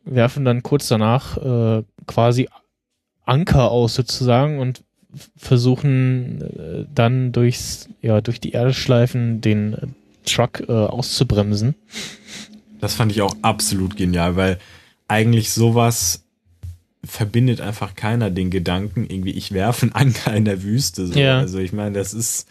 werfen 0.03 0.45
dann 0.45 0.63
kurz 0.63 0.87
danach 0.87 1.37
äh, 1.37 1.83
quasi 2.07 2.47
Anker 3.25 3.69
aus 3.69 3.93
sozusagen 3.93 4.59
und 4.59 4.83
versuchen 5.35 6.41
äh, 6.41 6.85
dann 6.93 7.33
durchs, 7.33 7.89
ja, 8.01 8.21
durch 8.21 8.39
die 8.39 8.51
Erde 8.51 8.73
den 9.41 9.95
Truck 10.25 10.61
äh, 10.67 10.71
auszubremsen. 10.71 11.75
Das 12.79 12.95
fand 12.95 13.11
ich 13.11 13.21
auch 13.21 13.35
absolut 13.41 13.97
genial, 13.97 14.37
weil 14.37 14.57
eigentlich 15.07 15.51
sowas 15.51 16.23
verbindet 17.03 17.61
einfach 17.61 17.95
keiner 17.95 18.29
den 18.29 18.51
Gedanken, 18.51 19.05
irgendwie, 19.09 19.31
ich 19.31 19.51
werfe 19.53 19.83
einen 19.83 19.93
Anker 19.93 20.35
in 20.35 20.45
der 20.45 20.63
Wüste. 20.63 21.07
So. 21.07 21.17
Ja. 21.17 21.39
Also 21.39 21.59
ich 21.59 21.73
meine, 21.73 21.97
das 21.97 22.13
ist 22.13 22.47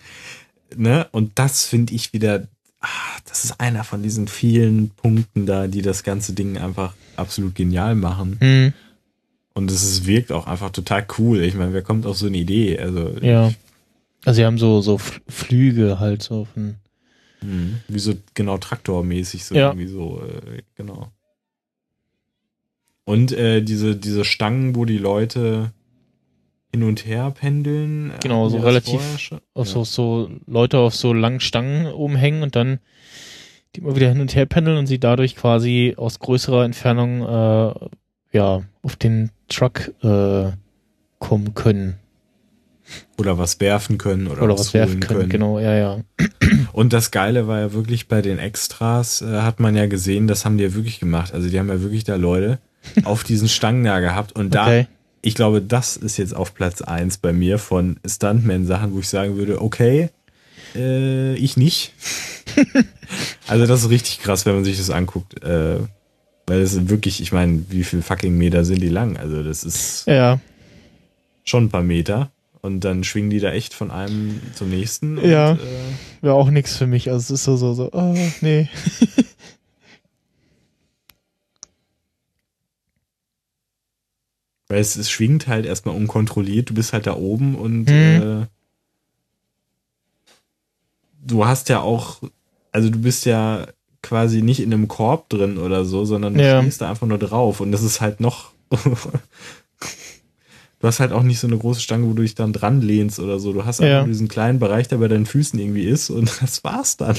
ne? 0.76 1.06
Und 1.12 1.38
das 1.38 1.64
finde 1.64 1.94
ich 1.94 2.12
wieder, 2.12 2.46
ach, 2.80 3.20
das 3.28 3.44
ist 3.44 3.60
einer 3.60 3.84
von 3.84 4.02
diesen 4.02 4.28
vielen 4.28 4.90
Punkten 4.90 5.46
da, 5.46 5.66
die 5.66 5.82
das 5.82 6.02
ganze 6.02 6.32
Ding 6.32 6.58
einfach 6.58 6.94
absolut 7.16 7.54
genial 7.54 7.94
machen. 7.94 8.38
Mhm. 8.40 8.72
Und 9.54 9.70
es 9.70 9.82
ist, 9.82 10.06
wirkt 10.06 10.32
auch 10.32 10.46
einfach 10.46 10.70
total 10.70 11.06
cool. 11.18 11.42
Ich 11.42 11.54
meine, 11.54 11.72
wer 11.72 11.82
kommt 11.82 12.06
auf 12.06 12.16
so 12.16 12.26
eine 12.26 12.36
Idee? 12.36 12.78
Also, 12.78 13.16
ja. 13.20 13.52
Also 14.24 14.36
sie 14.36 14.44
haben 14.44 14.58
so, 14.58 14.80
so 14.80 14.98
Flüge 15.28 15.98
halt 15.98 16.22
so 16.22 16.46
von. 16.52 16.76
Mhm. 17.42 17.80
Wie 17.88 17.98
so 17.98 18.14
genau 18.34 18.58
traktormäßig, 18.58 19.44
so 19.44 19.54
ja. 19.54 19.68
irgendwie 19.68 19.86
so, 19.86 20.22
äh, 20.22 20.62
genau. 20.76 21.10
Und 23.04 23.32
äh, 23.32 23.62
diese, 23.62 23.96
diese 23.96 24.24
Stangen, 24.24 24.76
wo 24.76 24.84
die 24.84 24.98
Leute 24.98 25.72
hin 26.72 26.84
und 26.84 27.04
her 27.06 27.30
pendeln. 27.30 28.10
Äh, 28.10 28.18
genau, 28.22 28.48
so 28.48 28.58
relativ 28.58 29.40
auf 29.54 29.66
ja. 29.66 29.72
so, 29.72 29.84
so 29.84 30.30
Leute 30.46 30.78
auf 30.78 30.94
so 30.94 31.12
langen 31.12 31.40
Stangen 31.40 31.86
oben 31.86 32.16
hängen 32.16 32.42
und 32.42 32.56
dann 32.56 32.78
die 33.74 33.80
immer 33.80 33.94
wieder 33.94 34.08
hin 34.08 34.20
und 34.20 34.34
her 34.34 34.46
pendeln 34.46 34.78
und 34.78 34.86
sie 34.86 34.98
dadurch 34.98 35.36
quasi 35.36 35.94
aus 35.96 36.18
größerer 36.18 36.64
Entfernung 36.64 37.22
äh, 37.22 37.74
ja 38.32 38.62
auf 38.82 38.96
den 38.96 39.30
Truck 39.48 39.92
äh, 40.02 40.50
kommen 41.18 41.54
können. 41.54 41.96
Oder 43.18 43.38
was 43.38 43.60
werfen 43.60 43.98
können 43.98 44.26
oder, 44.26 44.42
oder 44.42 44.54
was, 44.54 44.68
was 44.68 44.74
werfen 44.74 45.00
können, 45.00 45.20
können. 45.20 45.28
Genau, 45.28 45.58
ja, 45.60 45.74
ja. 45.76 46.00
Und 46.72 46.92
das 46.92 47.12
Geile 47.12 47.46
war 47.46 47.60
ja 47.60 47.72
wirklich 47.72 48.08
bei 48.08 48.20
den 48.22 48.40
Extras, 48.40 49.22
äh, 49.22 49.42
hat 49.42 49.60
man 49.60 49.76
ja 49.76 49.86
gesehen, 49.86 50.26
das 50.26 50.44
haben 50.44 50.58
die 50.58 50.64
ja 50.64 50.74
wirklich 50.74 50.98
gemacht. 50.98 51.32
Also 51.32 51.48
die 51.48 51.58
haben 51.58 51.68
ja 51.68 51.80
wirklich 51.82 52.02
da 52.02 52.16
Leute 52.16 52.58
auf 53.04 53.24
diesen 53.24 53.48
Stangen 53.48 53.84
da 53.84 54.00
gehabt 54.00 54.32
und 54.32 54.54
da 54.54 54.66
okay 54.66 54.86
ich 55.22 55.34
glaube, 55.34 55.60
das 55.60 55.96
ist 55.96 56.16
jetzt 56.16 56.34
auf 56.34 56.54
Platz 56.54 56.82
1 56.82 57.18
bei 57.18 57.32
mir 57.32 57.58
von 57.58 57.98
Stuntman-Sachen, 58.06 58.94
wo 58.94 59.00
ich 59.00 59.08
sagen 59.08 59.36
würde, 59.36 59.60
okay, 59.60 60.08
äh, 60.74 61.34
ich 61.34 61.56
nicht. 61.56 61.92
also 63.46 63.66
das 63.66 63.82
ist 63.82 63.90
richtig 63.90 64.20
krass, 64.20 64.46
wenn 64.46 64.54
man 64.54 64.64
sich 64.64 64.78
das 64.78 64.90
anguckt. 64.90 65.42
Äh, 65.42 65.78
weil 66.46 66.60
es 66.60 66.88
wirklich, 66.88 67.20
ich 67.20 67.32
meine, 67.32 67.64
wie 67.68 67.84
viel 67.84 68.02
fucking 68.02 68.36
Meter 68.36 68.64
sind 68.64 68.80
die 68.80 68.88
lang? 68.88 69.16
Also 69.16 69.42
das 69.42 69.62
ist 69.62 70.06
ja. 70.06 70.40
schon 71.44 71.64
ein 71.64 71.70
paar 71.70 71.82
Meter. 71.82 72.30
Und 72.62 72.80
dann 72.80 73.04
schwingen 73.04 73.30
die 73.30 73.40
da 73.40 73.52
echt 73.52 73.72
von 73.72 73.90
einem 73.90 74.40
zum 74.54 74.68
nächsten. 74.68 75.16
Ja. 75.24 75.52
Äh, 75.52 75.58
Wäre 76.20 76.34
auch 76.34 76.50
nichts 76.50 76.76
für 76.76 76.86
mich. 76.86 77.10
Also 77.10 77.34
es 77.34 77.40
ist 77.40 77.44
so, 77.44 77.56
so, 77.56 77.72
so, 77.72 77.90
oh, 77.92 78.14
nee. 78.40 78.68
Weil 84.70 84.78
es, 84.78 84.94
es 84.94 85.10
schwingt 85.10 85.48
halt 85.48 85.66
erstmal 85.66 85.96
unkontrolliert. 85.96 86.70
Du 86.70 86.74
bist 86.74 86.92
halt 86.92 87.08
da 87.08 87.16
oben 87.16 87.56
und 87.56 87.88
mhm. 87.88 88.44
äh, 88.44 88.46
du 91.26 91.44
hast 91.44 91.68
ja 91.68 91.80
auch, 91.80 92.22
also 92.70 92.88
du 92.88 93.00
bist 93.00 93.26
ja 93.26 93.66
quasi 94.00 94.42
nicht 94.42 94.60
in 94.60 94.72
einem 94.72 94.86
Korb 94.86 95.28
drin 95.28 95.58
oder 95.58 95.84
so, 95.84 96.04
sondern 96.04 96.34
du 96.34 96.44
ja. 96.44 96.60
stehst 96.62 96.80
da 96.82 96.88
einfach 96.88 97.08
nur 97.08 97.18
drauf 97.18 97.60
und 97.60 97.72
das 97.72 97.82
ist 97.82 98.00
halt 98.00 98.20
noch. 98.20 98.52
du 98.70 98.86
hast 100.82 101.00
halt 101.00 101.10
auch 101.10 101.24
nicht 101.24 101.40
so 101.40 101.48
eine 101.48 101.58
große 101.58 101.80
Stange, 101.80 102.06
wo 102.06 102.12
du 102.12 102.22
dich 102.22 102.36
dann 102.36 102.52
dran 102.52 102.80
lehnst 102.80 103.18
oder 103.18 103.40
so. 103.40 103.52
Du 103.52 103.64
hast 103.64 103.80
einfach 103.80 104.02
ja. 104.02 104.04
diesen 104.04 104.28
kleinen 104.28 104.60
Bereich, 104.60 104.86
der 104.86 104.98
bei 104.98 105.08
deinen 105.08 105.26
Füßen 105.26 105.58
irgendwie 105.58 105.88
ist 105.88 106.10
und 106.10 106.30
das 106.42 106.62
war's 106.62 106.96
dann. 106.96 107.16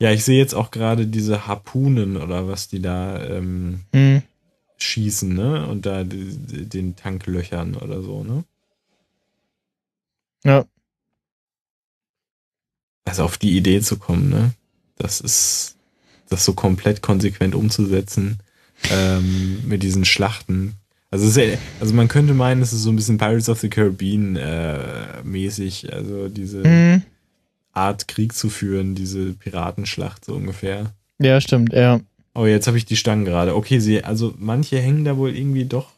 Ja, 0.00 0.12
ich 0.12 0.24
sehe 0.24 0.38
jetzt 0.38 0.54
auch 0.54 0.70
gerade 0.70 1.06
diese 1.06 1.46
Harpunen 1.46 2.16
oder 2.16 2.46
was 2.46 2.68
die 2.68 2.80
da 2.80 3.22
ähm, 3.24 3.80
mhm. 3.92 4.22
schießen, 4.76 5.34
ne? 5.34 5.66
Und 5.66 5.86
da 5.86 6.04
den 6.04 6.94
Tanklöchern 6.94 7.74
oder 7.74 8.02
so, 8.02 8.22
ne? 8.22 8.44
Ja. 10.44 10.64
Also 13.04 13.24
auf 13.24 13.38
die 13.38 13.56
Idee 13.56 13.80
zu 13.80 13.98
kommen, 13.98 14.28
ne? 14.28 14.52
Das 14.96 15.20
ist 15.20 15.76
das 16.28 16.44
so 16.44 16.52
komplett 16.52 17.02
konsequent 17.02 17.54
umzusetzen 17.54 18.38
ähm, 18.90 19.62
mit 19.66 19.82
diesen 19.82 20.04
Schlachten. 20.04 20.74
Also, 21.10 21.26
ist, 21.26 21.58
also 21.80 21.94
man 21.94 22.08
könnte 22.08 22.34
meinen, 22.34 22.60
es 22.60 22.72
ist 22.72 22.82
so 22.82 22.90
ein 22.90 22.96
bisschen 22.96 23.16
Pirates 23.18 23.48
of 23.48 23.60
the 23.60 23.70
Caribbean 23.70 24.36
äh, 24.36 25.22
mäßig, 25.24 25.92
also 25.92 26.28
diese 26.28 26.58
mhm. 26.58 27.02
Art 27.78 28.08
Krieg 28.08 28.34
zu 28.34 28.50
führen, 28.50 28.94
diese 28.94 29.32
Piratenschlacht 29.32 30.24
so 30.24 30.34
ungefähr. 30.34 30.92
Ja, 31.18 31.40
stimmt, 31.40 31.72
ja. 31.72 32.00
Oh, 32.34 32.46
jetzt 32.46 32.66
habe 32.66 32.78
ich 32.78 32.84
die 32.84 32.96
Stangen 32.96 33.24
gerade. 33.24 33.56
Okay, 33.56 33.78
sie, 33.80 34.04
also 34.04 34.34
manche 34.38 34.78
hängen 34.78 35.04
da 35.04 35.16
wohl 35.16 35.34
irgendwie 35.36 35.64
doch. 35.64 35.92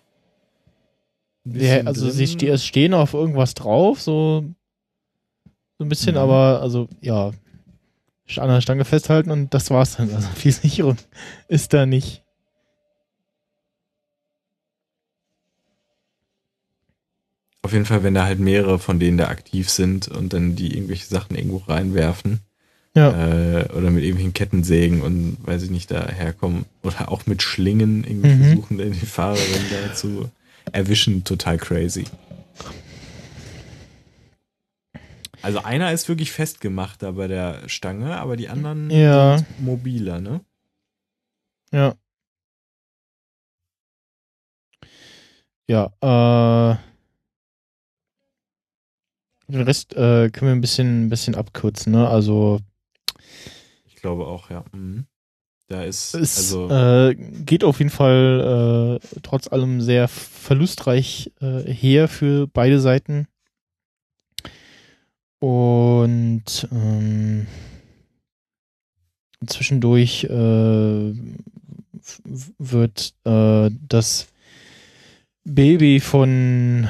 Ja, 1.44 1.80
also 1.82 2.10
sie 2.10 2.26
stehen 2.26 2.94
auf 2.94 3.14
irgendwas 3.14 3.54
drauf, 3.54 4.00
so, 4.00 4.44
so 5.78 5.84
ein 5.84 5.88
bisschen, 5.88 6.12
mhm. 6.12 6.20
aber 6.20 6.60
also 6.62 6.88
ja, 7.00 7.32
an 8.36 8.48
der 8.48 8.60
Stange 8.60 8.84
festhalten 8.84 9.30
und 9.30 9.52
das 9.52 9.70
war's 9.70 9.96
dann. 9.96 10.14
Also 10.14 10.28
viel 10.34 10.52
Sicherung 10.52 10.96
ist 11.48 11.72
da 11.72 11.86
nicht. 11.86 12.22
Auf 17.62 17.72
jeden 17.72 17.84
Fall, 17.84 18.02
wenn 18.02 18.14
da 18.14 18.24
halt 18.24 18.40
mehrere 18.40 18.78
von 18.78 18.98
denen 18.98 19.18
da 19.18 19.28
aktiv 19.28 19.68
sind 19.68 20.08
und 20.08 20.32
dann 20.32 20.56
die 20.56 20.74
irgendwelche 20.74 21.06
Sachen 21.06 21.36
irgendwo 21.36 21.58
reinwerfen. 21.58 22.40
Ja. 22.94 23.10
Äh, 23.10 23.68
oder 23.72 23.90
mit 23.90 24.02
irgendwelchen 24.02 24.32
Kettensägen 24.32 25.02
und 25.02 25.36
weiß 25.42 25.62
ich 25.62 25.70
nicht, 25.70 25.90
da 25.90 26.08
herkommen. 26.08 26.64
Oder 26.82 27.10
auch 27.10 27.26
mit 27.26 27.42
Schlingen 27.42 28.04
irgendwie 28.04 28.30
mhm. 28.30 28.44
versuchen, 28.44 28.78
die 28.78 29.06
Fahrerin 29.06 29.64
da 29.70 29.94
zu 29.94 30.30
erwischen. 30.72 31.22
Total 31.22 31.58
crazy. 31.58 32.04
Also 35.42 35.62
einer 35.62 35.92
ist 35.92 36.08
wirklich 36.08 36.32
festgemacht 36.32 37.02
da 37.02 37.12
bei 37.12 37.28
der 37.28 37.68
Stange, 37.68 38.16
aber 38.16 38.36
die 38.36 38.48
anderen 38.48 38.90
ja. 38.90 39.38
sind 39.38 39.60
mobiler, 39.60 40.20
ne? 40.20 40.40
Ja. 41.72 41.94
Ja, 45.68 45.92
äh 46.02 46.89
den 49.50 49.62
Rest 49.62 49.92
äh, 49.94 50.30
können 50.30 50.50
wir 50.50 50.52
ein 50.52 50.60
bisschen, 50.60 51.06
ein 51.06 51.10
bisschen 51.10 51.34
abkürzen, 51.34 51.92
ne? 51.92 52.08
Also. 52.08 52.60
Ich 53.86 53.96
glaube 53.96 54.26
auch, 54.26 54.50
ja. 54.50 54.64
Mhm. 54.72 55.06
Da 55.68 55.84
ist. 55.84 56.14
Es 56.14 56.36
also 56.36 56.68
äh, 56.68 57.14
geht 57.14 57.62
auf 57.62 57.78
jeden 57.78 57.90
Fall 57.90 58.98
äh, 59.00 59.18
trotz 59.22 59.46
allem 59.46 59.80
sehr 59.80 60.08
verlustreich 60.08 61.30
äh, 61.40 61.62
her 61.62 62.08
für 62.08 62.48
beide 62.48 62.80
Seiten. 62.80 63.28
Und 65.38 66.68
ähm, 66.72 67.46
zwischendurch 69.46 70.24
äh, 70.24 71.14
wird 72.58 73.14
äh, 73.24 73.70
das 73.88 74.26
Baby 75.44 76.00
von 76.00 76.88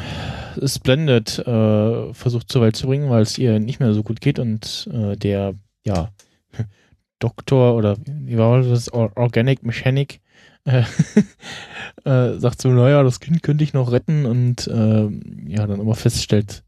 Splendid 0.64 1.38
äh, 1.38 2.12
versucht 2.14 2.50
zur 2.50 2.62
Welt 2.62 2.76
zu 2.76 2.86
bringen, 2.86 3.10
weil 3.10 3.22
es 3.22 3.38
ihr 3.38 3.60
nicht 3.60 3.80
mehr 3.80 3.94
so 3.94 4.02
gut 4.02 4.20
geht 4.20 4.38
und 4.38 4.88
äh, 4.92 5.16
der, 5.16 5.54
ja, 5.84 6.10
Doktor 7.18 7.76
oder 7.76 7.96
wie 8.06 8.38
war 8.38 8.62
das, 8.62 8.92
Organic 8.92 9.62
Mechanic 9.62 10.20
äh, 10.64 10.84
äh, 12.04 12.38
sagt 12.38 12.60
so, 12.60 12.68
naja, 12.70 13.02
das 13.02 13.20
Kind 13.20 13.42
könnte 13.42 13.64
ich 13.64 13.72
noch 13.72 13.92
retten 13.92 14.26
und 14.26 14.66
äh, 14.66 15.08
ja, 15.46 15.66
dann 15.66 15.80
immer 15.80 15.94
feststellt, 15.94 16.64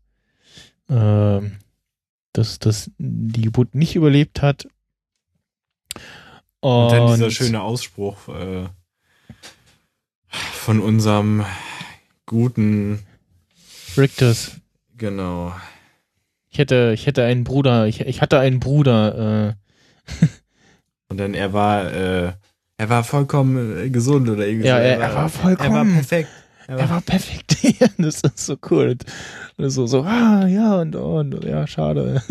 äh, 0.88 1.40
dass 2.32 2.58
das 2.58 2.90
die 2.98 3.42
Geburt 3.42 3.74
nicht 3.74 3.96
überlebt 3.96 4.42
hat. 4.42 4.66
Und, 6.60 6.70
und 6.70 6.92
dann 6.92 7.14
dieser 7.14 7.30
schöne 7.30 7.60
Ausspruch 7.60 8.28
äh, 8.28 8.68
von 10.28 10.80
unserem 10.80 11.44
guten 12.26 13.00
Rictus. 13.96 14.52
Genau. 14.96 15.54
Ich 16.50 16.58
hätte, 16.58 16.92
ich 16.94 17.06
hätte 17.06 17.24
einen 17.24 17.44
Bruder, 17.44 17.86
ich, 17.86 18.00
ich 18.00 18.20
hatte 18.20 18.38
einen 18.38 18.60
Bruder. 18.60 19.56
Äh. 19.56 20.26
Und 21.08 21.18
dann 21.18 21.34
er 21.34 21.52
war, 21.52 21.92
äh, 21.92 22.32
er 22.76 22.88
war 22.88 23.04
vollkommen 23.04 23.78
äh, 23.78 23.90
gesund 23.90 24.28
oder 24.28 24.46
irgendwie 24.46 24.68
ja, 24.68 24.76
so. 24.76 24.82
Er, 24.82 25.00
er, 25.00 25.14
war 25.14 25.28
vollkommen. 25.28 25.70
Er 25.70 25.86
war 25.86 25.92
perfekt. 25.92 26.28
Er 26.66 26.74
war, 26.74 26.82
er 26.84 26.90
war 26.90 27.00
perfekt. 27.00 27.56
das 27.98 28.20
ist 28.22 28.38
so 28.38 28.56
cool. 28.70 28.96
Und 29.56 29.70
so, 29.70 29.86
so, 29.86 30.02
ah, 30.02 30.46
ja, 30.46 30.80
und, 30.80 30.96
und, 30.96 31.44
ja, 31.44 31.66
schade. 31.66 32.22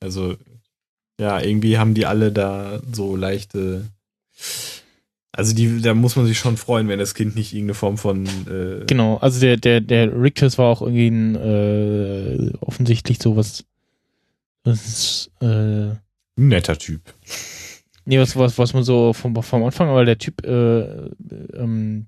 also, 0.00 0.36
ja, 1.20 1.40
irgendwie 1.40 1.78
haben 1.78 1.94
die 1.94 2.06
alle 2.06 2.32
da 2.32 2.80
so 2.92 3.16
leichte 3.16 3.86
also 5.32 5.54
die, 5.54 5.80
da 5.80 5.94
muss 5.94 6.16
man 6.16 6.26
sich 6.26 6.38
schon 6.38 6.58
freuen, 6.58 6.88
wenn 6.88 6.98
das 6.98 7.14
Kind 7.14 7.34
nicht 7.36 7.54
irgendeine 7.54 7.74
Form 7.74 7.96
von 7.96 8.26
äh 8.26 8.84
Genau, 8.86 9.16
also 9.16 9.40
der, 9.40 9.56
der, 9.56 9.80
der 9.80 10.12
Rictus 10.14 10.58
war 10.58 10.66
auch 10.66 10.82
irgendwie 10.82 11.08
ein 11.08 11.36
äh, 11.36 12.52
offensichtlich 12.60 13.20
sowas. 13.20 13.64
Das 14.62 14.86
ist, 14.86 15.30
äh, 15.40 15.94
netter 16.36 16.78
Typ. 16.78 17.00
Nee, 18.04 18.18
was, 18.18 18.36
was, 18.36 18.58
was 18.58 18.74
man 18.74 18.82
so 18.82 19.12
vom, 19.12 19.34
vom 19.42 19.64
Anfang, 19.64 19.88
aber 19.88 20.04
der 20.04 20.18
Typ, 20.18 20.44
äh, 20.44 20.82
ähm, 21.54 22.06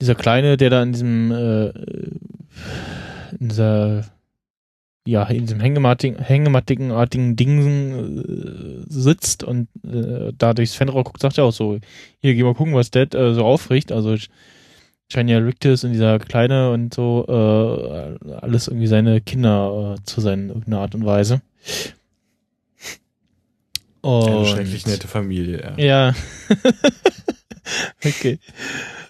dieser 0.00 0.14
Kleine, 0.14 0.56
der 0.56 0.70
da 0.70 0.82
in 0.82 0.92
diesem, 0.92 1.32
äh, 1.32 1.68
in 3.38 3.48
dieser, 3.48 4.04
ja, 5.06 5.24
in 5.24 5.46
diesem 5.46 5.60
hängemattigenartigen 5.60 7.36
Ding 7.36 8.18
äh, 8.18 8.84
sitzt 8.88 9.42
und 9.42 9.68
äh, 9.84 10.32
da 10.36 10.52
durchs 10.52 10.74
Fenster 10.74 11.02
guckt, 11.02 11.22
sagt 11.22 11.38
er 11.38 11.44
auch 11.44 11.52
so, 11.52 11.78
hier, 12.20 12.34
geh 12.34 12.42
mal 12.42 12.54
gucken, 12.54 12.74
was 12.74 12.90
Dad 12.90 13.14
äh, 13.14 13.34
so 13.34 13.44
aufricht. 13.44 13.92
Also 13.92 14.16
Shania 15.10 15.38
Rictus 15.38 15.84
und 15.84 15.92
dieser 15.92 16.18
Kleine 16.18 16.70
und 16.70 16.94
so, 16.94 17.24
äh, 17.28 18.34
alles 18.34 18.68
irgendwie 18.68 18.86
seine 18.86 19.20
Kinder 19.20 19.96
äh, 19.96 20.04
zu 20.04 20.20
sein, 20.20 20.40
in 20.40 20.48
irgendeiner 20.48 20.80
Art 20.80 20.94
und 20.94 21.04
Weise. 21.04 21.40
Und 24.02 24.28
Eine 24.28 24.46
schrecklich 24.46 24.86
nette 24.86 25.08
Familie, 25.08 25.74
ja. 25.76 26.12
Ja. 26.12 26.14
okay. 28.04 28.38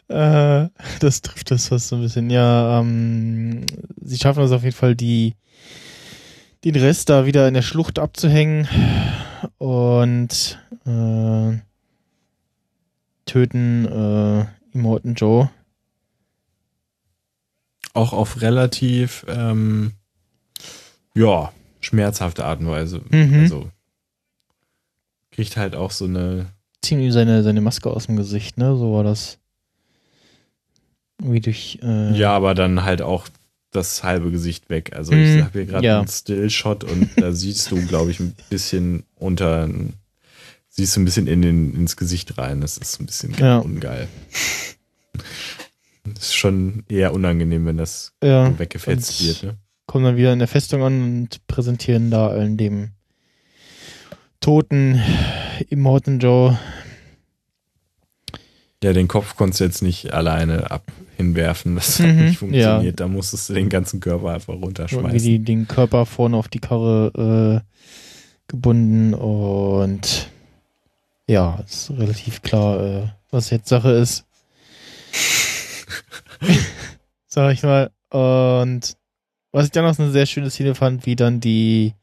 Äh, 0.08 0.68
das 1.00 1.22
trifft 1.22 1.50
das 1.50 1.70
was 1.70 1.88
so 1.88 1.96
ein 1.96 2.02
bisschen. 2.02 2.30
Ja, 2.30 2.80
ähm, 2.80 3.66
sie 4.02 4.18
schaffen 4.18 4.42
es 4.42 4.52
auf 4.52 4.64
jeden 4.64 4.74
Fall, 4.74 4.96
die 4.96 5.34
den 6.64 6.76
Rest 6.76 7.08
da 7.08 7.26
wieder 7.26 7.48
in 7.48 7.54
der 7.54 7.62
Schlucht 7.62 7.98
abzuhängen 7.98 8.68
und 9.58 10.58
äh, 10.86 11.58
töten 13.24 13.86
äh, 13.86 14.46
Immortan 14.72 15.14
Joe. 15.14 15.50
Auch 17.92 18.12
auf 18.12 18.40
relativ 18.40 19.24
ähm, 19.28 19.92
ja, 21.14 21.52
schmerzhafte 21.80 22.44
Art 22.44 22.60
und 22.60 22.68
Weise. 22.68 23.02
Mhm. 23.10 23.40
Also 23.40 23.70
kriegt 25.30 25.56
halt 25.56 25.74
auch 25.74 25.90
so 25.90 26.04
eine. 26.04 26.46
Ziehen 26.82 27.00
ihm 27.00 27.12
seine, 27.12 27.42
seine 27.42 27.60
Maske 27.60 27.90
aus 27.90 28.06
dem 28.06 28.16
Gesicht, 28.16 28.58
ne? 28.58 28.76
So 28.76 28.92
war 28.94 29.04
das. 29.04 29.38
Wie 31.18 31.40
durch. 31.40 31.78
Äh 31.82 32.12
ja, 32.16 32.34
aber 32.34 32.54
dann 32.54 32.84
halt 32.84 33.02
auch 33.02 33.28
das 33.70 34.02
halbe 34.02 34.30
Gesicht 34.30 34.68
weg. 34.68 34.92
Also 34.94 35.12
ich 35.12 35.36
mhm. 35.36 35.44
habe 35.44 35.52
hier 35.52 35.66
gerade 35.66 35.86
ja. 35.86 35.98
einen 35.98 36.08
Stillshot 36.08 36.84
und 36.84 37.10
da 37.16 37.32
siehst 37.32 37.70
du, 37.70 37.84
glaube 37.86 38.10
ich, 38.10 38.20
ein 38.20 38.34
bisschen 38.48 39.04
unter, 39.16 39.68
siehst 40.68 40.96
du 40.96 41.00
ein 41.00 41.04
bisschen 41.04 41.26
in 41.26 41.42
den, 41.42 41.74
ins 41.74 41.96
Gesicht 41.96 42.38
rein. 42.38 42.60
Das 42.60 42.78
ist 42.78 43.00
ein 43.00 43.06
bisschen 43.06 43.34
ja. 43.34 43.58
ungeil. 43.58 44.08
Das 46.04 46.24
ist 46.24 46.36
schon 46.36 46.84
eher 46.88 47.12
unangenehm, 47.12 47.66
wenn 47.66 47.76
das 47.76 48.12
ja. 48.22 48.58
weggefetzt 48.58 49.24
wird. 49.24 49.42
Ne? 49.44 49.56
Kommen 49.86 50.04
dann 50.04 50.16
wieder 50.16 50.32
in 50.32 50.38
der 50.38 50.48
Festung 50.48 50.82
an 50.82 51.02
und 51.02 51.46
präsentieren 51.46 52.10
da 52.10 52.28
allen 52.28 52.56
dem 52.56 52.90
toten 54.40 55.00
Immortan 55.68 56.18
Joe. 56.18 56.58
Ja, 58.82 58.94
den 58.94 59.08
Kopf 59.08 59.36
konntest 59.36 59.60
du 59.60 59.64
jetzt 59.64 59.82
nicht 59.82 60.14
alleine 60.14 60.70
ab 60.70 60.84
hinwerfen. 61.16 61.74
Das 61.74 62.00
hat 62.00 62.06
mhm, 62.06 62.24
nicht 62.26 62.38
funktioniert. 62.38 62.82
Ja. 62.82 62.92
Da 62.92 63.08
musstest 63.08 63.50
du 63.50 63.54
den 63.54 63.68
ganzen 63.68 64.00
Körper 64.00 64.32
einfach 64.32 64.54
runterschmeißen. 64.54 65.10
Irgendwie 65.10 65.38
den 65.38 65.68
Körper 65.68 66.06
vorne 66.06 66.36
auf 66.36 66.48
die 66.48 66.60
Karre 66.60 67.60
äh, 67.62 67.70
gebunden 68.48 69.12
und 69.14 70.30
ja, 71.26 71.62
ist 71.66 71.90
relativ 71.90 72.42
klar, 72.42 72.80
äh, 72.82 73.08
was 73.30 73.50
jetzt 73.50 73.68
Sache 73.68 73.90
ist. 73.90 74.24
Sag 77.26 77.52
ich 77.52 77.62
mal. 77.62 77.90
Und 78.08 78.96
was 79.52 79.66
ich 79.66 79.70
dann 79.72 79.84
noch 79.84 79.98
eine 79.98 80.10
sehr 80.10 80.26
schöne 80.26 80.50
Szene 80.50 80.74
fand, 80.74 81.06
wie 81.06 81.16
dann 81.16 81.40
die 81.40 81.94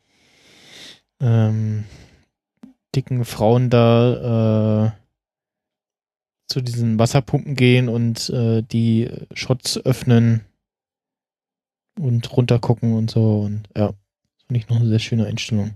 ähm, 1.20 1.86
dicken 2.96 3.26
Frauen 3.26 3.70
da 3.70 4.86
äh, 4.86 4.92
zu 6.48 6.62
diesen 6.62 6.98
Wasserpumpen 6.98 7.56
gehen 7.56 7.90
und 7.90 8.30
äh, 8.30 8.64
die 8.64 9.10
Shots 9.34 9.78
öffnen 9.86 10.42
und 12.00 12.36
runtergucken 12.36 12.94
und 12.94 13.12
so. 13.12 13.42
Und 13.42 13.68
ja, 13.76 13.94
finde 14.46 14.60
ich 14.60 14.70
noch 14.70 14.78
eine 14.78 14.88
sehr 14.88 15.00
schöne 15.00 15.26
Einstellung. 15.26 15.74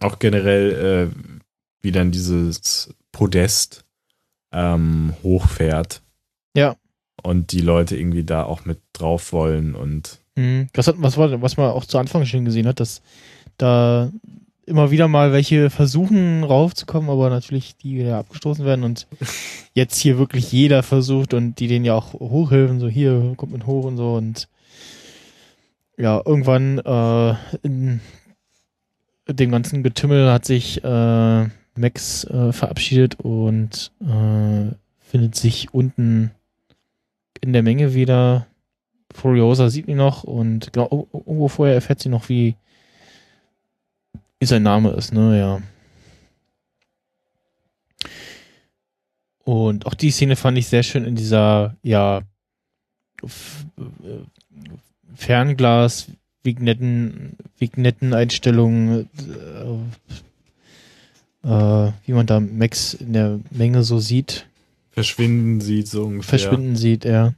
Auch 0.00 0.18
generell, 0.18 1.10
äh, 1.12 1.34
wie 1.80 1.92
dann 1.92 2.10
dieses 2.10 2.94
Podest 3.12 3.84
ähm, 4.52 5.14
hochfährt. 5.22 6.02
Ja. 6.56 6.76
Und 7.22 7.52
die 7.52 7.60
Leute 7.60 7.96
irgendwie 7.96 8.24
da 8.24 8.44
auch 8.44 8.64
mit 8.64 8.80
drauf 8.92 9.32
wollen 9.32 9.74
und. 9.74 10.20
Mhm. 10.36 10.68
Das 10.72 10.86
hat, 10.86 10.96
was, 10.98 11.16
war, 11.16 11.42
was 11.42 11.56
man 11.56 11.70
auch 11.70 11.84
zu 11.84 11.98
Anfang 11.98 12.24
schon 12.26 12.44
gesehen 12.44 12.66
hat, 12.66 12.80
dass 12.80 13.02
da 13.56 14.12
immer 14.68 14.90
wieder 14.90 15.08
mal 15.08 15.32
welche 15.32 15.70
versuchen 15.70 16.44
raufzukommen, 16.44 17.10
aber 17.10 17.30
natürlich 17.30 17.76
die 17.76 17.96
wieder 17.98 18.18
abgestoßen 18.18 18.64
werden 18.64 18.84
und 18.84 19.06
jetzt 19.74 19.98
hier 19.98 20.18
wirklich 20.18 20.52
jeder 20.52 20.82
versucht 20.82 21.34
und 21.34 21.58
die 21.58 21.66
denen 21.66 21.84
ja 21.84 21.94
auch 21.94 22.12
hochhelfen, 22.12 22.78
so 22.78 22.88
hier 22.88 23.34
kommt 23.36 23.52
mit 23.52 23.66
hoch 23.66 23.84
und 23.84 23.96
so 23.96 24.14
und 24.14 24.48
ja, 25.96 26.22
irgendwann 26.24 26.78
äh, 26.78 27.34
in 27.62 28.00
dem 29.28 29.50
ganzen 29.50 29.82
Getümmel 29.82 30.30
hat 30.30 30.44
sich 30.44 30.82
äh, 30.84 31.46
Max 31.74 32.24
äh, 32.24 32.52
verabschiedet 32.52 33.18
und 33.20 33.90
äh, 34.00 34.74
findet 35.00 35.34
sich 35.34 35.74
unten 35.74 36.30
in 37.40 37.52
der 37.52 37.62
Menge 37.62 37.94
wieder. 37.94 38.46
Furiosa 39.12 39.70
sieht 39.70 39.88
ihn 39.88 39.96
noch 39.96 40.22
und 40.22 40.72
genau, 40.72 41.08
irgendwo 41.12 41.48
vorher 41.48 41.74
erfährt 41.74 42.00
sie 42.00 42.10
noch, 42.10 42.28
wie 42.28 42.56
wie 44.40 44.46
sein 44.46 44.62
Name 44.62 44.90
ist, 44.90 45.12
ne, 45.12 45.38
ja. 45.38 45.62
Und 49.44 49.86
auch 49.86 49.94
die 49.94 50.10
Szene 50.10 50.36
fand 50.36 50.58
ich 50.58 50.66
sehr 50.68 50.82
schön 50.82 51.04
in 51.04 51.16
dieser, 51.16 51.76
ja, 51.82 52.22
Fernglas, 55.14 56.08
Vignetten, 56.42 57.36
Vignetten-Einstellungen, 57.58 59.08
äh, 61.42 61.48
äh, 61.48 61.92
wie 62.06 62.12
man 62.12 62.26
da 62.26 62.40
Max 62.40 62.94
in 62.94 63.12
der 63.12 63.40
Menge 63.50 63.82
so 63.82 63.98
sieht. 63.98 64.46
Verschwinden 64.90 65.60
sieht, 65.60 65.88
so 65.88 66.04
ungefähr. 66.04 66.38
Verschwinden 66.38 66.76
sieht, 66.76 67.04
ja. 67.04 67.34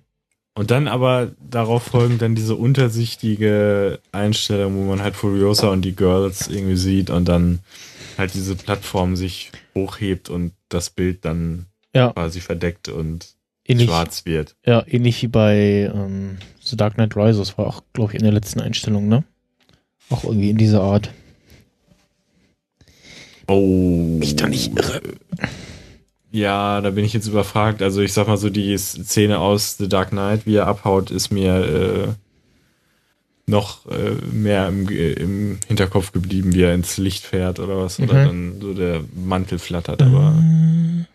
Und 0.61 0.71
dann 0.71 0.89
aber 0.89 1.31
darauf 1.41 1.85
folgen 1.85 2.19
dann 2.19 2.35
diese 2.35 2.55
untersichtige 2.55 3.99
Einstellung, 4.13 4.77
wo 4.77 4.83
man 4.83 5.03
halt 5.03 5.17
Furiosa 5.17 5.69
und 5.69 5.81
die 5.87 5.97
Girls 5.97 6.49
irgendwie 6.49 6.77
sieht 6.77 7.09
und 7.09 7.27
dann 7.31 7.61
halt 8.19 8.35
diese 8.35 8.57
Plattform 8.57 9.17
sich 9.17 9.53
hochhebt 9.75 10.29
und 10.29 10.53
das 10.69 10.91
Bild 10.91 11.25
dann 11.25 11.65
ja. 11.95 12.13
quasi 12.13 12.43
verdeckt 12.43 12.91
und 12.91 13.29
ähnlich, 13.65 13.89
schwarz 13.89 14.27
wird. 14.27 14.55
Ja, 14.67 14.85
ähnlich 14.87 15.23
wie 15.23 15.29
bei 15.29 15.91
ähm, 15.95 16.37
The 16.63 16.77
Dark 16.77 16.97
Knight 16.97 17.17
Rises 17.17 17.57
war 17.57 17.67
auch, 17.67 17.83
glaube 17.95 18.13
ich, 18.13 18.19
in 18.19 18.25
der 18.25 18.33
letzten 18.33 18.61
Einstellung, 18.61 19.09
ne? 19.09 19.25
Auch 20.11 20.25
irgendwie 20.25 20.51
in 20.51 20.59
dieser 20.59 20.83
Art. 20.83 21.11
Oh. 23.49 24.19
Ich 24.21 24.37
da 24.37 24.47
nicht 24.47 24.77
irre. 24.79 25.01
Ja, 26.33 26.81
da 26.81 26.91
bin 26.91 27.05
ich 27.05 27.13
jetzt 27.13 27.27
überfragt. 27.27 27.83
Also 27.83 28.01
ich 28.03 28.13
sag 28.13 28.29
mal 28.29 28.37
so, 28.37 28.51
die 28.51 28.77
Szene 28.79 29.39
aus 29.39 29.77
The 29.79 29.89
Dark 29.89 30.11
Knight, 30.11 30.47
wie 30.47 30.57
er 30.57 30.69
abhaut, 30.69 31.11
ist 31.11 31.31
mir 31.31 31.55
äh, 31.55 32.09
noch 33.51 33.87
äh, 33.87 34.13
mehr 34.33 34.69
im, 34.69 34.89
im, 34.89 35.59
Hinterkopf 35.67 36.13
geblieben, 36.13 36.55
wie 36.55 36.63
er 36.63 36.75
ins 36.75 36.97
Licht 36.99 37.25
fährt 37.25 37.59
oder 37.59 37.77
was. 37.79 37.99
Mhm. 37.99 38.05
Oder 38.05 38.25
dann 38.25 38.61
so 38.61 38.75
der 38.75 39.05
Mantel 39.15 39.59
flattert, 39.59 40.03
aber. 40.03 40.31
Mhm. 40.31 41.07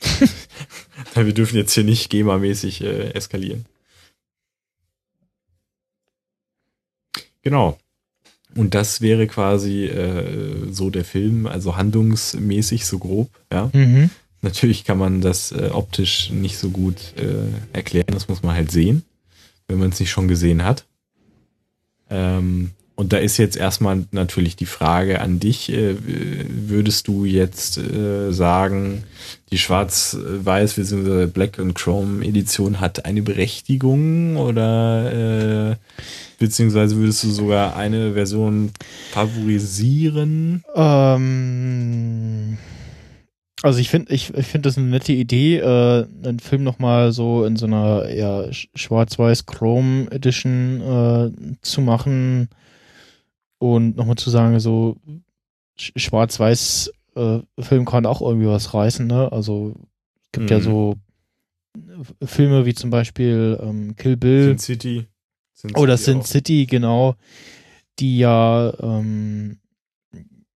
Wir 1.14 1.32
dürfen 1.32 1.56
jetzt 1.56 1.72
hier 1.72 1.84
nicht 1.84 2.10
GEMA-mäßig 2.10 2.82
äh, 2.82 3.12
eskalieren. 3.14 3.64
Genau. 7.42 7.78
Und 8.56 8.74
das 8.74 9.00
wäre 9.00 9.26
quasi 9.26 9.84
äh, 9.84 10.72
so 10.72 10.90
der 10.90 11.04
Film, 11.04 11.46
also 11.46 11.76
handlungsmäßig 11.76 12.84
so 12.84 12.98
grob, 12.98 13.30
ja. 13.52 13.70
Mhm. 13.72 14.10
Natürlich 14.42 14.84
kann 14.84 14.98
man 14.98 15.20
das 15.20 15.52
äh, 15.52 15.70
optisch 15.72 16.30
nicht 16.30 16.56
so 16.56 16.70
gut 16.70 17.14
äh, 17.16 17.76
erklären, 17.76 18.14
das 18.14 18.28
muss 18.28 18.42
man 18.42 18.54
halt 18.54 18.70
sehen, 18.70 19.02
wenn 19.68 19.78
man 19.78 19.90
es 19.90 20.00
nicht 20.00 20.10
schon 20.10 20.28
gesehen 20.28 20.64
hat. 20.64 20.86
Ähm, 22.08 22.70
und 23.00 23.14
da 23.14 23.16
ist 23.16 23.38
jetzt 23.38 23.56
erstmal 23.56 24.04
natürlich 24.12 24.56
die 24.56 24.66
Frage 24.66 25.22
an 25.22 25.40
dich, 25.40 25.72
äh, 25.72 25.96
würdest 25.98 27.08
du 27.08 27.24
jetzt 27.24 27.78
äh, 27.78 28.30
sagen, 28.30 29.04
die 29.50 29.58
Schwarz-Weiß 29.58 30.74
bzw. 30.74 31.26
Black 31.26 31.58
und 31.58 31.72
Chrome 31.74 32.22
Edition 32.22 32.78
hat 32.78 33.06
eine 33.06 33.22
Berechtigung 33.22 34.36
oder 34.36 35.70
äh, 35.70 35.76
Beziehungsweise 36.40 36.96
würdest 36.96 37.24
du 37.24 37.28
sogar 37.28 37.76
eine 37.76 38.14
Version 38.14 38.70
favorisieren? 39.12 40.62
Ähm, 40.74 42.56
also 43.62 43.78
ich 43.78 43.90
finde, 43.90 44.14
ich, 44.14 44.32
ich 44.34 44.46
finde 44.46 44.68
das 44.68 44.78
eine 44.78 44.88
nette 44.88 45.12
Idee, 45.12 45.58
äh, 45.58 46.06
einen 46.24 46.40
Film 46.40 46.64
nochmal 46.64 47.12
so 47.12 47.44
in 47.44 47.56
so 47.56 47.66
einer 47.66 48.10
ja, 48.10 48.44
schwarz-weiß 48.74 49.44
Chrome 49.44 50.10
Edition 50.10 50.80
äh, 50.80 51.56
zu 51.60 51.82
machen 51.82 52.48
und 53.60 53.96
nochmal 53.96 54.16
zu 54.16 54.30
sagen, 54.30 54.58
so 54.58 54.96
schwarz-weiß 55.76 56.92
äh, 57.14 57.40
Film 57.58 57.84
kann 57.84 58.06
auch 58.06 58.22
irgendwie 58.22 58.46
was 58.48 58.72
reißen, 58.72 59.06
ne? 59.06 59.30
Also 59.30 59.74
gibt 60.32 60.46
mhm. 60.46 60.56
ja 60.56 60.60
so 60.60 60.96
Filme 62.24 62.64
wie 62.64 62.74
zum 62.74 62.90
Beispiel 62.90 63.58
ähm, 63.62 63.94
Kill 63.96 64.16
Bill. 64.16 64.48
Sin 64.48 64.58
City. 64.58 65.06
Sin 65.52 65.76
Oder 65.76 65.96
Sin 65.98 66.20
auch. 66.20 66.26
City, 66.26 66.66
genau. 66.66 67.16
Die 67.98 68.18
ja 68.18 68.72
ähm, 68.80 69.58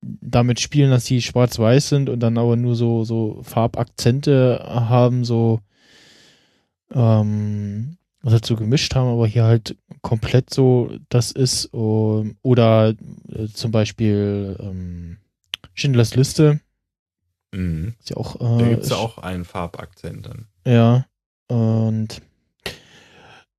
damit 0.01 0.61
spielen, 0.61 0.91
dass 0.91 1.05
die 1.05 1.21
schwarz-weiß 1.21 1.91
sind 1.91 2.09
und 2.09 2.21
dann 2.21 2.39
aber 2.39 2.57
nur 2.57 2.75
so, 2.75 3.05
so 3.05 3.41
Farbakzente 3.43 4.65
haben, 4.65 5.25
so 5.25 5.61
ähm, 6.93 7.99
was 8.25 8.33
halt 8.33 8.47
so 8.47 8.57
gemischt 8.57 8.95
haben, 8.95 9.09
aber 9.09 9.27
hier 9.27 9.45
halt 9.45 9.77
komplett 10.01 10.53
so 10.53 10.91
das 11.11 11.31
ist. 11.31 11.67
Um, 11.73 12.37
oder 12.43 12.95
äh, 13.29 13.47
zum 13.53 13.71
Beispiel 13.71 14.57
ähm, 14.61 15.19
Schindlers 15.75 16.17
Liste. 16.17 16.61
Mhm. 17.53 17.95
Ist 18.01 18.11
ja 18.11 18.17
auch, 18.17 18.37
äh, 18.37 18.63
da 18.63 18.69
gibt 18.69 18.85
es 18.85 18.89
ja 18.89 18.97
auch 18.97 19.19
einen 19.19 19.45
Farbakzent 19.45 20.27
dann. 20.27 20.47
Ja. 20.67 21.07
Und 21.49 22.23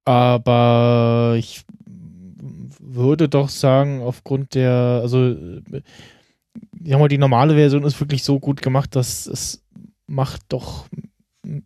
aber 0.04 1.36
ich 1.38 1.64
würde 2.80 3.30
doch 3.30 3.50
sagen, 3.50 4.02
aufgrund 4.02 4.56
der, 4.56 5.00
also 5.02 5.36
ja 6.82 6.98
mal, 6.98 7.08
die 7.08 7.18
normale 7.18 7.54
Version 7.54 7.84
ist 7.84 8.00
wirklich 8.00 8.24
so 8.24 8.40
gut 8.40 8.62
gemacht, 8.62 8.96
dass 8.96 9.28
es 9.28 9.64
macht 10.08 10.42
doch, 10.50 10.88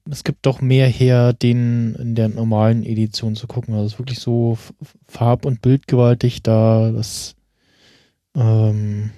es 0.09 0.23
gibt 0.23 0.45
doch 0.45 0.61
mehr 0.61 0.87
her, 0.87 1.33
den 1.33 1.95
in 1.95 2.15
der 2.15 2.29
normalen 2.29 2.83
Edition 2.83 3.35
zu 3.35 3.47
gucken. 3.47 3.73
Also 3.73 3.85
es 3.85 3.93
ist 3.93 3.99
wirklich 3.99 4.19
so 4.19 4.57
farb- 5.07 5.45
und 5.45 5.61
bildgewaltig 5.61 6.43
da, 6.43 6.91
dass 6.91 7.35
ähm, 8.35 9.11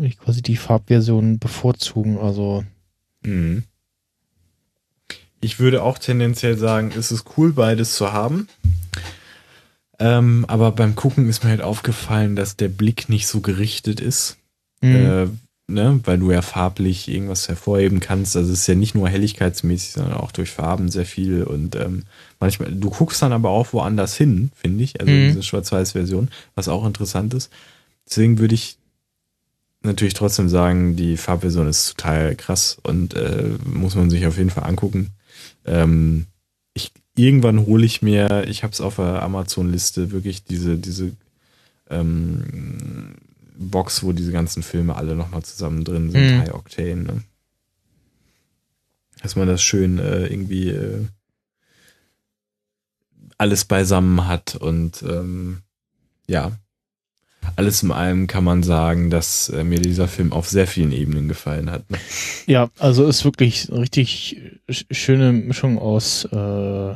ich 0.00 0.18
quasi 0.18 0.42
die 0.42 0.56
Farbversion 0.56 1.38
bevorzugen. 1.38 2.18
Also 2.18 2.64
mhm. 3.22 3.64
ich 5.40 5.58
würde 5.58 5.82
auch 5.82 5.98
tendenziell 5.98 6.56
sagen, 6.56 6.92
es 6.96 7.12
ist 7.12 7.24
cool, 7.36 7.52
beides 7.52 7.96
zu 7.96 8.12
haben. 8.12 8.48
Ähm, 9.98 10.44
aber 10.48 10.72
beim 10.72 10.94
Gucken 10.94 11.28
ist 11.28 11.42
mir 11.42 11.50
halt 11.50 11.62
aufgefallen, 11.62 12.36
dass 12.36 12.56
der 12.56 12.68
Blick 12.68 13.08
nicht 13.08 13.26
so 13.26 13.40
gerichtet 13.40 14.00
ist. 14.00 14.36
Mhm. 14.82 15.38
Ne? 15.68 16.00
Weil 16.04 16.18
du 16.18 16.30
ja 16.30 16.42
farblich 16.42 17.08
irgendwas 17.08 17.48
hervorheben 17.48 17.98
kannst. 17.98 18.36
Also 18.36 18.52
es 18.52 18.60
ist 18.60 18.66
ja 18.68 18.76
nicht 18.76 18.94
nur 18.94 19.08
helligkeitsmäßig, 19.08 19.92
sondern 19.92 20.14
auch 20.14 20.30
durch 20.30 20.50
Farben 20.50 20.90
sehr 20.90 21.06
viel. 21.06 21.42
Und 21.42 21.74
ähm, 21.74 22.04
manchmal, 22.38 22.72
du 22.72 22.90
guckst 22.90 23.20
dann 23.22 23.32
aber 23.32 23.50
auch 23.50 23.72
woanders 23.72 24.16
hin, 24.16 24.52
finde 24.54 24.84
ich. 24.84 25.00
Also 25.00 25.12
mhm. 25.12 25.28
diese 25.28 25.42
Schwarz-Weiß-Version, 25.42 26.30
was 26.54 26.68
auch 26.68 26.86
interessant 26.86 27.34
ist. 27.34 27.50
Deswegen 28.08 28.38
würde 28.38 28.54
ich 28.54 28.78
natürlich 29.82 30.14
trotzdem 30.14 30.48
sagen, 30.48 30.96
die 30.96 31.16
Farbversion 31.16 31.68
ist 31.68 31.96
total 31.96 32.36
krass 32.36 32.78
und 32.82 33.14
äh, 33.14 33.50
muss 33.64 33.94
man 33.94 34.10
sich 34.10 34.26
auf 34.26 34.36
jeden 34.36 34.50
Fall 34.50 34.64
angucken. 34.64 35.12
Ähm, 35.64 36.26
ich, 36.74 36.92
irgendwann 37.16 37.66
hole 37.66 37.86
ich 37.86 38.02
mir, 38.02 38.44
ich 38.46 38.62
habe 38.62 38.72
es 38.72 38.80
auf 38.80 38.96
der 38.96 39.22
Amazon-Liste, 39.22 40.12
wirklich 40.12 40.44
diese, 40.44 40.76
diese 40.76 41.12
ähm, 41.88 43.14
Box, 43.58 44.02
wo 44.02 44.12
diese 44.12 44.32
ganzen 44.32 44.62
Filme 44.62 44.96
alle 44.96 45.14
nochmal 45.14 45.42
zusammen 45.42 45.84
drin 45.84 46.10
sind, 46.10 46.36
mhm. 46.36 46.40
High 46.40 46.54
Octane. 46.54 47.02
Ne? 47.02 47.22
Dass 49.22 49.36
man 49.36 49.48
das 49.48 49.62
schön 49.62 49.98
äh, 49.98 50.26
irgendwie 50.26 50.68
äh, 50.68 51.04
alles 53.38 53.64
beisammen 53.64 54.26
hat 54.26 54.56
und 54.56 55.02
ähm, 55.02 55.62
ja, 56.26 56.52
alles 57.54 57.82
in 57.82 57.92
allem 57.92 58.26
kann 58.26 58.44
man 58.44 58.62
sagen, 58.62 59.10
dass 59.10 59.48
äh, 59.50 59.62
mir 59.62 59.80
dieser 59.80 60.08
Film 60.08 60.32
auf 60.32 60.48
sehr 60.48 60.66
vielen 60.66 60.92
Ebenen 60.92 61.28
gefallen 61.28 61.70
hat. 61.70 61.88
Ne? 61.90 61.98
Ja, 62.46 62.70
also 62.78 63.06
ist 63.06 63.24
wirklich 63.24 63.70
eine 63.70 63.80
richtig 63.80 64.40
schöne 64.68 65.32
Mischung 65.32 65.78
aus, 65.78 66.24
äh, 66.24 66.94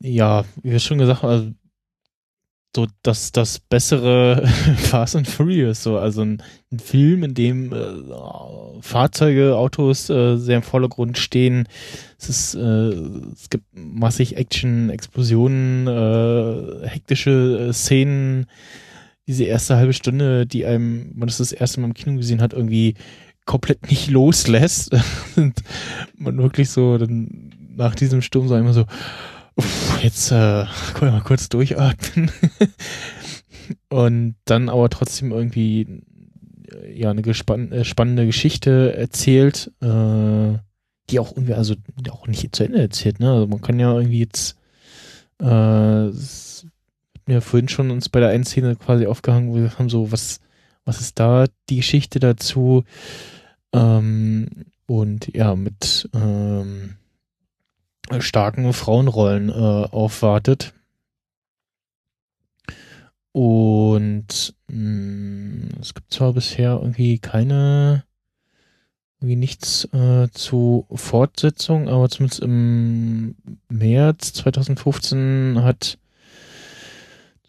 ja, 0.00 0.44
wie 0.62 0.70
wir 0.70 0.78
schon 0.80 0.98
gesagt 0.98 1.22
haben, 1.22 1.30
also 1.30 1.52
so 2.74 2.86
das, 3.02 3.32
das 3.32 3.60
bessere 3.60 4.46
Fast 4.76 5.16
and 5.16 5.28
Furious, 5.28 5.82
so, 5.82 5.98
also 5.98 6.22
ein, 6.22 6.42
ein 6.72 6.78
Film, 6.78 7.22
in 7.22 7.34
dem 7.34 7.72
äh, 7.72 8.80
Fahrzeuge, 8.80 9.56
Autos 9.56 10.10
äh, 10.10 10.36
sehr 10.36 10.56
im 10.56 10.62
Vordergrund 10.62 11.18
stehen. 11.18 11.68
Es 12.18 12.28
ist, 12.28 12.54
äh, 12.54 12.90
es 13.32 13.48
gibt 13.50 13.64
massig 13.72 14.36
Action, 14.36 14.90
Explosionen, 14.90 15.86
äh, 15.86 16.88
hektische 16.88 17.68
äh, 17.68 17.72
Szenen. 17.72 18.46
Diese 19.26 19.44
erste 19.44 19.76
halbe 19.76 19.92
Stunde, 19.92 20.46
die 20.46 20.66
einem, 20.66 21.12
man 21.14 21.28
das 21.28 21.38
das 21.38 21.52
erste 21.52 21.80
Mal 21.80 21.86
im 21.86 21.94
Kino 21.94 22.16
gesehen 22.16 22.42
hat, 22.42 22.52
irgendwie 22.52 22.94
komplett 23.46 23.82
nicht 23.90 24.10
loslässt. 24.10 24.90
und 25.36 25.54
man 26.16 26.38
wirklich 26.38 26.70
so 26.70 26.98
dann 26.98 27.52
nach 27.76 27.94
diesem 27.94 28.22
Sturm 28.22 28.48
so 28.48 28.56
immer 28.56 28.72
so, 28.72 28.84
Jetzt 30.02 30.32
äh, 30.32 30.64
wir 31.00 31.10
mal 31.10 31.20
kurz 31.22 31.48
durchatmen. 31.48 32.30
und 33.88 34.34
dann 34.44 34.68
aber 34.68 34.90
trotzdem 34.90 35.32
irgendwie 35.32 36.02
äh, 36.70 36.98
ja 36.98 37.10
eine 37.10 37.22
gespann 37.22 37.72
äh, 37.72 37.84
spannende 37.84 38.26
Geschichte 38.26 38.94
erzählt, 38.96 39.70
äh, 39.80 40.58
die 41.10 41.18
auch 41.20 41.32
irgendwie, 41.32 41.54
also 41.54 41.74
auch 42.10 42.26
nicht 42.26 42.54
zu 42.54 42.64
Ende 42.64 42.80
erzählt, 42.80 43.20
ne? 43.20 43.30
Also 43.30 43.46
man 43.46 43.60
kann 43.60 43.78
ja 43.78 43.94
irgendwie 43.94 44.20
jetzt 44.20 44.56
äh, 45.38 46.10
mir 47.26 47.40
vorhin 47.40 47.68
schon 47.68 47.90
uns 47.90 48.08
bei 48.08 48.20
der 48.20 48.30
einen 48.30 48.44
Szene 48.44 48.76
quasi 48.76 49.06
aufgehangen, 49.06 49.50
wo 49.50 49.56
wir 49.56 49.78
haben 49.78 49.90
so, 49.90 50.12
was, 50.12 50.40
was 50.84 51.00
ist 51.00 51.18
da 51.18 51.46
die 51.68 51.76
Geschichte 51.76 52.20
dazu? 52.20 52.84
Ähm, 53.72 54.48
und 54.86 55.34
ja, 55.34 55.54
mit 55.56 56.08
ähm, 56.14 56.96
starken 58.20 58.72
Frauenrollen 58.72 59.48
äh, 59.48 59.52
aufwartet. 59.52 60.74
Und 63.32 64.54
mh, 64.68 64.76
mm, 64.76 65.68
es 65.80 65.94
gibt 65.94 66.12
zwar 66.12 66.32
bisher 66.32 66.78
irgendwie 66.80 67.18
keine, 67.18 68.04
irgendwie 69.18 69.36
nichts 69.36 69.86
äh, 69.92 70.28
zu 70.32 70.86
Fortsetzung, 70.94 71.88
aber 71.88 72.08
zumindest 72.08 72.42
im 72.42 73.34
März 73.68 74.34
2015 74.34 75.62
hat 75.62 75.98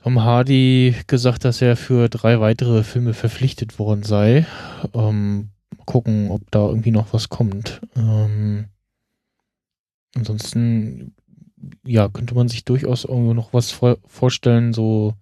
Tom 0.01 0.23
Hardy 0.23 0.95
gesagt, 1.07 1.45
dass 1.45 1.61
er 1.61 1.75
für 1.75 2.09
drei 2.09 2.39
weitere 2.39 2.83
Filme 2.83 3.13
verpflichtet 3.13 3.79
worden 3.79 4.03
sei. 4.03 4.45
Ähm, 4.93 5.49
mal 5.77 5.85
gucken, 5.85 6.31
ob 6.31 6.49
da 6.51 6.67
irgendwie 6.67 6.91
noch 6.91 7.13
was 7.13 7.29
kommt. 7.29 7.81
Ähm, 7.95 8.65
Ansonsten, 10.15 11.13
ja, 11.85 12.09
könnte 12.09 12.35
man 12.35 12.47
sich 12.47 12.65
durchaus 12.65 13.05
irgendwo 13.05 13.33
noch 13.33 13.53
was 13.53 13.71
vor 13.71 13.97
vorstellen, 14.07 14.73
so 14.73 15.13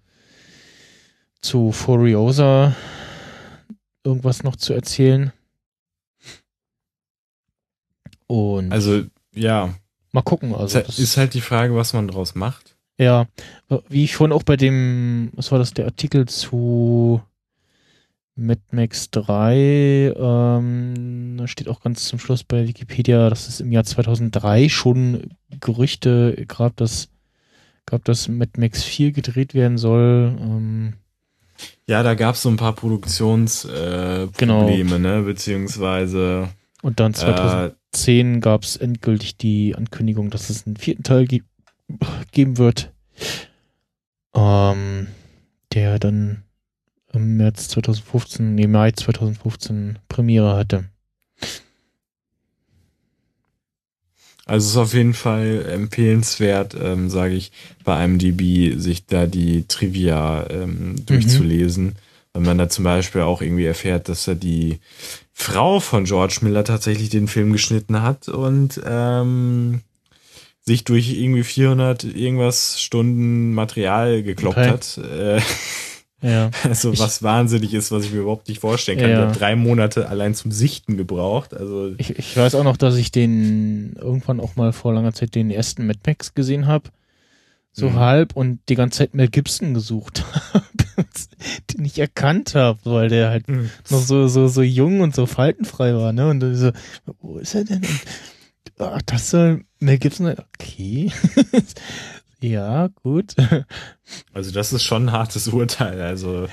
zu 1.41 1.71
Furiosa 1.71 2.75
irgendwas 4.03 4.43
noch 4.43 4.55
zu 4.55 4.73
erzählen. 4.73 5.31
Und 8.27 8.71
also, 8.71 9.03
ja. 9.33 9.73
Mal 10.11 10.21
gucken. 10.21 10.53
Also 10.53 10.79
ist, 10.79 10.99
ist 10.99 11.17
halt 11.17 11.33
die 11.33 11.41
Frage, 11.41 11.75
was 11.75 11.93
man 11.93 12.07
draus 12.07 12.35
macht. 12.35 12.77
Ja, 12.99 13.27
wie 13.89 14.03
ich 14.03 14.15
vorhin 14.15 14.33
auch 14.33 14.43
bei 14.43 14.55
dem, 14.55 15.31
was 15.33 15.51
war 15.51 15.59
das, 15.59 15.73
der 15.73 15.85
Artikel 15.85 16.27
zu 16.27 17.21
Mad 18.35 18.61
Max 18.71 19.11
3, 19.11 20.13
ähm, 20.15 21.35
da 21.37 21.47
steht 21.47 21.67
auch 21.67 21.81
ganz 21.81 22.05
zum 22.05 22.17
Schluss 22.17 22.43
bei 22.43 22.67
Wikipedia, 22.67 23.29
dass 23.29 23.47
es 23.47 23.59
im 23.59 23.71
Jahr 23.71 23.83
2003 23.83 24.69
schon 24.69 25.35
Gerüchte 25.59 26.43
gab, 26.47 26.75
dass, 26.77 27.09
gab, 27.85 28.03
dass 28.05 28.27
Mad 28.27 28.51
Max 28.57 28.83
4 28.83 29.11
gedreht 29.11 29.53
werden 29.53 29.77
soll. 29.77 30.35
Ähm, 30.39 30.93
ja, 31.85 32.01
da 32.01 32.15
gab 32.15 32.33
es 32.35 32.41
so 32.41 32.49
ein 32.49 32.57
paar 32.57 32.73
Produktionsprobleme, 32.73 34.25
äh, 34.25 34.27
genau. 34.35 34.97
ne, 34.97 35.21
beziehungsweise. 35.21 36.49
Und 36.81 36.99
dann 36.99 37.13
2010 37.13 38.35
äh, 38.35 38.39
gab 38.39 38.63
es 38.63 38.77
endgültig 38.77 39.37
die 39.37 39.75
Ankündigung, 39.75 40.31
dass 40.31 40.49
es 40.49 40.65
einen 40.65 40.77
vierten 40.77 41.03
Teil 41.03 41.27
ge 41.27 41.41
geben 42.31 42.57
wird, 42.57 42.91
ähm, 44.33 45.07
der 45.73 45.99
dann 45.99 46.43
im 47.13 47.37
März 47.37 47.69
2015, 47.69 48.55
nee, 48.55 48.67
Mai 48.67 48.91
2015 48.91 49.99
Premiere 50.09 50.55
hatte. 50.55 50.85
Also 54.45 54.65
es 54.65 54.71
ist 54.71 54.77
auf 54.77 54.93
jeden 54.93 55.13
Fall 55.13 55.65
empfehlenswert, 55.69 56.75
ähm, 56.79 57.09
sage 57.09 57.33
ich, 57.33 57.51
bei 57.85 58.03
IMDb 58.03 58.77
sich 58.77 59.05
da 59.05 59.25
die 59.25 59.65
Trivia 59.67 60.45
ähm, 60.49 60.95
durchzulesen. 61.05 61.85
Mhm. 61.85 61.93
Wenn 62.33 62.43
man 62.43 62.57
da 62.57 62.67
zum 62.67 62.83
Beispiel 62.83 63.21
auch 63.21 63.41
irgendwie 63.41 63.65
erfährt, 63.65 64.09
dass 64.09 64.27
er 64.27 64.35
die 64.35 64.79
Frau 65.33 65.79
von 65.79 66.03
George 66.03 66.39
Miller 66.41 66.63
tatsächlich 66.63 67.09
den 67.09 67.27
Film 67.27 67.53
geschnitten 67.53 68.01
hat 68.01 68.27
und 68.27 68.81
ähm, 68.85 69.81
sich 70.61 70.83
durch 70.83 71.13
irgendwie 71.13 71.43
400 71.43 72.03
irgendwas 72.03 72.81
Stunden 72.81 73.53
Material 73.53 74.23
gekloppt 74.23 74.57
okay. 74.57 74.69
hat. 74.69 74.97
Äh, 74.97 75.41
Ja. 76.23 76.49
Also 76.63 76.93
ich, 76.93 76.99
was 76.99 77.21
wahnsinnig 77.21 77.73
ist, 77.73 77.91
was 77.91 78.05
ich 78.05 78.11
mir 78.11 78.21
überhaupt 78.21 78.47
nicht 78.47 78.61
vorstellen 78.61 78.99
kann. 78.99 79.09
Ja. 79.09 79.29
Ich 79.29 79.37
drei 79.37 79.55
Monate 79.55 80.09
allein 80.09 80.33
zum 80.33 80.51
Sichten 80.51 80.97
gebraucht. 80.97 81.53
Also 81.53 81.93
ich, 81.97 82.17
ich 82.17 82.35
weiß 82.35 82.55
auch 82.55 82.63
noch, 82.63 82.77
dass 82.77 82.95
ich 82.95 83.11
den 83.11 83.93
irgendwann 83.99 84.39
auch 84.39 84.55
mal 84.55 84.71
vor 84.71 84.93
langer 84.93 85.13
Zeit 85.13 85.35
den 85.35 85.51
ersten 85.51 85.85
Mad 85.85 85.99
Max 86.07 86.33
gesehen 86.33 86.65
habe. 86.65 86.89
So 87.75 87.89
mhm. 87.89 87.95
halb 87.95 88.35
und 88.35 88.59
die 88.69 88.75
ganze 88.75 88.99
Zeit 88.99 89.15
Mel 89.15 89.27
Gibson 89.27 89.73
gesucht 89.73 90.23
habe, 90.53 90.65
den 91.71 91.85
ich 91.85 91.97
erkannt 91.97 92.53
habe, 92.55 92.79
weil 92.83 93.09
der 93.09 93.29
halt 93.29 93.47
mhm. 93.49 93.69
noch 93.89 94.01
so, 94.01 94.27
so, 94.27 94.47
so 94.47 94.61
jung 94.61 95.01
und 95.01 95.15
so 95.15 95.25
faltenfrei 95.25 95.95
war, 95.95 96.13
ne? 96.13 96.29
Und 96.29 96.55
so, 96.55 96.71
wo 97.19 97.39
ist 97.39 97.55
er 97.55 97.63
denn? 97.63 97.81
Und, 97.81 98.87
ach, 98.87 99.01
das 99.03 99.31
soll 99.31 99.65
Mel 99.79 99.97
Gibson, 99.97 100.35
okay. 100.53 101.11
Ja, 102.43 102.87
gut. 102.87 103.35
Also 104.33 104.51
das 104.51 104.73
ist 104.73 104.83
schon 104.83 105.05
ein 105.05 105.11
hartes 105.13 105.47
Urteil. 105.47 106.01
Also 106.01 106.47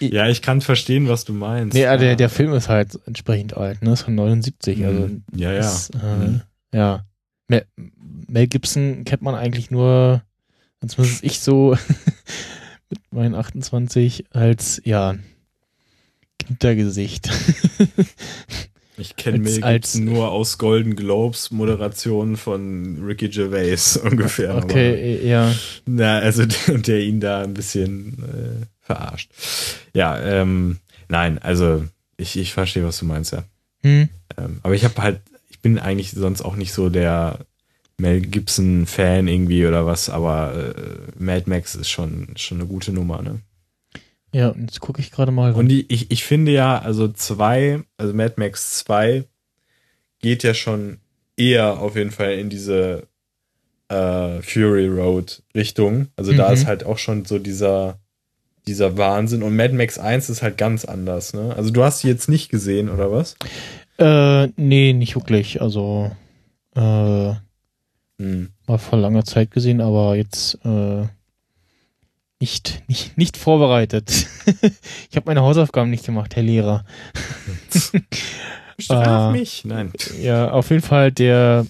ja, 0.00 0.26
ich 0.28 0.40
kann 0.40 0.62
verstehen, 0.62 1.06
was 1.06 1.26
du 1.26 1.34
meinst. 1.34 1.74
Nee, 1.74 1.82
ja. 1.82 1.98
der, 1.98 2.16
der 2.16 2.30
Film 2.30 2.54
ist 2.54 2.70
halt 2.70 2.98
entsprechend 3.06 3.54
alt, 3.54 3.82
ne? 3.82 3.92
Ist 3.92 4.02
von 4.02 4.14
79. 4.14 4.84
Also 4.86 5.00
mhm. 5.00 5.22
ja, 5.36 5.52
ja. 5.52 5.60
Ist, 5.60 5.90
äh, 5.90 6.16
mhm. 6.16 6.42
Ja. 6.72 7.04
Mel, 7.46 7.66
Mel 8.26 8.46
Gibson 8.46 9.04
kennt 9.04 9.20
man 9.20 9.34
eigentlich 9.34 9.70
nur, 9.70 10.22
zumindest 10.86 11.22
ich 11.22 11.40
so 11.40 11.76
mit 12.88 13.00
meinen 13.10 13.34
28 13.34 14.24
als 14.30 14.80
ja 14.84 15.16
Kindergesicht. 16.38 17.30
Ich 18.96 19.16
kenne 19.16 19.38
Mel 19.38 19.64
als 19.64 19.96
nur 19.96 20.30
aus 20.30 20.58
Golden 20.58 20.94
Globes 20.94 21.50
Moderationen 21.50 22.36
von 22.36 23.02
Ricky 23.04 23.28
Gervais 23.28 23.96
ungefähr. 24.04 24.56
Okay, 24.56 25.18
aber, 25.18 25.26
ja. 25.26 25.54
Na, 25.86 26.18
also 26.18 26.44
der, 26.68 26.78
der 26.78 27.00
ihn 27.00 27.20
da 27.20 27.42
ein 27.42 27.54
bisschen 27.54 28.18
äh, 28.22 28.66
verarscht. 28.80 29.30
Ja, 29.94 30.20
ähm, 30.20 30.78
nein, 31.08 31.38
also 31.38 31.84
ich, 32.16 32.36
ich 32.36 32.52
verstehe, 32.52 32.84
was 32.84 32.98
du 32.98 33.04
meinst, 33.06 33.32
ja. 33.32 33.44
Hm. 33.82 34.08
Ähm, 34.38 34.60
aber 34.62 34.74
ich 34.74 34.84
habe 34.84 35.02
halt, 35.02 35.20
ich 35.50 35.60
bin 35.60 35.78
eigentlich 35.78 36.12
sonst 36.12 36.42
auch 36.42 36.56
nicht 36.56 36.72
so 36.72 36.88
der 36.88 37.40
Mel 37.98 38.20
Gibson 38.20 38.86
Fan 38.86 39.28
irgendwie 39.28 39.66
oder 39.66 39.86
was, 39.86 40.08
aber 40.08 40.74
äh, 40.76 41.22
Mad 41.22 41.44
Max 41.46 41.74
ist 41.74 41.90
schon 41.90 42.28
schon 42.36 42.58
eine 42.58 42.66
gute 42.66 42.92
Nummer, 42.92 43.22
ne? 43.22 43.40
Ja, 44.34 44.52
jetzt 44.58 44.80
gucke 44.80 45.00
ich 45.00 45.12
gerade 45.12 45.30
mal. 45.30 45.52
Und 45.52 45.68
die, 45.68 45.86
ich, 45.88 46.10
ich 46.10 46.24
finde 46.24 46.50
ja, 46.50 46.76
also 46.76 47.06
zwei, 47.06 47.84
also 47.96 48.12
Mad 48.12 48.34
Max 48.36 48.78
2 48.78 49.22
geht 50.18 50.42
ja 50.42 50.54
schon 50.54 50.98
eher 51.36 51.78
auf 51.78 51.94
jeden 51.94 52.10
Fall 52.10 52.32
in 52.32 52.50
diese 52.50 53.06
äh, 53.88 54.42
Fury 54.42 54.88
Road 54.88 55.44
Richtung. 55.54 56.08
Also 56.16 56.32
mhm. 56.32 56.38
da 56.38 56.50
ist 56.50 56.66
halt 56.66 56.84
auch 56.84 56.98
schon 56.98 57.24
so 57.24 57.38
dieser, 57.38 58.00
dieser 58.66 58.98
Wahnsinn. 58.98 59.44
Und 59.44 59.54
Mad 59.54 59.72
Max 59.72 60.00
1 60.00 60.28
ist 60.28 60.42
halt 60.42 60.58
ganz 60.58 60.84
anders, 60.84 61.32
ne? 61.32 61.54
Also 61.56 61.70
du 61.70 61.84
hast 61.84 62.00
sie 62.00 62.08
jetzt 62.08 62.28
nicht 62.28 62.48
gesehen, 62.48 62.88
oder 62.88 63.12
was? 63.12 63.36
Äh, 63.98 64.48
nee, 64.56 64.94
nicht 64.94 65.14
wirklich. 65.14 65.62
Also, 65.62 66.10
äh, 66.74 67.34
hm. 68.18 68.48
mal 68.66 68.78
vor 68.78 68.98
langer 68.98 69.24
Zeit 69.24 69.52
gesehen, 69.52 69.80
aber 69.80 70.16
jetzt, 70.16 70.58
äh, 70.64 71.06
nicht, 72.44 72.82
nicht, 72.88 73.16
nicht 73.16 73.36
vorbereitet. 73.38 74.26
ich 75.10 75.16
habe 75.16 75.24
meine 75.24 75.40
Hausaufgaben 75.40 75.88
nicht 75.88 76.04
gemacht, 76.04 76.36
Herr 76.36 76.42
Lehrer. 76.42 76.84
Straf 78.78 79.30
äh, 79.30 79.38
mich? 79.38 79.64
Nein. 79.64 79.90
Ja, 80.20 80.50
auf 80.50 80.68
jeden 80.68 80.82
Fall 80.82 81.10
der 81.10 81.66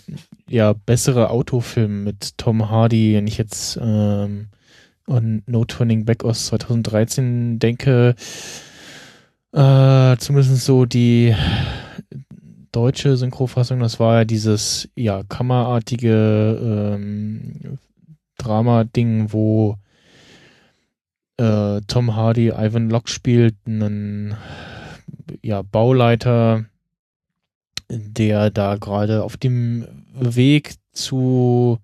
ja 0.48 0.72
bessere 0.72 1.30
Autofilm 1.30 2.02
mit 2.02 2.36
Tom 2.38 2.70
Hardy, 2.70 3.14
wenn 3.14 3.28
ich 3.28 3.38
jetzt 3.38 3.78
ähm, 3.80 4.48
an 5.06 5.44
No 5.46 5.64
Turning 5.64 6.06
Back 6.06 6.24
aus 6.24 6.46
2013 6.46 7.60
denke, 7.60 8.16
äh, 9.52 10.16
zumindest 10.16 10.64
so 10.64 10.86
die 10.86 11.36
deutsche 12.72 13.16
Synchrofassung, 13.16 13.78
das 13.78 14.00
war 14.00 14.18
ja 14.18 14.24
dieses 14.24 14.88
ja 14.96 15.22
kammerartige 15.22 16.96
ähm, 16.96 17.78
Drama-Ding, 18.38 19.32
wo 19.32 19.78
äh, 21.36 21.80
Tom 21.86 22.16
Hardy 22.16 22.48
Ivan 22.48 22.90
Locke 22.90 23.10
spielt, 23.10 23.56
einen 23.66 24.36
ja, 25.42 25.62
Bauleiter, 25.62 26.64
der 27.90 28.50
da 28.50 28.76
gerade 28.76 29.22
auf 29.22 29.36
dem 29.36 29.86
Weg 30.14 30.74
zu 30.92 31.78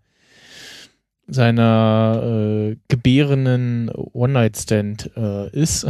seiner 1.26 2.22
äh, 2.24 2.76
gebärenden 2.88 3.90
One-Night-Stand 3.90 5.10
äh, 5.16 5.50
ist 5.50 5.86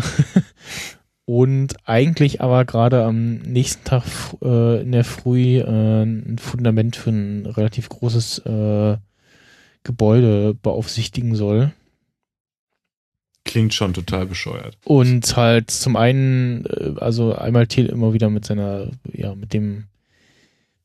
und 1.24 1.76
eigentlich 1.86 2.40
aber 2.42 2.64
gerade 2.64 3.04
am 3.04 3.36
nächsten 3.38 3.84
Tag 3.84 4.04
äh, 4.42 4.82
in 4.82 4.92
der 4.92 5.04
Früh 5.04 5.58
äh, 5.58 6.02
ein 6.02 6.36
Fundament 6.38 6.96
für 6.96 7.10
ein 7.10 7.46
relativ 7.46 7.88
großes 7.88 8.38
äh, 8.40 8.96
Gebäude 9.82 10.54
beaufsichtigen 10.54 11.34
soll. 11.34 11.72
Klingt 13.44 13.74
schon 13.74 13.94
total 13.94 14.26
bescheuert. 14.26 14.76
Und 14.84 15.36
halt 15.36 15.70
zum 15.70 15.96
einen, 15.96 16.66
äh, 16.66 16.94
also 16.98 17.34
einmal 17.34 17.66
immer 17.76 18.12
wieder 18.12 18.30
mit 18.30 18.44
seiner, 18.44 18.88
ja, 19.12 19.34
mit 19.34 19.54
dem, 19.54 19.86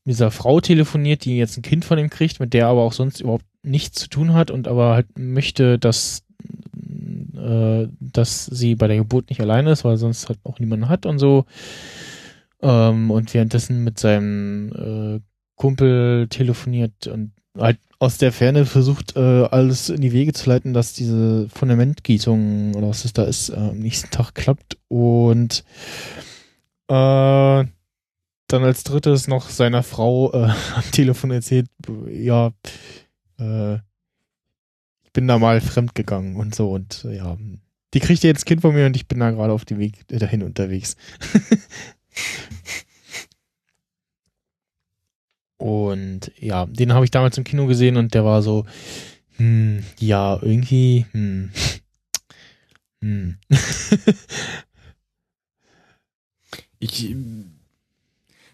mit 0.03 0.13
dieser 0.13 0.31
Frau 0.31 0.61
telefoniert, 0.61 1.25
die 1.25 1.37
jetzt 1.37 1.57
ein 1.57 1.63
Kind 1.63 1.85
von 1.85 1.99
ihm 1.99 2.09
kriegt, 2.09 2.39
mit 2.39 2.53
der 2.53 2.67
aber 2.67 2.81
auch 2.81 2.93
sonst 2.93 3.19
überhaupt 3.21 3.45
nichts 3.63 3.99
zu 3.99 4.07
tun 4.07 4.33
hat 4.33 4.51
und 4.51 4.67
aber 4.67 4.93
halt 4.93 5.07
möchte, 5.17 5.77
dass, 5.77 6.23
äh, 7.35 7.87
dass 7.99 8.45
sie 8.45 8.75
bei 8.75 8.87
der 8.87 8.97
Geburt 8.97 9.29
nicht 9.29 9.41
alleine 9.41 9.71
ist, 9.71 9.83
weil 9.83 9.97
sonst 9.97 10.29
halt 10.29 10.39
auch 10.43 10.59
niemanden 10.59 10.87
hat 10.87 11.05
und 11.05 11.19
so. 11.19 11.45
Ähm, 12.61 13.11
und 13.11 13.33
währenddessen 13.33 13.83
mit 13.83 13.99
seinem 13.99 14.71
äh, 14.71 15.19
Kumpel 15.55 16.27
telefoniert 16.29 17.07
und 17.07 17.33
halt 17.57 17.79
aus 18.05 18.19
der 18.19 18.31
Ferne 18.31 18.67
versucht, 18.67 19.15
äh, 19.15 19.19
alles 19.19 19.89
in 19.89 19.99
die 19.99 20.11
Wege 20.11 20.31
zu 20.31 20.47
leiten, 20.47 20.73
dass 20.73 20.93
diese 20.93 21.49
Fundamentgießung 21.49 22.75
oder 22.75 22.89
was 22.89 23.03
es 23.03 23.13
da 23.13 23.23
ist, 23.23 23.49
äh, 23.49 23.55
am 23.55 23.79
nächsten 23.79 24.11
Tag 24.11 24.35
klappt. 24.35 24.77
Und 24.89 25.63
äh, 26.87 26.93
dann 26.93 28.63
als 28.63 28.83
drittes 28.83 29.27
noch 29.27 29.49
seiner 29.49 29.81
Frau 29.81 30.31
äh, 30.33 30.51
am 30.75 30.91
Telefon 30.91 31.31
erzählt, 31.31 31.67
ja, 32.07 32.51
äh, 33.39 33.75
ich 35.03 35.11
bin 35.11 35.27
da 35.27 35.39
mal 35.39 35.59
fremd 35.59 35.95
gegangen 35.95 36.35
und 36.35 36.53
so 36.53 36.71
und 36.71 37.07
ja, 37.09 37.37
die 37.95 37.99
kriegt 38.01 38.23
jetzt 38.23 38.45
Kind 38.45 38.61
von 38.61 38.75
mir 38.75 38.85
und 38.85 38.95
ich 38.95 39.07
bin 39.07 39.19
da 39.19 39.31
gerade 39.31 39.51
auf 39.51 39.65
dem 39.65 39.79
Weg 39.79 40.07
dahin 40.09 40.43
unterwegs. 40.43 40.95
Und 45.57 46.31
ja, 46.39 46.65
den 46.65 46.93
habe 46.93 47.05
ich 47.05 47.11
damals 47.11 47.37
im 47.37 47.43
Kino 47.43 47.65
gesehen 47.65 47.97
und 47.97 48.13
der 48.13 48.25
war 48.25 48.41
so, 48.41 48.65
hm, 49.37 49.83
ja, 49.99 50.37
irgendwie, 50.41 51.05
hm, 51.11 51.51
hm. 53.01 53.37
ich, 56.79 57.15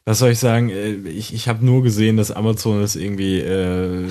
was 0.05 0.19
soll 0.19 0.31
ich 0.31 0.39
sagen? 0.39 0.69
Äh, 0.69 0.93
ich, 1.09 1.33
ich 1.33 1.47
habe 1.47 1.65
nur 1.65 1.83
gesehen, 1.83 2.17
dass 2.17 2.31
Amazon 2.31 2.81
das 2.81 2.95
irgendwie 2.95 3.39
äh, 3.39 4.07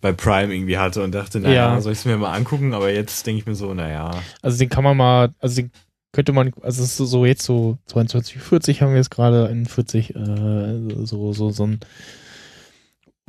bei 0.00 0.12
Prime 0.12 0.54
irgendwie 0.54 0.78
hatte 0.78 1.02
und 1.02 1.12
dachte, 1.12 1.40
naja, 1.40 1.74
ja. 1.74 1.80
soll 1.80 1.92
ich 1.92 1.98
es 1.98 2.04
mir 2.04 2.16
mal 2.16 2.32
angucken? 2.32 2.74
Aber 2.74 2.90
jetzt 2.90 3.26
denke 3.26 3.40
ich 3.40 3.46
mir 3.46 3.54
so, 3.54 3.74
naja. 3.74 4.10
Also 4.42 4.58
den 4.58 4.68
kann 4.68 4.84
man 4.84 4.96
mal, 4.96 5.34
also 5.40 5.62
den 5.62 5.70
könnte 6.12 6.32
man, 6.32 6.52
also 6.62 6.82
es 6.82 6.98
ist 6.98 7.10
so 7.10 7.24
jetzt 7.24 7.42
so 7.42 7.78
22, 7.86 8.38
40 8.38 8.82
haben 8.82 8.90
wir 8.90 8.98
jetzt 8.98 9.10
gerade, 9.10 9.46
41, 9.46 10.14
äh, 10.14 11.04
so, 11.04 11.32
so, 11.32 11.50
so 11.50 11.66
ein 11.66 11.80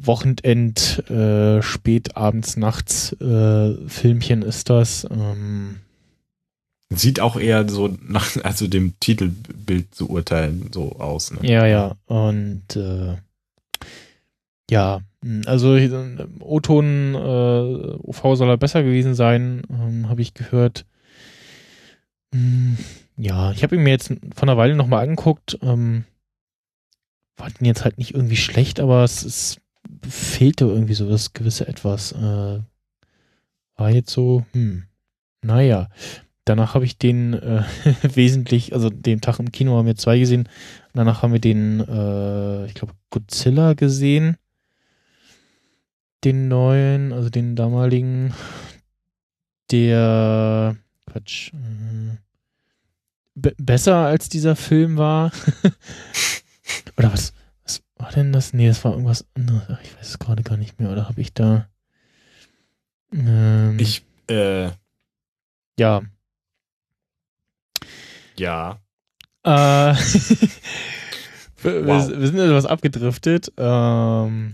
Wochenend, 0.03 1.07
äh, 1.11 1.61
spät 1.61 2.17
abends, 2.17 2.57
nachts 2.57 3.13
äh, 3.21 3.75
Filmchen 3.87 4.41
ist 4.41 4.69
das. 4.69 5.07
Ähm, 5.11 5.77
Sieht 6.89 7.19
auch 7.19 7.39
eher 7.39 7.69
so 7.69 7.95
nach, 8.01 8.35
also 8.43 8.67
dem 8.67 8.99
Titelbild 8.99 9.93
zu 9.93 10.09
urteilen, 10.09 10.71
so 10.73 10.93
aus. 10.99 11.31
Ne? 11.31 11.39
Ja, 11.43 11.65
ja. 11.67 11.95
Und 12.07 12.75
äh, 12.75 13.15
ja, 14.69 15.01
also 15.45 15.77
O-Ton 16.39 17.13
äh, 17.15 18.07
UV 18.07 18.35
soll 18.35 18.49
er 18.49 18.57
besser 18.57 18.83
gewesen 18.83 19.13
sein, 19.13 19.61
ähm, 19.69 20.09
habe 20.09 20.21
ich 20.21 20.33
gehört. 20.33 20.85
Hm, 22.33 22.77
ja, 23.17 23.51
ich 23.51 23.63
habe 23.63 23.75
ihn 23.75 23.83
mir 23.83 23.91
jetzt 23.91 24.07
von 24.07 24.49
einer 24.49 24.57
Weile 24.57 24.75
nochmal 24.75 25.03
angeguckt. 25.03 25.57
Ähm, 25.61 26.05
war 27.37 27.49
den 27.49 27.65
jetzt 27.65 27.83
halt 27.83 27.97
nicht 27.97 28.13
irgendwie 28.13 28.37
schlecht, 28.37 28.79
aber 28.79 29.03
es 29.03 29.23
ist 29.23 29.61
fehlte 30.07 30.65
irgendwie 30.65 30.93
so 30.93 31.09
das 31.09 31.33
gewisse 31.33 31.67
Etwas. 31.67 32.11
Äh, 32.13 32.59
war 33.75 33.89
jetzt 33.89 34.11
so, 34.11 34.45
hm, 34.53 34.83
naja. 35.41 35.89
Danach 36.45 36.73
habe 36.73 36.85
ich 36.85 36.97
den 36.97 37.33
äh, 37.33 37.63
wesentlich, 38.15 38.73
also 38.73 38.89
den 38.89 39.21
Tag 39.21 39.39
im 39.39 39.51
Kino 39.51 39.77
haben 39.77 39.85
wir 39.85 39.95
zwei 39.95 40.17
gesehen. 40.19 40.49
Danach 40.93 41.21
haben 41.21 41.33
wir 41.33 41.39
den, 41.39 41.79
äh, 41.81 42.65
ich 42.65 42.73
glaube, 42.73 42.93
Godzilla 43.11 43.73
gesehen. 43.73 44.37
Den 46.23 46.47
neuen, 46.47 47.13
also 47.13 47.29
den 47.29 47.55
damaligen, 47.55 48.33
der, 49.71 50.75
Quatsch, 51.11 51.51
äh, 51.53 52.17
besser 53.35 53.97
als 54.05 54.29
dieser 54.29 54.55
Film 54.55 54.97
war. 54.97 55.31
Oder 56.97 57.11
was, 57.11 57.33
was 57.63 57.81
war 57.95 58.11
denn 58.11 58.31
das? 58.31 58.53
Nee, 58.53 58.67
das 58.67 58.83
war 58.85 58.93
irgendwas 58.93 59.25
anderes. 59.35 59.63
Ach, 59.69 59.81
ich 59.83 59.97
weiß 59.97 60.07
es 60.07 60.19
gerade 60.19 60.43
gar 60.43 60.57
nicht 60.57 60.79
mehr. 60.79 60.89
Oder 60.91 61.09
habe 61.09 61.19
ich 61.19 61.33
da. 61.33 61.67
Ähm, 63.13 63.77
ich, 63.77 64.05
äh. 64.29 64.69
Ja. 65.77 66.01
Ja. 68.37 68.79
Äh, 69.43 69.49
wir, 71.61 71.87
wow. 71.87 72.07
wir, 72.09 72.27
sind 72.27 72.39
etwas 72.39 72.65
abgedriftet. 72.65 73.51
Ähm, 73.57 74.53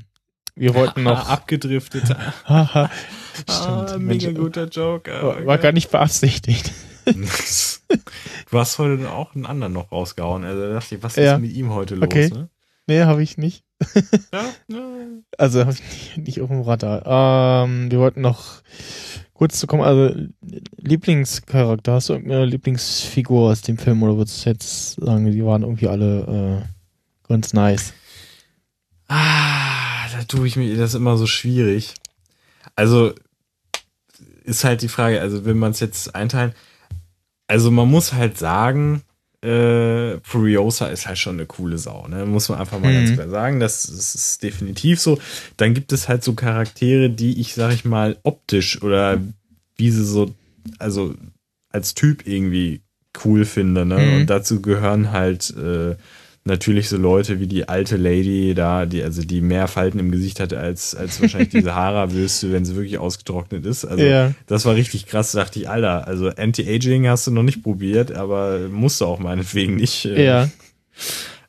wir 0.56 0.74
wollten 0.74 1.04
noch. 1.04 1.30
abgedriftet. 1.30 2.16
Haha. 3.50 3.94
ah, 3.94 3.98
mega 3.98 4.32
guter 4.32 4.66
Joke. 4.66 5.12
War, 5.12 5.46
war 5.46 5.58
gar 5.58 5.72
nicht 5.72 5.92
beabsichtigt. 5.92 6.72
du 7.06 8.58
hast 8.58 8.80
heute 8.80 9.10
auch 9.12 9.36
einen 9.36 9.46
anderen 9.46 9.74
noch 9.74 9.92
rausgehauen. 9.92 10.44
Also 10.44 10.74
dachte 10.74 10.96
ich, 10.96 11.04
was 11.04 11.18
ist 11.18 11.24
ja. 11.24 11.38
mit 11.38 11.54
ihm 11.54 11.72
heute 11.72 11.96
los? 11.96 12.06
Okay. 12.06 12.30
Ne? 12.30 12.50
Nee, 12.88 13.02
habe 13.04 13.22
ich 13.22 13.38
nicht. 13.38 13.64
ja, 14.34 14.44
ja. 14.70 15.08
Also 15.38 15.62
habe 15.62 15.72
ich 15.72 15.82
nicht, 15.82 16.18
nicht, 16.18 16.42
auf 16.42 16.50
dem 16.50 16.62
Radar. 16.62 17.66
Ähm, 17.66 17.92
wir 17.92 18.00
wollten 18.00 18.22
noch 18.22 18.62
kurz 19.34 19.60
zu 19.60 19.68
kommen. 19.68 19.84
Also 19.84 20.16
Lieblingscharakter, 20.78 21.94
hast 21.94 22.10
du 22.10 22.14
irgendeine 22.14 22.46
Lieblingsfigur 22.46 23.52
aus 23.52 23.62
dem 23.62 23.78
Film 23.78 24.04
oder 24.04 24.18
würdest 24.18 24.46
du 24.46 24.50
jetzt 24.50 24.96
sagen, 25.00 25.32
die 25.32 25.46
waren 25.46 25.62
irgendwie 25.62 25.88
alle 25.88 26.64
äh, 26.66 27.28
ganz 27.28 27.54
nice? 27.54 27.94
Ah, 29.08 30.08
da 30.12 30.24
tue 30.24 30.48
ich 30.48 30.56
mir 30.56 30.76
das 30.76 30.96
immer 30.96 31.18
so 31.18 31.28
schwierig. 31.28 31.94
Also 32.76 33.14
ist 34.48 34.64
halt 34.64 34.82
die 34.82 34.88
Frage, 34.88 35.20
also 35.22 35.46
wenn 35.46 35.58
man 35.58 35.72
es 35.72 35.80
jetzt 35.80 36.16
einteilen, 36.16 36.54
also 37.48 37.70
man 37.70 37.90
muss 37.90 38.14
halt 38.14 38.38
sagen, 38.38 39.04
äh, 39.42 40.18
Furiosa 40.24 40.88
ist 40.88 41.08
halt 41.08 41.18
schon 41.18 41.36
eine 41.36 41.46
coole 41.46 41.78
Sau, 41.78 42.08
ne? 42.08 42.26
Muss 42.26 42.50
man 42.50 42.60
einfach 42.60 42.80
mal 42.80 42.92
mhm. 42.92 43.06
ganz 43.06 43.14
klar 43.14 43.30
sagen. 43.30 43.60
Das, 43.60 43.84
das, 43.84 44.16
ist 44.16 44.44
definitiv 44.44 45.00
so. 45.00 45.20
Dann 45.58 45.74
gibt 45.74 45.92
es 45.92 46.10
halt 46.10 46.24
so 46.24 46.34
Charaktere, 46.34 47.10
die 47.10 47.40
ich, 47.40 47.54
sag 47.54 47.74
ich 47.74 47.86
mal, 47.86 48.18
optisch 48.24 48.82
oder 48.82 49.22
wie 49.76 49.92
sie 49.92 50.04
so, 50.04 50.34
also 50.80 51.14
als 51.70 51.94
Typ 51.94 52.26
irgendwie 52.26 52.82
cool 53.24 53.46
finde, 53.46 53.86
ne? 53.86 54.00
Mhm. 54.00 54.16
Und 54.16 54.26
dazu 54.28 54.62
gehören 54.62 55.12
halt 55.12 55.56
äh, 55.56 55.96
natürlich 56.48 56.90
so 56.90 56.98
Leute 56.98 57.40
wie 57.40 57.48
die 57.48 57.70
alte 57.70 57.98
Lady 57.98 58.54
da, 58.56 58.86
die, 58.86 59.04
also 59.04 59.22
die 59.22 59.42
mehr 59.42 59.68
Falten 59.68 60.00
im 60.00 60.12
Gesicht 60.12 60.40
hatte 60.40 60.60
als, 60.60 60.96
als 60.96 61.22
wahrscheinlich 61.22 61.50
diese 61.50 61.76
Hara-Wüste, 61.76 62.52
wenn 62.52 62.66
sie 62.66 62.76
wirklich 62.76 62.98
ausgetrocknet 62.98 63.66
ist. 63.66 63.86
Also 63.86 64.04
ja. 64.04 64.34
das 64.48 64.66
war 64.66 64.76
richtig 64.76 65.06
krass, 65.06 65.32
dachte 65.34 65.60
ich, 65.60 65.70
Alter, 65.70 66.08
also 66.08 66.30
Anti-Aging 66.30 67.08
hast 67.08 67.28
du 67.28 67.32
noch 67.32 67.44
nicht 67.44 67.62
probiert, 67.62 68.12
aber 68.12 68.68
musst 68.70 69.00
du 69.02 69.06
auch 69.06 69.20
meinetwegen 69.20 69.76
nicht. 69.76 70.06
Äh, 70.06 70.26
ja. 70.26 70.50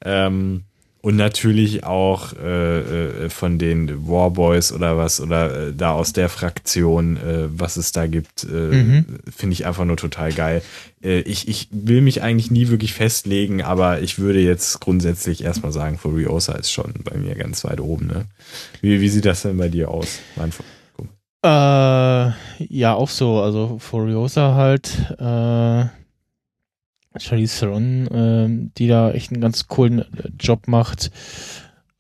Ähm, 0.04 0.64
und 1.08 1.16
natürlich 1.16 1.84
auch 1.84 2.34
äh, 2.34 2.80
äh, 2.80 3.30
von 3.30 3.58
den 3.58 4.06
Warboys 4.06 4.72
oder 4.72 4.98
was, 4.98 5.22
oder 5.22 5.68
äh, 5.68 5.72
da 5.74 5.92
aus 5.92 6.12
der 6.12 6.28
Fraktion, 6.28 7.16
äh, 7.16 7.48
was 7.48 7.78
es 7.78 7.92
da 7.92 8.06
gibt, 8.06 8.44
äh, 8.44 8.52
mhm. 8.52 9.06
finde 9.34 9.54
ich 9.54 9.64
einfach 9.64 9.86
nur 9.86 9.96
total 9.96 10.34
geil. 10.34 10.60
Äh, 11.02 11.20
ich, 11.20 11.48
ich 11.48 11.68
will 11.70 12.02
mich 12.02 12.20
eigentlich 12.20 12.50
nie 12.50 12.68
wirklich 12.68 12.92
festlegen, 12.92 13.62
aber 13.62 14.02
ich 14.02 14.18
würde 14.18 14.40
jetzt 14.40 14.80
grundsätzlich 14.80 15.42
erstmal 15.42 15.72
sagen, 15.72 15.96
Furiosa 15.96 16.52
ist 16.56 16.70
schon 16.70 16.92
bei 17.04 17.16
mir 17.16 17.34
ganz 17.36 17.64
weit 17.64 17.80
oben. 17.80 18.08
Ne? 18.08 18.26
Wie, 18.82 19.00
wie 19.00 19.08
sieht 19.08 19.24
das 19.24 19.40
denn 19.40 19.56
bei 19.56 19.70
dir 19.70 19.88
aus? 19.90 20.18
Mein 20.36 20.52
ja, 22.58 22.92
auch 22.92 23.08
so. 23.08 23.40
Also 23.40 23.78
Furiosa 23.78 24.56
halt. 24.56 24.90
Charlize 27.20 27.60
Theron, 27.60 28.06
äh, 28.06 28.70
die 28.78 28.88
da 28.88 29.10
echt 29.12 29.32
einen 29.32 29.40
ganz 29.40 29.68
coolen 29.68 30.00
äh, 30.00 30.30
Job 30.38 30.68
macht. 30.68 31.10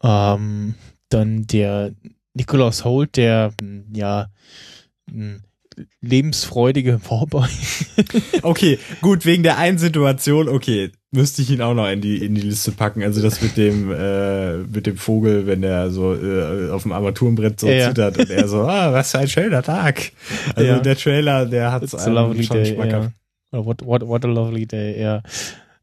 Ähm, 0.02 0.74
dann 1.08 1.46
der 1.46 1.92
Nicholas 2.34 2.84
Holt, 2.84 3.16
der 3.16 3.52
hm, 3.60 3.86
ja 3.92 4.28
hm, 5.10 5.42
lebensfreudige 6.00 6.98
Vorbei. 6.98 7.48
okay, 8.42 8.78
gut, 9.00 9.24
wegen 9.26 9.42
der 9.42 9.58
einen 9.58 9.78
Situation, 9.78 10.48
okay, 10.48 10.90
müsste 11.10 11.42
ich 11.42 11.50
ihn 11.50 11.62
auch 11.62 11.74
noch 11.74 11.88
in 11.88 12.00
die, 12.00 12.24
in 12.24 12.34
die 12.34 12.42
Liste 12.42 12.72
packen. 12.72 13.02
Also 13.02 13.22
das 13.22 13.40
mit 13.40 13.56
dem, 13.56 13.92
äh, 13.92 14.58
mit 14.58 14.86
dem 14.86 14.96
Vogel, 14.96 15.46
wenn 15.46 15.62
der 15.62 15.90
so 15.90 16.14
äh, 16.14 16.70
auf 16.70 16.82
dem 16.82 16.92
Armaturenbrett 16.92 17.60
so 17.60 17.68
ja, 17.68 17.88
zittert 17.88 18.18
und 18.18 18.30
er 18.30 18.48
so, 18.48 18.62
ah, 18.68 18.92
was 18.92 19.10
für 19.12 19.18
ein 19.18 19.28
schöner 19.28 19.62
Tag. 19.62 20.12
Also 20.54 20.68
ja. 20.68 20.78
der 20.80 20.96
Trailer, 20.96 21.46
der 21.46 21.72
hat 21.72 21.82
es 21.82 21.90
schon 21.90 22.44
schmackhaft. 22.44 23.12
What, 23.50 23.84
what, 23.84 24.06
what 24.06 24.24
a 24.24 24.28
lovely 24.28 24.66
day, 24.66 25.00
ja. 25.00 25.22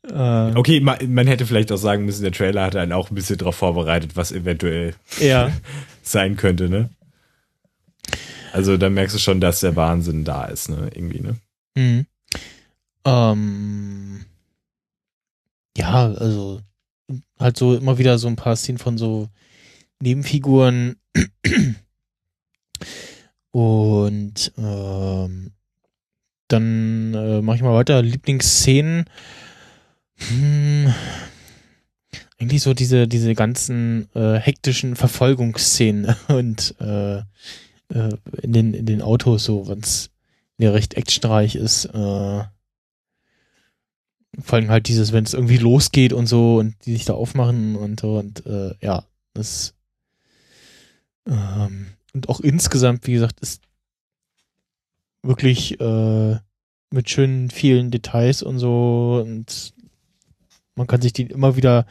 Äh, 0.04 0.56
okay, 0.56 0.80
man, 0.80 0.98
man, 1.12 1.28
hätte 1.28 1.46
vielleicht 1.46 1.72
auch 1.72 1.78
sagen 1.78 2.06
müssen, 2.06 2.22
der 2.22 2.32
Trailer 2.32 2.66
hat 2.66 2.76
einen 2.76 2.94
auch 2.94 3.10
ein 3.10 3.16
bisschen 3.16 3.38
darauf 3.38 3.56
vorbereitet, 3.56 4.16
was 4.16 4.32
eventuell 4.32 4.94
ja. 5.20 5.52
sein 6.04 6.36
könnte, 6.36 6.70
ne? 6.70 6.90
Also 8.54 8.78
da 8.78 8.90
merkst 8.90 9.16
du 9.16 9.20
schon, 9.20 9.42
dass 9.42 9.62
der 9.62 9.76
Wahnsinn 9.76 10.24
da 10.24 10.46
ist, 10.46 10.70
ne? 10.70 10.90
Irgendwie, 10.94 11.22
ne? 11.22 11.36
Mhm. 11.76 12.06
Ähm, 13.04 14.26
ja, 15.76 16.08
also 16.14 16.62
halt 17.40 17.58
so 17.58 17.76
immer 17.76 17.98
wieder 17.98 18.18
so 18.18 18.28
ein 18.28 18.36
paar 18.36 18.56
Szenen 18.56 18.78
von 18.78 18.98
so 18.98 19.30
Nebenfiguren 20.00 20.98
und 23.52 24.54
ähm, 24.58 25.52
dann 26.48 27.14
äh, 27.14 27.42
mache 27.42 27.58
ich 27.58 27.64
mal 27.64 27.74
weiter. 27.74 28.02
Lieblingsszenen. 28.02 29.06
Hm, 30.16 30.94
eigentlich 32.40 32.62
so 32.62 32.74
diese, 32.74 33.08
diese 33.08 33.34
ganzen 33.34 34.08
äh, 34.14 34.36
hektischen 34.36 34.96
Verfolgungsszenen 34.96 36.16
und 36.28 36.76
äh, 36.80 37.18
äh, 37.18 38.18
in, 38.42 38.54
den, 38.54 38.74
in 38.74 38.86
den 38.86 39.02
Autos, 39.02 39.46
so, 39.46 39.68
wenn 39.68 39.80
es 39.80 40.10
ja 40.58 40.72
recht 40.72 40.96
actionreich 40.96 41.56
ist. 41.56 41.86
Äh, 41.86 42.44
vor 44.42 44.58
allem 44.58 44.70
halt 44.70 44.88
dieses, 44.88 45.14
wenn 45.14 45.24
es 45.24 45.34
irgendwie 45.34 45.58
losgeht 45.58 46.12
und 46.12 46.28
so 46.28 46.58
und 46.58 46.76
die 46.86 46.94
sich 46.94 47.06
da 47.06 47.14
aufmachen 47.14 47.76
und 47.76 48.02
so 48.02 48.18
und 48.18 48.46
äh, 48.46 48.74
ja, 48.82 49.06
das 49.34 49.74
ähm, 51.28 51.88
und 52.14 52.30
auch 52.30 52.40
insgesamt, 52.40 53.08
wie 53.08 53.14
gesagt, 53.14 53.40
ist 53.40 53.62
wirklich 55.26 55.80
äh, 55.80 56.38
mit 56.92 57.10
schönen 57.10 57.50
vielen 57.50 57.92
Details 57.92 58.44
und 58.44 58.60
so 58.60 59.22
und 59.26 59.74
man 60.76 60.88
kann 60.88 61.02
sich 61.02 61.14
die 61.14 61.24
immer 61.24 61.56
wieder 61.56 61.86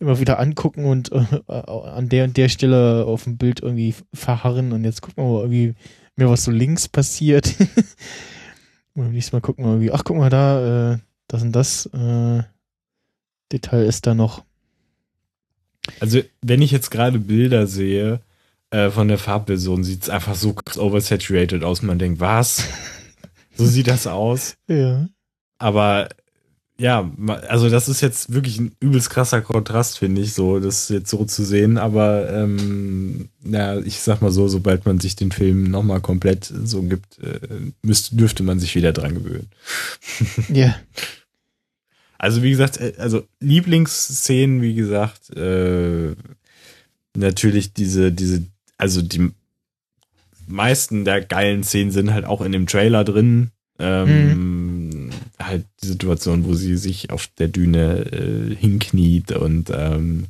immer 0.00 0.20
wieder 0.20 0.38
angucken 0.38 0.84
und 0.84 1.10
äh, 1.12 1.42
an 1.48 2.08
der 2.08 2.24
und 2.24 2.36
der 2.36 2.48
Stelle 2.48 3.04
auf 3.04 3.24
dem 3.24 3.36
Bild 3.36 3.60
irgendwie 3.60 3.94
verharren 4.14 4.72
und 4.72 4.84
jetzt 4.84 5.02
gucken 5.02 5.24
wir 5.24 5.32
mal 5.32 5.40
irgendwie 5.40 5.74
mir 6.16 6.28
was 6.28 6.44
so 6.44 6.50
links 6.50 6.88
passiert. 6.88 7.54
Und 8.94 9.04
beim 9.04 9.12
nächsten 9.12 9.36
Mal 9.36 9.40
gucken 9.40 9.64
wir 9.64 9.70
irgendwie 9.70 9.92
ach 9.92 10.02
guck 10.02 10.16
mal 10.16 10.30
da 10.30 10.94
äh, 10.94 10.98
das 11.28 11.42
und 11.42 11.52
das 11.52 11.86
äh, 11.86 12.42
Detail 13.52 13.84
ist 13.84 14.06
da 14.08 14.14
noch. 14.14 14.44
Also 16.00 16.20
wenn 16.42 16.62
ich 16.62 16.72
jetzt 16.72 16.90
gerade 16.90 17.20
Bilder 17.20 17.68
sehe 17.68 18.20
äh, 18.70 18.90
von 18.90 19.08
der 19.08 19.18
Farbversion 19.18 19.84
sieht 19.84 20.02
es 20.02 20.10
einfach 20.10 20.34
so 20.34 20.54
oversaturated 20.76 21.64
aus. 21.64 21.82
Man 21.82 21.98
denkt, 21.98 22.20
was? 22.20 22.64
so 23.54 23.66
sieht 23.66 23.88
das 23.88 24.06
aus. 24.06 24.56
Ja. 24.68 25.08
Aber 25.58 26.08
ja, 26.80 27.10
also 27.48 27.68
das 27.68 27.88
ist 27.88 28.02
jetzt 28.02 28.32
wirklich 28.32 28.60
ein 28.60 28.70
übelst 28.78 29.10
krasser 29.10 29.40
Kontrast, 29.40 29.98
finde 29.98 30.20
ich, 30.20 30.32
so 30.32 30.60
das 30.60 30.88
jetzt 30.90 31.10
so 31.10 31.24
zu 31.24 31.44
sehen. 31.44 31.76
Aber 31.76 32.30
ähm, 32.30 33.30
ja, 33.44 33.78
ich 33.80 33.98
sag 33.98 34.22
mal 34.22 34.30
so, 34.30 34.46
sobald 34.46 34.86
man 34.86 35.00
sich 35.00 35.16
den 35.16 35.32
Film 35.32 35.64
nochmal 35.64 36.00
komplett 36.00 36.44
so 36.44 36.82
gibt, 36.82 37.18
äh, 37.18 37.40
müsste, 37.82 38.14
dürfte 38.14 38.44
man 38.44 38.60
sich 38.60 38.76
wieder 38.76 38.92
dran 38.92 39.14
gewöhnen. 39.14 39.48
Ja. 40.54 40.76
Also 42.16 42.42
wie 42.42 42.50
gesagt, 42.50 42.78
äh, 42.78 42.94
also 42.98 43.24
Lieblingsszenen, 43.40 44.62
wie 44.62 44.74
gesagt, 44.74 45.36
äh, 45.36 46.14
natürlich 47.16 47.72
diese, 47.72 48.12
diese 48.12 48.44
also 48.78 49.02
die 49.02 49.30
meisten 50.46 51.04
der 51.04 51.20
geilen 51.20 51.62
Szenen 51.62 51.90
sind 51.90 52.14
halt 52.14 52.24
auch 52.24 52.40
in 52.40 52.52
dem 52.52 52.66
Trailer 52.66 53.04
drin. 53.04 53.50
Ähm, 53.78 54.88
mhm. 54.88 55.10
Halt 55.38 55.66
die 55.82 55.86
Situation, 55.88 56.46
wo 56.46 56.54
sie 56.54 56.76
sich 56.76 57.10
auf 57.10 57.28
der 57.38 57.48
Düne 57.48 58.06
äh, 58.12 58.54
hinkniet 58.56 59.32
und 59.32 59.70
ähm, 59.72 60.26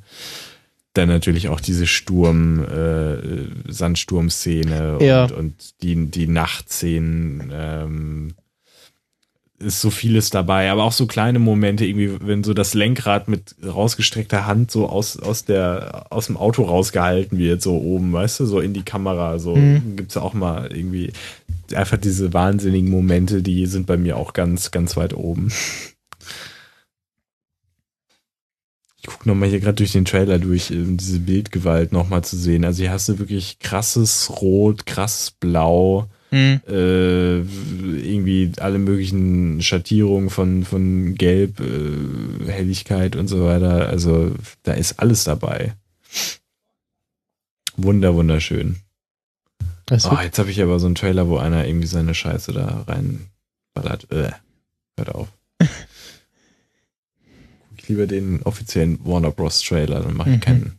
dann 0.92 1.08
natürlich 1.08 1.48
auch 1.48 1.60
diese 1.60 1.86
Sturm, 1.86 2.64
äh, 2.64 3.70
Sandsturm-Szene 3.70 4.98
ja. 5.00 5.24
und, 5.24 5.32
und 5.32 5.82
die, 5.82 6.06
die 6.06 6.26
Nachtszenen. 6.26 7.50
Ähm, 7.52 8.34
ist 9.58 9.80
so 9.80 9.90
vieles 9.90 10.30
dabei, 10.30 10.70
aber 10.70 10.84
auch 10.84 10.92
so 10.92 11.06
kleine 11.06 11.38
Momente, 11.38 11.84
irgendwie, 11.84 12.16
wenn 12.20 12.44
so 12.44 12.54
das 12.54 12.74
Lenkrad 12.74 13.28
mit 13.28 13.56
rausgestreckter 13.64 14.46
Hand 14.46 14.70
so 14.70 14.88
aus, 14.88 15.18
aus 15.18 15.44
der, 15.44 16.06
aus 16.10 16.26
dem 16.26 16.36
Auto 16.36 16.62
rausgehalten 16.62 17.38
wird, 17.38 17.62
so 17.62 17.76
oben, 17.76 18.12
weißt 18.12 18.40
du, 18.40 18.46
so 18.46 18.60
in 18.60 18.72
die 18.72 18.84
Kamera, 18.84 19.38
so 19.38 19.56
mhm. 19.56 19.96
gibt's 19.96 20.16
auch 20.16 20.34
mal 20.34 20.70
irgendwie 20.72 21.12
einfach 21.74 21.98
diese 21.98 22.32
wahnsinnigen 22.32 22.90
Momente, 22.90 23.42
die 23.42 23.66
sind 23.66 23.86
bei 23.86 23.96
mir 23.96 24.16
auch 24.16 24.32
ganz, 24.32 24.70
ganz 24.70 24.96
weit 24.96 25.14
oben. 25.14 25.50
gucke 29.08 29.28
nochmal 29.28 29.48
hier 29.48 29.60
gerade 29.60 29.76
durch 29.76 29.92
den 29.92 30.04
Trailer 30.04 30.38
durch, 30.38 30.70
um 30.70 30.96
diese 30.96 31.20
Bildgewalt 31.20 31.92
nochmal 31.92 32.22
zu 32.22 32.36
sehen. 32.36 32.64
Also 32.64 32.82
hier 32.82 32.92
hast 32.92 33.08
du 33.08 33.18
wirklich 33.18 33.58
krasses 33.58 34.30
Rot, 34.40 34.86
krasses 34.86 35.30
Blau, 35.30 36.08
mhm. 36.30 36.60
äh, 36.68 37.38
irgendwie 37.38 38.52
alle 38.58 38.78
möglichen 38.78 39.62
Schattierungen 39.62 40.30
von, 40.30 40.64
von 40.64 41.14
Gelb, 41.14 41.60
äh, 41.60 42.50
Helligkeit 42.50 43.16
und 43.16 43.28
so 43.28 43.44
weiter. 43.44 43.88
Also 43.88 44.32
da 44.62 44.72
ist 44.72 45.00
alles 45.00 45.24
dabei. 45.24 45.74
Wunder, 47.76 48.14
wunderschön. 48.14 48.76
Oh, 49.90 50.18
jetzt 50.22 50.38
habe 50.38 50.50
ich 50.50 50.62
aber 50.62 50.78
so 50.78 50.86
einen 50.86 50.96
Trailer, 50.96 51.28
wo 51.28 51.38
einer 51.38 51.66
irgendwie 51.66 51.86
seine 51.86 52.14
Scheiße 52.14 52.52
da 52.52 52.84
reinballert. 52.86 54.10
Äh, 54.10 54.32
hört 54.96 55.14
auf. 55.14 55.28
Guck 55.58 55.68
ich 57.78 57.88
lieber 57.88 58.06
den 58.06 58.42
offiziellen 58.42 58.98
Warner 59.04 59.30
Bros. 59.30 59.62
Trailer, 59.62 60.00
dann 60.00 60.14
mache 60.14 60.30
ich 60.30 60.36
mhm. 60.36 60.40
keinen. 60.40 60.77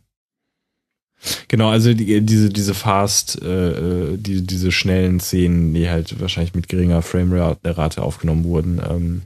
Genau, 1.49 1.69
also 1.69 1.93
die, 1.93 2.21
diese, 2.21 2.49
diese 2.49 2.73
Fast, 2.73 3.41
äh, 3.41 4.17
die, 4.17 4.41
diese 4.41 4.71
schnellen 4.71 5.19
Szenen, 5.19 5.73
die 5.73 5.89
halt 5.89 6.19
wahrscheinlich 6.21 6.55
mit 6.55 6.69
geringer 6.69 7.01
Framerate 7.01 8.01
aufgenommen 8.01 8.45
wurden, 8.45 8.81
ähm, 8.89 9.21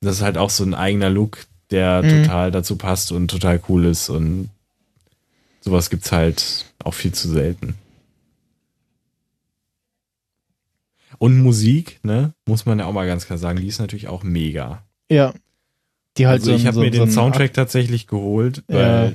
das 0.00 0.16
ist 0.16 0.22
halt 0.22 0.38
auch 0.38 0.50
so 0.50 0.64
ein 0.64 0.74
eigener 0.74 1.10
Look, 1.10 1.46
der 1.70 2.02
mhm. 2.02 2.22
total 2.24 2.50
dazu 2.50 2.76
passt 2.76 3.12
und 3.12 3.28
total 3.28 3.60
cool 3.68 3.84
ist 3.84 4.08
und 4.08 4.48
sowas 5.60 5.90
gibt's 5.90 6.10
halt 6.10 6.66
auch 6.82 6.94
viel 6.94 7.12
zu 7.12 7.28
selten. 7.28 7.74
Und 11.18 11.38
Musik, 11.38 12.00
ne, 12.02 12.32
muss 12.46 12.66
man 12.66 12.78
ja 12.78 12.86
auch 12.86 12.92
mal 12.92 13.06
ganz 13.06 13.26
klar 13.26 13.38
sagen, 13.38 13.60
die 13.60 13.66
ist 13.66 13.78
natürlich 13.78 14.08
auch 14.08 14.22
mega. 14.22 14.82
Ja. 15.10 15.34
Die 16.16 16.26
halt 16.26 16.40
also 16.40 16.52
so 16.52 16.56
ich 16.56 16.66
habe 16.66 16.74
so, 16.74 16.80
mir 16.80 16.92
so 16.92 17.04
den 17.04 17.12
Soundtrack 17.12 17.52
tatsächlich 17.52 18.06
geholt, 18.06 18.64
weil 18.68 19.10
ja. 19.10 19.12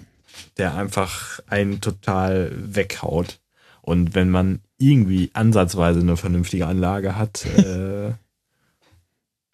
Der 0.58 0.76
einfach 0.76 1.40
einen 1.48 1.82
total 1.82 2.52
weghaut. 2.56 3.40
Und 3.82 4.16
wenn 4.16 4.30
man 4.30 4.62
irgendwie 4.78 5.30
ansatzweise 5.34 6.00
eine 6.00 6.18
vernünftige 6.18 6.68
Anlage 6.68 7.16
hat, 7.16 7.46
äh, 7.58 8.12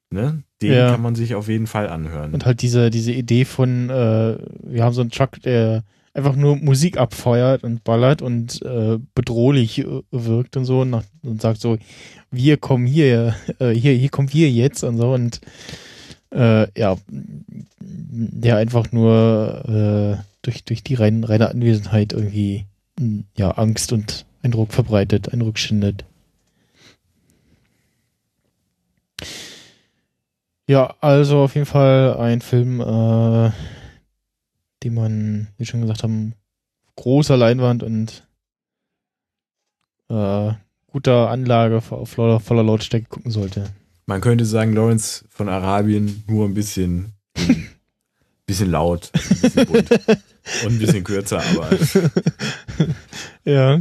ne, 0.09 0.43
den 0.61 0.73
ja. 0.73 0.91
kann 0.91 1.01
man 1.01 1.15
sich 1.15 1.35
auf 1.35 1.47
jeden 1.47 1.67
Fall 1.67 1.89
anhören. 1.89 2.33
Und 2.33 2.45
halt 2.45 2.61
diese, 2.61 2.89
diese 2.89 3.11
Idee 3.11 3.45
von, 3.45 3.89
äh, 3.89 4.37
wir 4.63 4.83
haben 4.83 4.93
so 4.93 5.01
einen 5.01 5.11
Truck, 5.11 5.41
der 5.41 5.83
einfach 6.13 6.35
nur 6.35 6.57
Musik 6.57 6.97
abfeuert 6.97 7.63
und 7.63 7.83
ballert 7.83 8.21
und 8.21 8.61
äh, 8.63 8.99
bedrohlich 9.15 9.79
äh, 9.79 10.01
wirkt 10.11 10.57
und 10.57 10.65
so 10.65 10.81
und, 10.81 10.89
nach, 10.89 11.03
und, 11.23 11.41
sagt 11.41 11.61
so, 11.61 11.77
wir 12.31 12.57
kommen 12.57 12.85
hier, 12.85 13.35
äh, 13.59 13.69
hier, 13.69 13.93
hier 13.93 14.09
kommen 14.09 14.31
wir 14.33 14.49
jetzt 14.49 14.83
und 14.83 14.97
so 14.97 15.13
und 15.13 15.41
äh, 16.33 16.67
ja, 16.79 16.97
der 17.79 18.57
einfach 18.57 18.91
nur 18.91 20.17
äh, 20.19 20.30
durch, 20.41 20.63
durch 20.63 20.83
die 20.83 20.95
rein, 20.95 21.23
reine 21.23 21.49
Anwesenheit 21.49 22.13
irgendwie 22.13 22.65
ja, 23.35 23.51
Angst 23.51 23.93
und 23.93 24.25
Eindruck 24.43 24.73
verbreitet, 24.73 25.31
Eindruck 25.33 25.57
schindet. 25.57 26.05
Ja, 30.67 30.95
also 31.01 31.39
auf 31.39 31.55
jeden 31.55 31.65
Fall 31.65 32.17
ein 32.17 32.41
Film, 32.41 32.79
äh, 32.79 33.51
den 34.83 34.93
man, 34.93 35.47
wie 35.57 35.65
schon 35.65 35.81
gesagt 35.81 36.03
haben, 36.03 36.33
großer 36.95 37.37
Leinwand 37.37 37.83
und 37.83 38.27
äh, 40.09 40.53
guter 40.87 41.29
Anlage 41.29 41.77
auf 41.77 42.09
voller 42.09 42.63
Lautstärke 42.63 43.07
gucken 43.07 43.31
sollte. 43.31 43.65
Man 44.05 44.21
könnte 44.21 44.45
sagen, 44.45 44.73
Lawrence 44.73 45.25
von 45.29 45.49
Arabien 45.49 46.23
nur 46.27 46.45
ein 46.45 46.53
bisschen, 46.53 47.13
bisschen 48.51 48.71
laut, 48.71 49.09
ein 49.13 49.41
bisschen 49.41 49.65
bunt 49.65 49.91
und 50.65 50.73
ein 50.73 50.79
bisschen 50.79 51.03
kürzer, 51.03 51.41
aber. 51.41 51.69
ja. 53.45 53.79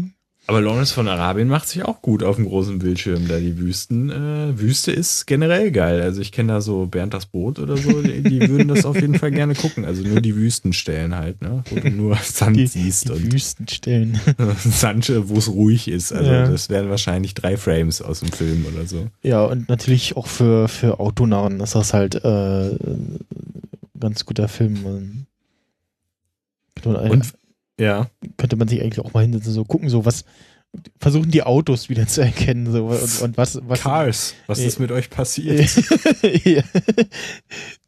Aber 0.51 0.61
Lawrence 0.61 0.93
von 0.93 1.07
Arabien 1.07 1.47
macht 1.47 1.69
sich 1.69 1.85
auch 1.85 2.03
gut 2.03 2.25
auf 2.25 2.35
dem 2.35 2.47
großen 2.49 2.81
Bildschirm, 2.81 3.29
da 3.29 3.39
die 3.39 3.57
Wüsten. 3.57 4.11
Äh, 4.11 4.59
Wüste 4.59 4.91
ist 4.91 5.29
generell 5.29 5.71
geil. 5.71 6.03
Also 6.03 6.21
ich 6.21 6.33
kenne 6.33 6.55
da 6.55 6.61
so 6.61 6.87
Bernd 6.87 7.15
das 7.15 7.27
Boot 7.27 7.61
oder 7.61 7.77
so, 7.77 8.03
die, 8.03 8.21
die, 8.21 8.49
würden 8.49 8.67
das 8.67 8.85
auf 8.85 9.01
jeden 9.01 9.17
Fall 9.17 9.31
gerne 9.31 9.55
gucken. 9.55 9.85
Also 9.85 10.03
nur 10.03 10.21
die 10.21 10.35
Wüstenstellen 10.35 11.15
halt, 11.15 11.41
ne? 11.41 11.63
Wo 11.71 11.77
du 11.79 11.89
nur 11.91 12.17
Sand 12.17 12.57
die, 12.57 12.67
siehst. 12.67 13.11
Die 13.11 13.13
und 13.13 13.33
Wüstenstellen. 13.33 14.19
Sand, 14.59 15.13
wo 15.29 15.39
es 15.39 15.49
ruhig 15.49 15.87
ist. 15.87 16.13
Also 16.13 16.33
ja. 16.33 16.49
das 16.49 16.69
wären 16.69 16.91
wahrscheinlich 16.91 17.35
drei 17.35 17.57
Frames 17.57 18.03
aus 18.03 18.19
dem 18.19 18.33
Film 18.33 18.67
oder 18.75 18.89
so. 18.89 19.07
Ja, 19.23 19.45
und 19.45 19.69
natürlich 19.69 20.17
auch 20.17 20.27
für, 20.27 20.67
für 20.67 20.99
Autonarren 20.99 21.61
ist 21.61 21.77
das 21.77 21.95
halt 21.95 22.17
äh, 22.17 22.71
ganz 24.01 24.25
guter 24.25 24.49
Film. 24.49 25.27
Und 26.85 27.33
ja. 27.79 28.11
Könnte 28.37 28.57
man 28.57 28.69
sich 28.69 28.83
eigentlich 28.83 29.01
auch 29.01 29.13
mal 29.13 29.23
hinsetzen, 29.23 29.53
so 29.53 29.65
gucken, 29.65 29.89
so 29.89 30.05
was, 30.05 30.25
versuchen 30.99 31.31
die 31.31 31.43
Autos 31.43 31.89
wieder 31.89 32.07
zu 32.07 32.23
erkennen, 32.23 32.71
so 32.71 32.87
und, 32.87 33.23
und 33.23 33.37
was, 33.37 33.61
was. 33.67 33.81
Cars, 33.81 34.35
was 34.47 34.61
äh, 34.61 34.67
ist 34.67 34.79
mit 34.79 34.93
euch 34.93 35.11
passiert? 35.11 35.69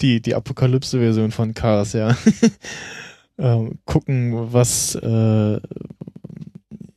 die, 0.01 0.20
die 0.20 0.34
Apokalypse-Version 0.34 1.30
von 1.30 1.55
Cars, 1.55 1.93
ja. 1.93 2.16
ähm, 3.39 3.78
gucken, 3.84 4.52
was, 4.52 4.94
äh, 4.97 5.60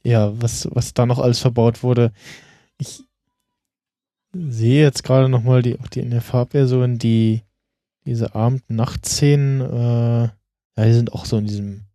ja, 0.03 0.41
was, 0.41 0.67
was 0.71 0.93
da 0.93 1.05
noch 1.05 1.19
alles 1.19 1.39
verbaut 1.39 1.83
wurde. 1.83 2.11
Ich 2.77 3.03
sehe 4.33 4.83
jetzt 4.83 5.03
gerade 5.03 5.29
nochmal 5.29 5.61
die, 5.61 5.79
auch 5.79 5.87
die 5.87 6.01
in 6.01 6.11
der 6.11 6.21
Farbversion, 6.21 6.97
die, 6.97 7.41
diese 8.05 8.35
Abend-Nacht-Szenen, 8.35 9.61
äh, 9.61 10.23
ja, 10.77 10.85
die 10.85 10.93
sind 10.93 11.13
auch 11.13 11.25
so 11.25 11.37
in 11.37 11.45
diesem 11.45 11.85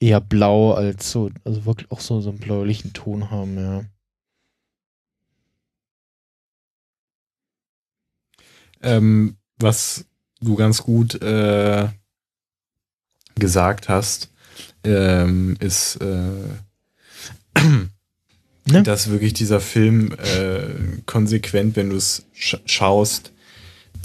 eher 0.00 0.20
blau 0.20 0.72
als 0.72 1.10
so, 1.10 1.30
also 1.44 1.64
wirklich 1.64 1.90
auch 1.90 2.00
so, 2.00 2.20
so 2.20 2.30
einen 2.30 2.38
bläulichen 2.38 2.92
Ton 2.92 3.30
haben, 3.30 3.58
ja. 3.58 3.84
Ähm, 8.82 9.36
was 9.58 10.04
du 10.40 10.54
ganz 10.54 10.82
gut 10.82 11.20
äh, 11.22 11.88
gesagt 13.34 13.88
hast, 13.88 14.30
ähm, 14.84 15.56
ist, 15.60 15.96
äh, 15.96 16.30
ne? 17.58 17.90
dass 18.84 19.10
wirklich 19.10 19.32
dieser 19.32 19.60
Film 19.60 20.12
äh, 20.12 21.00
konsequent, 21.06 21.76
wenn 21.76 21.90
du 21.90 21.96
es 21.96 22.26
sch 22.32 22.56
schaust, 22.66 23.32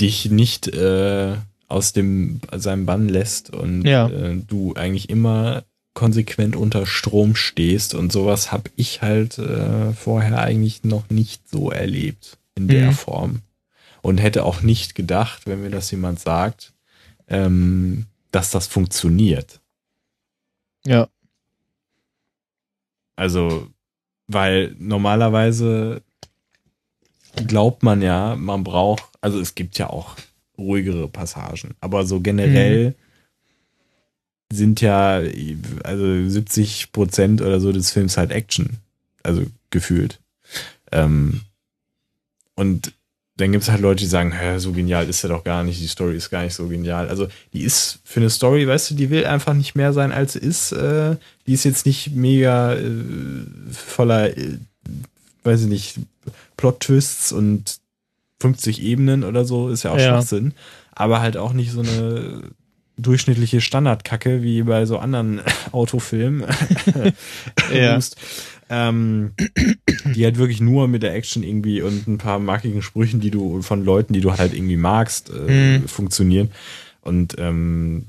dich 0.02 0.30
nicht 0.30 0.68
äh, 0.68 1.36
aus 1.68 1.94
dem 1.94 2.42
seinem 2.52 2.86
Bann 2.86 3.08
lässt 3.08 3.50
und 3.52 3.86
ja. 3.86 4.10
äh, 4.10 4.36
du 4.36 4.74
eigentlich 4.74 5.10
immer 5.10 5.64
konsequent 5.94 6.56
unter 6.56 6.86
Strom 6.86 7.36
stehst 7.36 7.94
und 7.94 8.12
sowas 8.12 8.52
habe 8.52 8.70
ich 8.76 9.02
halt 9.02 9.38
äh, 9.38 9.94
vorher 9.94 10.40
eigentlich 10.42 10.84
noch 10.84 11.10
nicht 11.10 11.50
so 11.50 11.70
erlebt 11.70 12.38
in 12.56 12.68
der 12.68 12.88
mhm. 12.88 12.94
Form 12.94 13.42
und 14.02 14.20
hätte 14.20 14.46
auch 14.46 14.62
nicht 14.62 14.96
gedacht, 14.96 15.44
wenn 15.46 15.62
mir 15.62 15.70
das 15.70 15.92
jemand 15.92 16.20
sagt, 16.20 16.74
ähm, 17.28 18.06
dass 18.32 18.52
das 18.52 18.68
funktioniert. 18.68 19.60
Ja. 20.86 21.08
Also, 23.16 23.68
weil 24.28 24.76
normalerweise 24.80 26.02
glaubt 27.48 27.84
man 27.84 28.02
ja, 28.02 28.36
man 28.36 28.64
braucht, 28.64 29.11
also 29.22 29.40
es 29.40 29.56
gibt 29.56 29.78
ja 29.78 29.90
auch 29.90 30.16
ruhigere 30.58 31.08
Passagen, 31.08 31.76
aber 31.80 32.06
so 32.06 32.20
generell 32.20 32.90
mhm 32.90 32.96
sind 34.52 34.82
ja 34.82 35.22
also 35.84 36.30
70 36.30 36.92
Prozent 36.92 37.42
oder 37.42 37.60
so 37.60 37.72
des 37.72 37.92
Films 37.92 38.18
halt 38.18 38.32
Action. 38.32 38.78
Also 39.24 39.46
gefühlt. 39.70 40.20
Ähm, 40.92 41.42
und 42.56 42.94
dann 43.38 43.52
gibt 43.52 43.64
es 43.64 43.70
halt 43.70 43.82
Leute, 43.82 44.04
die 44.04 44.10
sagen, 44.10 44.34
so 44.60 44.72
genial 44.72 45.08
ist 45.10 45.24
er 45.24 45.30
doch 45.30 45.44
gar 45.44 45.64
nicht, 45.64 45.82
die 45.82 45.88
Story 45.88 46.16
ist 46.16 46.30
gar 46.30 46.44
nicht 46.44 46.54
so 46.54 46.68
genial. 46.68 47.10
Also 47.10 47.28
die 47.54 47.62
ist 47.62 48.00
für 48.04 48.20
eine 48.20 48.30
Story, 48.30 48.68
weißt 48.68 48.92
du, 48.92 48.96
die 48.96 49.10
will 49.10 49.26
einfach 49.26 49.54
nicht 49.54 49.74
mehr 49.74 49.94
sein, 49.94 50.12
als 50.12 50.34
sie 50.34 50.40
ist. 50.40 50.72
Äh, 50.74 51.16
die 51.48 51.54
ist 51.54 51.64
jetzt 51.64 51.86
nicht 51.86 52.12
mega 52.12 52.76
äh, 52.76 52.90
voller, 53.72 54.38
äh, 54.38 54.58
weiß 55.44 55.62
ich 55.62 55.68
nicht, 55.68 55.96
Plot-Twists 56.58 57.32
und 57.32 57.80
50 58.42 58.82
Ebenen 58.82 59.24
oder 59.24 59.46
so, 59.46 59.70
ist 59.70 59.84
ja 59.84 59.92
auch 59.92 59.98
ja. 59.98 60.10
Schwachsinn. 60.10 60.54
Aber 60.94 61.22
halt 61.22 61.38
auch 61.38 61.54
nicht 61.54 61.72
so 61.72 61.82
eine 61.82 62.42
durchschnittliche 62.98 63.62
Standardkacke 63.62 64.44
wie 64.44 64.64
bei 64.64 64.86
so 64.86 64.98
anderen 64.98 65.42
Autofilmen. 65.72 66.46
ja. 67.74 68.00
ähm, 68.70 69.34
die 70.16 70.24
halt 70.24 70.38
wirklich 70.38 70.62
nur 70.62 70.88
mit 70.88 71.04
der 71.04 71.14
Action 71.14 71.44
irgendwie 71.44 71.82
und 71.82 72.08
ein 72.08 72.18
paar 72.18 72.40
markigen 72.40 72.82
Sprüchen, 72.82 73.20
die 73.20 73.32
du 73.32 73.62
von 73.62 73.84
Leuten, 73.84 74.14
die 74.14 74.22
du 74.22 74.38
halt 74.38 74.54
irgendwie 74.54 74.78
magst, 74.78 75.30
äh, 75.30 75.80
mhm. 75.80 75.88
funktionieren. 75.88 76.52
Und 77.02 77.36
ähm, 77.38 78.06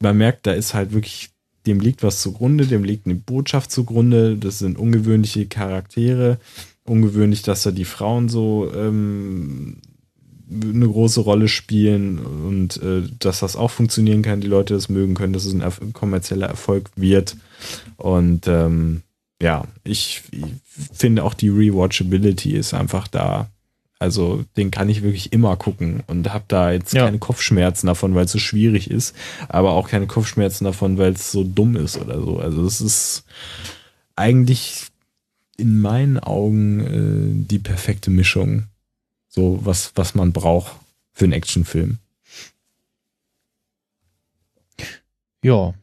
man 0.00 0.16
merkt, 0.16 0.46
da 0.46 0.52
ist 0.52 0.74
halt 0.74 0.92
wirklich, 0.92 1.30
dem 1.66 1.80
liegt 1.80 2.02
was 2.02 2.20
zugrunde, 2.20 2.66
dem 2.66 2.84
liegt 2.84 3.06
eine 3.06 3.14
Botschaft 3.14 3.70
zugrunde. 3.70 4.36
Das 4.36 4.58
sind 4.58 4.78
ungewöhnliche 4.78 5.46
Charaktere. 5.46 6.38
Ungewöhnlich, 6.86 7.42
dass 7.42 7.62
da 7.62 7.70
die 7.70 7.84
Frauen 7.84 8.28
so 8.28 8.70
ähm, 8.74 9.78
eine 10.50 10.86
große 10.86 11.20
Rolle 11.20 11.48
spielen 11.48 12.18
und 12.18 12.80
äh, 12.82 13.02
dass 13.18 13.40
das 13.40 13.56
auch 13.56 13.70
funktionieren 13.70 14.22
kann, 14.22 14.40
die 14.40 14.46
Leute 14.46 14.74
das 14.74 14.88
mögen 14.88 15.14
können, 15.14 15.32
dass 15.32 15.44
es 15.44 15.52
ein 15.52 15.60
erf 15.60 15.80
kommerzieller 15.92 16.46
Erfolg 16.46 16.90
wird. 16.94 17.36
Und 17.96 18.46
ähm, 18.46 19.02
ja, 19.42 19.64
ich, 19.84 20.22
ich 20.30 20.44
finde 20.92 21.24
auch 21.24 21.34
die 21.34 21.48
Rewatchability 21.48 22.52
ist 22.52 22.74
einfach 22.74 23.08
da. 23.08 23.48
Also 23.98 24.44
den 24.56 24.70
kann 24.70 24.88
ich 24.88 25.02
wirklich 25.02 25.32
immer 25.32 25.56
gucken 25.56 26.02
und 26.06 26.32
habe 26.32 26.44
da 26.48 26.70
jetzt 26.70 26.92
ja. 26.92 27.06
keine 27.06 27.18
Kopfschmerzen 27.18 27.86
davon, 27.86 28.14
weil 28.14 28.26
es 28.26 28.32
so 28.32 28.38
schwierig 28.38 28.90
ist, 28.90 29.16
aber 29.48 29.72
auch 29.72 29.88
keine 29.88 30.06
Kopfschmerzen 30.06 30.64
davon, 30.64 30.98
weil 30.98 31.12
es 31.12 31.32
so 31.32 31.44
dumm 31.44 31.76
ist 31.76 31.98
oder 31.98 32.20
so. 32.20 32.38
Also 32.38 32.64
es 32.64 32.80
ist 32.80 33.24
eigentlich 34.14 34.88
in 35.56 35.80
meinen 35.80 36.18
Augen 36.18 36.80
äh, 36.80 37.46
die 37.48 37.58
perfekte 37.58 38.10
Mischung, 38.10 38.64
so 39.28 39.60
was 39.64 39.92
was 39.94 40.14
man 40.14 40.32
braucht 40.32 40.76
für 41.12 41.24
einen 41.24 41.32
Actionfilm. 41.32 41.98
Ja, 45.42 45.74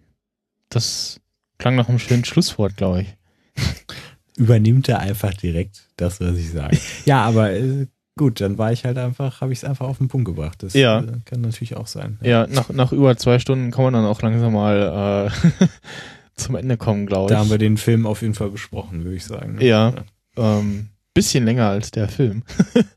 das 0.69 1.19
klang 1.57 1.75
nach 1.75 1.89
einem 1.89 1.99
schönen 1.99 2.25
Schlusswort, 2.25 2.77
glaube 2.77 3.03
ich. 3.03 3.15
Übernimmt 4.37 4.89
er 4.89 4.99
einfach 4.99 5.33
direkt 5.33 5.87
das, 5.95 6.19
was 6.19 6.37
ich 6.37 6.51
sage. 6.51 6.77
ja, 7.05 7.23
aber 7.23 7.51
äh, 7.51 7.87
Gut, 8.15 8.41
dann 8.41 8.59
war 8.59 8.71
ich 8.71 8.85
halt 8.85 8.99
einfach, 8.99 9.41
habe 9.41 9.53
ich 9.53 9.59
es 9.59 9.65
einfach 9.65 9.87
auf 9.87 9.97
den 9.97 10.07
Punkt 10.07 10.25
gebracht. 10.25 10.61
Das 10.61 10.73
ja. 10.73 10.99
äh, 10.99 11.19
kann 11.25 11.41
natürlich 11.41 11.75
auch 11.75 11.87
sein. 11.87 12.19
Ja, 12.21 12.45
ja 12.45 12.47
nach, 12.47 12.69
nach 12.69 12.91
über 12.91 13.17
zwei 13.17 13.39
Stunden 13.39 13.71
kann 13.71 13.85
man 13.85 13.93
dann 13.93 14.05
auch 14.05 14.21
langsam 14.21 14.53
mal 14.53 15.31
äh, 15.31 15.65
zum 16.35 16.55
Ende 16.55 16.77
kommen, 16.77 17.05
glaube 17.05 17.25
ich. 17.25 17.29
Da 17.35 17.39
haben 17.39 17.49
wir 17.49 17.57
den 17.57 17.77
Film 17.77 18.05
auf 18.05 18.21
jeden 18.21 18.33
Fall 18.33 18.49
besprochen, 18.49 19.03
würde 19.03 19.15
ich 19.15 19.25
sagen. 19.25 19.57
Ja, 19.59 19.93
ja. 20.37 20.59
Ähm, 20.59 20.89
bisschen 21.13 21.45
länger 21.45 21.69
als 21.69 21.91
der 21.91 22.07
Film. 22.07 22.43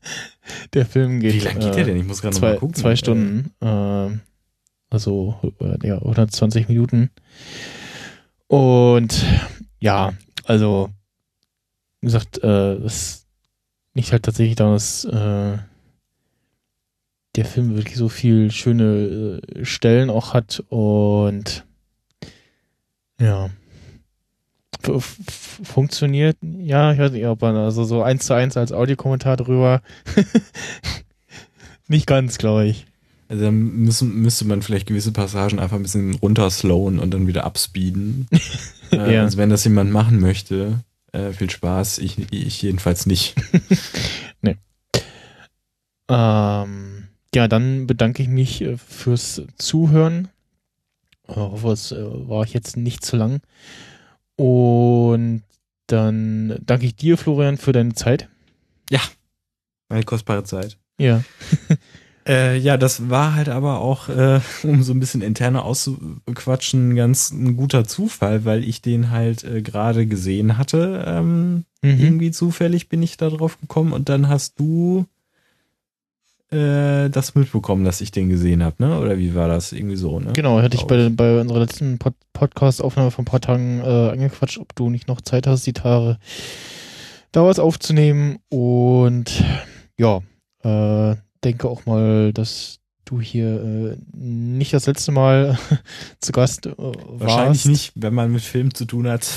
der 0.73 0.85
Film 0.85 1.19
geht. 1.19 1.33
Wie 1.33 1.39
lange 1.39 1.59
geht 1.59 1.69
äh, 1.69 1.75
der 1.75 1.85
denn? 1.85 1.97
Ich 1.97 2.05
muss 2.05 2.21
gerade 2.21 2.39
mal 2.39 2.57
gucken. 2.57 2.75
Zwei 2.75 2.95
Stunden. 2.95 3.51
Äh, 3.61 4.17
also 4.89 5.35
äh, 5.59 5.87
ja, 5.87 5.97
120 5.97 6.67
Minuten. 6.67 7.11
Und 8.47 9.23
ja, 9.79 10.13
also 10.45 10.89
wie 12.01 12.07
gesagt, 12.07 12.41
äh, 12.43 12.73
es 12.75 13.25
nicht 13.93 14.11
halt 14.11 14.23
tatsächlich 14.23 14.55
daran, 14.55 14.73
dass 14.73 15.05
äh, 15.05 15.57
der 17.35 17.45
Film 17.45 17.75
wirklich 17.75 17.97
so 17.97 18.09
viel 18.09 18.51
schöne 18.51 19.41
äh, 19.55 19.65
Stellen 19.65 20.09
auch 20.09 20.33
hat 20.33 20.63
und 20.69 21.66
ja 23.19 23.49
F 24.83 25.17
funktioniert. 25.63 26.37
Ja, 26.41 26.93
ich 26.93 26.99
weiß 26.99 27.11
nicht, 27.11 27.25
ob 27.25 27.41
man 27.41 27.55
also 27.55 27.83
so 27.83 28.03
eins 28.03 28.25
zu 28.25 28.33
eins 28.33 28.57
als 28.57 28.71
Audiokommentar 28.71 29.37
drüber 29.37 29.81
nicht 31.87 32.07
ganz, 32.07 32.37
glaube 32.37 32.67
ich. 32.67 32.85
Also 33.29 33.43
dann 33.43 33.59
müssen, 33.59 34.21
müsste 34.21 34.45
man 34.45 34.61
vielleicht 34.61 34.87
gewisse 34.87 35.11
Passagen 35.11 35.59
einfach 35.59 35.75
ein 35.75 35.83
bisschen 35.83 36.15
runterslowen 36.15 36.99
und 36.99 37.13
dann 37.13 37.27
wieder 37.27 37.45
upspeeden. 37.45 38.27
äh, 38.91 39.15
ja. 39.15 39.23
Also 39.23 39.37
wenn 39.37 39.49
das 39.49 39.65
jemand 39.65 39.91
machen 39.91 40.19
möchte, 40.19 40.83
äh, 41.11 41.31
viel 41.31 41.49
Spaß. 41.49 41.99
Ich, 41.99 42.31
ich 42.31 42.61
jedenfalls 42.61 43.05
nicht. 43.05 43.35
nee. 44.41 44.57
Ähm, 46.09 47.07
ja, 47.35 47.47
dann 47.47 47.87
bedanke 47.87 48.23
ich 48.23 48.29
mich 48.29 48.61
äh, 48.61 48.77
fürs 48.77 49.41
Zuhören. 49.57 50.29
Hoffe, 51.27 51.71
es 51.71 51.91
äh, 51.91 52.03
war 52.27 52.43
ich 52.43 52.53
jetzt 52.53 52.77
nicht 52.77 53.05
zu 53.05 53.17
lang. 53.17 53.41
Und 54.35 55.43
dann 55.87 56.59
danke 56.61 56.85
ich 56.85 56.95
dir, 56.95 57.17
Florian, 57.17 57.57
für 57.57 57.71
deine 57.71 57.93
Zeit. 57.93 58.29
Ja, 58.89 59.01
meine 59.89 60.03
kostbare 60.03 60.43
Zeit. 60.43 60.77
Ja. 60.99 61.23
Äh, 62.27 62.57
ja, 62.57 62.75
das 62.75 63.09
war 63.09 63.35
halt 63.35 63.47
aber 63.47 63.79
auch, 63.79 64.09
äh, 64.09 64.41
um 64.63 64.83
so 64.83 64.93
ein 64.93 64.99
bisschen 64.99 65.21
interner 65.21 65.63
auszuquatschen, 65.63 66.95
ganz 66.95 67.31
ein 67.31 67.55
guter 67.55 67.85
Zufall, 67.85 68.43
weil 68.43 68.65
ich 68.65 68.81
den 68.81 69.11
halt 69.11 69.45
äh, 69.45 69.61
gerade 69.61 70.05
gesehen 70.07 70.57
hatte. 70.57 71.05
Ähm, 71.07 71.63
mhm. 71.81 71.99
Irgendwie 71.99 72.31
zufällig 72.31 72.89
bin 72.89 73.01
ich 73.01 73.15
da 73.15 73.29
drauf 73.29 73.59
gekommen 73.61 73.93
und 73.93 74.09
dann 74.09 74.27
hast 74.27 74.59
du 74.59 75.05
äh, 76.51 77.09
das 77.09 77.35
mitbekommen, 77.35 77.83
dass 77.83 78.01
ich 78.01 78.11
den 78.11 78.29
gesehen 78.29 78.63
habe, 78.63 78.75
ne? 78.79 78.99
Oder 78.99 79.17
wie 79.17 79.35
war 79.35 79.47
das? 79.47 79.73
Irgendwie 79.73 79.97
so, 79.97 80.19
ne? 80.19 80.31
Genau, 80.33 80.61
hatte 80.61 80.77
ich 80.77 80.83
bei, 80.83 81.09
bei 81.09 81.41
unserer 81.41 81.59
letzten 81.59 81.97
Pod 81.97 82.13
Podcast-Aufnahme 82.33 83.11
vor 83.11 83.23
ein 83.23 83.25
paar 83.25 83.41
Tagen 83.41 83.81
äh, 83.81 84.11
angequatscht, 84.11 84.59
ob 84.59 84.75
du 84.75 84.89
nicht 84.89 85.07
noch 85.07 85.21
Zeit 85.21 85.47
hast, 85.47 85.65
die 85.65 85.73
Tage 85.73 86.17
da 87.31 87.45
was 87.45 87.59
aufzunehmen. 87.59 88.37
Und 88.49 89.43
ja, 89.97 90.21
äh, 90.63 91.15
denke 91.43 91.67
auch 91.67 91.85
mal, 91.85 92.31
dass 92.33 92.79
du 93.05 93.21
hier 93.21 93.63
äh, 93.63 93.97
nicht 94.13 94.73
das 94.73 94.85
letzte 94.85 95.11
Mal 95.11 95.57
zu 96.19 96.31
Gast 96.31 96.65
äh, 96.67 96.77
warst. 96.77 97.19
Wahrscheinlich 97.19 97.65
nicht, 97.65 97.91
wenn 97.95 98.13
man 98.13 98.31
mit 98.31 98.41
Film 98.41 98.73
zu 98.73 98.85
tun 98.85 99.07
hat, 99.07 99.27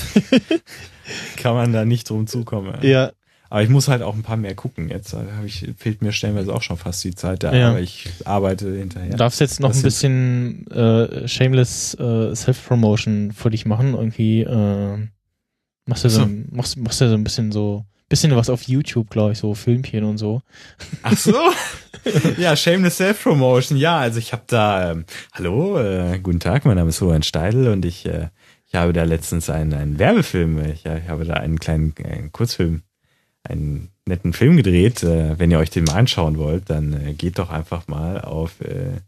kann 1.37 1.55
man 1.55 1.73
da 1.73 1.85
nicht 1.85 2.09
drum 2.09 2.27
zukommen. 2.27 2.77
Ja. 2.83 3.11
Aber 3.51 3.63
ich 3.63 3.69
muss 3.69 3.89
halt 3.89 4.01
auch 4.01 4.15
ein 4.15 4.23
paar 4.23 4.37
mehr 4.37 4.55
gucken. 4.55 4.87
Jetzt 4.87 5.13
hab 5.13 5.43
ich, 5.45 5.69
fehlt 5.77 6.01
mir 6.01 6.13
stellenweise 6.13 6.53
auch 6.53 6.61
schon 6.61 6.77
fast 6.77 7.03
die 7.03 7.13
Zeit 7.13 7.43
da, 7.43 7.53
ja. 7.53 7.71
aber 7.71 7.81
ich 7.81 8.09
arbeite 8.23 8.73
hinterher. 8.73 9.11
Du 9.11 9.17
darfst 9.17 9.41
jetzt 9.41 9.59
noch 9.59 9.71
das 9.71 9.79
ein 9.79 9.83
bisschen 9.83 10.67
äh, 10.71 11.27
shameless 11.27 11.95
äh, 11.95 12.33
Self-Promotion 12.33 13.33
für 13.33 13.49
dich 13.49 13.65
machen. 13.65 13.93
Irgendwie 13.93 14.43
äh, 14.43 15.05
machst 15.85 16.05
du 16.05 16.09
so, 16.09 16.21
so. 16.21 16.29
machst, 16.49 16.77
machst 16.77 17.01
du 17.01 17.09
so 17.09 17.15
ein 17.15 17.25
bisschen 17.25 17.51
so 17.51 17.83
bisschen 18.07 18.33
was 18.37 18.49
auf 18.49 18.63
YouTube, 18.63 19.09
glaube 19.09 19.33
ich, 19.33 19.39
so 19.39 19.53
Filmchen 19.53 20.05
und 20.05 20.17
so. 20.17 20.41
Ach 21.03 21.17
so? 21.17 21.35
ja, 22.37 22.55
Shameless 22.55 22.97
Self-Promotion. 22.97 23.77
Ja, 23.77 23.99
also 23.99 24.19
ich 24.19 24.31
habe 24.31 24.43
da, 24.47 24.91
ähm, 24.91 25.05
hallo, 25.33 25.77
äh, 25.77 26.19
guten 26.19 26.39
Tag, 26.39 26.63
mein 26.63 26.77
Name 26.77 26.89
ist 26.89 26.99
Florian 26.99 27.23
Steidl 27.23 27.67
und 27.67 27.83
ich, 27.83 28.05
äh, 28.05 28.29
ich 28.67 28.75
habe 28.75 28.93
da 28.93 29.03
letztens 29.03 29.49
einen, 29.49 29.73
einen 29.73 29.99
Werbefilm, 29.99 30.57
ich, 30.71 30.85
ich 30.85 31.09
habe 31.09 31.25
da 31.25 31.33
einen 31.33 31.59
kleinen 31.59 31.93
einen 32.01 32.31
Kurzfilm, 32.31 32.83
einen 33.43 33.89
netten 34.05 34.33
Film 34.33 34.57
gedreht. 34.57 35.03
Äh, 35.03 35.37
wenn 35.39 35.51
ihr 35.51 35.59
euch 35.59 35.69
den 35.69 35.85
mal 35.85 35.95
anschauen 35.95 36.37
wollt, 36.37 36.69
dann 36.69 36.93
äh, 36.93 37.13
geht 37.13 37.39
doch 37.39 37.49
einfach 37.49 37.87
mal 37.87 38.21
auf 38.21 38.61
äh, 38.61 38.99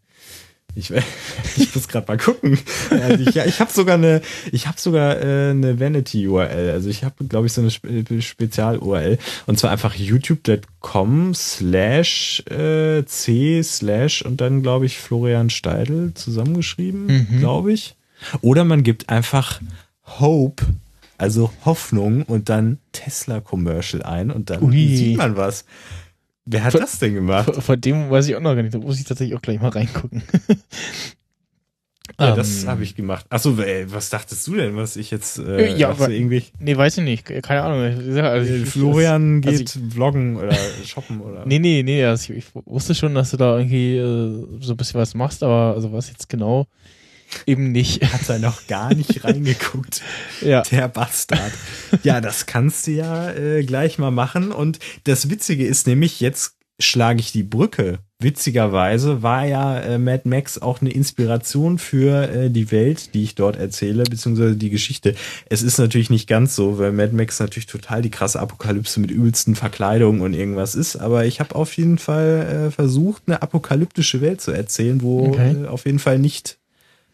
ich, 0.76 0.92
ich 1.58 1.76
muss 1.76 1.88
gerade 1.88 2.08
mal 2.08 2.18
gucken. 2.18 2.58
Also 2.90 3.24
ich, 3.24 3.36
ja, 3.36 3.46
ich 3.46 3.60
habe 3.60 3.72
sogar 3.72 3.96
eine, 3.96 4.22
ich 4.52 4.68
habe 4.68 4.80
sogar 4.80 5.22
äh, 5.22 5.52
eine 5.52 5.80
Vanity 5.80 6.28
URL. 6.28 6.72
Also 6.72 6.90
ich 6.90 7.04
habe, 7.04 7.26
glaube 7.26 7.48
ich, 7.48 7.54
so 7.54 7.62
eine 7.62 7.72
Spe 7.72 8.22
Spezial 8.22 8.80
URL 8.80 9.18
und 9.46 9.60
zwar 9.60 9.72
einfach 9.72 9.96
youtube.com 9.96 11.34
slash 11.36 12.44
äh, 12.50 13.06
c 13.06 13.62
slash 13.62 14.24
und 14.24 14.42
dann 14.42 14.64
glaube 14.64 14.86
ich 14.86 14.98
Florian 14.98 15.50
Steidl 15.50 16.14
zusammengeschrieben, 16.14 17.06
mhm. 17.06 17.40
glaube 17.40 17.74
ich. 17.74 17.96
Oder 18.42 18.64
man 18.64 18.84
gibt 18.84 19.10
einfach 19.10 19.62
Hope, 20.20 20.66
also 21.24 21.54
Hoffnung 21.64 22.24
und 22.24 22.50
dann 22.50 22.80
Tesla 22.92 23.40
Commercial 23.40 24.04
ein 24.04 24.30
und 24.30 24.50
dann 24.50 24.62
Ui. 24.62 24.96
sieht 24.96 25.18
man 25.18 25.38
was. 25.38 25.64
Wer 26.44 26.66
hat 26.66 26.74
vor, 26.74 26.82
das 26.82 27.00
denn 27.00 27.14
gemacht? 27.14 27.46
Vor, 27.46 27.62
vor, 27.62 27.78
dem 27.78 28.10
weiß 28.12 28.28
ich 28.28 28.36
auch 28.36 28.42
noch 28.42 28.56
gar 28.56 28.62
nicht. 28.62 28.76
Da 28.76 28.80
muss 28.80 29.00
ich 29.00 29.06
tatsächlich 29.06 29.38
auch 29.38 29.42
gleich 29.42 29.62
mal 29.62 29.70
reingucken. 29.70 30.22
ja, 32.20 32.32
um, 32.32 32.36
das 32.36 32.64
ähm, 32.64 32.70
habe 32.70 32.84
ich 32.84 32.98
gemacht. 32.98 33.26
Achso, 33.30 33.58
was 33.58 34.10
dachtest 34.10 34.46
du 34.48 34.56
denn, 34.56 34.76
was 34.76 34.98
ich 34.98 35.12
jetzt 35.12 35.40
äh, 35.40 35.78
ja, 35.78 35.92
aber, 35.92 36.10
irgendwie? 36.10 36.44
Nee, 36.60 36.76
weiß 36.76 36.98
ich 36.98 37.06
nicht. 37.06 37.26
Keine 37.42 37.64
Ahnung. 37.64 37.80
Also 38.22 38.54
ich, 38.54 38.70
Florian 38.70 39.40
geht 39.40 39.52
also 39.52 39.64
ich, 39.64 39.94
vloggen 39.94 40.36
oder 40.36 40.54
shoppen 40.86 41.22
oder. 41.22 41.46
Nee, 41.46 41.60
nee, 41.60 41.84
nee. 41.84 42.04
Also 42.04 42.34
ich, 42.34 42.40
ich, 42.40 42.46
wusste 42.66 42.96
schon, 42.96 43.16
dass 43.16 43.32
du 43.32 43.38
da 43.38 43.58
irgendwie 43.58 43.96
äh, 43.96 44.46
so 44.60 44.74
ein 44.74 44.78
bisschen 44.78 45.00
was 45.00 45.14
machst, 45.14 45.42
aber 45.42 45.74
also 45.74 45.94
was 45.94 46.10
jetzt 46.10 46.28
genau 46.28 46.68
eben 47.46 47.72
nicht. 47.72 48.04
Hat 48.14 48.28
er 48.30 48.40
noch 48.40 48.68
gar 48.68 48.94
nicht 48.94 49.24
reingeguckt. 49.24 50.02
ja. 50.42 50.62
Der 50.64 50.88
Bastard. 50.88 51.52
Ja, 52.04 52.22
das 52.22 52.46
kannst 52.46 52.88
du 52.88 52.92
ja 52.92 53.32
äh, 53.32 53.64
gleich 53.64 53.98
mal 53.98 54.12
machen. 54.12 54.52
Und 54.52 54.80
das 55.04 55.30
Witzige 55.30 55.66
ist 55.66 55.88
nämlich, 55.88 56.20
jetzt 56.20 56.56
schlage 56.80 57.20
ich 57.20 57.32
die 57.32 57.44
Brücke. 57.44 58.00
Witzigerweise 58.20 59.22
war 59.22 59.46
ja 59.46 59.80
äh, 59.80 59.98
Mad 59.98 60.28
Max 60.28 60.58
auch 60.58 60.82
eine 60.82 60.92
Inspiration 60.92 61.78
für 61.78 62.30
äh, 62.30 62.50
die 62.50 62.72
Welt, 62.72 63.14
die 63.14 63.24
ich 63.24 63.36
dort 63.36 63.58
erzähle, 63.58 64.04
beziehungsweise 64.04 64.56
die 64.56 64.70
Geschichte. 64.70 65.16
Es 65.50 65.62
ist 65.62 65.78
natürlich 65.78 66.10
nicht 66.10 66.28
ganz 66.28 66.56
so, 66.56 66.78
weil 66.78 66.94
Mad 66.94 67.14
Max 67.14 67.40
natürlich 67.40 67.68
total 67.68 68.02
die 68.02 68.12
krasse 68.12 68.40
Apokalypse 68.40 69.00
mit 69.00 69.12
übelsten 69.12 69.56
Verkleidungen 69.56 70.22
und 70.22 70.34
irgendwas 70.34 70.74
ist. 70.74 70.96
Aber 70.96 71.26
ich 71.26 71.40
habe 71.40 71.56
auf 71.56 71.76
jeden 71.76 71.98
Fall 71.98 72.68
äh, 72.68 72.72
versucht, 72.72 73.24
eine 73.28 73.42
apokalyptische 73.42 74.22
Welt 74.22 74.42
zu 74.42 74.52
erzählen, 74.52 75.02
wo 75.02 75.28
okay. 75.28 75.56
äh, 75.64 75.68
auf 75.68 75.86
jeden 75.86 76.00
Fall 76.00 76.18
nicht 76.18 76.60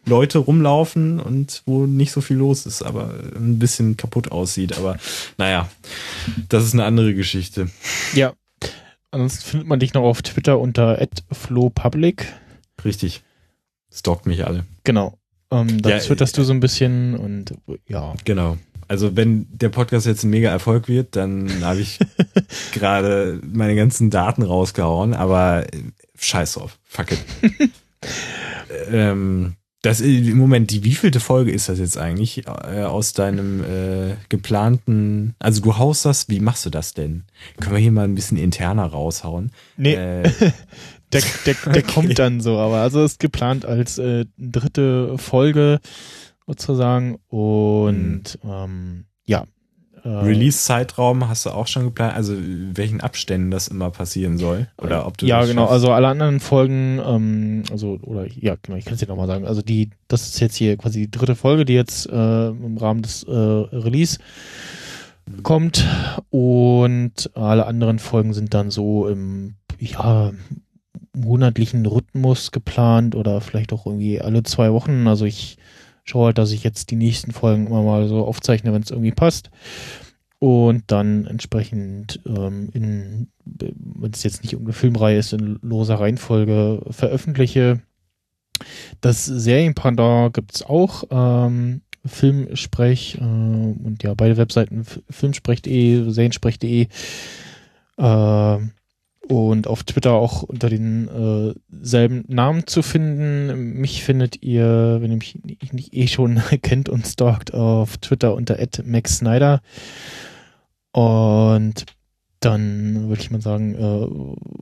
Leute 0.06 0.38
rumlaufen 0.38 1.20
und 1.20 1.62
wo 1.66 1.86
nicht 1.86 2.12
so 2.12 2.20
viel 2.20 2.36
los 2.36 2.66
ist, 2.66 2.82
aber 2.82 3.14
ein 3.36 3.58
bisschen 3.58 3.96
kaputt 3.96 4.32
aussieht. 4.32 4.76
Aber 4.78 4.96
naja, 5.38 5.68
das 6.48 6.64
ist 6.64 6.74
eine 6.74 6.84
andere 6.84 7.14
Geschichte. 7.14 7.68
Ja. 8.14 8.32
Ansonsten 9.12 9.42
findet 9.42 9.68
man 9.68 9.80
dich 9.80 9.92
noch 9.94 10.02
auf 10.02 10.22
Twitter 10.22 10.58
unter 10.58 11.06
@flowpublic. 11.32 12.32
Richtig. 12.84 13.22
Stalkt 13.92 14.26
mich 14.26 14.46
alle. 14.46 14.64
Genau. 14.84 15.18
Ähm, 15.50 15.82
da 15.82 15.90
ja, 15.90 15.98
twitterst 15.98 16.38
du 16.38 16.44
so 16.44 16.52
ein 16.52 16.60
bisschen 16.60 17.16
und 17.16 17.54
ja. 17.88 18.14
Genau. 18.24 18.56
Also 18.86 19.16
wenn 19.16 19.46
der 19.50 19.68
Podcast 19.68 20.06
jetzt 20.06 20.24
ein 20.24 20.30
mega 20.30 20.50
Erfolg 20.50 20.88
wird, 20.88 21.16
dann 21.16 21.64
habe 21.64 21.80
ich 21.80 21.98
gerade 22.72 23.40
meine 23.42 23.74
ganzen 23.74 24.10
Daten 24.10 24.42
rausgehauen, 24.42 25.14
aber 25.14 25.66
scheiß 26.18 26.54
drauf. 26.54 26.78
Fuck 26.84 27.12
it. 27.12 27.20
ähm, 28.90 29.54
das 29.82 30.00
im 30.00 30.36
Moment, 30.36 30.70
die 30.70 30.84
wievielte 30.84 31.20
Folge 31.20 31.52
ist 31.52 31.68
das 31.68 31.78
jetzt 31.78 31.96
eigentlich 31.96 32.46
äh, 32.46 32.82
aus 32.82 33.14
deinem 33.14 33.64
äh, 33.64 34.16
geplanten, 34.28 35.34
also 35.38 35.62
du 35.62 35.78
haust 35.78 36.04
das, 36.04 36.28
wie 36.28 36.40
machst 36.40 36.66
du 36.66 36.70
das 36.70 36.92
denn? 36.92 37.24
Können 37.58 37.76
wir 37.76 37.80
hier 37.80 37.92
mal 37.92 38.04
ein 38.04 38.14
bisschen 38.14 38.36
interner 38.36 38.84
raushauen? 38.84 39.52
Nee, 39.78 39.94
äh, 39.94 40.22
der, 41.12 41.22
der, 41.46 41.54
der 41.54 41.54
okay. 41.66 41.82
kommt 41.82 42.18
dann 42.18 42.40
so, 42.40 42.58
aber 42.58 42.78
also 42.78 43.02
ist 43.02 43.20
geplant 43.20 43.64
als 43.64 43.96
äh, 43.98 44.26
dritte 44.36 45.16
Folge 45.16 45.80
sozusagen 46.46 47.18
und 47.28 48.38
hm. 48.42 48.50
ähm, 48.50 49.04
ja, 49.24 49.44
äh, 49.44 49.46
Release-Zeitraum 50.04 51.28
hast 51.28 51.46
du 51.46 51.50
auch 51.50 51.66
schon 51.66 51.84
geplant, 51.84 52.14
also 52.14 52.34
welchen 52.36 53.00
Abständen 53.00 53.50
das 53.50 53.68
immer 53.68 53.90
passieren 53.90 54.38
soll? 54.38 54.68
Oder 54.78 55.06
ob 55.06 55.18
du 55.18 55.26
Ja, 55.26 55.44
genau, 55.44 55.62
schaffst? 55.62 55.72
also 55.72 55.92
alle 55.92 56.08
anderen 56.08 56.40
Folgen, 56.40 57.00
ähm, 57.04 57.62
also, 57.70 57.98
oder 58.02 58.26
ja, 58.28 58.56
genau, 58.62 58.76
ich 58.78 58.84
kann 58.84 58.94
es 58.94 59.00
dir 59.00 59.06
nochmal 59.08 59.26
sagen. 59.26 59.46
Also 59.46 59.62
die, 59.62 59.90
das 60.08 60.28
ist 60.28 60.40
jetzt 60.40 60.56
hier 60.56 60.76
quasi 60.76 61.00
die 61.00 61.10
dritte 61.10 61.34
Folge, 61.34 61.64
die 61.64 61.74
jetzt 61.74 62.06
äh, 62.08 62.48
im 62.48 62.76
Rahmen 62.78 63.02
des 63.02 63.22
äh, 63.24 63.30
Release 63.30 64.18
kommt. 65.42 65.86
Und 66.30 67.30
alle 67.34 67.66
anderen 67.66 67.98
Folgen 67.98 68.32
sind 68.32 68.54
dann 68.54 68.70
so 68.70 69.08
im, 69.08 69.54
ja, 69.78 70.32
monatlichen 71.14 71.84
Rhythmus 71.86 72.52
geplant 72.52 73.14
oder 73.14 73.40
vielleicht 73.40 73.72
auch 73.72 73.86
irgendwie 73.86 74.20
alle 74.20 74.42
zwei 74.42 74.72
Wochen. 74.72 75.06
Also 75.06 75.24
ich 75.24 75.58
schaue 76.10 76.34
dass 76.34 76.52
ich 76.52 76.62
jetzt 76.62 76.90
die 76.90 76.96
nächsten 76.96 77.32
Folgen 77.32 77.66
immer 77.66 77.82
mal 77.82 78.08
so 78.08 78.26
aufzeichne, 78.26 78.72
wenn 78.72 78.82
es 78.82 78.90
irgendwie 78.90 79.12
passt. 79.12 79.50
Und 80.38 80.84
dann 80.86 81.26
entsprechend 81.26 82.20
ähm, 82.24 82.70
wenn 83.44 84.12
es 84.12 84.22
jetzt 84.22 84.42
nicht 84.42 84.52
irgendeine 84.52 84.74
Filmreihe 84.74 85.18
ist, 85.18 85.32
in 85.32 85.58
loser 85.62 85.96
Reihenfolge 85.96 86.82
veröffentliche. 86.90 87.80
Das 89.00 89.24
Serienpendant 89.24 90.34
gibt 90.34 90.54
es 90.54 90.62
auch. 90.62 91.04
Ähm, 91.10 91.82
Filmsprech 92.04 93.18
äh, 93.20 93.24
und 93.24 94.02
ja, 94.02 94.14
beide 94.14 94.36
Webseiten 94.36 94.84
filmsprech.de, 95.10 96.10
seriensprech.de. 96.10 96.88
Äh, 97.98 98.58
und 99.30 99.68
auf 99.68 99.84
Twitter 99.84 100.14
auch 100.14 100.42
unter 100.42 100.68
den 100.68 101.06
äh, 101.06 101.54
selben 101.70 102.24
Namen 102.26 102.66
zu 102.66 102.82
finden. 102.82 103.74
Mich 103.80 104.02
findet 104.02 104.42
ihr, 104.42 104.98
wenn 105.00 105.12
ihr 105.12 105.18
mich 105.18 105.38
nicht 105.72 105.94
eh 105.94 106.08
schon 106.08 106.42
kennt 106.62 106.88
und 106.88 107.06
stalkt, 107.06 107.54
auf 107.54 107.96
Twitter 107.98 108.34
unter 108.34 108.58
@maxsnyder. 108.84 109.60
Und 110.90 111.86
dann 112.40 113.08
würde 113.08 113.22
ich 113.22 113.30
mal 113.30 113.40
sagen, 113.40 113.76
äh, 113.76 114.08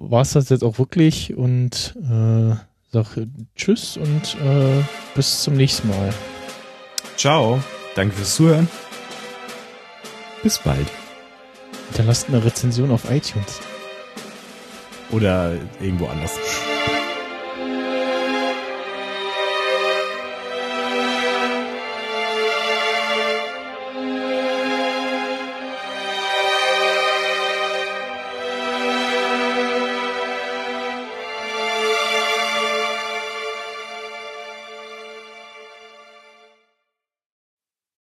war 0.07 0.21
es 0.21 0.33
das 0.33 0.51
jetzt 0.51 0.65
auch 0.65 0.79
wirklich 0.79 1.35
und 1.35 1.97
äh, 2.03 2.55
sag 2.93 3.17
Tschüss 3.57 3.97
und 3.97 4.37
äh, 4.45 4.83
bis 5.15 5.45
zum 5.45 5.55
nächsten 5.55 5.89
Mal. 5.89 6.13
Ciao, 7.17 7.59
danke 7.95 8.15
fürs 8.17 8.35
Zuhören. 8.35 8.69
Bis 10.43 10.59
bald. 10.59 10.89
Hinterlasst 11.87 12.29
eine 12.29 12.45
Rezension 12.45 12.91
auf 12.91 13.11
iTunes. 13.11 13.61
Oder 15.11 15.55
irgendwo 15.81 16.07
anders. 16.07 16.33